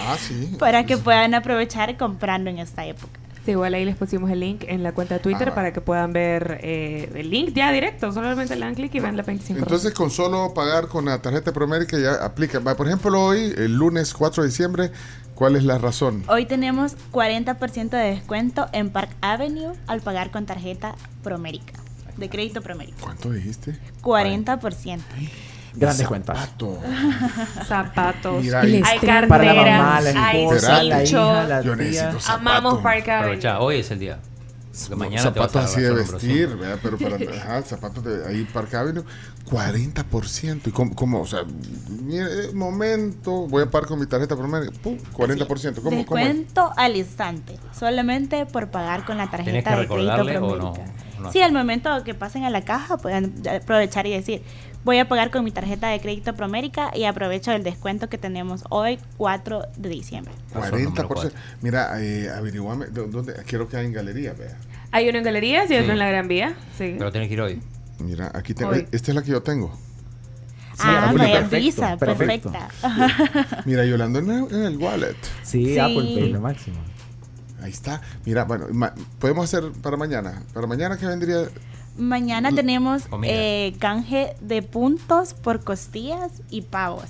ah, 0.00 0.16
sí. 0.18 0.56
para 0.58 0.86
que 0.86 0.96
puedan 0.96 1.34
aprovechar 1.34 1.96
comprando 1.98 2.48
en 2.48 2.58
esta 2.58 2.86
época. 2.86 3.19
Sí, 3.44 3.52
igual 3.52 3.72
ahí 3.74 3.84
les 3.86 3.96
pusimos 3.96 4.30
el 4.30 4.40
link 4.40 4.64
en 4.68 4.82
la 4.82 4.92
cuenta 4.92 5.14
de 5.14 5.20
Twitter 5.20 5.48
Ah. 5.50 5.54
para 5.54 5.72
que 5.72 5.80
puedan 5.80 6.12
ver 6.12 6.58
eh, 6.62 7.10
el 7.14 7.30
link 7.30 7.54
ya 7.54 7.72
directo. 7.72 8.12
Solamente 8.12 8.54
le 8.54 8.60
dan 8.66 8.74
clic 8.74 8.94
y 8.94 9.00
ven 9.00 9.16
la 9.16 9.22
25 9.22 9.58
Entonces, 9.60 9.94
con 9.94 10.10
solo 10.10 10.52
pagar 10.54 10.88
con 10.88 11.06
la 11.06 11.22
tarjeta 11.22 11.52
Promérica 11.52 11.98
ya 11.98 12.24
aplica. 12.24 12.60
Por 12.60 12.86
ejemplo, 12.86 13.18
hoy, 13.22 13.54
el 13.56 13.74
lunes 13.76 14.12
4 14.12 14.42
de 14.42 14.48
diciembre, 14.50 14.90
¿cuál 15.34 15.56
es 15.56 15.64
la 15.64 15.78
razón? 15.78 16.22
Hoy 16.28 16.44
tenemos 16.44 16.96
40% 17.12 17.88
de 17.96 18.10
descuento 18.10 18.68
en 18.72 18.90
Park 18.90 19.10
Avenue 19.22 19.72
al 19.86 20.00
pagar 20.02 20.30
con 20.30 20.44
tarjeta 20.44 20.94
Promérica, 21.22 21.72
de 22.18 22.28
crédito 22.28 22.60
Promérica. 22.60 22.98
¿Cuánto 23.00 23.30
dijiste? 23.30 23.78
40%. 24.02 25.00
Grandes 25.74 26.06
cuentas. 26.06 26.50
Zapatos. 27.66 28.42
Mira 28.42 28.60
ahí. 28.60 28.82
hay 28.84 28.98
Para 28.98 29.20
la 29.20 29.28
carteras, 29.28 29.78
mamá, 29.80 30.00
la 30.00 30.26
hay 30.26 30.42
esposa, 30.42 30.82
la 30.82 31.04
hija, 31.04 31.44
la 31.48 31.62
Yo 31.62 31.76
tía. 31.76 31.84
necesito 31.84 32.20
zapatos. 32.20 32.28
Amamos 32.28 32.82
Park 32.82 33.08
Avenue. 33.08 33.18
Aprovecha, 33.18 33.60
hoy 33.60 33.76
es 33.76 33.90
el 33.90 33.98
día. 33.98 34.18
Porque 34.88 34.96
mañana 34.96 35.32
te 35.32 35.40
vas 35.40 35.50
zapatos 35.50 35.56
a 35.56 35.64
así 35.64 35.80
de 35.80 35.92
vestir. 35.92 36.48
¿verdad? 36.56 36.78
pero 36.82 36.96
para 36.96 37.16
ajá, 37.16 37.62
zapatos 37.62 38.04
de 38.04 38.26
ahí 38.26 38.44
Park 38.52 38.72
Avenue, 38.74 39.04
40%. 39.50 40.60
¿Y 40.66 40.70
cómo, 40.70 40.94
cómo? 40.94 41.20
O 41.20 41.26
sea, 41.26 41.40
mire, 42.02 42.24
eh, 42.24 42.52
momento, 42.54 43.48
voy 43.48 43.64
a 43.64 43.70
pagar 43.70 43.88
con 43.88 43.98
mi 43.98 44.06
tarjeta 44.06 44.36
Promérica, 44.36 44.72
pum, 44.80 44.96
40%. 45.12 45.82
¿Cómo, 45.82 46.04
cómo 46.06 46.18
es? 46.18 46.26
Descuento 46.28 46.72
al 46.76 46.96
instante, 46.96 47.58
solamente 47.78 48.46
por 48.46 48.68
pagar 48.68 49.04
con 49.04 49.18
la 49.18 49.28
¿Tenés 49.28 49.44
tarjeta 49.64 49.70
que 49.74 49.80
de 49.82 49.88
crédito 49.88 50.16
recordarle 50.16 50.38
o 50.38 50.56
no? 50.56 50.74
No 51.20 51.32
Sí, 51.32 51.42
al 51.42 51.52
momento 51.52 52.02
que 52.04 52.14
pasen 52.14 52.44
a 52.44 52.50
la 52.50 52.62
caja 52.62 52.96
pueden 52.96 53.42
aprovechar 53.48 54.06
y 54.06 54.12
decir, 54.12 54.42
voy 54.84 54.98
a 54.98 55.08
pagar 55.08 55.30
con 55.30 55.44
mi 55.44 55.50
tarjeta 55.50 55.88
de 55.88 56.00
crédito 56.00 56.34
Promérica 56.34 56.90
y 56.96 57.04
aprovecho 57.04 57.52
el 57.52 57.62
descuento 57.62 58.08
que 58.08 58.18
tenemos 58.18 58.64
hoy, 58.70 58.98
4 59.16 59.62
de 59.76 59.88
diciembre. 59.88 60.32
40%. 60.54 61.32
Mira, 61.62 62.02
eh, 62.02 62.30
averiguame, 62.30 62.86
¿dó- 62.86 63.06
¿dónde? 63.06 63.34
Quiero 63.46 63.68
que 63.68 63.76
hay 63.76 63.86
en 63.86 63.92
galería, 63.92 64.32
vea. 64.32 64.56
Hay 64.92 65.08
uno 65.08 65.18
en 65.18 65.24
Galerías 65.24 65.70
y 65.70 65.74
otro 65.74 65.86
Sí. 65.86 65.90
en 65.92 65.98
la 66.00 66.08
Gran 66.08 66.26
Vía. 66.28 66.54
Sí. 66.76 66.96
Pero 66.98 67.12
tenés 67.12 67.28
que 67.28 67.34
ir 67.34 67.40
hoy. 67.40 67.60
Mira, 68.00 68.30
aquí 68.34 68.54
tengo. 68.54 68.72
Hoy. 68.72 68.88
Esta 68.90 69.12
es 69.12 69.14
la 69.14 69.22
que 69.22 69.30
yo 69.30 69.42
tengo. 69.42 69.70
ah, 70.80 71.04
Apple 71.10 71.18
vaya 71.18 71.34
Perfecto, 71.40 71.56
Visa, 71.64 71.96
perfecto. 71.96 72.50
perfecta. 72.50 73.62
Mira, 73.66 73.84
Yolanda 73.84 74.18
en 74.18 74.30
el, 74.30 74.52
en 74.54 74.62
el 74.64 74.76
wallet. 74.78 75.14
Sí, 75.44 75.64
Sí. 75.74 75.78
Apple 75.78 76.02
Pay, 76.14 76.32
lo 76.32 76.40
máximo. 76.40 76.78
Ahí 77.62 77.70
está. 77.70 78.00
Mira, 78.24 78.44
bueno, 78.44 78.66
podemos 79.18 79.44
hacer 79.44 79.70
para 79.82 79.96
mañana. 79.98 80.42
Para 80.54 80.66
mañana 80.66 80.96
que 80.96 81.06
vendría. 81.06 81.42
Mañana 81.98 82.52
tenemos 82.52 83.02
eh, 83.24 83.74
canje 83.78 84.34
de 84.40 84.62
puntos 84.62 85.34
por 85.34 85.62
costillas 85.62 86.30
y 86.50 86.62
pavos 86.62 87.04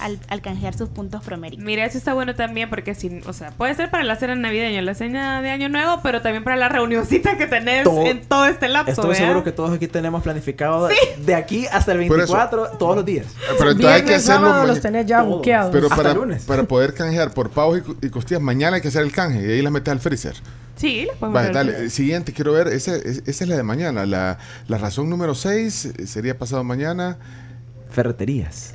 al, 0.00 0.18
al 0.28 0.40
canjear 0.40 0.74
sus 0.76 0.88
puntos 0.88 1.22
Promérica. 1.22 1.62
Mira, 1.62 1.84
eso 1.84 1.98
está 1.98 2.14
bueno 2.14 2.34
también 2.34 2.68
porque 2.70 2.94
si, 2.94 3.20
o 3.26 3.32
sea, 3.32 3.50
puede 3.52 3.74
ser 3.74 3.90
para 3.90 4.02
la 4.02 4.16
cena 4.16 4.34
navideña, 4.34 4.80
la 4.82 4.94
cena 4.94 5.40
de 5.42 5.50
año 5.50 5.68
nuevo, 5.68 6.00
pero 6.02 6.20
también 6.22 6.42
para 6.42 6.56
la 6.56 6.68
reunioncita 6.68 7.36
que 7.36 7.46
tenés 7.46 7.84
Todo- 7.84 8.06
en 8.06 8.22
todo 8.24 8.46
este 8.46 8.68
lapso. 8.68 8.92
Estoy 9.02 9.14
seguro 9.14 9.44
que 9.44 9.52
todos 9.52 9.72
aquí 9.74 9.86
tenemos 9.86 10.22
planificado 10.22 10.88
de 11.18 11.34
aquí 11.34 11.66
hasta 11.70 11.92
el 11.92 12.06
Por 12.08 12.20
eso. 12.20 12.32
24 12.34 12.78
todos 12.78 12.96
los 12.96 13.04
días. 13.04 13.26
Pero 13.58 13.70
entonces 13.72 14.00
hay 14.00 14.04
que 14.04 14.14
hacerlo. 14.14 14.64
los 14.66 14.80
tenés 14.80 15.06
ya 15.06 15.22
buqueados. 15.22 15.70
Pero 15.70 15.86
Hasta 15.86 15.96
para, 15.96 16.14
lunes. 16.14 16.44
para 16.44 16.64
poder 16.64 16.94
canjear 16.94 17.32
por 17.32 17.50
pavos 17.50 17.80
y, 18.02 18.06
y 18.06 18.10
costillas, 18.10 18.40
mañana 18.42 18.76
hay 18.76 18.82
que 18.82 18.88
hacer 18.88 19.02
el 19.02 19.12
canje 19.12 19.46
y 19.46 19.50
ahí 19.52 19.62
las 19.62 19.72
metes 19.72 19.92
al 19.92 20.00
freezer. 20.00 20.34
Sí, 20.76 21.02
le 21.06 21.12
podemos 21.18 21.32
Vale, 21.34 21.52
dale. 21.52 21.84
eh, 21.86 21.90
Siguiente, 21.90 22.32
quiero 22.32 22.52
ver. 22.52 22.68
Ese, 22.68 22.96
es- 23.08 23.22
esa 23.26 23.44
es 23.44 23.48
la 23.50 23.56
de 23.56 23.62
mañana. 23.62 24.06
La, 24.06 24.38
la 24.68 24.78
razón 24.78 25.08
número 25.08 25.34
6 25.34 25.92
sería 26.06 26.36
pasado 26.38 26.64
mañana. 26.64 27.16
Ferreterías. 27.90 28.74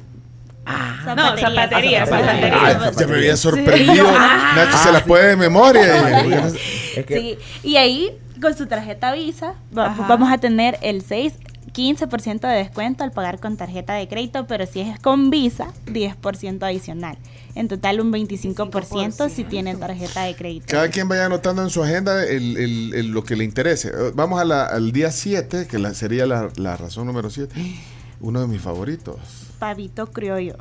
No, 0.65 1.35
zapatería, 1.37 2.05
Zapatería. 2.05 2.05
zapatería. 2.05 2.59
Ay, 2.61 2.91
ya 2.99 3.07
me 3.07 3.15
había 3.15 3.35
sorprendido. 3.37 4.05
Ah. 4.09 4.53
Nacho 4.55 4.77
se 4.77 4.89
Ah, 4.89 4.91
la 4.93 4.99
sí. 4.99 5.05
puede 5.07 5.27
de 5.29 5.35
memoria. 5.35 5.83
Zapaterías. 5.97 6.53
Es 6.95 7.05
que 7.05 7.17
Sí, 7.19 7.37
y 7.67 7.75
ahí 7.77 8.11
con 8.41 8.55
su 8.55 8.67
tarjeta 8.67 9.11
Visa 9.13 9.55
Ajá. 9.75 10.05
vamos 10.07 10.31
a 10.31 10.37
tener 10.37 10.77
el 10.81 11.01
6, 11.01 11.33
15% 11.73 12.47
de 12.47 12.53
descuento 12.55 13.03
al 13.03 13.11
pagar 13.11 13.39
con 13.39 13.57
tarjeta 13.57 13.93
de 13.93 14.07
crédito, 14.07 14.45
pero 14.47 14.65
si 14.67 14.81
es 14.81 14.99
con 14.99 15.29
Visa, 15.31 15.67
10% 15.87 16.63
adicional. 16.63 17.17
En 17.55 17.67
total 17.67 17.99
un 17.99 18.11
25% 18.11 19.29
si 19.29 19.43
tienen 19.43 19.79
tarjeta 19.79 20.23
de 20.23 20.35
crédito. 20.35 20.65
Cada 20.69 20.89
quien 20.89 21.07
vaya 21.09 21.25
anotando 21.25 21.61
en 21.63 21.69
su 21.69 21.83
agenda 21.83 22.23
el, 22.25 22.57
el- 22.57 22.93
el- 22.93 23.07
lo 23.11 23.23
que 23.23 23.35
le 23.35 23.43
interese. 23.43 23.89
Eh, 23.89 24.11
Vamos 24.13 24.39
a 24.39 24.45
la- 24.45 24.65
al 24.65 24.91
día 24.91 25.11
7, 25.11 25.67
que 25.67 25.79
la- 25.79 25.93
sería 25.93 26.25
la, 26.25 26.49
la 26.55 26.77
razón 26.77 27.07
número 27.07 27.29
7. 27.29 27.53
Uno 28.21 28.41
de 28.41 28.47
mis 28.47 28.61
favoritos. 28.61 29.17
Pavito 29.59 30.07
criollo. 30.11 30.55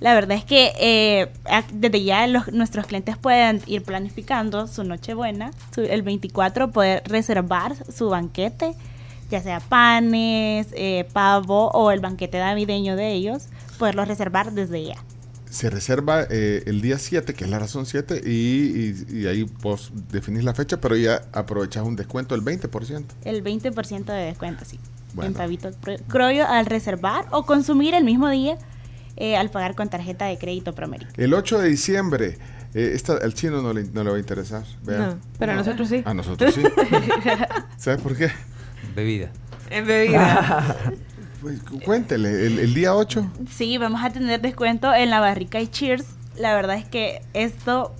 La 0.00 0.12
verdad 0.12 0.36
es 0.36 0.44
que 0.44 0.72
eh, 0.80 1.28
desde 1.72 2.02
ya 2.02 2.26
los- 2.26 2.52
nuestros 2.52 2.86
clientes 2.86 3.16
pueden 3.16 3.62
ir 3.66 3.82
planificando 3.82 4.66
su 4.66 4.84
Nochebuena, 4.84 5.50
su- 5.74 5.82
el 5.82 6.02
24 6.02 6.72
poder 6.72 7.02
reservar 7.06 7.74
su 7.90 8.08
banquete, 8.10 8.74
ya 9.30 9.40
sea 9.42 9.60
panes, 9.60 10.66
eh, 10.72 11.06
pavo 11.12 11.70
o 11.70 11.90
el 11.90 12.00
banquete 12.00 12.38
navideño 12.38 12.96
de 12.96 13.12
ellos, 13.12 13.44
poderlo 13.78 14.04
reservar 14.04 14.52
desde 14.52 14.84
ya. 14.84 14.96
Se 15.54 15.70
reserva 15.70 16.26
eh, 16.30 16.64
el 16.66 16.80
día 16.80 16.98
7, 16.98 17.32
que 17.34 17.44
es 17.44 17.50
la 17.50 17.58
razón 17.60 17.86
7, 17.86 18.22
y, 18.24 18.30
y- 18.30 19.06
y 19.20 19.26
ahí 19.28 19.44
vos 19.62 19.92
definís 20.10 20.42
la 20.42 20.52
fecha, 20.52 20.80
pero 20.80 20.96
ya 20.96 21.22
aprovechás 21.32 21.84
un 21.84 21.94
descuento 21.94 22.34
del 22.34 22.44
20%. 22.44 23.04
El 23.24 23.44
20% 23.44 24.04
de 24.06 24.12
descuento, 24.26 24.64
sí. 24.64 24.80
Bueno. 25.14 25.28
En 25.30 25.34
pavito 25.34 25.70
cro- 25.80 26.00
criollo 26.08 26.44
al 26.48 26.66
reservar 26.66 27.26
o 27.30 27.46
consumir 27.46 27.94
el 27.94 28.02
mismo 28.02 28.28
día 28.30 28.58
eh, 29.16 29.36
al 29.36 29.48
pagar 29.50 29.76
con 29.76 29.88
tarjeta 29.88 30.26
de 30.26 30.38
crédito 30.38 30.74
Promérica. 30.74 31.12
El 31.16 31.32
8 31.32 31.58
de 31.60 31.68
diciembre, 31.68 32.36
eh, 32.74 32.90
esta, 32.94 33.12
al 33.18 33.32
chino 33.32 33.62
no 33.62 33.72
le, 33.72 33.84
no 33.84 34.02
le 34.02 34.10
va 34.10 34.16
a 34.16 34.18
interesar. 34.18 34.64
No, 34.84 35.18
pero 35.38 35.52
a 35.52 35.54
nosotros 35.54 35.88
sí. 35.88 36.02
A 36.04 36.14
nosotros 36.14 36.52
sí. 36.52 36.62
¿Sabes 37.76 38.00
por 38.00 38.16
qué? 38.16 38.28
Bebida. 38.96 39.30
En 39.70 39.86
bebida. 39.86 40.76
Pues, 41.44 41.60
cu- 41.62 41.78
cuéntele, 41.80 42.46
el, 42.46 42.58
el 42.58 42.72
día 42.74 42.94
8. 42.94 43.30
Sí, 43.54 43.76
vamos 43.78 44.02
a 44.02 44.08
tener 44.10 44.40
descuento 44.40 44.92
en 44.94 45.10
la 45.10 45.20
barrica 45.20 45.60
y 45.60 45.66
Cheers. 45.68 46.06
La 46.38 46.54
verdad 46.54 46.76
es 46.76 46.86
que 46.86 47.20
esto, 47.34 47.94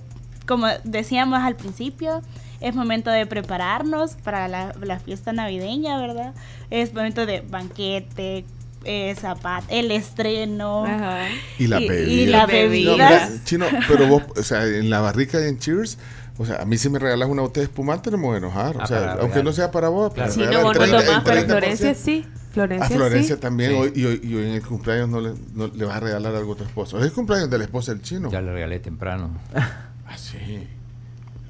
como 0.47 0.67
decíamos 0.83 1.39
al 1.39 1.55
principio, 1.55 2.21
es 2.59 2.73
momento 2.73 3.11
de 3.11 3.25
prepararnos 3.27 4.15
para 4.15 4.47
la, 4.47 4.73
la 4.81 4.99
fiesta 4.99 5.31
navideña, 5.31 5.99
¿verdad? 5.99 6.33
Es 6.71 6.91
momento 6.93 7.25
de 7.27 7.41
banquete, 7.41 8.45
eh, 8.83 9.15
zapat, 9.15 9.63
el 9.69 9.91
estreno. 9.91 10.83
Ajá. 10.85 11.19
Y 11.59 11.67
la 11.67 11.79
Y- 11.81 11.87
bebida. 11.87 12.11
y 12.11 12.25
la 12.25 12.41
No, 12.41 12.47
bebida. 12.47 12.93
mira, 12.93 13.29
chino, 13.43 13.65
pero 13.87 14.07
vos, 14.07 14.23
o 14.35 14.41
sea, 14.43 14.65
en 14.65 14.89
la 14.89 15.01
barrica 15.01 15.39
y 15.39 15.47
en 15.49 15.59
Cheers, 15.59 15.97
o 16.37 16.45
sea, 16.45 16.63
a 16.63 16.65
mí 16.65 16.77
si 16.79 16.89
me 16.89 16.97
regalas 16.99 17.29
una 17.29 17.43
botella 17.43 17.67
de 17.67 17.71
espumante 17.71 18.09
no 18.11 18.17
me 18.17 18.25
voy 18.25 18.35
a 18.35 18.37
enojar. 18.39 18.75
Ah, 18.79 18.83
o 18.83 18.87
sea, 18.87 18.97
para 18.97 19.11
aunque 19.11 19.25
regalar. 19.27 19.43
no 19.45 19.53
sea 19.53 19.71
para 19.71 19.89
vos, 19.89 20.13
Claro. 20.13 20.33
pero 20.35 20.47
Sí, 20.49 20.53
no, 20.57 20.63
no 20.63 20.71
30, 20.71 20.97
tomás, 20.97 21.15
el 21.17 21.23
pero 21.23 21.41
30%. 21.41 21.45
Florencia 21.45 21.93
sí. 21.95 22.25
Florencia, 22.55 22.87
A 22.87 22.89
Florencia 22.89 23.35
sí. 23.35 23.41
también, 23.41 23.71
Sí. 23.71 23.77
hoy, 23.77 23.91
y, 23.95 24.05
hoy, 24.05 24.21
y 24.23 24.35
hoy 24.35 24.45
en 24.47 24.53
el 24.53 24.65
cumpleaños 24.65 25.09
no 25.09 25.19
le, 25.21 25.33
no 25.53 25.67
le 25.67 25.85
vas 25.85 25.97
a 25.97 25.99
regalar 25.99 26.33
algo 26.35 26.53
a 26.53 26.55
tu 26.55 26.63
esposo. 26.63 26.97
Es 26.97 27.03
el 27.05 27.11
cumpleaños 27.11 27.49
de 27.49 27.57
la 27.57 27.65
esposa 27.65 27.91
del 27.93 28.01
chino. 28.01 28.31
Ya 28.31 28.41
le 28.41 28.53
regalé 28.53 28.79
temprano. 28.79 29.29
Ah, 30.07 30.17
sí. 30.17 30.37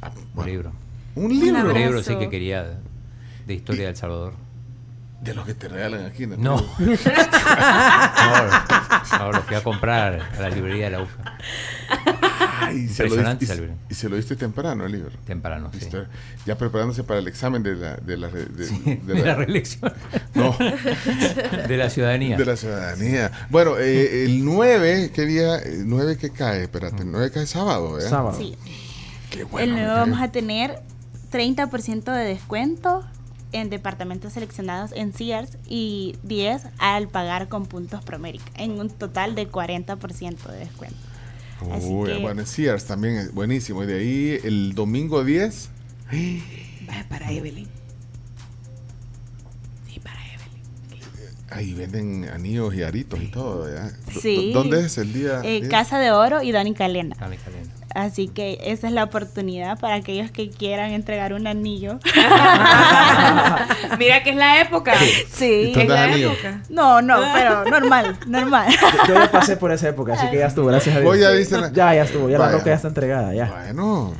Ah, 0.02 0.10
Un 0.36 0.45
libro. 0.45 0.72
Un 1.15 1.26
Un 1.26 1.40
libro. 1.40 1.73
libro 1.73 2.02
sí 2.02 2.15
que 2.18 2.30
quería 2.30 2.77
de, 3.45 3.53
historia 3.53 3.84
de 3.84 3.90
El 3.90 3.95
Salvador. 3.98 4.34
De 5.22 5.34
los 5.36 5.45
que 5.45 5.53
te 5.53 5.68
regalan 5.68 6.06
aquí. 6.06 6.26
¿no? 6.26 6.38
No. 6.38 6.56
no, 6.56 6.64
no, 9.19 9.32
lo 9.34 9.41
fui 9.41 9.56
a 9.57 9.61
comprar 9.64 10.22
a 10.38 10.41
la 10.41 10.49
librería 10.49 10.86
de 10.90 10.91
la 10.91 10.99
UCA. 12.57 12.65
Ay, 12.68 12.88
se 12.88 13.07
lo 13.07 13.15
diste- 13.15 13.76
y, 13.90 13.94
y 13.94 13.95
se 13.95 14.10
lo 14.10 14.15
diste 14.15 14.36
temprano 14.36 14.86
el 14.86 14.91
libro. 14.91 15.11
Temprano, 15.26 15.69
sí. 15.73 15.80
Está 15.86 16.07
Ya 16.45 16.57
preparándose 16.57 17.03
para 17.03 17.19
el 17.19 17.27
examen 17.27 17.64
de 17.64 17.76
la, 17.76 17.95
de 17.98 18.18
la, 18.18 18.27
re- 18.30 18.45
de, 18.45 18.65
Sí, 18.65 18.82
de 18.86 18.95
de 19.14 19.14
la- 19.22 19.26
la 19.26 19.36
reelección. 19.36 19.94
No. 20.36 20.56
De 21.68 21.77
la 21.77 21.90
ciudadanía. 21.90 22.38
De 22.38 22.45
la 22.45 22.56
ciudadanía. 22.57 23.32
Bueno, 23.49 23.77
eh, 23.77 24.26
el 24.26 24.44
9, 24.44 25.11
¿qué 25.14 25.26
día? 25.26 25.57
El 25.57 25.88
9 25.88 26.18
que 26.18 26.30
cae, 26.32 26.64
espérate, 26.64 27.03
el 27.03 27.11
9 27.11 27.32
cae 27.32 27.45
sábado, 27.48 27.94
¿verdad? 27.94 28.10
Sábado. 28.10 28.38
Sí. 28.38 28.56
Qué 29.30 29.40
el 29.41 29.45
bueno. 29.45 29.73
nuevo 29.73 29.88
me 29.94 29.99
vamos 29.99 30.18
cae. 30.19 30.27
a 30.27 30.32
tener 30.32 30.80
30% 31.32 32.03
de 32.14 32.23
descuento 32.26 33.03
en 33.52 33.69
departamentos 33.69 34.34
seleccionados 34.34 34.91
en 34.94 35.14
Sears 35.14 35.57
y 35.68 36.18
10 36.23 36.64
al 36.77 37.07
pagar 37.07 37.48
con 37.48 37.65
puntos 37.65 38.03
Promérica, 38.03 38.52
en 38.57 38.80
un 38.80 38.90
total 38.90 39.34
de 39.36 39.49
40% 39.49 39.98
de 40.52 40.57
descuento. 40.60 40.98
Uy, 41.81 42.09
que- 42.11 42.17
bueno, 42.19 42.41
en 42.41 42.47
Sears 42.47 42.85
también 42.85 43.15
es 43.15 43.33
buenísimo. 43.33 43.83
Y 43.83 43.87
de 43.87 43.99
ahí 43.99 44.39
el 44.43 44.73
domingo 44.73 45.23
10. 45.23 45.69
Vaya 46.87 47.05
para 47.09 47.31
Evelyn. 47.31 47.67
Ahí 51.51 51.73
venden 51.73 52.27
anillos 52.29 52.73
y 52.75 52.83
aritos 52.83 53.21
y 53.21 53.27
todo. 53.27 53.65
D- 53.67 53.79
Sí. 54.19 54.51
¿Dónde 54.53 54.81
es 54.85 54.97
el 54.97 55.13
día? 55.13 55.41
Eh? 55.43 55.67
Casa 55.69 55.99
de 55.99 56.11
Oro 56.11 56.41
y 56.41 56.51
Dani 56.51 56.73
Calena. 56.73 57.15
Dale, 57.19 57.37
Calena. 57.37 57.69
Así 57.95 58.27
que 58.27 58.59
esa 58.61 58.88
es 58.88 58.93
la 58.93 59.05
oportunidad 59.05 59.80
para 59.80 59.95
aquellos 59.95 60.30
que 60.30 60.49
quieran 60.49 60.91
entregar 60.91 61.31
un 61.34 61.47
anillo. 61.47 61.97
Mira 63.97 64.22
que 64.22 64.31
es 64.31 64.35
la 64.35 64.59
época. 64.61 64.93
Sí. 65.31 65.69
¿Y 65.69 65.73
tú 65.73 65.80
Es 65.80 65.88
la 65.88 66.03
anillo? 66.03 66.31
época. 66.34 66.59
No, 66.69 67.01
no, 67.01 67.19
pero 67.34 67.63
normal, 67.65 68.17
normal. 68.27 68.67
Yo 69.07 69.13
ya 69.15 69.31
pasé 69.31 69.55
por 69.57 69.71
esa 69.71 69.87
época, 69.89 70.13
así 70.13 70.28
que 70.29 70.39
ya 70.39 70.47
estuvo, 70.47 70.68
gracias 70.68 70.95
a 70.95 70.99
Dios. 70.99 71.18
Ya 71.20 71.29
viste 71.31 71.57
la- 71.57 71.71
Ya, 71.71 71.94
ya 71.95 72.03
estuvo, 72.03 72.29
ya 72.29 72.37
la 72.37 72.52
roca 72.52 72.65
ya 72.65 72.73
está 72.73 72.89
entregada, 72.89 73.34
ya. 73.34 73.45
Bueno, 73.45 74.13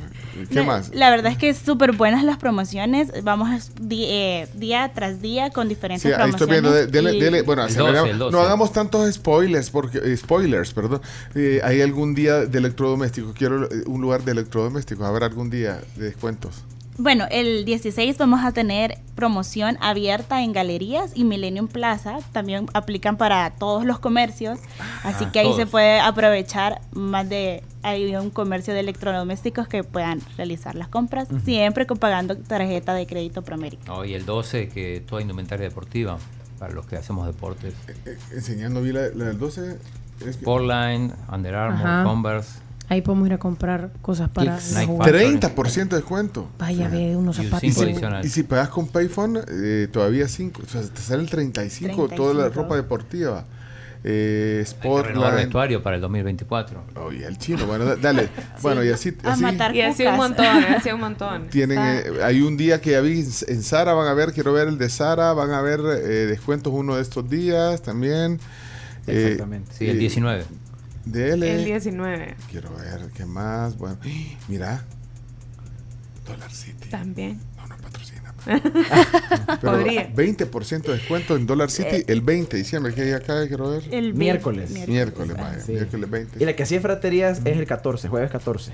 ¿qué 0.48 0.54
No, 0.56 0.64
más? 0.64 0.90
La 0.94 1.10
verdad 1.10 1.32
es 1.32 1.38
que 1.38 1.48
es 1.48 1.58
súper 1.58 1.92
buenas 1.92 2.24
las 2.24 2.36
promociones. 2.36 3.10
Vamos 3.24 3.70
di- 3.80 4.04
eh, 4.06 4.48
día 4.54 4.90
tras 4.94 5.20
día 5.22 5.50
con 5.50 5.68
diferentes 5.68 6.02
Sí, 6.02 6.08
ahí 6.08 6.30
estoy 6.30 6.46
promociones. 6.46 6.62
viendo. 6.62 6.72
de- 6.72 6.86
dele- 7.12 7.18
dele- 7.24 7.42
bueno, 7.42 7.62
El 7.62 7.68
aceleramos. 7.70 8.00
12, 8.00 8.10
el 8.10 8.18
12. 8.18 8.36
no 8.36 8.42
hagamos 8.42 8.72
tantos 8.72 9.14
spoilers, 9.14 9.70
porque 9.70 9.98
eh, 9.98 10.16
spoilers, 10.16 10.72
perdón. 10.72 11.00
Eh, 11.34 11.60
¿Hay 11.64 11.80
algún 11.80 12.14
día 12.14 12.44
de 12.46 12.58
electrodoméstico? 12.58 13.32
Quiero 13.34 13.64
eh, 13.64 13.84
un 13.86 14.00
lugar 14.00 14.22
de 14.24 14.32
electrodoméstico. 14.32 15.04
¿Habrá 15.04 15.26
algún 15.26 15.50
día 15.50 15.80
de 15.96 16.04
descuentos? 16.06 16.62
Bueno, 16.98 17.26
el 17.30 17.66
16 17.66 18.16
vamos 18.16 18.42
a 18.42 18.52
tener 18.52 18.96
promoción 19.14 19.76
abierta 19.82 20.42
en 20.42 20.54
galerías 20.54 21.10
y 21.14 21.24
Millennium 21.24 21.68
Plaza. 21.68 22.20
También 22.32 22.68
aplican 22.72 23.18
para 23.18 23.50
todos 23.50 23.84
los 23.84 23.98
comercios. 23.98 24.58
Así 25.04 25.24
Ah, 25.26 25.30
que 25.30 25.40
ahí 25.40 25.48
se 25.50 25.56
todos. 25.56 25.68
puede 25.70 26.00
aprovechar 26.00 26.80
más 26.92 27.28
de... 27.28 27.62
Hay 27.86 28.16
un 28.16 28.30
comercio 28.30 28.74
de 28.74 28.80
electrodomésticos 28.80 29.68
que 29.68 29.84
puedan 29.84 30.20
realizar 30.36 30.74
las 30.74 30.88
compras, 30.88 31.28
siempre 31.44 31.86
con- 31.86 31.98
pagando 31.98 32.36
tarjeta 32.36 32.94
de 32.94 33.06
crédito 33.06 33.42
Promérica. 33.42 33.84
No, 33.86 34.04
y 34.04 34.14
el 34.14 34.26
12, 34.26 34.68
que 34.68 35.04
toda 35.06 35.22
indumentaria 35.22 35.68
deportiva, 35.68 36.18
para 36.58 36.72
los 36.74 36.84
que 36.86 36.96
hacemos 36.96 37.28
deportes. 37.28 37.74
Eh, 38.04 38.18
enseñando 38.34 38.82
vi 38.82 38.90
la, 38.90 39.02
la 39.14 39.26
del 39.26 39.38
12. 39.38 39.70
es 39.70 39.76
que- 40.18 40.32
Sportline, 40.32 41.12
Under 41.32 41.54
Armour, 41.54 41.86
Ajá. 41.86 42.02
Converse. 42.04 42.58
Ahí 42.88 43.02
podemos 43.02 43.26
ir 43.28 43.34
a 43.34 43.38
comprar 43.38 43.90
cosas 44.02 44.30
para 44.30 44.58
jugada. 44.86 45.12
30% 45.12 45.94
de 45.96 45.96
descuento. 45.96 46.48
Vaya, 46.58 46.88
ve 46.88 47.16
unos 47.16 47.36
Y 47.38 47.42
un 47.42 47.46
zapatos. 47.46 47.60
cinco 47.72 47.82
adicional. 47.82 48.24
Y 48.24 48.28
si 48.28 48.42
pagas 48.42 48.68
con 48.68 48.88
Payphone, 48.88 49.40
eh, 49.48 49.88
todavía 49.92 50.26
5. 50.26 50.62
O 50.64 50.68
sea, 50.68 50.82
te 50.82 51.00
sale 51.00 51.22
el 51.22 51.30
35, 51.30 52.08
toda 52.08 52.34
la 52.34 52.42
35. 52.50 52.62
ropa 52.62 52.76
deportiva. 52.76 53.44
Eh, 54.04 54.64
Renovar 54.64 54.66
Sportline. 54.66 55.34
vestuario 55.36 55.82
para 55.82 55.96
el 55.96 56.02
2024. 56.02 56.84
Oye, 57.04 57.26
el 57.26 57.38
chino, 57.38 57.66
bueno, 57.66 57.84
da- 57.84 57.96
dale. 57.96 58.28
Bueno, 58.62 58.84
y 58.84 58.90
así. 58.90 59.16
A 59.24 59.32
así 59.32 59.42
matar 59.42 59.74
Y 59.74 59.80
así 59.82 60.04
un 60.06 60.16
montón, 60.16 60.46
así 60.46 60.90
un 60.90 61.00
montón. 61.06 61.48
Tienen, 61.48 61.78
eh, 61.80 62.04
hay 62.22 62.40
un 62.42 62.56
día 62.56 62.80
que 62.80 62.92
ya 62.92 63.00
vi 63.00 63.20
en 63.48 63.62
Sara, 63.62 63.94
van 63.94 64.08
a 64.08 64.14
ver, 64.14 64.32
quiero 64.32 64.52
ver 64.52 64.68
el 64.68 64.78
de 64.78 64.88
Sara, 64.88 65.32
van 65.32 65.50
a 65.50 65.60
ver 65.60 65.80
eh, 65.80 66.26
descuentos 66.26 66.72
uno 66.74 66.96
de 66.96 67.02
estos 67.02 67.28
días 67.28 67.82
también. 67.82 68.38
Eh, 69.06 69.22
Exactamente. 69.24 69.72
Sí, 69.76 69.86
el 69.88 69.96
eh, 69.96 70.00
19. 70.00 70.44
Dele. 71.04 71.54
el 71.54 71.64
19 71.64 72.34
Quiero 72.50 72.74
ver 72.76 73.10
qué 73.14 73.24
más. 73.26 73.76
Bueno, 73.78 73.96
mira. 74.48 74.84
Dollar 76.26 76.50
City. 76.52 76.88
también. 76.90 77.40
Pero 79.60 79.72
Podría. 79.72 80.14
20% 80.14 80.82
de 80.82 80.92
descuento 80.92 81.36
en 81.36 81.46
Dollar 81.46 81.70
City 81.70 82.04
el 82.06 82.20
20 82.20 82.56
de 82.56 82.62
diciembre. 82.62 82.94
¿Qué 82.94 83.02
hay 83.02 83.12
acá? 83.12 83.46
Quiero 83.48 83.70
ver. 83.70 83.82
El 83.90 84.14
Miércoles. 84.14 84.70
Miércoles, 84.86 85.36
vaya. 85.36 85.60
Sí. 85.60 85.72
Miércoles 85.72 86.10
20. 86.10 86.42
Y 86.42 86.46
la 86.46 86.54
que 86.54 86.64
sí 86.66 86.76
en 86.76 86.82
ferreterías 86.82 87.40
es 87.44 87.58
el 87.58 87.66
14, 87.66 88.08
jueves 88.08 88.30
14. 88.30 88.72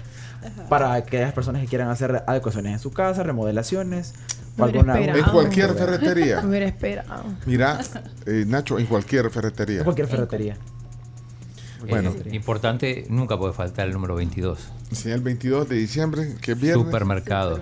Para 0.69 0.93
aquellas 0.95 1.33
personas 1.33 1.63
que 1.63 1.69
quieran 1.69 1.89
hacer 1.89 2.23
adecuaciones 2.27 2.73
en 2.73 2.79
su 2.79 2.93
casa, 2.93 3.23
remodelaciones. 3.23 4.15
O 4.59 4.65
alguna-. 4.65 5.01
En 5.01 5.25
cualquier 5.25 5.73
ferretería. 5.75 6.43
Me 6.43 6.63
esperado. 6.65 7.25
Mira, 7.47 7.81
eh, 8.27 8.45
Nacho, 8.47 8.79
en 8.79 8.87
cualquier 8.87 9.31
ferretería. 9.31 9.79
En 9.79 9.85
cualquier 9.85 10.09
ferretería. 10.09 10.57
Bueno. 11.89 12.15
Eh, 12.25 12.35
importante, 12.35 13.07
nunca 13.09 13.39
puede 13.39 13.53
faltar 13.53 13.87
el 13.87 13.93
número 13.93 14.15
22. 14.15 14.59
Sí, 14.93 15.11
el 15.11 15.21
22 15.21 15.69
de 15.69 15.77
diciembre, 15.77 16.37
que 16.41 16.53
es 16.53 16.61
viernes. 16.61 16.85
Supermercados. 16.85 17.61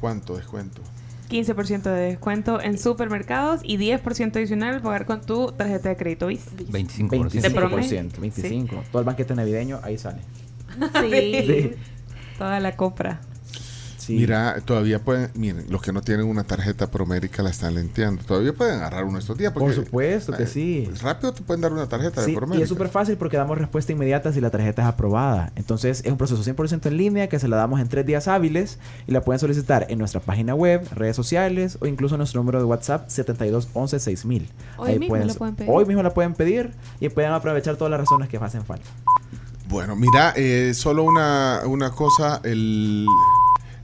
¿Cuánto 0.00 0.36
descuento? 0.36 0.82
15% 1.28 1.82
de 1.82 2.00
descuento 2.10 2.60
en 2.60 2.76
supermercados 2.76 3.60
y 3.62 3.78
10% 3.78 4.36
adicional 4.36 4.74
al 4.74 4.82
pagar 4.82 5.06
con 5.06 5.20
tu 5.20 5.52
tarjeta 5.52 5.90
de 5.90 5.96
crédito 5.96 6.26
Visa. 6.26 6.50
25%. 6.56 7.40
¿De 7.40 7.50
promedio? 7.50 7.88
25%. 7.88 8.20
25. 8.20 8.84
Todo 8.90 9.00
el 9.00 9.06
banquete 9.06 9.34
navideño, 9.34 9.78
ahí 9.82 9.96
sale. 9.96 10.22
Sí. 11.00 11.42
Sí. 11.46 11.72
Toda 12.38 12.58
la 12.58 12.74
compra. 12.76 13.20
Sí. 14.10 14.16
Mira, 14.16 14.56
todavía 14.64 14.98
pueden, 14.98 15.30
miren, 15.34 15.66
los 15.68 15.80
que 15.80 15.92
no 15.92 16.00
tienen 16.02 16.26
una 16.26 16.42
tarjeta 16.42 16.90
Promérica 16.90 17.44
la 17.44 17.50
están 17.50 17.74
lenteando. 17.74 18.24
Todavía 18.24 18.52
pueden 18.52 18.74
agarrar 18.74 19.04
uno 19.04 19.18
estos 19.18 19.38
días. 19.38 19.52
Por 19.52 19.72
supuesto 19.72 20.32
que 20.32 20.42
eh, 20.42 20.46
sí. 20.48 20.90
Rápido 21.00 21.32
te 21.32 21.42
pueden 21.42 21.60
dar 21.60 21.72
una 21.72 21.88
tarjeta 21.88 22.20
Sí, 22.22 22.26
de 22.26 22.32
y 22.32 22.36
Promérica. 22.36 22.64
es 22.64 22.68
súper 22.68 22.88
fácil 22.88 23.16
porque 23.16 23.36
damos 23.36 23.56
respuesta 23.56 23.92
inmediata 23.92 24.32
si 24.32 24.40
la 24.40 24.50
tarjeta 24.50 24.82
es 24.82 24.88
aprobada. 24.88 25.52
Entonces 25.54 26.02
es 26.04 26.10
un 26.10 26.18
proceso 26.18 26.42
100% 26.42 26.86
en 26.86 26.96
línea 26.96 27.28
que 27.28 27.38
se 27.38 27.46
la 27.46 27.56
damos 27.56 27.80
en 27.80 27.88
tres 27.88 28.04
días 28.04 28.26
hábiles 28.26 28.78
y 29.06 29.12
la 29.12 29.20
pueden 29.20 29.38
solicitar 29.38 29.86
en 29.88 29.98
nuestra 29.98 30.20
página 30.20 30.54
web, 30.56 30.84
redes 30.92 31.14
sociales 31.14 31.78
o 31.80 31.86
incluso 31.86 32.16
nuestro 32.16 32.40
número 32.40 32.58
de 32.58 32.64
WhatsApp 32.64 33.08
7211 33.08 34.00
6000. 34.00 34.48
Hoy 34.76 34.98
mismo 34.98 35.16
la 35.16 35.34
pueden 35.34 35.54
pedir. 35.54 35.70
Hoy 35.72 35.84
mismo 35.86 36.02
la 36.02 36.12
pueden 36.14 36.34
pedir 36.34 36.72
y 36.98 37.08
pueden 37.10 37.30
aprovechar 37.32 37.76
todas 37.76 37.92
las 37.92 38.00
razones 38.00 38.28
que 38.28 38.38
hacen 38.38 38.64
falta. 38.64 38.86
Bueno, 39.68 39.94
mira, 39.94 40.32
eh, 40.34 40.72
solo 40.74 41.04
una, 41.04 41.60
una 41.64 41.92
cosa, 41.92 42.40
el... 42.42 43.06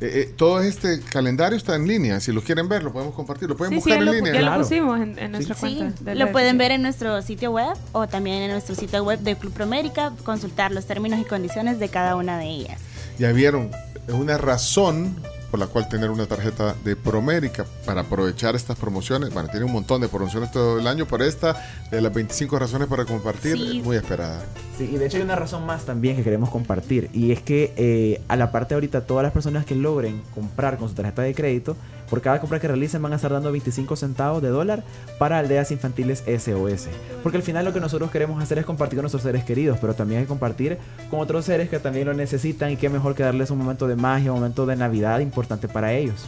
eh, 0.00 0.10
eh, 0.28 0.34
todo 0.36 0.60
este 0.60 1.00
calendario 1.00 1.57
está 1.57 1.75
en 1.75 1.86
línea. 1.86 2.20
Si 2.20 2.33
lo 2.33 2.42
quieren 2.42 2.68
ver, 2.68 2.83
lo 2.83 2.92
podemos 2.92 3.15
compartir. 3.15 3.49
Lo 3.49 3.57
pueden 3.57 3.73
Sí, 3.73 3.76
buscar 3.76 3.99
en 3.99 4.05
lo, 4.05 4.12
línea. 4.12 4.33
ya 4.34 4.41
lo 4.41 4.47
Claro. 4.47 4.62
pusimos 4.62 5.00
en, 5.00 5.18
en 5.18 5.33
nuestra 5.33 5.55
Sí, 5.55 5.76
cuenta. 5.76 6.05
de 6.05 6.15
lo 6.16 6.33
pueden 6.33 6.58
ver 6.58 6.70
en 6.73 6.83
nuestro 6.83 7.23
sitio 7.23 7.50
web 7.52 7.75
o 7.92 8.07
también 8.07 8.42
en 8.42 8.50
nuestro 8.50 8.75
sitio 8.75 9.02
web 9.05 9.18
de 9.20 9.36
Club 9.36 9.52
Promérica, 9.52 10.12
consultar 10.25 10.73
los 10.73 10.86
términos 10.86 11.18
y 11.20 11.25
condiciones 11.25 11.78
de 11.78 11.89
cada 11.89 12.16
una 12.16 12.39
de 12.39 12.47
ellas. 12.47 12.81
Ya 13.18 13.33
vieron, 13.33 13.70
es 14.07 14.15
una 14.15 14.36
razón 14.39 15.16
por 15.50 15.60
la 15.60 15.66
cual 15.66 15.89
tener 15.89 16.10
una 16.10 16.26
tarjeta 16.26 16.75
de 16.84 16.97
Promérica 16.97 17.65
para 17.84 18.02
aprovechar 18.02 18.55
estas 18.57 18.76
promociones. 18.78 19.33
Bueno, 19.33 19.49
tiene 19.49 19.65
un 19.66 19.73
montón 19.73 20.00
de 20.00 20.08
promociones 20.08 20.50
todo 20.50 20.78
el 20.78 20.86
año, 20.86 21.07
pero 21.08 21.25
esta 21.25 21.57
de 21.91 22.00
las 22.00 22.12
25 22.12 22.58
razones 22.58 22.89
para 22.89 23.05
compartir 23.05 23.57
Sí. 23.57 23.78
es 23.78 23.84
muy 23.84 23.97
esperada. 23.97 24.42
Sí, 24.76 24.91
y 24.92 24.97
de 24.99 25.07
hecho 25.07 25.16
hay 25.18 25.23
una 25.23 25.36
razón 25.36 25.65
más 25.65 25.84
también 25.84 26.16
que 26.16 26.23
queremos 26.25 26.50
compartir 26.50 27.08
y 27.15 27.33
es 27.33 27.41
que 27.41 27.73
eh, 27.76 28.20
a 28.28 28.36
la 28.36 28.50
parte 28.52 28.75
ahorita 28.75 29.07
todas 29.07 29.23
las 29.23 29.33
personas 29.33 29.65
que 29.65 29.75
logren 29.75 30.20
comprar 30.34 30.76
con 30.76 30.89
su 30.89 30.94
tarjeta 30.94 31.23
de 31.23 31.34
crédito, 31.34 31.76
por 32.09 32.20
cada 32.20 32.41
compra 32.41 32.60
que 32.60 32.68
realicen 32.68 33.02
van 33.02 33.12
a 33.12 33.17
estar 33.17 33.33
dando 33.33 33.51
25 33.51 33.97
centavos 33.97 34.43
de 34.43 34.49
dólar 34.49 34.85
para 35.18 35.39
aldeas 35.39 35.70
infantiles 35.70 36.23
SOS. 36.26 36.89
Porque 37.23 37.39
al 37.39 37.43
final 37.43 37.65
lo 37.65 37.73
que 37.73 37.81
nosotros 37.81 38.10
queremos 38.10 38.43
hacer 38.43 38.59
es 38.59 38.65
compartir 38.65 38.97
con 38.97 39.02
nuestros 39.02 39.23
seres 39.23 39.44
queridos, 39.44 39.78
pero 39.81 39.94
también 39.94 40.20
hay 40.20 40.26
compartir 40.26 40.78
con 41.10 41.20
otros 41.20 41.44
seres 41.44 41.68
que 41.68 41.78
también 41.78 42.07
lo 42.07 42.15
necesitan 42.15 42.70
y 42.70 42.76
qué 42.76 42.89
mejor 42.89 43.15
que 43.15 43.23
darles 43.23 43.51
un 43.51 43.59
momento 43.59 43.89
de 43.89 43.97
magia, 43.97 44.33
un 44.33 44.39
momento 44.39 44.67
de 44.67 44.76
Navidad 44.76 45.20
importante 45.20 45.68
para 45.68 45.93
ellos. 45.93 46.26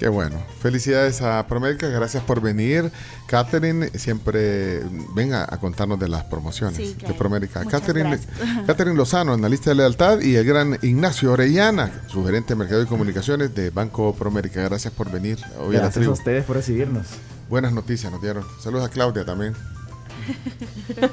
Qué 0.00 0.08
bueno. 0.08 0.42
Felicidades 0.62 1.20
a 1.20 1.46
Promérica, 1.46 1.86
gracias 1.88 2.22
por 2.24 2.40
venir. 2.40 2.90
Catherine, 3.26 3.86
siempre 3.98 4.80
venga 5.14 5.46
a 5.46 5.58
contarnos 5.58 6.00
de 6.00 6.08
las 6.08 6.24
promociones 6.24 6.78
Sí, 6.78 6.94
de 6.94 7.14
claro. 7.14 7.28
Muchas 7.28 7.66
Catherine, 7.68 8.08
gracias. 8.08 8.32
Catherine 8.66 8.96
Lozano, 8.96 9.34
analista 9.34 9.68
de 9.68 9.76
lealtad, 9.76 10.20
y 10.22 10.36
el 10.36 10.46
gran 10.46 10.78
Ignacio 10.80 11.32
Orellana, 11.32 12.04
su 12.06 12.24
gerente 12.24 12.54
de 12.54 12.60
Mercado 12.60 12.82
y 12.82 12.86
Comunicaciones 12.86 13.54
de 13.54 13.68
Banco 13.68 14.14
Promérica. 14.14 14.62
Gracias 14.62 14.90
por 14.94 15.10
venir 15.12 15.36
hoy 15.58 15.76
a 15.76 15.80
la 15.80 15.84
Gracias 15.90 16.06
a 16.06 16.10
ustedes 16.12 16.46
por 16.46 16.56
recibirnos. 16.56 17.06
Buenas 17.50 17.74
noticias 17.74 18.10
nos 18.10 18.22
dieron. 18.22 18.42
Saludos 18.58 18.86
a 18.86 18.88
Claudia 18.88 19.26
también. 19.26 19.54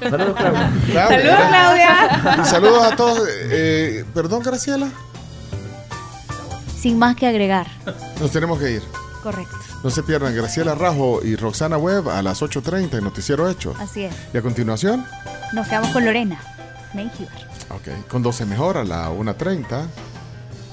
Saludos, 0.00 0.34
Claudia. 0.34 0.72
Saludos, 0.94 1.48
Claudia. 1.48 2.40
Y 2.40 2.44
saludos 2.46 2.82
a 2.84 2.96
todos. 2.96 3.28
Eh, 3.50 4.06
Perdón, 4.14 4.42
Graciela. 4.42 4.88
Sin 6.80 6.98
más 6.98 7.16
que 7.16 7.26
agregar. 7.26 7.66
Nos 8.20 8.30
tenemos 8.30 8.58
que 8.58 8.72
ir. 8.72 8.82
Correcto. 9.22 9.56
No 9.82 9.90
se 9.90 10.02
pierdan 10.02 10.34
Graciela 10.34 10.74
Rajo 10.74 11.20
y 11.24 11.36
Roxana 11.36 11.76
Webb 11.76 12.08
a 12.08 12.22
las 12.22 12.40
8.30 12.42 12.98
en 12.98 13.04
Noticiero 13.04 13.48
Hecho. 13.48 13.74
Así 13.78 14.04
es. 14.04 14.14
Y 14.32 14.38
a 14.38 14.42
continuación, 14.42 15.04
Nos 15.52 15.66
quedamos 15.66 15.90
con 15.90 16.04
Lorena. 16.04 16.40
Mengíbar. 16.94 17.48
ok, 17.70 18.06
con 18.08 18.22
12 18.22 18.46
mejor 18.46 18.76
a 18.78 18.84
la 18.84 19.10
1.30. 19.10 19.86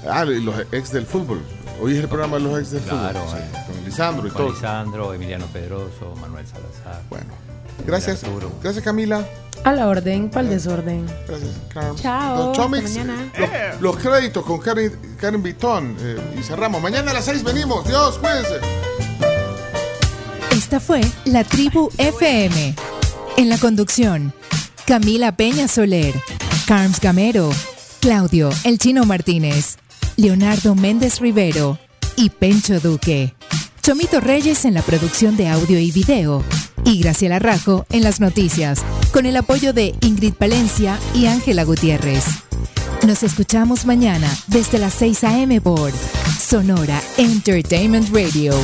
Ah, 0.08 0.24
y 0.24 0.40
los 0.40 0.54
ex 0.72 0.92
del 0.92 1.06
fútbol. 1.06 1.40
Hoy 1.80 1.92
es 1.96 1.98
el 2.02 2.08
programa 2.08 2.36
de 2.38 2.42
los 2.44 2.58
ex 2.60 2.70
del 2.70 2.82
Claro, 2.82 3.20
fútbol. 3.24 3.38
eh. 3.40 3.50
con 3.66 3.84
Lisandro 3.84 4.26
y 4.26 4.30
Con 4.30 4.42
todo. 4.42 4.52
Lisandro, 4.54 5.12
Emiliano 5.14 5.46
Pedroso, 5.46 6.14
Manuel 6.20 6.46
Salazar. 6.46 7.02
Bueno, 7.10 7.26
gracias. 7.86 8.22
Gracias, 8.62 8.84
Camila. 8.84 9.26
A 9.64 9.72
la 9.72 9.88
orden, 9.88 10.30
para 10.30 10.42
el 10.42 10.50
desorden. 10.50 11.06
Gracias, 11.26 11.50
Carms. 11.74 12.00
Chao, 12.00 12.50
hasta 12.50 12.62
Chomix, 12.62 12.90
mañana. 12.90 13.32
Los, 13.38 13.80
los 13.80 13.96
créditos 13.96 14.44
con 14.44 14.60
Karen, 14.60 14.92
Karen 15.20 15.42
Vitón. 15.42 15.96
eh, 16.00 16.16
y 16.38 16.42
cerramos. 16.42 16.80
Mañana 16.80 17.10
a 17.10 17.14
las 17.14 17.24
6 17.24 17.42
venimos. 17.42 17.84
Dios, 17.86 18.18
cuídense. 18.18 18.60
Esta 20.52 20.80
fue 20.80 21.00
La 21.24 21.44
Tribu 21.44 21.90
FM. 21.98 22.74
En 23.36 23.48
la 23.48 23.58
conducción, 23.58 24.32
Camila 24.86 25.36
Peña 25.36 25.68
Soler, 25.68 26.14
Carms 26.66 27.00
Gamero, 27.00 27.50
Claudio 28.00 28.50
El 28.64 28.78
Chino 28.78 29.04
Martínez, 29.04 29.76
Leonardo 30.16 30.74
Méndez 30.74 31.20
Rivero 31.20 31.78
y 32.16 32.30
Pencho 32.30 32.80
Duque. 32.80 33.34
Chomito 33.82 34.20
Reyes 34.20 34.64
en 34.64 34.74
la 34.74 34.82
producción 34.82 35.36
de 35.36 35.48
audio 35.48 35.78
y 35.78 35.90
video. 35.92 36.42
Y 36.86 37.00
Graciela 37.00 37.40
Rajo 37.40 37.84
en 37.90 38.04
las 38.04 38.20
noticias, 38.20 38.82
con 39.12 39.26
el 39.26 39.36
apoyo 39.36 39.72
de 39.72 39.94
Ingrid 40.00 40.34
Palencia 40.34 40.98
y 41.14 41.26
Ángela 41.26 41.64
Gutiérrez. 41.64 42.24
Nos 43.04 43.24
escuchamos 43.24 43.86
mañana 43.86 44.30
desde 44.46 44.78
las 44.78 44.94
6 44.94 45.24
a.m. 45.24 45.60
por 45.60 45.92
Sonora 46.38 47.02
Entertainment 47.18 48.08
Radio. 48.14 48.54